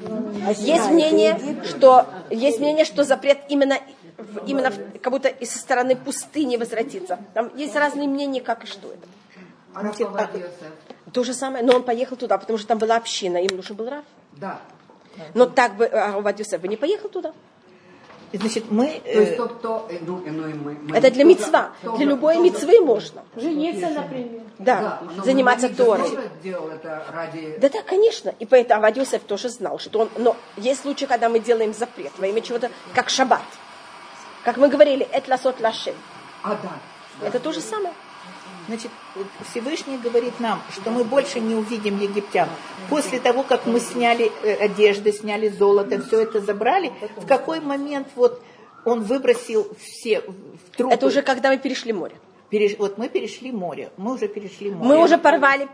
Есть 0.59 0.89
мнение, 0.89 1.37
что 1.65 2.05
есть 2.29 2.59
мнение, 2.61 2.85
что 2.85 3.03
запрет 3.03 3.39
именно 3.49 3.75
в- 4.17 4.47
именно 4.47 4.69
в- 4.71 4.99
как 4.99 5.11
будто 5.11 5.27
и 5.29 5.45
со 5.45 5.57
стороны 5.59 5.95
пустыни 5.95 6.57
возвратиться. 6.57 7.19
Там 7.33 7.51
есть 7.55 7.75
разные 7.75 8.07
мнения, 8.07 8.41
как 8.41 8.63
и 8.63 8.67
что 8.67 8.87
это. 8.91 9.07
А 9.73 9.83
Йосеф? 9.83 10.11
То 11.13 11.23
же 11.23 11.33
самое, 11.33 11.63
но 11.63 11.75
он 11.75 11.83
поехал 11.83 12.15
туда, 12.17 12.37
потому 12.37 12.57
что 12.57 12.67
там 12.67 12.77
была 12.77 12.95
община, 12.95 13.37
им 13.37 13.55
нужен 13.57 13.75
был 13.75 13.89
Раф. 13.89 14.05
Да. 14.33 14.59
Но 15.33 15.45
так 15.45 15.75
бы 15.75 15.85
а, 15.85 16.17
Йосеф 16.37 16.61
бы 16.61 16.67
не 16.67 16.77
поехал 16.77 17.09
туда. 17.09 17.33
Значит, 18.33 18.69
мы... 18.69 19.01
То 19.03 19.09
есть 19.21 19.33
э, 19.33 19.35
тот, 19.37 19.53
кто... 19.59 19.87
э, 19.89 19.99
ну, 20.01 20.17
ну, 20.25 20.47
и 20.47 20.53
мы- 20.53 20.73
мы- 20.81 20.97
Это 20.97 21.09
для 21.11 21.23
кто- 21.23 21.95
Для 21.95 22.05
любой 22.05 22.37
мицвы 22.37 22.81
можно. 22.81 23.23
Жениться, 23.35 23.89
например. 23.89 24.41
Да, 24.57 25.01
но 25.15 25.23
заниматься 25.23 25.69
Торой. 25.69 26.09
ради... 27.13 27.57
Да, 27.61 27.69
да, 27.69 27.81
конечно. 27.83 28.33
И 28.39 28.45
поэтому 28.45 28.79
Авад 28.79 28.97
Йосеф 28.97 29.23
тоже 29.23 29.49
знал, 29.49 29.79
что 29.79 29.99
он... 29.99 30.09
Но 30.17 30.35
есть 30.57 30.81
случаи, 30.81 31.05
когда 31.05 31.29
мы 31.29 31.39
делаем 31.39 31.73
запрет 31.73 32.11
во 32.17 32.27
имя 32.27 32.41
чего-то, 32.41 32.69
как 32.93 33.09
шаббат. 33.09 33.41
Как 34.45 34.57
мы 34.57 34.69
говорили, 34.69 35.07
это 35.11 35.31
ласот 35.31 35.59
лашем. 35.59 35.95
А, 36.43 36.51
да. 36.63 37.27
Это 37.27 37.39
то 37.39 37.51
же 37.51 37.61
самое. 37.61 37.93
Значит, 38.67 38.91
Всевышний 39.49 39.97
говорит 39.97 40.39
нам, 40.39 40.61
что 40.72 40.91
мы 40.91 41.03
больше 41.03 41.39
не 41.39 41.55
увидим 41.55 41.99
египтян. 41.99 42.49
После 42.89 43.19
того, 43.19 43.43
как 43.43 43.65
мы 43.65 43.80
сняли 43.80 44.31
э, 44.43 44.53
одежды, 44.55 45.11
сняли 45.11 45.49
золото, 45.49 46.01
все 46.01 46.22
это 46.22 46.39
забрали, 46.41 46.91
в 47.17 47.26
какой 47.27 47.59
момент 47.59 48.07
вот 48.15 48.41
он 48.85 49.01
выбросил 49.03 49.67
все 49.80 50.22
в 50.22 50.76
трупы? 50.77 50.93
Это 50.95 51.05
уже 51.07 51.22
когда 51.22 51.49
мы 51.49 51.57
перешли 51.57 51.93
море. 51.93 52.15
Переш- 52.51 52.76
Вот 52.77 52.97
мы 52.99 53.09
перешли 53.09 53.51
море, 53.51 53.89
мы 53.97 54.13
уже 54.13 54.27
перешли 54.27 54.69
море. 54.72 54.88
Мы 54.88 55.03
уже 55.03 55.17
порвали, 55.17 55.67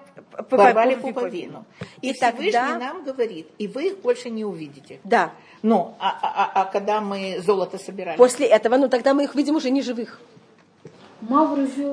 порвали 0.49 0.95
пуповину. 0.95 1.65
И, 2.01 2.09
И 2.09 2.13
Всевышний 2.13 2.51
тогда- 2.51 2.77
нам 2.79 3.03
говорит, 3.03 3.47
и 3.57 3.67
вы 3.67 3.87
их 3.87 3.97
больше 3.99 4.29
не 4.29 4.45
увидите. 4.45 4.99
Да. 5.03 5.31
Ну, 5.63 5.93
а, 5.99 6.09
а- 6.21 6.51
а- 6.55 6.61
а 6.61 6.65
когда 6.65 7.01
мы 7.01 7.39
золото 7.45 7.77
собирали? 7.77 8.17
После 8.17 8.47
этого, 8.47 8.77
ну 8.77 8.89
тогда 8.89 9.13
мы 9.13 9.23
их 9.25 9.35
видим 9.35 9.55
уже 9.55 9.69
не 9.69 9.81
живых. 9.81 10.19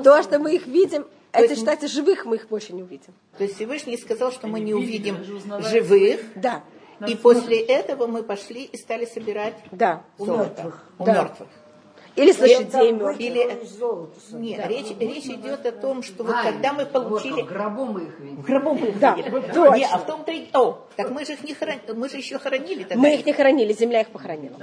То, 0.04 0.22
что 0.22 0.38
мы 0.38 0.54
их 0.54 0.66
видим, 0.66 1.06
это 1.32 1.44
есть- 1.44 1.56
считается 1.58 1.86
живых, 1.88 2.24
мы 2.24 2.36
их 2.36 2.48
больше 2.48 2.72
не 2.72 2.82
увидим. 2.82 3.12
То 3.36 3.44
есть 3.44 3.56
Всевышний 3.56 3.98
сказал, 3.98 4.32
что 4.32 4.46
мы 4.46 4.60
не 4.60 4.72
Они 4.72 4.82
видели, 4.84 5.10
увидим 5.12 5.52
они 5.52 5.62
живых, 5.66 6.20
Да, 6.34 6.62
и 7.06 7.14
после 7.14 7.60
этого 7.60 8.06
мы 8.06 8.22
пошли 8.22 8.62
и 8.64 8.76
стали 8.78 9.04
собирать 9.04 9.54
да. 9.70 10.02
золото 10.18 10.72
у 10.98 11.04
Да. 11.04 11.12
мертвых. 11.12 11.48
Или 12.18 12.32
с 12.32 12.38
лошадей 12.38 12.92
мертвых. 12.92 13.20
Или- 13.20 13.64
золото. 13.64 14.12
Нет, 14.32 14.66
речь, 14.66 14.86
речь 14.98 15.26
идет 15.26 15.64
о 15.66 15.72
том, 15.72 16.02
что 16.02 16.24
вот 16.24 16.34
А, 16.36 16.42
когда 16.42 16.72
мы 16.72 16.84
вот 16.84 16.92
получили... 16.92 17.42
в 17.42 17.46
гробу 17.46 17.84
мы 17.84 18.02
их 18.02 18.20
видим. 18.20 18.36
В 18.36 18.44
гробу 18.44 18.74
мы 18.74 18.88
их 18.88 18.98
Да, 18.98 19.14
видели. 19.14 19.78
Не, 19.78 19.86
а 19.86 19.98
в 19.98 20.06
том-то 20.06 20.32
и... 20.32 20.48
О, 20.54 20.78
так 20.96 21.10
мы 21.10 21.24
же 21.24 21.34
их 21.34 21.44
не 21.44 21.54
хран... 21.54 21.78
мы 21.94 22.08
же 22.08 22.16
еще 22.16 22.38
хоронили 22.38 22.82
тогда. 22.84 22.96
Мы 22.96 23.14
их 23.14 23.24
не 23.24 23.32
хоронили, 23.32 23.72
земля 23.72 24.00
их 24.00 24.08
похоронила. 24.08 24.56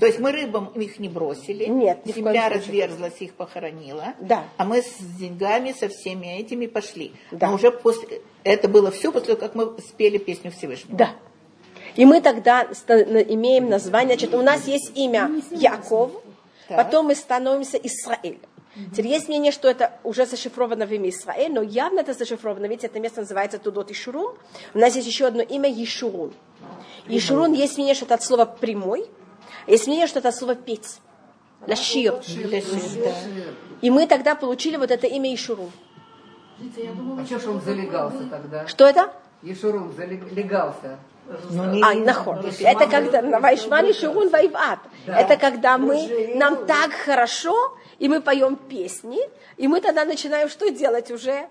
То 0.00 0.06
есть 0.06 0.18
мы 0.18 0.32
рыбам 0.32 0.66
их 0.74 0.98
не 0.98 1.08
бросили. 1.08 1.66
Нет, 1.66 1.98
Земля 2.04 2.48
разверзлась, 2.48 3.20
их 3.20 3.34
похоронила. 3.34 4.14
Да. 4.20 4.44
А 4.56 4.64
мы 4.64 4.82
с 4.82 4.98
деньгами, 5.18 5.72
со 5.72 5.88
всеми 5.88 6.38
этими 6.38 6.66
пошли. 6.66 7.12
Да. 7.30 7.48
Но 7.48 7.54
уже 7.54 7.70
после... 7.70 8.20
Это 8.42 8.68
было 8.68 8.90
все 8.90 9.10
после 9.12 9.34
того, 9.34 9.40
как 9.40 9.54
мы 9.54 9.78
спели 9.80 10.18
песню 10.18 10.50
Всевышнего. 10.50 10.96
Да. 10.96 11.10
И 11.96 12.04
мы 12.04 12.20
тогда 12.20 12.62
имеем 12.62 13.68
название, 13.68 14.16
значит, 14.16 14.34
у 14.34 14.42
нас 14.42 14.66
есть 14.66 14.92
имя 14.96 15.30
Яков, 15.50 16.10
Так. 16.68 16.76
потом 16.78 17.06
мы 17.06 17.14
становимся 17.14 17.76
Израиль. 17.78 18.40
Теперь 18.92 19.06
есть 19.06 19.28
мнение, 19.28 19.52
что 19.52 19.68
это 19.68 19.92
уже 20.02 20.26
зашифровано 20.26 20.84
в 20.86 20.92
имя 20.92 21.08
Израиль, 21.10 21.52
но 21.52 21.62
явно 21.62 22.00
это 22.00 22.12
зашифровано, 22.12 22.66
видите, 22.66 22.88
это 22.88 22.98
место 22.98 23.20
называется 23.20 23.58
Тудот 23.58 23.90
Ишурун. 23.92 24.34
У 24.74 24.78
нас 24.78 24.96
есть 24.96 25.06
еще 25.06 25.26
одно 25.26 25.42
имя 25.42 25.70
Ешурун. 25.70 26.32
Ешурун 27.06 27.52
есть 27.52 27.76
мнение, 27.76 27.94
что 27.94 28.04
это 28.06 28.14
от 28.14 28.22
слова 28.24 28.46
прямой, 28.46 29.06
есть 29.68 29.86
мнение, 29.86 30.06
что 30.06 30.18
это 30.18 30.28
от 30.28 30.36
слова 30.36 30.54
петь. 30.56 30.98
Лашир. 31.66 32.20
И 33.80 33.90
мы 33.90 34.06
тогда 34.06 34.34
получили 34.34 34.76
вот 34.76 34.90
это 34.90 35.06
имя 35.06 35.32
Ишурун. 35.34 35.70
А 37.18 37.24
что 37.26 37.38
ж 37.38 37.46
он 37.46 37.60
залегался 37.60 38.28
тогда? 38.30 38.66
Что 38.66 38.86
это? 38.86 39.12
Ешурун 39.42 39.92
залегался. 39.92 40.98
Ну, 41.50 41.72
не- 41.72 41.82
А, 41.82 41.94
нахор. 41.94 42.44
Это 42.60 42.86
когда 42.86 43.22
на 43.22 43.40
Вайшмане 43.40 43.92
Шурун 43.92 44.28
Вайват. 44.28 44.78
Это 45.06 45.36
когда 45.36 45.78
мы, 45.78 46.32
нам 46.34 46.66
так 46.66 46.92
хорошо, 46.92 47.76
и 47.98 48.08
мы 48.08 48.20
поем 48.20 48.56
песни, 48.56 49.18
и 49.56 49.68
мы 49.68 49.80
тогда 49.80 50.04
начинаем 50.04 50.48
что 50.48 50.70
делать 50.70 51.10
уже? 51.10 51.48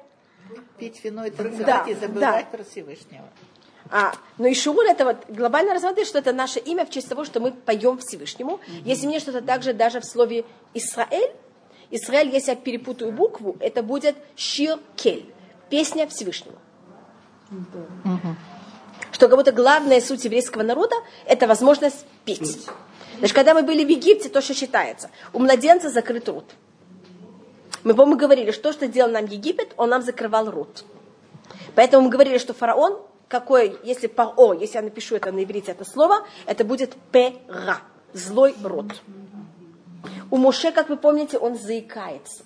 Пить 0.78 1.04
вино 1.04 1.26
и 1.26 1.32
танцевать 1.32 1.66
Да, 1.66 1.84
и 1.88 1.94
забывать 1.96 2.46
да. 2.52 2.58
про 2.58 2.64
Всевышнего. 2.64 3.24
А, 3.90 4.14
но 4.38 4.48
и 4.48 4.54
Шурун 4.54 4.88
это 4.88 5.06
вот 5.06 5.18
глобально 5.30 5.74
рассматривает, 5.74 6.08
что 6.08 6.20
это 6.20 6.34
наше 6.34 6.60
имя 6.60 6.86
в 6.86 6.90
честь 6.90 7.10
того, 7.10 7.26
что 7.26 7.40
мы 7.40 7.52
поем 7.52 7.98
Всевышнему. 7.98 8.60
Если 8.86 9.08
мне 9.08 9.20
что-то 9.20 9.42
также 9.42 9.74
даже 9.74 10.00
в 10.00 10.06
слове 10.06 10.46
Израиль, 10.74 11.32
Израиль, 11.92 12.30
если 12.30 12.52
я 12.52 12.56
перепутаю 12.56 13.12
букву, 13.12 13.56
это 13.60 13.84
будет 13.84 14.16
Шир 14.36 14.80
Кель, 14.96 15.32
песня 15.70 16.08
Всевышнего. 16.08 16.58
Что 19.14 19.30
как 19.30 19.38
будто 19.38 19.52
главная 19.52 20.02
суть 20.02 20.26
еврейского 20.26 20.64
народа– 20.64 20.96
это 21.26 21.48
возможность 21.48 22.06
петь. 22.26 22.68
Значит, 23.20 23.36
когда 23.36 23.54
мы 23.54 23.62
были 23.62 23.86
в 23.86 23.88
Египте, 23.88 24.28
то, 24.28 24.42
что 24.42 24.54
считается, 24.54 25.12
у 25.32 25.40
младенца 25.40 25.90
закрыт 25.90 26.28
рот. 26.28 26.52
Мы, 27.84 27.94
по-моему, 27.94 28.20
говорили, 28.20 28.52
что, 28.52 28.74
что 28.74 28.88
делал 28.88 29.12
нам 29.12 29.26
Египет, 29.26 29.74
он 29.78 29.90
нам 29.90 30.02
закрывал 30.02 30.50
рот. 30.50 30.84
Поэтому 31.76 32.06
мы 32.06 32.10
говорили, 32.10 32.40
что 32.40 32.54
фараон, 32.54 33.00
какой, 33.28 33.78
если 33.84 34.08
паро, 34.08 34.54
если 34.54 34.78
я 34.78 34.82
напишу 34.82 35.16
это 35.16 35.32
на 35.32 35.44
иврите, 35.44 35.72
это 35.72 35.86
слово, 35.86 36.26
это 36.48 36.66
будет 36.66 36.96
пера, 37.12 37.80
злой 38.14 38.56
рот. 38.64 39.02
У 40.32 40.38
Моше, 40.38 40.72
как 40.72 40.90
вы 40.90 40.98
помните, 40.98 41.38
он 41.38 41.56
заикается. 41.56 42.44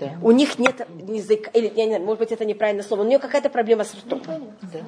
Да. 0.00 0.12
У 0.22 0.30
них 0.30 0.58
нет, 0.58 0.86
не 0.88 1.20
заика- 1.20 1.50
или, 1.52 1.68
не, 1.68 1.86
не, 1.86 1.98
может 1.98 2.20
быть, 2.20 2.32
это 2.32 2.44
неправильное 2.44 2.84
слово, 2.84 3.02
у 3.02 3.04
нее 3.04 3.18
какая-то 3.18 3.50
проблема 3.50 3.84
с 3.84 3.94
ртом. 3.94 4.22
Да. 4.26 4.80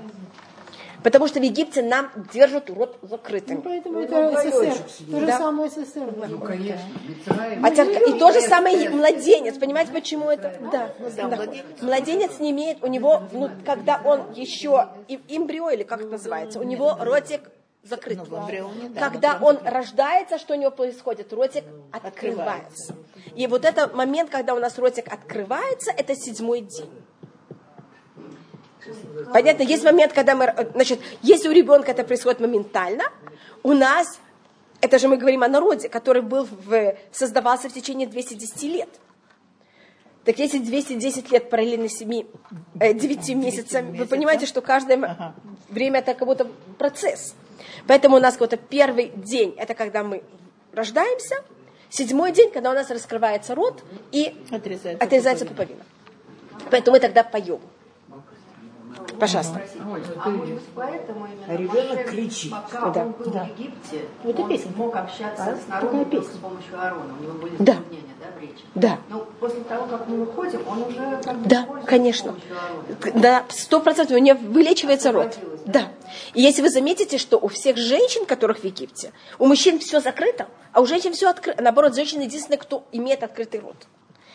Потому 1.02 1.26
что 1.28 1.40
в 1.40 1.42
Египте 1.42 1.82
нам 1.82 2.10
держат 2.32 2.70
рот 2.70 2.98
Ну, 3.02 3.08
закрытым. 3.08 3.62
поэтому 3.62 3.94
Ну, 3.96 4.00
это 4.02 4.30
СССР. 4.32 4.48
уголечек 4.56 4.86
То 5.10 5.20
же 5.20 5.26
Да. 5.26 5.38
самое 5.38 5.70
СССР. 5.70 6.14
Ну, 6.28 6.38
конечно. 6.38 6.88
Мицраим. 7.08 7.64
А 7.64 7.68
и 7.70 8.18
то 8.18 8.32
же 8.32 8.40
самое 8.42 8.84
и 8.84 8.88
младенец. 8.88 9.58
Понимаете, 9.58 9.92
почему 9.92 10.30
это? 10.30 10.54
Да. 10.72 10.92
Да, 11.00 11.28
да. 11.28 11.36
младенец. 11.36 11.64
Младенец 11.80 12.38
не 12.40 12.50
имеет, 12.50 12.82
у 12.82 12.86
него, 12.86 13.22
ну, 13.32 13.50
когда 13.64 14.00
он 14.04 14.32
еще 14.32 14.88
и- 15.08 15.20
эмбрио, 15.28 15.70
или 15.70 15.82
как 15.82 16.00
это 16.00 16.10
называется, 16.10 16.60
у 16.60 16.64
него 16.64 16.96
ротик 17.00 17.40
закрыт. 17.82 18.18
Ну, 18.18 18.24
в 18.24 18.38
эмбрионе, 18.42 18.90
да, 18.90 19.00
Когда 19.08 19.38
он 19.40 19.58
рождается, 19.64 20.38
что 20.38 20.54
у 20.54 20.56
него 20.56 20.70
происходит? 20.70 21.32
Ротик 21.32 21.64
открывается. 21.92 22.94
И 23.36 23.46
вот 23.46 23.64
этот 23.64 23.94
момент, 23.94 24.30
когда 24.30 24.54
у 24.54 24.58
нас 24.58 24.78
ротик 24.78 25.10
открывается, 25.12 25.90
это 25.90 26.14
седьмой 26.14 26.60
день. 26.62 26.90
Понятно, 29.32 29.62
есть 29.62 29.84
момент, 29.84 30.12
когда 30.12 30.34
мы, 30.34 30.44
э, 30.44 30.70
значит, 30.74 31.00
если 31.22 31.48
у 31.48 31.52
ребенка 31.52 31.90
это 31.92 32.04
происходит 32.04 32.40
моментально, 32.40 33.04
у 33.62 33.72
нас, 33.72 34.18
это 34.80 34.98
же 34.98 35.08
мы 35.08 35.16
говорим 35.16 35.42
о 35.42 35.48
народе, 35.48 35.88
который 35.88 36.22
был 36.22 36.46
в, 36.50 36.94
создавался 37.12 37.68
в 37.68 37.72
течение 37.72 38.06
210 38.06 38.62
лет. 38.64 38.88
Так 40.24 40.38
если 40.38 40.58
210 40.58 41.30
лет 41.32 41.50
параллельно 41.50 41.88
7, 41.88 42.26
э, 42.78 42.92
9 42.92 43.34
месяцам, 43.34 43.92
вы 43.92 44.06
понимаете, 44.06 44.46
что 44.46 44.60
каждое 44.60 44.96
Ага. 44.96 45.34
время 45.68 46.00
это 46.00 46.14
как 46.14 46.26
будто 46.26 46.46
процесс. 46.78 47.34
Поэтому 47.86 48.16
у 48.16 48.20
нас 48.20 48.34
какой-то 48.34 48.56
первый 48.56 49.12
день, 49.16 49.54
это 49.56 49.74
когда 49.74 50.02
мы 50.02 50.22
рождаемся, 50.72 51.36
седьмой 51.88 52.32
день, 52.32 52.50
когда 52.50 52.70
у 52.70 52.74
нас 52.74 52.90
раскрывается 52.90 53.54
рот 53.54 53.82
и 54.12 54.34
Отрезается 54.50 55.04
отрезается 55.04 55.46
пуповина. 55.46 55.84
Поэтому 56.70 56.96
мы 56.96 57.00
тогда 57.00 57.24
поем. 57.24 57.60
Пожалуйста. 59.18 59.60
А 60.24 60.28
может 60.30 60.62
поэтому 60.74 61.26
именно 61.26 61.44
А 61.48 61.56
ребенок 61.56 62.06
кричит. 62.10 62.50
Пока 62.52 62.90
Да, 62.90 63.02
он 63.04 63.12
был 63.12 63.30
да. 63.30 63.44
в 63.44 63.58
Египте, 63.58 64.04
Это 64.24 64.42
он 64.42 64.48
песня. 64.48 64.72
мог 64.76 64.96
общаться 64.96 65.44
А, 65.44 65.56
с 65.56 65.68
народом 65.68 66.04
только 66.04 66.10
песня. 66.22 66.34
с 66.34 66.36
помощью 66.38 66.80
Аарона. 66.80 67.14
У 67.18 67.22
него 67.22 67.32
были 67.34 67.56
Да. 67.58 67.74
затруднения 67.74 68.04
да, 68.20 68.26
в 68.36 68.40
речи. 68.40 68.64
Да. 68.74 68.98
Но 69.08 69.26
после 69.40 69.60
того, 69.64 69.86
как 69.86 70.08
мы 70.08 70.24
выходим, 70.24 70.60
он 70.68 70.82
уже 70.82 71.20
как 71.22 71.38
бы 71.38 71.48
Да, 71.48 71.66
конечно. 71.86 72.34
Да, 73.14 73.44
сто 73.50 73.80
процентов 73.80 74.16
у 74.16 74.20
нее 74.20 74.34
вылечивается 74.34 75.12
рот. 75.12 75.38
Да. 75.66 75.88
И 76.34 76.40
если 76.42 76.62
вы 76.62 76.70
заметите, 76.70 77.18
что 77.18 77.38
у 77.38 77.48
всех 77.48 77.76
женщин, 77.76 78.24
которых 78.26 78.60
в 78.60 78.64
Египте, 78.64 79.12
у 79.38 79.46
мужчин 79.46 79.78
все 79.78 80.00
закрыто, 80.00 80.48
а 80.72 80.80
у 80.80 80.86
женщин 80.86 81.12
все 81.12 81.28
открыто. 81.30 81.62
Наоборот, 81.62 81.94
женщина 81.94 82.22
единственная, 82.22 82.58
кто 82.58 82.84
имеет 82.92 83.22
открытый 83.22 83.60
рот. 83.60 83.76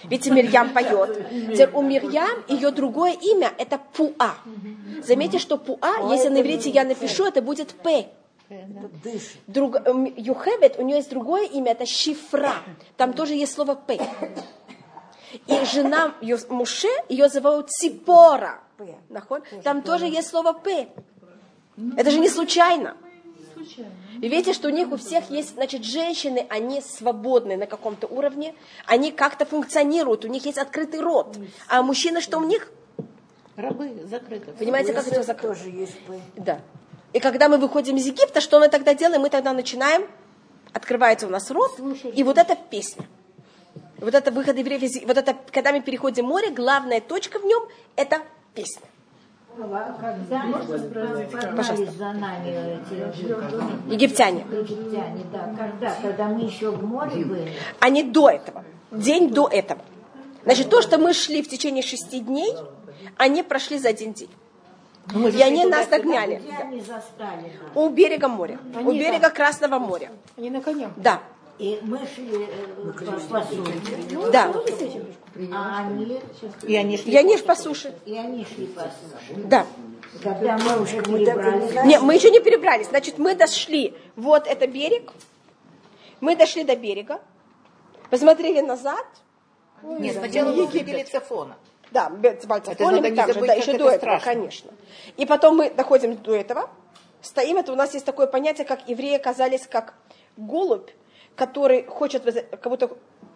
Видите, 0.09 0.31
Мирьям 0.31 0.73
поет. 0.73 1.27
Теперь 1.29 1.69
у 1.73 1.81
Мирьям 1.81 2.43
ее 2.47 2.71
другое 2.71 3.13
имя 3.13 3.51
это 3.57 3.79
Пуа. 3.93 4.35
Заметьте, 5.03 5.39
что 5.39 5.57
Пуа, 5.57 6.11
если 6.11 6.29
на 6.29 6.41
иврите 6.41 6.69
я 6.69 6.83
напишу, 6.83 7.25
это 7.25 7.41
будет 7.41 7.73
П. 7.73 8.07
Друг, 9.47 9.77
эм, 9.87 10.05
Йохевед, 10.05 10.77
у 10.77 10.83
нее 10.83 10.97
есть 10.97 11.09
другое 11.09 11.45
имя, 11.45 11.71
это 11.71 11.85
Шифра. 11.85 12.53
Там 12.95 13.13
тоже 13.13 13.33
есть 13.33 13.53
слово 13.53 13.75
П. 13.75 13.99
И 15.47 15.65
жена 15.65 16.13
Муше, 16.49 16.87
ее 17.09 17.27
зовут 17.29 17.69
Ципора. 17.71 18.59
Наход? 19.09 19.43
Там 19.63 19.81
тоже 19.81 20.05
есть 20.05 20.29
слово 20.29 20.53
П. 20.53 20.87
Это 21.97 22.11
же 22.11 22.19
не 22.19 22.29
случайно. 22.29 22.95
И 24.21 24.27
видите, 24.27 24.53
что 24.53 24.67
у 24.67 24.71
них 24.71 24.91
у 24.91 24.97
всех 24.97 25.29
есть, 25.29 25.55
значит, 25.55 25.83
женщины, 25.83 26.45
они 26.49 26.81
свободны 26.81 27.57
на 27.57 27.67
каком-то 27.67 28.07
уровне, 28.07 28.55
они 28.85 29.11
как-то 29.11 29.45
функционируют, 29.45 30.25
у 30.25 30.27
них 30.27 30.45
есть 30.45 30.57
открытый 30.57 30.99
рот. 30.99 31.37
А 31.67 31.81
мужчины, 31.81 32.21
что 32.21 32.37
у 32.37 32.43
них? 32.43 32.71
Рабы 33.55 34.05
закрыты. 34.09 34.51
Понимаете, 34.51 34.93
как 34.93 35.07
это 35.07 35.23
закрыто? 35.23 35.55
Тоже 35.55 35.69
есть. 35.69 35.95
Да. 36.35 36.61
И 37.13 37.19
когда 37.19 37.47
мы 37.47 37.57
выходим 37.57 37.95
из 37.95 38.05
Египта, 38.05 38.41
что 38.41 38.59
мы 38.59 38.67
тогда 38.67 38.93
делаем? 38.93 39.21
Мы 39.21 39.29
тогда 39.29 39.53
начинаем, 39.53 40.07
открывается 40.73 41.27
у 41.27 41.29
нас 41.29 41.49
рот, 41.51 41.79
и 42.13 42.23
вот 42.23 42.37
эта 42.37 42.55
песня. 42.55 43.05
Вот 43.97 44.13
это 44.13 44.31
выход 44.31 44.57
евреев 44.57 44.83
из 44.83 45.01
вот 45.05 45.17
это, 45.17 45.35
когда 45.51 45.71
мы 45.71 45.81
переходим 45.81 46.25
море, 46.25 46.51
главная 46.51 46.99
точка 46.99 47.39
в 47.39 47.45
нем– 47.45 47.63
это 47.95 48.21
песня. 48.53 48.85
Когда 49.57 49.93
погнались 51.31 51.91
за 51.91 52.11
нами 52.13 52.49
эти 52.49 53.93
Египтяне. 53.93 54.45
египтяне, 54.51 55.23
да, 55.31 55.53
когда, 55.57 55.95
когда 56.01 56.25
мы 56.25 56.41
еще 56.41 56.71
в 56.71 56.83
море 56.83 57.23
были, 57.25 57.53
не 57.89 58.03
до 58.03 58.29
этого. 58.29 58.63
День 58.91 59.29
до 59.29 59.47
этого. 59.47 59.81
Значит, 60.43 60.69
то, 60.69 60.81
что 60.81 60.97
мы 60.97 61.13
шли 61.13 61.41
в 61.41 61.49
течение 61.49 61.83
шести 61.83 62.19
дней, 62.19 62.53
они 63.17 63.43
прошли 63.43 63.77
за 63.79 63.89
один 63.89 64.13
день. 64.13 64.29
И 65.13 65.41
они 65.41 65.65
нас 65.65 65.87
догняли. 65.87 66.37
где 66.37 66.57
они 66.57 66.81
нас? 66.87 67.03
У 67.75 67.89
берега 67.89 68.27
моря. 68.27 68.59
У 68.83 68.91
берега 68.91 69.29
Красного 69.29 69.79
моря. 69.79 70.11
Они 70.37 70.49
на 70.49 70.61
коне. 70.61 70.89
Да. 70.97 71.21
И 71.57 71.79
мы 71.83 71.99
шли 72.05 72.47
э, 72.49 72.91
по, 72.91 73.39
по 73.39 73.43
суше, 73.43 73.73
Да. 74.31 74.53
а 75.53 75.87
они, 75.87 76.21
И 76.63 76.75
они 76.75 76.97
шли. 76.97 77.11
Я 77.13 77.21
не 77.21 77.37
по 77.37 77.55
суше. 77.55 77.95
и 78.05 78.17
они 78.17 78.45
шли 78.45 78.67
по 78.67 78.81
суше. 78.81 79.41
Да. 79.45 79.65
Когда 80.21 80.57
мы 80.57 80.81
уже 80.81 81.01
перебрались, 81.01 81.85
Не, 81.85 81.99
мы 81.99 82.15
еще 82.15 82.29
не 82.29 82.41
перебрались. 82.41 82.87
Значит, 82.87 83.17
мы 83.17 83.35
дошли. 83.35 83.93
Вот 84.15 84.47
это 84.47 84.67
берег. 84.67 85.11
Мы 86.19 86.35
дошли 86.35 86.63
до 86.63 86.75
берега. 86.75 87.21
Посмотрели 88.09 88.59
назад. 88.59 89.05
Нет, 89.81 90.17
сначала 90.17 90.51
мы 90.51 90.65
увидели 90.65 91.03
Цефона. 91.03 91.55
Да, 91.91 92.09
не 92.09 93.15
там 93.15 93.33
же, 93.33 93.39
да, 93.45 93.53
еще 93.53 93.71
это 93.71 93.79
до 93.79 93.89
этого, 93.91 94.19
конечно. 94.19 94.71
И 95.15 95.25
потом 95.25 95.57
мы 95.57 95.69
доходим 95.69 96.17
до 96.17 96.35
этого, 96.35 96.69
стоим, 97.21 97.57
это 97.57 97.71
у 97.71 97.75
нас 97.75 97.93
есть 97.93 98.05
такое 98.05 98.27
понятие, 98.27 98.65
как 98.65 98.89
евреи 98.89 99.15
оказались 99.15 99.67
как 99.67 99.93
голубь, 100.35 100.89
который 101.35 101.85
хочет, 101.85 102.23
как 102.23 102.69
будто 102.69 102.89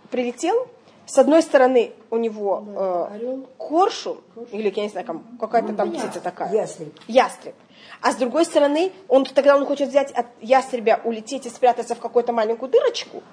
прилетел, 0.10 0.68
с 1.06 1.18
одной 1.18 1.42
стороны 1.42 1.94
у 2.12 2.18
него 2.18 2.64
э, 2.68 3.38
коршун, 3.58 4.20
или 4.52 4.72
я 4.76 4.84
не 4.84 4.90
знаю, 4.90 5.08
там, 5.08 5.24
какая-то 5.40 5.74
там 5.74 5.92
птица 5.92 6.22
такая. 6.22 6.54
Ястреб. 6.54 6.94
Ястреб. 7.08 7.56
А 8.02 8.12
с 8.12 8.16
другой 8.16 8.46
стороны, 8.46 8.92
он 9.08 9.26
тогда 9.26 9.56
он 9.56 9.66
хочет 9.66 9.90
взять 9.90 10.12
от 10.12 10.28
ястребя, 10.40 11.02
улететь 11.04 11.48
и 11.48 11.50
спрятаться 11.50 11.96
в 11.96 12.00
какую-то 12.00 12.32
маленькую 12.32 12.70
дырочку, 12.70 13.24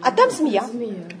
а 0.00 0.12
там 0.12 0.30
змея. 0.30 0.64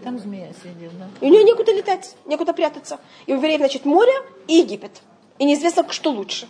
Там 0.04 0.18
змея 0.18 0.52
сидит, 0.62 0.96
да. 0.98 1.08
И 1.20 1.28
у 1.28 1.32
нее 1.32 1.42
некуда 1.42 1.72
летать, 1.72 2.14
некуда 2.26 2.52
прятаться. 2.52 3.00
И 3.26 3.32
у 3.32 3.36
евреев, 3.36 3.58
значит, 3.58 3.84
море 3.84 4.12
и 4.46 4.54
Египет. 4.54 5.02
И 5.38 5.44
неизвестно, 5.44 5.84
что 5.90 6.10
лучше. 6.10 6.48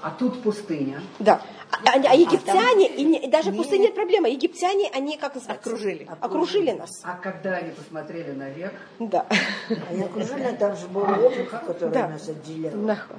А 0.00 0.10
тут 0.10 0.42
пустыня. 0.42 1.02
Да. 1.18 1.40
А, 1.70 1.90
а- 1.90 2.10
а 2.12 2.14
египтяне, 2.14 2.88
и, 2.88 3.04
не- 3.04 3.18
и 3.18 3.28
даже 3.28 3.52
пустыня 3.52 3.82
нет 3.82 3.94
проблема. 3.94 4.28
Египтяне, 4.28 4.88
они 4.94 5.18
как 5.18 5.34
называется? 5.34 5.68
Окружили. 5.68 6.08
Окружили 6.20 6.70
нас. 6.72 7.00
А 7.04 7.14
когда 7.16 7.56
они 7.56 7.72
посмотрели 7.72 8.32
наверх, 8.32 8.72
Да. 8.98 9.26
а 9.28 9.92
я 9.92 10.04
окружена, 10.06 10.52
там 10.58 10.76
же 10.76 10.86
был 10.86 11.02
облако, 11.02 11.62
которое 11.66 11.90
Да. 11.92 12.08
нас. 12.08 12.26
Нахуй. 12.74 13.16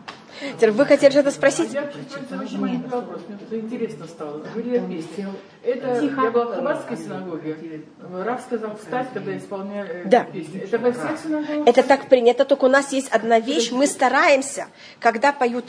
Теперь 0.56 0.72
вы 0.72 0.86
хотели 0.86 1.12
что-то 1.12 1.32
спросить? 1.32 1.72
Я 1.74 1.84
чуть-чуть 1.92 2.32
очень 2.42 2.60
маленький 2.60 2.88
вопрос, 2.88 3.22
мне 3.28 3.38
тут 3.38 3.54
интересно 3.54 4.08
стало. 4.08 4.38
О 4.56 4.60
песне. 4.62 5.28
Это 5.64 6.02
я 6.02 6.32
была 6.32 6.46
в 6.46 6.56
Хабаровской 6.56 6.98
синагоге. 6.98 7.84
Рав 8.12 8.42
сказал 8.42 8.76
встать, 8.78 9.08
когда 9.14 9.38
исполняли 9.38 10.04
Да. 10.06 10.24
песню. 10.24 10.64
Это 10.64 10.78
во 10.80 10.92
всех 10.92 11.20
синагогах? 11.20 11.68
Это 11.68 11.84
так 11.84 12.08
принято, 12.08 12.46
только 12.46 12.66
у 12.66 12.70
нас 12.70 12.92
есть 12.94 13.10
одна 13.10 13.40
вещь. 13.40 13.72
Мы 13.72 13.86
стараемся, 13.86 14.68
когда 15.00 15.34
поют 15.34 15.66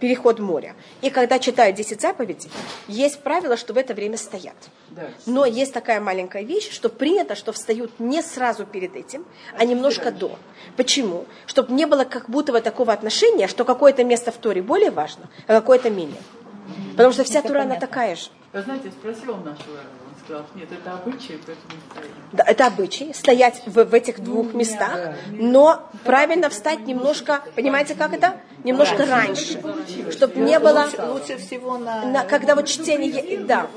переход 0.00 0.38
моря, 0.38 0.74
и 1.02 1.10
когда 1.10 1.38
читают 1.38 1.76
10 1.76 2.00
заповедей, 2.00 2.50
есть 2.88 3.20
правило, 3.20 3.56
что 3.56 3.72
в 3.72 3.76
это 3.76 3.94
время 3.94 4.16
стоят. 4.16 4.56
Да. 4.90 5.08
Но 5.26 5.44
есть 5.44 5.72
такая 5.72 6.00
маленькая 6.00 6.42
вещь, 6.42 6.70
что 6.70 6.88
принято, 6.88 7.34
что 7.34 7.52
встают 7.52 7.98
не 7.98 8.22
сразу 8.22 8.66
перед 8.66 8.94
этим, 8.96 9.24
а 9.58 9.64
немножко 9.64 10.10
до. 10.10 10.38
Почему? 10.76 11.26
Чтобы 11.46 11.72
не 11.72 11.86
было 11.86 12.04
как 12.04 12.30
будто 12.30 12.52
бы 12.52 12.60
такого 12.60 12.92
отношения, 12.92 13.48
что 13.48 13.64
какое-то 13.64 14.04
место 14.04 14.32
в 14.32 14.36
Торе 14.36 14.62
более 14.62 14.90
важно, 14.90 15.28
а 15.46 15.54
какое-то 15.54 15.90
менее. 15.90 16.20
Потому 16.92 17.12
что 17.12 17.24
вся 17.24 17.42
Тура, 17.42 17.62
она 17.62 17.76
такая 17.76 18.16
же. 18.16 18.28
Вы 18.52 18.62
знаете, 18.62 18.86
я 18.86 18.92
спросила 18.92 19.36
нашего, 19.36 19.80
сказал, 20.24 20.44
нет, 20.54 20.68
это 20.72 20.94
обычай, 20.94 21.38
поэтому 21.46 21.80
стоим. 21.90 22.10
Да, 22.32 22.44
это 22.44 22.66
обычай, 22.66 23.12
стоять 23.12 23.62
в, 23.66 23.84
в 23.84 23.94
этих 23.94 24.20
двух 24.20 24.54
местах, 24.54 25.14
но 25.30 25.88
правильно 26.04 26.48
встать 26.48 26.80
немножко, 26.86 27.42
понимаете, 27.54 27.94
как 27.94 28.12
это? 28.12 28.40
Немножко 28.66 29.06
раньше, 29.06 29.60
чтобы 30.10 30.40
не 30.40 30.58
было, 30.58 30.88
Лучше, 31.12 31.36
всего 31.38 31.78
на... 31.78 32.04
на- 32.04 32.24
когда 32.24 32.56
вот 32.56 32.66
чтение, 32.66 33.38
да, 33.44 33.68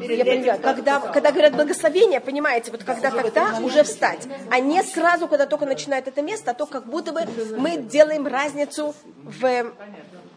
я 0.00 0.24
понимаю, 0.24 0.60
когда, 0.60 1.00
когда 1.00 1.32
говорят 1.32 1.54
благословение, 1.54 2.20
понимаете, 2.20 2.70
вот 2.70 2.84
когда 2.84 3.10
тогда 3.10 3.58
уже 3.62 3.82
встать, 3.84 4.28
а 4.50 4.60
не 4.60 4.82
сразу, 4.82 5.28
когда 5.28 5.46
только 5.46 5.64
начинает 5.64 6.08
это 6.08 6.20
место, 6.20 6.50
а 6.50 6.54
то 6.54 6.66
как 6.66 6.84
будто 6.86 7.12
бы 7.12 7.20
мы 7.56 7.78
делаем 7.78 8.26
разницу 8.26 8.94
в 9.24 9.72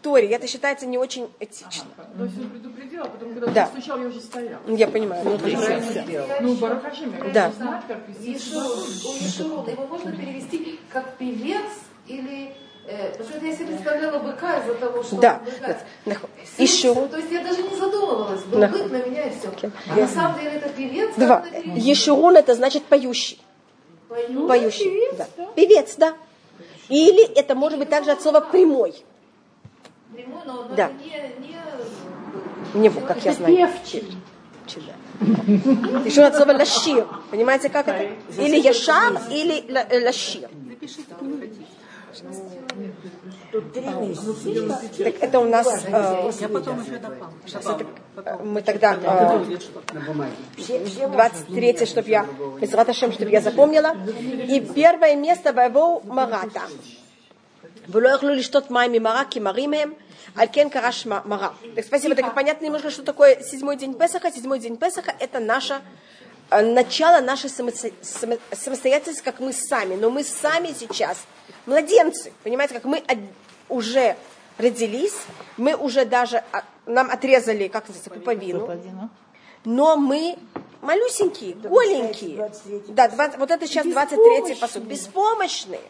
Торе, 0.02 0.28
это 0.28 0.46
считается 0.48 0.86
не 0.86 0.96
очень 0.98 1.30
этично. 1.38 1.84
То 2.16 2.24
есть 2.24 2.38
он 2.38 2.48
предупредил, 2.50 3.02
а 3.02 3.08
потом, 3.08 3.34
когда 3.34 3.46
Да. 3.52 3.66
стучал, 3.66 4.00
я 4.00 4.08
уже 4.08 4.20
стояла. 4.20 4.60
Я 4.66 4.88
понимаю. 4.88 5.22
Ну, 5.24 5.38
я 5.46 5.60
Да. 7.32 7.50
хочу 7.52 7.58
знать, 7.58 7.82
как 7.86 7.98
его 9.68 9.86
можно 9.86 10.12
перевести 10.12 10.80
как 10.92 11.16
певец 11.18 11.62
или... 12.08 12.54
э, 12.86 13.10
Потому 13.12 13.30
что 13.30 13.46
я 13.46 13.54
себе 13.54 13.66
представляла 13.66 14.18
быка 14.18 14.58
из-за 14.58 14.74
того, 14.74 15.02
что 15.02 15.16
Да. 15.16 15.40
быка. 16.04 16.20
Еще 16.58 16.94
То 16.94 17.16
есть 17.16 17.30
я 17.30 17.42
даже 17.44 17.62
не 17.62 17.76
задумывалась. 17.76 18.42
Был 18.42 18.58
Да. 18.60 18.68
бык 18.68 18.90
на 18.90 19.02
меня 19.04 19.26
и 19.26 19.30
все. 19.38 19.50
А 19.90 19.96
на 19.96 20.08
самом 20.08 20.38
деле 20.40 20.56
это 20.56 20.68
певец, 20.70 21.10
два. 21.16 21.44
это? 21.52 21.68
Ешурун 21.70 22.36
это 22.36 22.54
значит 22.54 22.84
поющий. 22.84 23.40
Пою. 24.08 24.46
Поющий. 24.48 25.08
Да. 25.16 25.26
Певец, 25.54 25.96
да. 25.96 26.14
Или 26.88 27.24
это 27.34 27.54
может 27.54 27.78
быть 27.78 27.88
также 27.88 28.10
от 28.10 28.20
слова 28.22 28.40
прямой. 28.40 28.94
Прямой, 30.14 30.42
но 30.44 30.64
но 30.64 30.74
Да. 30.76 30.84
это 30.86 30.94
не, 31.40 31.48
не 31.48 32.80
Не 32.82 32.88
вот, 32.88 33.04
как 33.04 33.24
я 33.24 33.32
знаю. 33.32 33.56
Певчий. 33.56 34.16
Чи- 34.66 34.80
да. 34.80 34.94
Еще 36.04 36.22
от 36.22 36.34
слова 36.36 36.52
лащир. 36.52 37.06
Понимаете, 37.30 37.68
как 37.68 37.88
это? 37.88 38.04
Или 38.42 38.58
яшар, 38.60 39.20
или 39.30 39.70
ла- 39.72 39.86
э, 39.88 40.04
лащир. 40.04 40.48
Тут 43.51 43.73
три 43.73 43.81
месяца. 43.85 45.03
Так 45.03 45.15
это 45.21 45.39
у 45.39 45.45
нас... 45.45 45.67
э, 45.85 46.31
Я 46.39 46.49
потом 46.49 46.81
еще 46.83 46.99
мы 48.43 48.61
тогда 48.61 48.93
э, 48.95 49.47
на 49.93 50.01
бумаге. 50.01 50.31
Все, 50.57 50.83
все 50.85 51.07
23 51.07 51.85
чтобы 51.85 52.09
я, 52.09 52.25
Безраташем, 52.59 53.11
чтобы 53.11 53.31
я 53.31 53.41
запомнила. 53.41 53.95
И 54.47 54.59
первое 54.73 55.15
место 55.15 55.53
Вайвоу 55.53 56.01
Марата. 56.05 56.61
ולא 57.89 58.09
יכלו 58.09 58.33
לשתות 58.33 58.71
מים 58.71 58.91
ממרה 58.91 59.23
כי 59.29 59.39
מרים 59.39 59.73
הם, 59.73 59.93
על 60.35 60.47
כן 60.51 60.67
קרש 60.69 61.07
м- 61.07 61.13
мара. 61.25 61.49
Так 61.75 61.85
спасибо, 61.85 62.15
так 62.15 62.35
понятно 62.35 62.65
немножко, 62.65 62.89
что 62.89 63.01
такое 63.03 63.39
седьмой 63.41 63.77
день 63.77 63.93
Песаха. 63.93 64.29
Седьмой 64.29 64.59
день 64.59 64.75
Песаха 64.75 65.13
это 65.19 65.39
наше 65.39 65.75
э, 65.75 65.79
начало 66.60 67.20
нашей 67.20 67.48
самосто- 67.48 67.94
само- 68.02 68.38
самостоятельности, 68.52 69.22
как 69.22 69.40
мы 69.40 69.52
сами. 69.52 69.94
Но 69.94 70.10
мы 70.10 70.24
сами 70.24 70.74
сейчас 70.78 71.18
младенцы. 71.66 72.32
Понимаете, 72.42 72.74
как 72.74 72.84
мы 72.84 73.02
уже 73.68 74.16
родились, 74.58 75.14
мы 75.56 75.74
уже 75.74 76.04
даже, 76.04 76.44
а, 76.52 76.64
нам 76.84 77.10
отрезали, 77.10 77.68
как 77.68 77.88
называется, 77.88 78.10
пуповину. 78.10 78.68
Но 79.64 79.96
мы 79.96 80.36
малюсенькие, 80.82 81.54
голенькие. 81.54 82.36
23 82.36 82.92
Да, 82.94 83.08
20 83.08 83.38
вот 83.38 83.50
это 83.50 83.66
сейчас 83.66 83.86
23-й 83.86 84.56
посуд. 84.56 84.82
Беспомощные. 84.82 85.80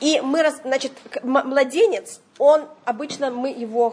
И 0.00 0.20
мы, 0.20 0.48
значит, 0.62 0.92
младенец, 1.24 2.20
он 2.38 2.66
обычно 2.84 3.30
мы 3.32 3.48
его 3.50 3.92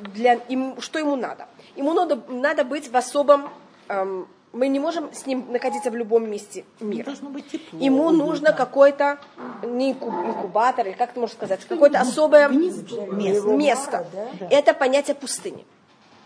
для 0.00 0.34
им, 0.34 0.78
что 0.80 0.98
ему 0.98 1.16
надо? 1.16 1.48
Ему 1.74 1.94
надо, 1.94 2.20
надо 2.28 2.64
быть 2.64 2.90
в 2.90 2.96
особом, 2.96 3.50
эм, 3.88 4.28
мы 4.58 4.66
не 4.68 4.80
можем 4.80 5.12
с 5.12 5.24
ним 5.26 5.46
находиться 5.52 5.90
в 5.90 5.94
любом 5.96 6.28
месте 6.28 6.64
мира. 6.80 7.04
Должно 7.04 7.30
быть 7.30 7.46
тепло. 7.48 7.78
Ему 7.78 8.10
нужно 8.10 8.52
какой-то 8.52 9.18
не 9.62 9.92
инку- 9.92 10.10
инкубатор, 10.26 10.86
или 10.86 10.94
как 10.94 11.12
ты 11.12 11.20
можешь 11.20 11.36
сказать, 11.36 11.60
какое-то 11.64 12.00
особое 12.00 12.48
место. 12.48 14.06
Это 14.50 14.74
понятие 14.74 15.14
пустыни. 15.14 15.64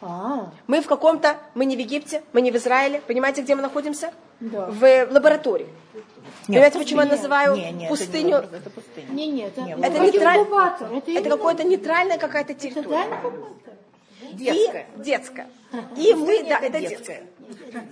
А, 0.04 0.50
Мы 0.66 0.80
в 0.80 0.86
каком-то, 0.86 1.36
мы 1.54 1.64
не 1.64 1.76
в 1.76 1.78
Египте, 1.78 2.22
мы 2.32 2.40
не 2.40 2.50
в 2.50 2.56
Израиле. 2.56 3.00
Понимаете, 3.06 3.42
где 3.42 3.54
мы 3.54 3.62
находимся? 3.62 4.12
Да. 4.40 4.66
В 4.66 4.82
лаборатории. 5.12 5.68
Понимаете, 6.48 6.78
почему 6.78 7.02
я 7.02 7.06
называю 7.06 7.54
Не, 7.54 7.60
не, 7.60 7.66
это 7.68 7.76
не 7.76 7.88
пустыню? 7.88 8.36
это 8.38 8.70
пустыня. 8.70 9.06
не, 9.10 9.26
не, 9.28 9.42
это, 9.42 9.60
Не, 9.60 9.72
это, 9.74 9.86
это 9.86 9.98
нейтраль- 10.00 10.38
инкубатор. 10.40 10.86
Это, 10.88 10.96
Это 10.96 11.10
именно- 11.12 11.36
какая-то 11.36 11.64
нейтральная 11.64 12.18
какая-то 12.18 12.52
Это 12.52 12.60
территория. 12.62 12.88
да, 12.88 13.04
инкубатор. 13.04 13.74
Детская. 14.32 14.86
И 14.96 15.02
детская. 15.02 15.46
И 15.96 16.14
мы, 16.14 16.26
Пустыня 16.26 16.48
да, 16.48 16.56
это 16.66 16.78
это 16.78 16.80
детская. 16.80 17.22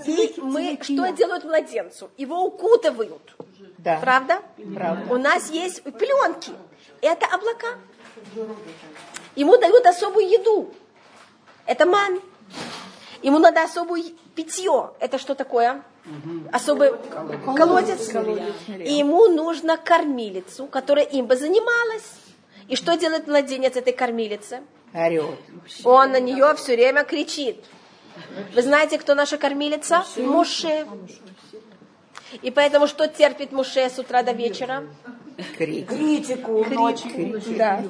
И 0.06 0.34
мы, 0.38 0.78
что 0.82 1.10
делают 1.12 1.44
младенцу? 1.44 2.10
Его 2.16 2.44
укутывают. 2.44 3.34
Да. 3.78 3.98
Правда? 4.00 4.42
Правда. 4.74 5.12
У 5.12 5.18
нас 5.18 5.50
есть 5.50 5.82
пленки. 5.82 6.52
Это 7.00 7.26
облака. 7.26 7.78
Ему 9.36 9.56
дают 9.56 9.86
особую 9.86 10.28
еду. 10.28 10.72
Это 11.66 11.86
ман. 11.86 12.20
Ему 13.22 13.38
надо 13.38 13.62
особое 13.62 14.04
питье. 14.34 14.90
Это 14.98 15.18
что 15.18 15.34
такое? 15.34 15.82
Особый 16.52 16.92
колодец. 17.56 18.12
И 18.68 18.92
ему 18.94 19.28
нужно 19.28 19.76
кормилицу, 19.76 20.66
которая 20.66 21.04
им 21.04 21.26
бы 21.26 21.36
занималась. 21.36 22.16
И 22.68 22.76
что 22.76 22.96
делает 22.96 23.26
младенец 23.26 23.76
этой 23.76 23.92
кормилицы? 23.92 24.62
Орет. 24.92 25.38
Он 25.84 26.12
на 26.12 26.20
нее 26.20 26.54
все 26.56 26.74
время 26.74 27.04
кричит. 27.04 27.64
Вы 28.54 28.62
знаете, 28.62 28.98
кто 28.98 29.14
наша 29.14 29.38
кормилица? 29.38 30.04
Муше. 30.16 30.86
И 32.42 32.50
поэтому 32.50 32.86
что 32.86 33.08
терпит 33.08 33.52
Муше 33.52 33.88
с 33.88 33.98
утра 33.98 34.22
до 34.22 34.32
вечера? 34.32 34.84
Критику 35.56 36.64
ночь. 36.70 37.02
Да. 37.56 37.82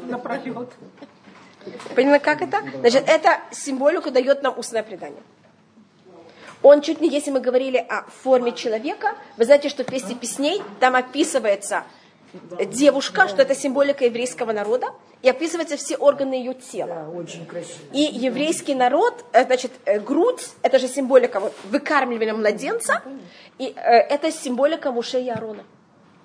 Поняла, 1.95 2.19
как 2.19 2.43
это? 2.43 2.63
Значит, 2.81 3.05
это 3.07 3.41
символику 3.51 4.11
дает 4.11 4.43
нам 4.43 4.59
устное 4.59 4.83
предание. 4.83 5.23
Он 6.63 6.83
чуть 6.83 7.01
не, 7.01 7.09
если 7.09 7.31
мы 7.31 7.41
говорили 7.41 7.79
о 7.79 8.03
форме 8.23 8.53
человека, 8.53 9.15
вы 9.37 9.45
знаете, 9.47 9.69
что 9.69 9.83
в 9.83 9.87
песне 9.87 10.15
песней 10.15 10.63
там 10.79 10.95
описывается 10.95 11.85
девушка, 12.67 13.29
что 13.29 13.43
это 13.43 13.55
символика 13.55 14.05
еврейского 14.05 14.53
народа, 14.53 14.89
и 15.23 15.29
описываются 15.29 15.77
все 15.77 15.97
органы 15.97 16.35
ее 16.35 16.55
тела. 16.55 17.07
Да, 17.07 17.09
очень 17.11 17.47
красиво. 17.47 17.79
И 17.93 18.01
еврейский 18.01 18.75
народ, 18.75 19.25
э, 19.33 19.45
значит, 19.45 19.73
э, 19.85 19.99
грудь, 20.01 20.49
это 20.63 20.79
же 20.79 20.89
символика 20.89 21.41
вот, 21.41 21.53
выкармливания 21.65 22.35
младенца, 22.35 23.03
и 23.59 23.67
э, 23.67 23.81
это 23.81 24.33
символика 24.33 24.93
Муше 24.93 25.21
и 25.21 25.29
Аарона. 25.29 25.65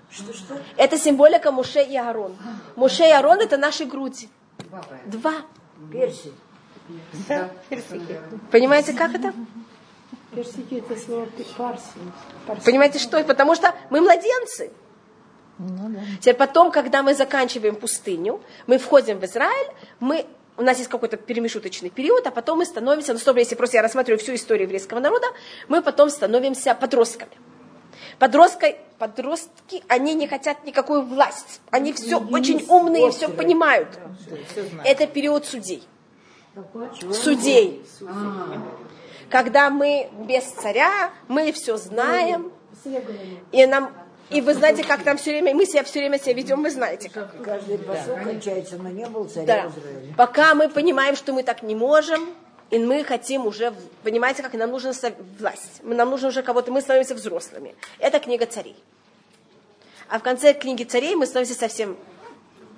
Что-что? 0.09 0.57
Это 0.77 0.97
символика 0.97 1.51
Муше 1.51 1.81
и 1.81 1.97
Аарон. 1.97 2.37
Муше 2.75 3.03
и 3.03 3.11
Аарон 3.11 3.39
это 3.39 3.57
наши 3.57 3.85
груди. 3.85 4.29
Два. 5.05 5.33
Персики. 5.91 6.31
Понимаете, 8.51 8.93
как 8.93 9.15
это? 9.15 9.33
Персики 10.33 10.75
это 10.75 10.95
слово. 10.99 11.27
Парси. 11.57 12.63
Понимаете, 12.63 12.99
что? 12.99 13.21
Потому 13.23 13.55
что 13.55 13.73
мы 13.89 14.01
младенцы. 14.01 14.71
Теперь 16.19 16.35
потом, 16.35 16.71
когда 16.71 17.01
мы 17.01 17.13
заканчиваем 17.15 17.75
пустыню, 17.75 18.41
мы 18.67 18.77
входим 18.77 19.19
в 19.19 19.25
Израиль, 19.25 19.71
мы, 19.99 20.25
у 20.57 20.61
нас 20.61 20.77
есть 20.77 20.89
какой-то 20.89 21.17
перемешуточный 21.17 21.89
период, 21.89 22.27
а 22.27 22.31
потом 22.31 22.59
мы 22.59 22.65
становимся, 22.65 23.13
ну, 23.13 23.19
стоп, 23.19 23.37
если 23.37 23.55
просто 23.55 23.77
я 23.77 23.81
рассматриваю 23.81 24.19
всю 24.19 24.35
историю 24.35 24.65
еврейского 24.65 24.99
народа, 24.99 25.27
мы 25.67 25.81
потом 25.81 26.09
становимся 26.09 26.75
подростками. 26.75 27.31
Подростки, 28.19 28.77
подростки, 28.97 29.83
они 29.87 30.13
не 30.13 30.27
хотят 30.27 30.63
никакую 30.65 31.01
власть. 31.01 31.61
Они 31.69 31.91
все 31.93 32.17
очень 32.17 32.65
умные, 32.69 33.11
все 33.11 33.27
понимают. 33.29 33.89
Это 34.83 35.07
период 35.07 35.45
судей. 35.45 35.83
Судей. 37.11 37.85
Когда 39.29 39.69
мы 39.69 40.09
без 40.27 40.43
царя, 40.43 41.11
мы 41.27 41.51
все 41.51 41.77
знаем, 41.77 42.51
и 43.51 43.65
нам 43.65 43.91
и 44.29 44.41
вы 44.41 44.53
знаете, 44.53 44.83
как 44.83 45.03
там 45.03 45.17
все 45.17 45.31
время, 45.31 45.53
мы 45.53 45.65
себя 45.65 45.83
все 45.83 45.99
время 45.99 46.19
себя 46.19 46.33
ведем, 46.33 46.63
вы 46.63 46.71
знаете 46.71 47.09
как. 47.09 47.41
Каждый 47.43 47.77
посок 47.77 48.23
кончается, 48.23 48.77
но 48.77 48.89
не 48.89 49.05
был 49.05 49.25
царя 49.25 49.45
Да. 49.45 49.69
в 49.69 49.77
Израиле. 49.77 50.13
Пока 50.17 50.55
мы 50.55 50.69
понимаем, 50.69 51.15
что 51.15 51.31
мы 51.33 51.43
так 51.43 51.61
не 51.63 51.75
можем, 51.75 52.29
и 52.71 52.79
мы 52.79 53.03
хотим 53.03 53.45
уже, 53.45 53.73
понимаете, 54.03 54.41
как 54.41 54.53
нам 54.53 54.71
нужна 54.71 54.91
власть, 55.39 55.81
нам 55.83 56.09
нужно 56.09 56.29
уже 56.29 56.41
кого-то, 56.41 56.71
мы 56.71 56.81
становимся 56.81 57.13
взрослыми. 57.13 57.75
Это 57.99 58.19
книга 58.19 58.45
царей. 58.47 58.75
А 60.07 60.19
в 60.19 60.23
конце 60.23 60.53
книги 60.53 60.83
царей 60.83 61.15
мы 61.15 61.25
становимся 61.25 61.57
совсем, 61.59 61.97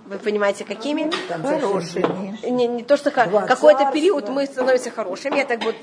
вы 0.08 0.20
понимаете, 0.20 0.64
какими? 0.64 1.12
Хорошими. 1.28 2.38
Не, 2.50 2.68
не 2.68 2.84
то, 2.84 2.96
что 2.96 3.12
какой-то 3.12 3.92
период 3.92 4.30
мы 4.30 4.46
становимся 4.46 4.90
хорошими, 4.90 5.40
это 5.40 5.58
вот, 5.64 5.76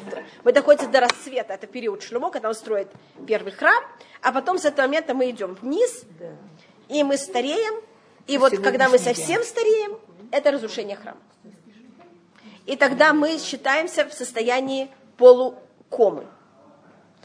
мы 0.45 0.53
доходим 0.53 0.91
до 0.91 1.01
расцвета, 1.01 1.55
это 1.55 1.67
период 1.67 2.03
Шлюмо, 2.03 2.31
когда 2.31 2.49
он 2.49 2.55
строит 2.55 2.89
первый 3.27 3.53
храм, 3.53 3.85
а 4.23 4.33
потом 4.33 4.59
с 4.59 4.65
этого 4.65 4.87
момента 4.87 5.15
мы 5.15 5.31
идем 5.31 5.59
вниз, 5.61 6.05
и 6.89 7.03
мы 7.03 7.19
стареем, 7.19 7.75
и 8.27 8.39
вот 8.39 8.57
когда 8.59 8.89
мы 8.89 8.99
совсем 8.99 9.43
стареем, 9.43 9.99
это 10.31 10.51
разрушение 10.51 10.97
храма. 10.97 11.21
И 12.65 12.77
тогда 12.77 13.13
мы 13.13 13.39
считаемся 13.39 14.09
в 14.09 14.15
состоянии 14.15 14.91
полукомы. 15.19 16.25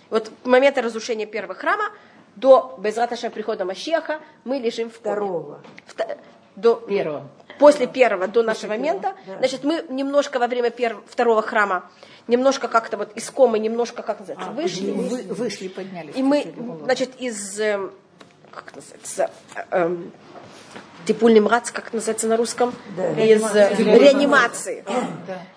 Вот 0.10 0.32
в 0.44 0.48
момент 0.48 0.78
разрушения 0.78 1.26
первого 1.26 1.54
храма 1.54 1.92
до 2.36 2.76
Безраташа 2.78 3.30
прихода 3.30 3.64
Машеха 3.64 4.20
мы 4.44 4.58
лежим 4.58 4.90
в 4.90 5.00
коме. 5.00 5.16
Второго. 5.16 5.64
До 6.62 6.76
Первого. 6.76 7.30
После 7.60 7.88
первого 7.88 8.28
до 8.28 8.42
нашего 8.42 8.70
момента, 8.72 9.16
значит, 9.38 9.66
мы 9.66 9.84
немножко 9.90 10.40
во 10.40 10.48
время 10.48 10.70
перв- 10.70 11.02
второго 11.08 11.42
храма, 11.42 11.90
немножко 12.28 12.70
как-то 12.70 12.96
вот 12.96 13.12
из 13.18 13.30
комы, 13.30 13.60
немножко, 13.60 14.02
как 14.02 14.20
называется, 14.22 14.52
вышли. 14.52 14.92
Вы- 14.92 15.24
вышли, 15.34 15.68
поднялись. 15.68 16.16
И 16.16 16.24
мы, 16.24 16.54
значит, 16.84 17.10
из, 17.20 17.60
эм, 17.60 17.92
как 18.52 18.74
называется, 18.76 19.30
типульный 21.06 21.40
мрац, 21.40 21.72
как 21.72 21.88
это 21.88 21.96
называется 21.96 22.28
на 22.28 22.38
русском? 22.38 22.74
Из 23.18 23.44
э, 23.56 23.76
реанимации. 23.78 24.84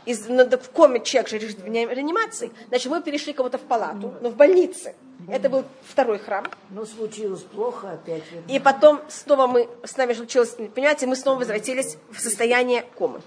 Из, 0.06 0.26
ну, 0.28 0.48
так 0.48 0.62
в 0.62 0.70
коме 0.70 1.00
человек 1.00 1.30
же 1.30 1.38
реанимации. 1.38 2.50
Значит, 2.68 2.90
мы 2.90 3.02
перешли 3.02 3.32
кого-то 3.32 3.58
в 3.58 3.62
палату, 3.62 4.14
но 4.20 4.30
в 4.30 4.36
больнице. 4.36 4.94
Это 5.28 5.48
был 5.48 5.64
второй 5.86 6.18
храм. 6.18 6.46
Ну, 6.70 6.84
случилось 6.86 7.42
плохо, 7.42 7.92
опять 7.92 8.22
вернулись. 8.32 8.56
И 8.56 8.58
потом 8.58 9.00
снова 9.08 9.46
мы, 9.46 9.68
с 9.84 9.96
нами 9.96 10.14
случилось, 10.14 10.56
понимаете, 10.74 11.06
мы 11.06 11.16
снова 11.16 11.38
возвратились 11.38 11.96
в 12.10 12.18
состояние 12.18 12.84
комы. 12.98 13.20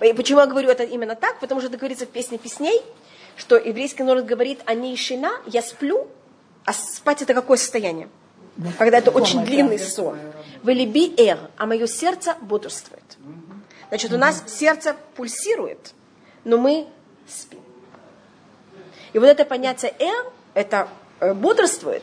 И 0.00 0.12
почему 0.12 0.40
я 0.40 0.46
говорю 0.46 0.68
это 0.68 0.84
именно 0.84 1.16
так? 1.16 1.40
Потому 1.40 1.60
что 1.60 1.70
это 1.70 1.78
говорится 1.78 2.04
в 2.04 2.10
песне 2.10 2.38
песней, 2.38 2.82
что 3.36 3.56
еврейский 3.56 4.02
народ 4.02 4.26
говорит, 4.26 4.60
они 4.66 4.92
и 4.92 4.96
шина, 4.96 5.32
я 5.46 5.62
сплю, 5.62 6.08
а 6.64 6.72
спать 6.72 7.22
это 7.22 7.34
какое 7.34 7.56
состояние? 7.56 8.08
Когда 8.78 8.98
это 8.98 9.10
очень 9.10 9.44
длинный 9.44 9.78
сон. 9.78 10.18
Вы 10.66 10.74
либи 10.74 11.14
эр, 11.16 11.38
а 11.56 11.64
мое 11.64 11.86
сердце 11.86 12.34
бодрствует. 12.40 13.04
Значит, 13.88 14.12
у 14.12 14.18
нас 14.18 14.42
сердце 14.48 14.96
пульсирует, 15.14 15.94
но 16.42 16.58
мы 16.58 16.88
спим. 17.28 17.60
И 19.12 19.18
вот 19.20 19.26
это 19.26 19.44
понятие 19.44 19.94
эр, 19.96 20.26
это 20.54 20.88
э, 21.20 21.34
бодрствует, 21.34 22.02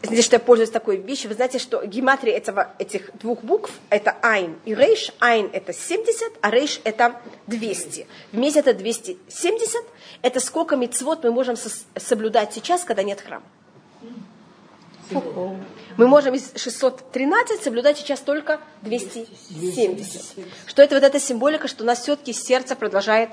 Здесь, 0.00 0.24
что 0.24 0.36
я 0.36 0.40
пользуюсь 0.40 0.70
такой 0.70 0.98
вещью, 0.98 1.30
вы 1.30 1.34
знаете, 1.34 1.58
что 1.58 1.84
гематрия 1.84 2.36
этого, 2.36 2.72
этих 2.78 3.10
двух 3.18 3.42
букв 3.42 3.72
это 3.90 4.14
айн 4.22 4.56
и 4.64 4.72
рейш. 4.72 5.10
Айн 5.18 5.50
это 5.52 5.72
70, 5.72 6.34
а 6.40 6.50
рейш 6.50 6.80
это 6.84 7.20
200. 7.48 8.06
Вместе 8.30 8.60
это 8.60 8.74
270. 8.74 9.82
Это 10.22 10.38
сколько 10.38 10.76
мецвод 10.76 11.24
мы 11.24 11.32
можем 11.32 11.56
соблюдать 11.96 12.52
сейчас, 12.52 12.84
когда 12.84 13.02
нет 13.02 13.20
храма. 13.20 13.42
Мы 15.10 16.06
можем 16.06 16.34
из 16.34 16.52
613 16.56 17.62
соблюдать 17.62 17.98
сейчас 17.98 18.20
только 18.20 18.60
270. 18.82 20.46
Что 20.66 20.82
это 20.82 20.94
вот 20.94 21.04
эта 21.04 21.18
символика, 21.20 21.68
что 21.68 21.84
у 21.84 21.86
нас 21.86 22.00
все-таки 22.00 22.32
сердце 22.32 22.76
продолжает 22.76 23.30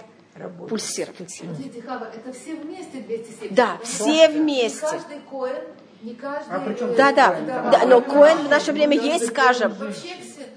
пульсировать. 0.67 1.39
Подождите, 1.39 1.81
Хава, 1.81 2.11
это 2.13 2.33
все 2.33 2.55
вместе 2.55 2.99
270? 2.99 3.53
Да, 3.53 3.77
все 3.83 4.29
вместе. 4.29 4.79
каждый 4.81 5.19
коин, 5.29 5.63
не 6.03 6.13
каждый... 6.15 6.73
э, 6.75 6.95
Да, 6.95 7.11
да, 7.11 7.39
да, 7.71 7.85
но 7.85 8.01
Коэн 8.01 8.37
в 8.39 8.49
наше 8.49 8.71
время 8.71 8.97
есть, 8.97 9.27
скажем, 9.27 9.73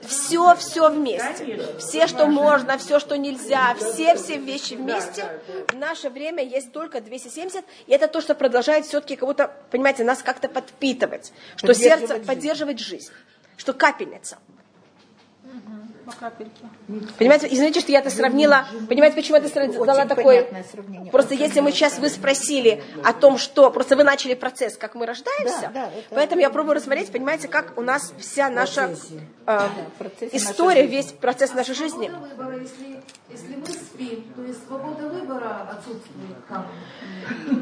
все, 0.03 0.55
все 0.57 0.91
вместе. 0.91 1.69
Все, 1.79 2.07
что 2.07 2.27
можно, 2.27 2.79
все, 2.79 2.99
что 2.99 3.17
нельзя, 3.17 3.75
все, 3.75 4.17
все 4.17 4.39
вещи 4.39 4.75
вместе. 4.75 5.25
В 5.69 5.77
наше 5.77 6.11
время 6.11 6.43
есть 6.43 6.73
только 6.73 7.01
270, 7.01 7.65
и 7.87 7.93
это 7.93 8.09
то, 8.09 8.21
что 8.21 8.35
продолжает 8.35 8.87
все-таки 8.87 9.17
кого-то, 9.17 9.53
понимаете, 9.71 10.05
нас 10.05 10.23
как-то 10.23 10.49
подпитывать, 10.49 11.33
что 11.57 11.75
сердце 11.75 12.17
поддерживает 12.19 12.81
жизнь, 12.81 13.13
что 13.57 13.73
капельница. 13.73 14.39
По 16.07 16.13
капельке. 16.13 16.63
Понимаете, 17.19 17.49
извините, 17.51 17.81
что 17.81 17.91
я 17.91 17.99
это 17.99 18.11
сравнила. 18.11 18.67
Понимаете, 18.89 19.17
почему 19.17 19.37
я 19.39 19.43
это 19.43 19.53
сравнила? 19.53 19.85
Дала 19.85 20.05
такое... 20.07 20.47
Просто 21.11 21.35
если 21.35 21.61
мы 21.61 21.73
сейчас 21.73 21.99
вы 21.99 22.09
спросили 22.09 22.83
о 23.05 23.13
том, 23.13 23.39
что... 23.39 23.71
Просто 23.71 23.97
вы 23.97 24.05
начали 24.05 24.35
процесс, 24.35 24.77
как 24.77 24.95
мы 24.95 25.05
рождаемся. 25.05 25.63
Да, 25.63 25.69
да, 25.75 25.85
это- 25.87 26.15
поэтому 26.15 26.41
я 26.41 26.51
пробую 26.51 26.77
рассмотреть, 26.77 27.11
понимаете, 27.11 27.49
как 27.49 27.77
у 27.77 27.83
нас 27.83 28.13
вся 28.19 28.49
наша 28.51 28.95
э, 29.47 29.61
история, 30.33 30.87
весь 30.87 31.07
процесс 31.13 31.53
нашей 31.55 31.75
жизни. 31.75 32.11
Если, 33.29 33.57
мы 33.57 33.67
спим, 33.67 34.25
то 34.37 34.43
есть 34.43 34.65
свобода 34.69 35.09
выбора 35.09 35.69
отсутствует 35.69 36.47
там. 36.49 36.67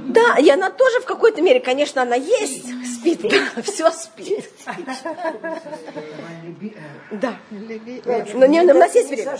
Да, 0.09 0.37
и 0.39 0.51
она 0.51 0.71
тоже 0.71 1.01
в 1.01 1.07
какой-то 1.07 1.41
мере, 1.41 1.61
конечно, 1.61 2.03
она 2.03 2.17
есть, 2.17 2.67
спит, 2.95 3.23
да, 3.23 3.63
все 3.63 3.91
спит. 3.91 4.51
Да. 7.11 7.39
Но 8.35 8.45
не, 8.45 8.61
у 8.61 8.79
нас 8.79 8.95
есть 8.95 9.09
время. 9.09 9.39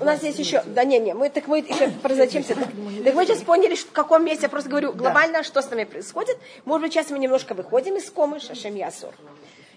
У 0.00 0.04
нас 0.04 0.22
есть 0.24 0.40
еще, 0.40 0.64
да 0.66 0.82
не, 0.82 0.98
не, 0.98 1.14
мы 1.14 1.30
так 1.30 1.46
мы 1.46 1.58
еще 1.60 1.88
про 2.02 2.12
зачем-то. 2.12 2.56
Так 2.56 3.14
мы 3.14 3.24
сейчас 3.24 3.42
поняли, 3.42 3.76
что 3.76 3.88
в 3.88 3.92
каком 3.92 4.24
месте, 4.24 4.42
я 4.44 4.48
просто 4.48 4.68
говорю 4.68 4.92
глобально, 4.92 5.44
что 5.44 5.62
с 5.62 5.70
нами 5.70 5.84
происходит. 5.84 6.38
Может 6.64 6.82
быть, 6.82 6.92
сейчас 6.92 7.10
мы 7.10 7.20
немножко 7.20 7.54
выходим 7.54 7.96
из 7.96 8.10
комы, 8.10 8.40
шашем 8.40 8.74
ясур. 8.74 9.14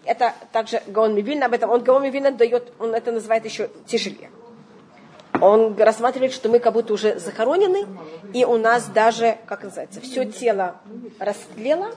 Это 0.03 0.33
также 0.51 0.81
Гаон 0.87 1.13
Мивильна, 1.13 1.45
об 1.45 1.53
этом, 1.53 1.69
он 1.69 1.83
Гаон 1.83 2.03
Мивильна 2.03 2.31
дает, 2.31 2.73
он 2.79 2.95
это 2.95 3.11
называет 3.11 3.45
еще 3.45 3.69
тяжелее. 3.85 4.31
Он 5.41 5.75
рассматривает, 5.77 6.33
что 6.33 6.49
мы 6.49 6.59
как 6.59 6.73
будто 6.73 6.93
уже 6.93 7.19
захоронены, 7.19 7.85
и 8.33 8.45
у 8.45 8.57
нас 8.57 8.85
даже, 8.87 9.37
как 9.45 9.63
называется, 9.63 10.01
все 10.01 10.25
тело 10.25 10.75
растлело, 11.19 11.91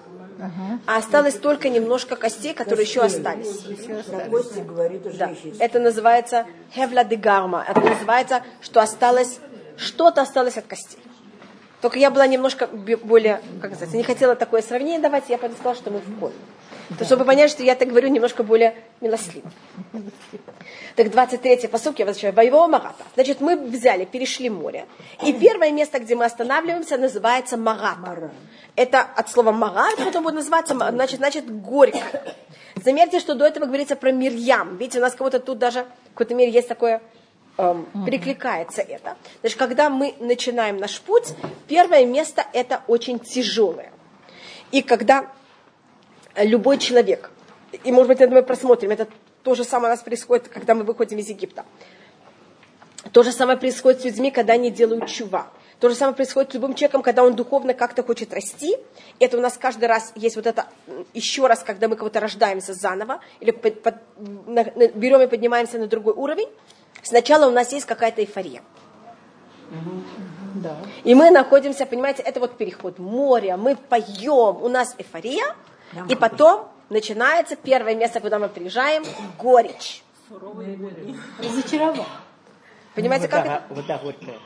а 0.87 0.97
осталось 0.97 1.35
только 1.35 1.69
немножко 1.69 2.17
костей, 2.17 2.55
которые 2.55 2.87
еще 2.87 3.01
остались. 3.01 3.65
Кости 4.31 4.61
говорит 4.61 5.03
Да. 5.17 5.31
Это 5.59 5.81
называется 5.81 6.47
хевла 6.75 7.05
де 7.05 7.17
гарма. 7.17 7.65
Это 7.69 7.81
называется, 7.81 8.43
что 8.61 8.81
осталось, 8.81 9.41
что-то 9.77 10.23
осталось 10.23 10.57
от 10.57 10.67
костей. 10.67 11.01
Только 11.81 11.99
я 11.99 12.11
была 12.11 12.27
немножко 12.27 12.67
более, 12.67 13.41
как 13.61 13.71
называется, 13.71 13.97
не 13.97 14.03
хотела 14.03 14.35
такое 14.35 14.63
сравнение 14.63 15.01
давать, 15.01 15.29
я 15.29 15.39
поэтому 15.39 15.59
сказала, 15.59 15.77
что 15.77 15.91
мы 15.91 15.99
в 15.99 16.19
коме. 16.19 16.35
То, 16.97 17.05
чтобы 17.05 17.25
понять, 17.25 17.51
что 17.51 17.63
я 17.63 17.75
так 17.75 17.89
говорю 17.89 18.09
немножко 18.09 18.43
более 18.43 18.75
милостливо. 19.01 19.51
Так 20.97 21.09
23-й 21.09 21.69
посылки 21.69 22.01
я 22.01 22.07
возвращаю. 22.07 22.35
Воевого 22.35 22.67
Марата. 22.67 23.05
Значит, 23.15 23.41
мы 23.41 23.57
взяли, 23.57 24.07
перешли 24.07 24.49
море. 24.49 24.87
И 25.23 25.33
первое 25.33 25.71
место, 25.71 25.99
где 25.99 26.15
мы 26.15 26.25
останавливаемся, 26.25 26.97
называется 26.97 27.57
Марата. 27.57 28.31
Это 28.75 29.03
от 29.03 29.29
слова 29.29 29.53
Мара, 29.53 29.89
потом 29.99 30.23
будет 30.23 30.37
называться, 30.37 30.75
значит, 30.75 31.19
значит 31.19 31.61
горько. 31.63 31.99
Заметьте, 32.77 33.19
что 33.19 33.35
до 33.35 33.45
этого 33.45 33.67
говорится 33.67 33.97
про 33.97 34.13
Мирьям. 34.13 34.77
Видите, 34.77 34.99
у 34.99 35.03
нас 35.03 35.15
кого-то 35.15 35.41
тут 35.41 35.59
даже 35.59 35.83
в 35.83 36.09
какой-то 36.15 36.35
мере 36.35 36.53
есть 36.53 36.69
такое 36.69 37.03
эм, 37.59 37.87
перекликается 38.07 38.83
это. 38.83 39.17
Значит, 39.41 39.59
когда 39.59 39.91
мы 39.91 40.15
начинаем 40.21 40.77
наш 40.77 41.01
путь, 41.01 41.35
первое 41.67 42.07
место 42.07 42.47
это 42.53 42.83
очень 42.87 43.19
тяжелое. 43.19 43.93
И 44.71 44.83
когда 44.83 45.29
любой 46.45 46.79
человек, 46.79 47.31
и 47.85 47.93
может 47.93 48.09
быть 48.09 48.21
это 48.21 48.33
мы 48.33 48.43
просмотрим, 48.43 48.91
это 48.91 49.09
то 49.43 49.55
же 49.55 49.65
самое 49.65 49.93
у 49.93 49.97
нас 49.97 50.03
происходит, 50.03 50.49
когда 50.49 50.75
мы 50.75 50.85
выходим 50.85 51.19
из 51.19 51.29
Египта. 51.29 51.65
То 53.13 53.23
же 53.23 53.33
самое 53.33 53.59
происходит 53.59 54.03
с 54.03 54.05
людьми, 54.05 54.31
когда 54.31 54.55
они 54.55 54.71
делают 54.71 55.07
чува. 55.09 55.49
То 55.81 55.89
же 55.89 55.95
самое 55.95 56.17
происходит 56.17 56.51
с 56.51 56.55
любым 56.55 56.75
человеком, 56.75 57.03
когда 57.03 57.23
он 57.23 57.35
духовно 57.35 57.73
как-то 57.73 58.03
хочет 58.03 58.35
расти. 58.35 58.77
Это 59.21 59.39
у 59.39 59.41
нас 59.41 59.57
каждый 59.57 59.85
раз 59.85 60.13
есть 60.17 60.35
вот 60.35 60.47
это 60.47 60.67
еще 61.15 61.47
раз, 61.47 61.63
когда 61.63 61.87
мы 61.87 61.95
кого-то 61.95 62.19
рождаемся 62.19 62.75
заново, 62.75 63.21
или 63.39 63.53
под- 63.53 63.83
под- 63.83 63.95
на- 64.47 64.65
на- 64.65 64.89
берем 64.89 65.23
и 65.23 65.29
поднимаемся 65.29 65.79
на 65.79 65.87
другой 65.87 66.15
уровень. 66.15 66.49
Сначала 67.03 67.47
у 67.47 67.53
нас 67.53 67.73
есть 67.73 67.87
какая-то 67.87 68.23
эйфория. 68.23 68.63
И 71.05 71.15
мы 71.15 71.31
находимся, 71.31 71.87
понимаете, 71.87 72.23
это 72.23 72.41
вот 72.41 72.57
переход 72.57 72.99
моря, 72.99 73.57
мы 73.57 73.77
поем, 73.77 74.63
у 74.63 74.69
нас 74.69 74.95
эйфория, 74.99 75.55
и 76.09 76.15
потом 76.15 76.69
начинается 76.91 77.57
первое 77.57 77.95
место, 77.95 78.21
куда 78.21 78.39
мы 78.39 78.49
приезжаем, 78.49 79.05
горечь. 79.39 80.03
Разочаровал. 81.39 82.07
Понимаете, 82.95 83.29
как 83.29 83.45
это? 83.47 83.63
Вода, 83.71 83.99
горькая. 83.99 84.39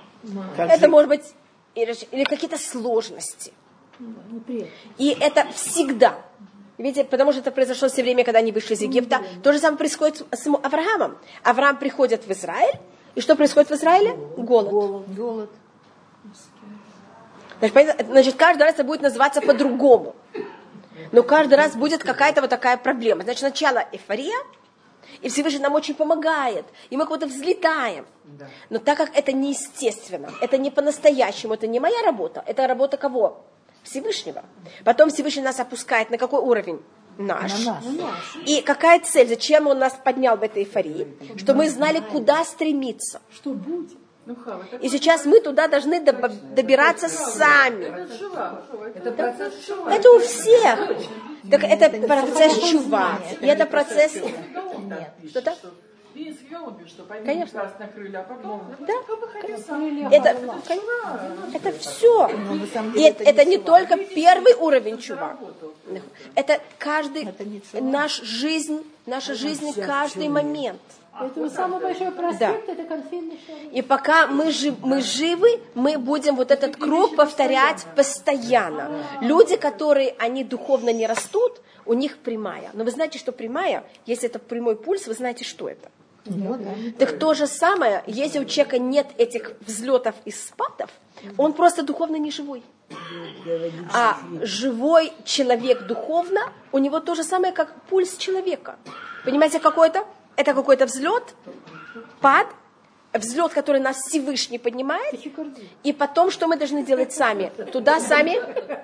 Как 0.57 0.71
Это 0.71 0.81
же- 0.81 0.89
может 0.89 1.09
быть 1.09 1.35
или, 1.75 1.95
или 2.11 2.25
какие-то 2.25 2.59
сложности. 2.59 3.53
Неприятно. 3.99 4.71
И 4.99 5.17
это 5.21 5.47
всегда. 5.53 6.19
Видите, 6.79 7.05
потому 7.05 7.33
что 7.33 7.41
это 7.41 7.51
произошло 7.51 7.89
все 7.89 8.03
время, 8.03 8.25
когда 8.25 8.39
они 8.41 8.51
вышли 8.53 8.75
из 8.75 8.81
Египта. 8.81 9.23
То 9.43 9.53
же 9.53 9.59
самое 9.59 9.79
происходит 9.79 10.27
с 10.33 10.47
Авраамом. 10.47 11.19
Авраам 11.45 11.77
приходит 11.79 12.27
в 12.27 12.31
Израиль, 12.33 12.79
и 13.15 13.21
что 13.21 13.37
происходит 13.37 13.71
в 13.71 13.75
Израиле? 13.75 14.15
Голод. 14.37 15.07
Голод. 15.09 15.51
Значит, 17.61 18.37
каждый 18.37 18.63
раз 18.63 18.75
это 18.75 18.85
будет 18.85 19.03
называться 19.03 19.41
по-другому. 19.41 20.17
Но 21.13 21.23
каждый 21.23 21.55
раз 21.55 21.77
будет 21.77 22.03
какая-то 22.03 22.41
вот 22.41 22.51
такая 22.51 22.77
проблема. 22.77 23.23
Значит, 23.23 23.41
сначала 23.41 23.85
эйфория, 23.93 24.39
и 25.21 25.29
Всевышний 25.29 25.61
нам 25.61 25.75
очень 25.75 25.95
помогает, 25.95 26.65
и 26.91 26.97
мы 26.97 27.07
куда-то 27.07 27.27
взлетаем. 27.27 28.07
Но 28.71 28.79
так 28.79 28.99
как 28.99 29.17
это 29.17 29.33
неестественно, 29.33 30.31
это 30.41 30.59
не 30.59 30.71
по-настоящему, 30.71 31.55
это 31.55 31.67
не 31.67 31.81
моя 31.81 32.03
работа, 32.03 32.43
это 32.47 32.67
работа 32.67 32.97
кого? 32.97 33.45
Всевышнего. 33.83 34.45
Потом 34.85 35.11
Всевышний 35.11 35.43
нас 35.43 35.59
опускает 35.59 36.11
на 36.11 36.19
какой 36.19 36.41
уровень? 36.41 36.81
Наш. 37.19 37.65
На 37.65 37.75
нас. 37.75 37.85
И 38.47 38.63
какая 38.63 39.01
цель? 39.01 39.29
Зачем 39.29 39.67
он 39.67 39.79
нас 39.79 39.93
поднял 40.03 40.37
в 40.37 40.43
этой 40.43 40.63
эйфории? 40.63 41.17
Чтобы 41.37 41.65
мы 41.65 41.69
знали, 41.69 42.01
куда 42.01 42.45
стремиться. 42.45 43.21
Что 43.31 43.51
будет? 43.51 43.99
Ну, 44.25 44.37
И 44.81 44.89
сейчас 44.89 45.25
мы 45.27 45.41
туда 45.41 45.67
должны 45.67 46.01
доб- 46.01 46.55
добираться 46.55 47.09
сами. 47.09 47.87
это 49.93 50.11
у 50.13 50.19
всех. 50.21 50.79
Так 51.51 51.65
это 51.65 52.07
процесс 52.07 52.59
чува. 52.71 53.19
И 53.41 53.47
это 53.47 53.67
процесс... 53.67 54.13
Что-то? 55.29 55.57
Конечно. 57.25 57.73
Да. 58.81 58.95
Это, 60.11 60.37
это 61.55 61.79
все. 61.79 62.31
И 62.95 63.03
это, 63.03 63.25
это 63.25 63.45
не 63.45 63.59
только 63.59 63.97
первый 63.97 64.55
уровень 64.55 64.99
чува. 64.99 65.39
Это 66.35 66.61
каждый, 66.79 67.27
наш 67.81 68.21
жизнь, 68.21 68.87
наша 69.07 69.35
жизнь 69.35 69.73
каждый 69.87 70.29
момент. 70.29 70.81
Поэтому 71.19 71.51
самый 71.51 71.81
большой 71.81 72.11
проспект 72.11 72.69
это 72.69 72.85
конфетный 72.85 73.39
шарик. 73.47 73.73
И 73.73 73.83
пока 73.83 74.27
мы, 74.27 74.51
жив- 74.51 74.79
мы 74.81 75.01
живы, 75.03 75.61
мы 75.75 75.99
будем 75.99 76.37
вот 76.37 76.51
этот 76.51 76.77
круг 76.77 77.17
повторять 77.17 77.85
постоянно. 77.97 78.91
Люди, 79.21 79.57
которые, 79.57 80.15
они 80.19 80.43
духовно 80.45 80.91
не 80.93 81.07
растут, 81.07 81.61
у 81.85 81.93
них 81.95 82.17
прямая. 82.19 82.71
Но 82.73 82.85
вы 82.85 82.91
знаете, 82.91 83.19
что 83.19 83.33
прямая, 83.33 83.85
если 84.07 84.29
это 84.29 84.39
прямой 84.39 84.75
пульс, 84.77 85.07
вы 85.07 85.15
знаете, 85.15 85.45
что 85.45 85.69
это. 85.69 85.91
Так 86.99 87.19
то 87.19 87.35
же 87.35 87.47
самое, 87.47 88.03
если 88.07 88.39
у 88.39 88.45
человека 88.45 88.79
нет 88.79 89.07
этих 89.19 89.53
взлетов 89.67 90.15
и 90.25 90.31
спадов, 90.31 90.91
он 91.37 91.53
просто 91.53 91.83
духовно 91.83 92.17
не 92.17 92.31
живой. 92.31 92.63
А 93.93 94.17
живой 94.43 95.13
человек 95.25 95.83
духовно, 95.87 96.41
у 96.73 96.79
него 96.79 97.01
то 97.01 97.15
же 97.15 97.23
самое, 97.25 97.53
как 97.53 97.75
пульс 97.91 98.17
человека. 98.17 98.77
Понимаете, 99.25 99.59
какой 99.59 99.89
это? 99.89 100.05
Это 100.37 100.55
какой-то 100.55 100.87
взлет, 100.87 101.35
пад, 102.21 102.47
взлет, 103.13 103.53
который 103.53 103.81
нас 103.81 103.97
Всевышний 103.99 104.59
поднимает, 104.59 105.15
и 105.83 105.93
потом, 105.93 106.31
что 106.31 106.47
мы 106.49 106.57
должны 106.57 106.83
делать 106.85 107.13
сами? 107.13 107.53
Туда 107.73 108.01
сами 108.01 108.41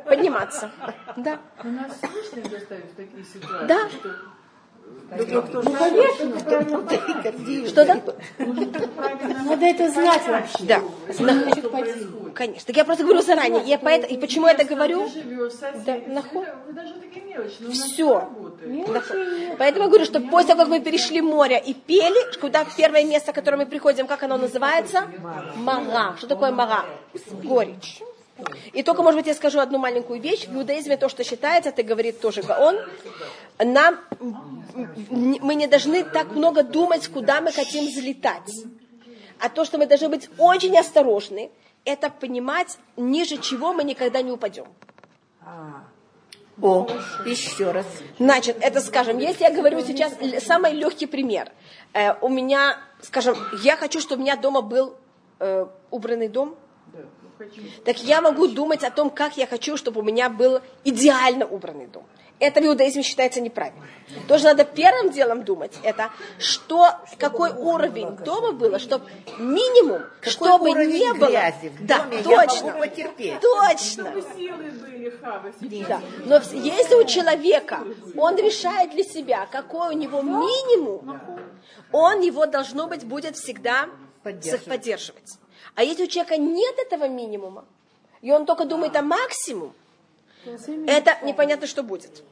подниматься. 0.08 0.70
Да. 1.16 1.38
У 1.64 1.68
нас 1.68 1.92
Всевышний 1.96 2.42
заставит 2.50 2.84
в 2.92 2.96
такие 2.96 3.24
ситуации, 3.24 3.66
Да. 3.66 3.88
что 3.88 4.14
Ну, 5.10 5.42
конечно. 5.78 6.38
Что-то? 7.68 8.14
Надо 8.38 9.66
это 9.66 9.90
знать 9.90 10.26
вообще. 10.28 10.64
Да. 10.64 10.82
Конечно. 12.34 12.66
Так 12.66 12.76
я 12.76 12.84
просто 12.84 13.04
говорю 13.04 13.22
заранее. 13.22 13.62
Я 13.64 13.78
поэтому, 13.78 14.12
и 14.12 14.18
почему 14.18 14.46
я 14.46 14.52
это 14.52 14.64
говорю? 14.64 15.08
Да, 15.86 15.98
нахуй. 16.08 16.44
Работает. 18.06 19.56
Поэтому 19.58 19.84
я 19.84 19.88
говорю, 19.88 20.04
что 20.04 20.20
после 20.20 20.48
того, 20.48 20.60
как 20.60 20.68
мы 20.68 20.80
перешли 20.80 21.22
море 21.22 21.62
и 21.64 21.72
пели, 21.72 22.38
куда 22.38 22.66
первое 22.76 23.04
место, 23.04 23.32
к 23.32 23.34
которому 23.36 23.62
мы 23.62 23.68
приходим, 23.68 24.06
как 24.06 24.22
оно 24.24 24.36
называется? 24.36 25.08
Мара. 25.56 26.16
Что 26.18 26.26
такое 26.26 26.50
мара? 26.50 26.84
Горечь. 27.42 28.02
И 28.72 28.82
только, 28.82 29.02
может 29.02 29.18
быть, 29.18 29.26
я 29.26 29.34
скажу 29.34 29.58
одну 29.58 29.78
маленькую 29.78 30.20
вещь. 30.20 30.46
В 30.46 30.56
иудаизме 30.56 30.96
то, 30.96 31.08
что 31.08 31.24
считается, 31.24 31.70
это 31.70 31.82
говорит 31.82 32.20
тоже 32.20 32.42
Гаон, 32.42 32.76
нам, 33.58 33.98
мы 35.10 35.54
не 35.54 35.66
должны 35.66 36.04
так 36.04 36.30
много 36.32 36.62
думать, 36.62 37.08
куда 37.08 37.40
мы 37.40 37.52
хотим 37.52 37.86
взлетать. 37.86 38.50
А 39.40 39.48
то, 39.48 39.64
что 39.64 39.78
мы 39.78 39.86
должны 39.86 40.08
быть 40.08 40.28
очень 40.38 40.76
осторожны, 40.78 41.50
это 41.84 42.10
понимать, 42.10 42.78
ниже 42.96 43.38
чего 43.38 43.72
мы 43.72 43.84
никогда 43.84 44.22
не 44.22 44.30
упадем. 44.30 44.66
О, 46.60 46.88
еще 47.24 47.70
раз. 47.70 47.86
Значит, 48.18 48.56
это, 48.60 48.80
скажем, 48.80 49.18
если 49.18 49.44
я 49.44 49.52
говорю 49.52 49.80
сейчас 49.80 50.12
самый 50.44 50.72
легкий 50.72 51.06
пример. 51.06 51.52
Э, 51.92 52.14
у 52.20 52.28
меня, 52.28 52.78
скажем, 53.00 53.36
я 53.62 53.76
хочу, 53.76 54.00
чтобы 54.00 54.22
у 54.22 54.24
меня 54.24 54.34
дома 54.34 54.60
был 54.60 54.96
э, 55.38 55.66
убранный 55.90 56.28
дом. 56.28 56.56
Так 57.84 57.98
я 58.02 58.20
могу 58.20 58.48
думать 58.48 58.84
о 58.84 58.90
том, 58.90 59.10
как 59.10 59.36
я 59.36 59.46
хочу, 59.46 59.76
чтобы 59.76 60.00
у 60.00 60.04
меня 60.04 60.28
был 60.28 60.60
идеально 60.84 61.46
убранный 61.46 61.86
дом. 61.86 62.04
Это 62.40 62.60
в 62.60 62.64
иудаизме 62.64 63.02
считается 63.02 63.40
неправильно. 63.40 63.82
То, 64.28 64.38
что 64.38 64.48
надо 64.48 64.64
первым 64.64 65.10
делом 65.10 65.44
думать, 65.44 65.72
это 65.82 66.10
что, 66.38 66.92
какой 67.18 67.50
уровень 67.50 68.16
дома 68.18 68.52
было, 68.52 68.78
чтобы 68.78 69.06
минимум, 69.38 70.02
Какой 70.20 70.32
чтобы 70.32 70.70
не 70.70 71.12
было. 71.14 71.30
грязи 71.30 71.68
в 71.70 71.84
да, 71.84 72.04
доме 72.04 72.18
я 72.18 72.22
точно. 72.22 72.66
могу 72.68 72.78
потерпеть? 72.78 73.40
Точно. 73.40 74.14
Да. 75.88 76.00
Но 76.26 76.36
если 76.52 76.94
у 76.94 77.04
человека, 77.04 77.80
он 78.16 78.36
решает 78.36 78.92
для 78.92 79.02
себя, 79.02 79.46
какой 79.50 79.94
у 79.94 79.98
него 79.98 80.22
минимум, 80.22 81.20
он 81.90 82.20
его, 82.20 82.46
должно 82.46 82.86
быть, 82.86 83.04
будет 83.04 83.36
всегда 83.36 83.88
Поддерживать. 84.22 84.64
поддерживать. 84.64 85.38
А 85.78 85.84
если 85.84 86.02
у 86.02 86.06
человека 86.08 86.36
нет 86.38 86.76
этого 86.80 87.06
минимума, 87.06 87.64
и 88.20 88.32
он 88.32 88.46
только 88.46 88.64
думает 88.64 88.96
о 88.96 89.02
максимум, 89.02 89.72
это 90.88 91.16
непонятно, 91.22 91.68
что 91.68 91.84
будет. 91.84 92.24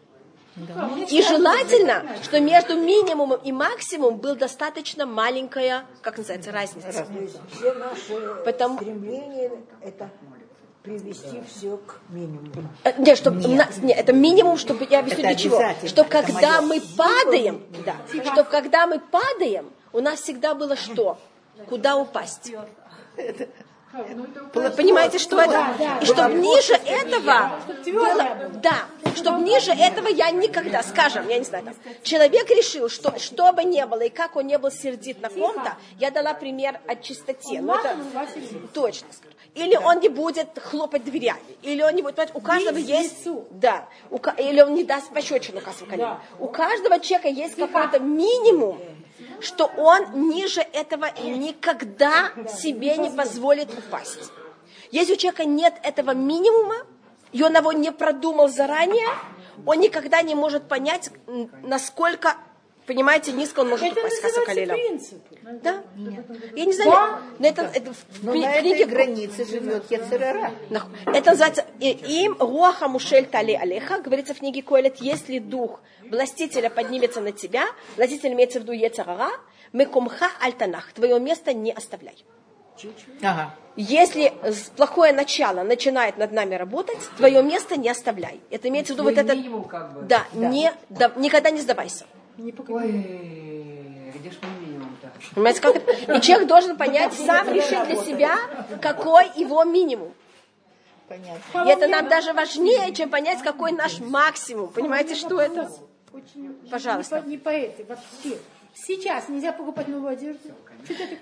И 1.10 1.22
желательно, 1.22 2.16
что 2.24 2.40
между 2.40 2.76
минимумом 2.76 3.38
и 3.44 3.52
максимумом 3.52 4.16
был 4.16 4.34
достаточно 4.34 5.06
маленькая, 5.06 5.84
как 6.02 6.18
называется, 6.18 6.50
разница. 6.50 7.06
Есть 7.20 7.38
все 7.52 7.72
наши 7.74 8.42
Потому- 8.44 8.78
стремления 8.78 9.52
это 9.80 10.10
привести 10.82 11.40
все 11.48 11.76
к 11.76 12.00
минимуму. 12.08 12.50
Э, 12.82 13.00
Нет, 13.00 13.16
чтобы 13.16 13.44
нет, 13.44 13.70
это 13.96 14.12
минимум, 14.12 14.56
чтобы 14.56 14.88
я 14.90 15.00
объясню 15.00 15.20
Это 15.24 15.28
для 15.28 15.36
чего. 15.36 15.62
Что 15.86 16.02
когда 16.02 16.62
мы 16.62 16.80
падаем, 16.96 17.62
да, 17.84 17.94
что 18.32 18.42
когда 18.42 18.88
мы 18.88 18.98
падаем, 18.98 19.70
у 19.92 20.00
нас 20.00 20.20
всегда 20.20 20.54
было 20.54 20.74
что? 20.74 21.16
Куда 21.68 21.96
упасть? 21.96 22.52
Ну 23.16 24.60
это 24.60 24.76
Понимаете, 24.76 25.18
что 25.18 25.40
это? 25.40 25.66
И 26.02 26.04
чтобы 26.06 26.34
ниже 26.34 26.74
этого 26.74 27.60
было, 27.86 28.50
да, 28.62 28.84
чтобы 29.14 29.40
ниже 29.40 29.72
этого 29.72 30.08
я 30.08 30.30
никогда, 30.30 30.82
скажем, 30.82 31.26
я 31.28 31.38
не 31.38 31.44
знаю, 31.44 31.64
там, 31.64 31.74
человек 32.02 32.50
решил, 32.50 32.88
что 32.90 33.18
что 33.18 33.52
бы 33.52 33.64
ни 33.64 33.82
было 33.84 34.02
и 34.02 34.08
как 34.10 34.36
он 34.36 34.46
не 34.48 34.58
был 34.58 34.70
сердит 34.70 35.22
на 35.22 35.30
ком-то, 35.30 35.76
я 35.98 36.10
дала 36.10 36.34
пример 36.34 36.78
о 36.86 36.96
чистоте. 36.96 37.60
но 37.62 37.74
это- 37.76 37.96
Точно 38.74 39.08
скажу. 39.12 39.34
Или 39.54 39.76
он 39.76 40.00
не 40.00 40.10
будет 40.10 40.48
хлопать 40.58 41.04
дверями, 41.04 41.40
или 41.62 41.80
он 41.82 41.94
не 41.94 42.02
будет, 42.02 42.16
понимаете, 42.16 42.34
у 42.36 42.40
каждого 42.42 42.76
есть, 42.76 43.26
да, 43.50 43.88
у 44.10 44.18
или 44.36 44.60
он 44.60 44.74
не 44.74 44.84
даст 44.84 45.10
пощечину 45.14 45.62
колено. 45.86 46.20
У 46.38 46.48
каждого 46.48 47.00
человека 47.00 47.28
есть 47.28 47.56
какой-то 47.56 47.98
минимум, 48.00 48.78
что 49.40 49.66
он 49.76 50.28
ниже 50.28 50.60
этого 50.60 51.06
никогда 51.22 52.32
себе 52.48 52.96
не 52.96 53.10
позволит 53.10 53.68
упасть. 53.76 54.30
Если 54.90 55.14
у 55.14 55.16
человека 55.16 55.44
нет 55.44 55.74
этого 55.82 56.12
минимума, 56.12 56.76
и 57.32 57.42
он 57.42 57.56
его 57.56 57.72
не 57.72 57.92
продумал 57.92 58.48
заранее, 58.48 59.08
он 59.64 59.80
никогда 59.80 60.22
не 60.22 60.34
может 60.34 60.68
понять, 60.68 61.10
насколько, 61.62 62.36
понимаете, 62.86 63.32
низко 63.32 63.60
он 63.60 63.68
может 63.70 63.86
Это 63.92 64.00
упасть. 64.00 64.22
называется 64.22 64.40
вахалилам. 64.40 64.76
принципы. 64.76 65.38
Да? 65.62 65.82
Я 66.54 66.64
не 66.64 66.72
знаю, 66.72 67.18
но 67.38 67.46
это, 67.46 67.62
это 67.74 67.92
в 67.92 67.96
Но 68.22 68.34
кни- 68.34 68.40
на 68.42 68.54
этой 68.54 68.60
книге 68.62 68.86
границе 68.86 69.44
живет 69.44 69.90
Яцерара. 69.90 70.52
Это 71.06 71.30
называется 71.30 71.64
им 71.80 72.36
руаха 72.38 72.88
мушель 72.88 73.26
тали 73.26 73.52
алеха, 73.52 74.00
говорится 74.00 74.34
в 74.34 74.38
книге 74.38 74.62
Коэлет, 74.62 74.96
если 75.00 75.38
дух 75.38 75.80
властителя 76.10 76.70
поднимется 76.70 77.20
на 77.20 77.32
тебя, 77.32 77.66
властитель 77.96 78.32
имеется 78.32 78.60
в 78.60 78.62
виду 78.62 78.72
Ецарара, 78.72 79.30
мекумха 79.72 80.28
альтанах, 80.40 80.92
твое 80.92 81.18
место 81.20 81.52
не 81.52 81.72
оставляй. 81.72 82.24
Ага. 83.22 83.54
Если 83.76 84.32
плохое 84.76 85.12
начало 85.12 85.62
начинает 85.62 86.18
над 86.18 86.32
нами 86.32 86.54
работать, 86.54 86.98
твое 87.16 87.42
место 87.42 87.76
не 87.78 87.88
оставляй. 87.88 88.40
Это 88.50 88.68
имеется 88.68 88.92
в 88.92 88.96
виду 88.96 89.04
вот 89.04 89.18
это... 89.18 89.34
как 89.68 89.94
бы. 89.94 90.02
Да, 90.02 90.24
Не, 90.32 90.72
да, 90.88 91.12
никогда 91.16 91.50
не 91.50 91.60
сдавайся. 91.60 92.06
Ой, 92.38 94.12
где 94.14 94.30
ж 94.30 94.34
мой 94.42 94.66
минимум-то? 94.66 95.10
Понимаете, 95.34 95.60
как 95.60 95.76
это? 95.76 96.16
И 96.16 96.20
человек 96.20 96.48
должен 96.48 96.76
понять, 96.76 97.14
сам 97.14 97.48
решить 97.52 97.84
для 97.84 97.96
себя, 97.96 98.36
какой 98.80 99.26
его 99.36 99.64
минимум. 99.64 100.12
Понятно. 101.08 101.64
И 101.64 101.68
это 101.70 101.86
нам 101.86 102.08
даже 102.08 102.32
важнее, 102.32 102.92
чем 102.92 103.10
понять, 103.10 103.42
какой 103.42 103.72
наш 103.72 104.00
максимум. 104.00 104.68
Понимаете, 104.68 105.14
что 105.14 105.40
это? 105.40 105.70
Очень, 106.12 106.54
Пожалуйста. 106.70 107.20
Не 107.20 107.22
по, 107.22 107.28
не 107.28 107.38
по 107.38 107.48
этой, 107.50 107.84
вообще. 107.84 108.38
Сейчас 108.74 109.28
нельзя 109.28 109.52
покупать 109.52 109.88
новую 109.88 110.12
одежду. 110.12 110.50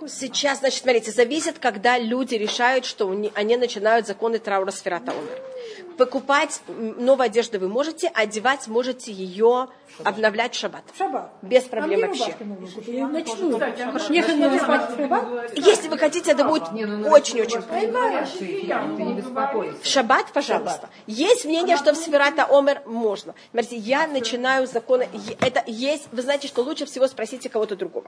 Сейчас, 0.06 0.60
значит, 0.60 0.82
смотрите, 0.82 1.10
зависит, 1.10 1.58
когда 1.58 1.98
люди 1.98 2.34
решают, 2.34 2.84
что 2.84 3.08
они 3.34 3.56
начинают 3.56 4.06
законы 4.06 4.38
траура 4.38 4.70
сферата 4.70 5.12
умер. 5.12 5.40
Покупать 5.96 6.60
новую 6.68 7.26
одежду 7.26 7.58
вы 7.60 7.68
можете, 7.68 8.08
одевать 8.08 8.66
можете 8.66 9.12
ее, 9.12 9.68
обновлять 10.02 10.54
в 10.54 10.58
шаббат. 10.58 10.82
Шаббат. 10.98 11.30
Без 11.42 11.66
а 11.66 11.68
проблем 11.68 12.00
мне 12.00 12.08
вообще. 12.08 12.34
ночную. 13.06 13.60
Шаббат. 14.96 15.52
Если 15.56 15.88
вы 15.88 15.98
хотите, 15.98 16.32
это 16.32 16.44
будет 16.44 16.72
ну, 16.72 17.08
очень-очень 17.08 17.60
беспокойся. 19.14 19.78
В 19.82 19.86
шаббат, 19.86 20.32
пожалуйста. 20.32 20.88
Есть 21.06 21.44
мнение, 21.44 21.76
что 21.76 21.92
в 21.92 21.96
Сферата 21.96 22.46
Омер 22.50 22.82
можно. 22.86 23.34
Смотрите, 23.52 23.76
я 23.76 24.06
начинаю 24.06 24.66
законы. 24.66 25.08
Это 25.40 25.62
есть, 25.66 26.08
вы 26.10 26.22
знаете, 26.22 26.48
что 26.48 26.62
лучше 26.62 26.86
всего 26.86 27.06
спросите 27.06 27.48
кого-то 27.48 27.76
другого. 27.76 28.06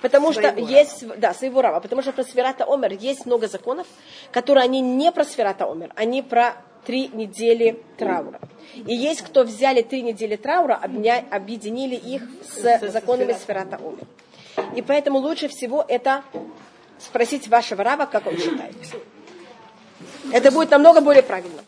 Потому 0.00 0.32
что 0.32 0.42
Своего 0.42 0.66
есть, 0.88 1.06
да, 1.18 1.34
своего 1.34 1.62
раба. 1.62 1.80
Потому 1.80 2.02
что 2.02 2.12
про 2.12 2.24
Сферата 2.24 2.64
Омер 2.64 2.92
есть 2.92 3.26
много 3.26 3.46
законов, 3.48 3.86
которые 4.32 4.64
они 4.64 4.80
не 4.80 5.12
про 5.12 5.24
Сферата 5.24 5.70
Омер, 5.70 5.92
они 5.94 6.22
про 6.22 6.56
три 6.84 7.08
недели 7.08 7.82
траура. 7.98 8.40
И 8.74 8.94
есть, 8.94 9.22
кто 9.22 9.44
взяли 9.44 9.82
три 9.82 10.02
недели 10.02 10.36
траура, 10.36 10.78
обня- 10.82 11.24
объединили 11.30 11.94
их 11.94 12.22
с 12.42 12.90
законами 12.90 13.32
Сферата 13.34 13.76
Омер. 13.76 14.06
И 14.76 14.82
поэтому 14.82 15.18
лучше 15.18 15.48
всего 15.48 15.84
это 15.86 16.22
спросить 16.98 17.48
вашего 17.48 17.84
раба, 17.84 18.06
как 18.06 18.26
он 18.26 18.36
считает. 18.36 18.74
Это 20.32 20.50
будет 20.50 20.70
намного 20.70 21.00
более 21.00 21.22
правильно. 21.22 21.62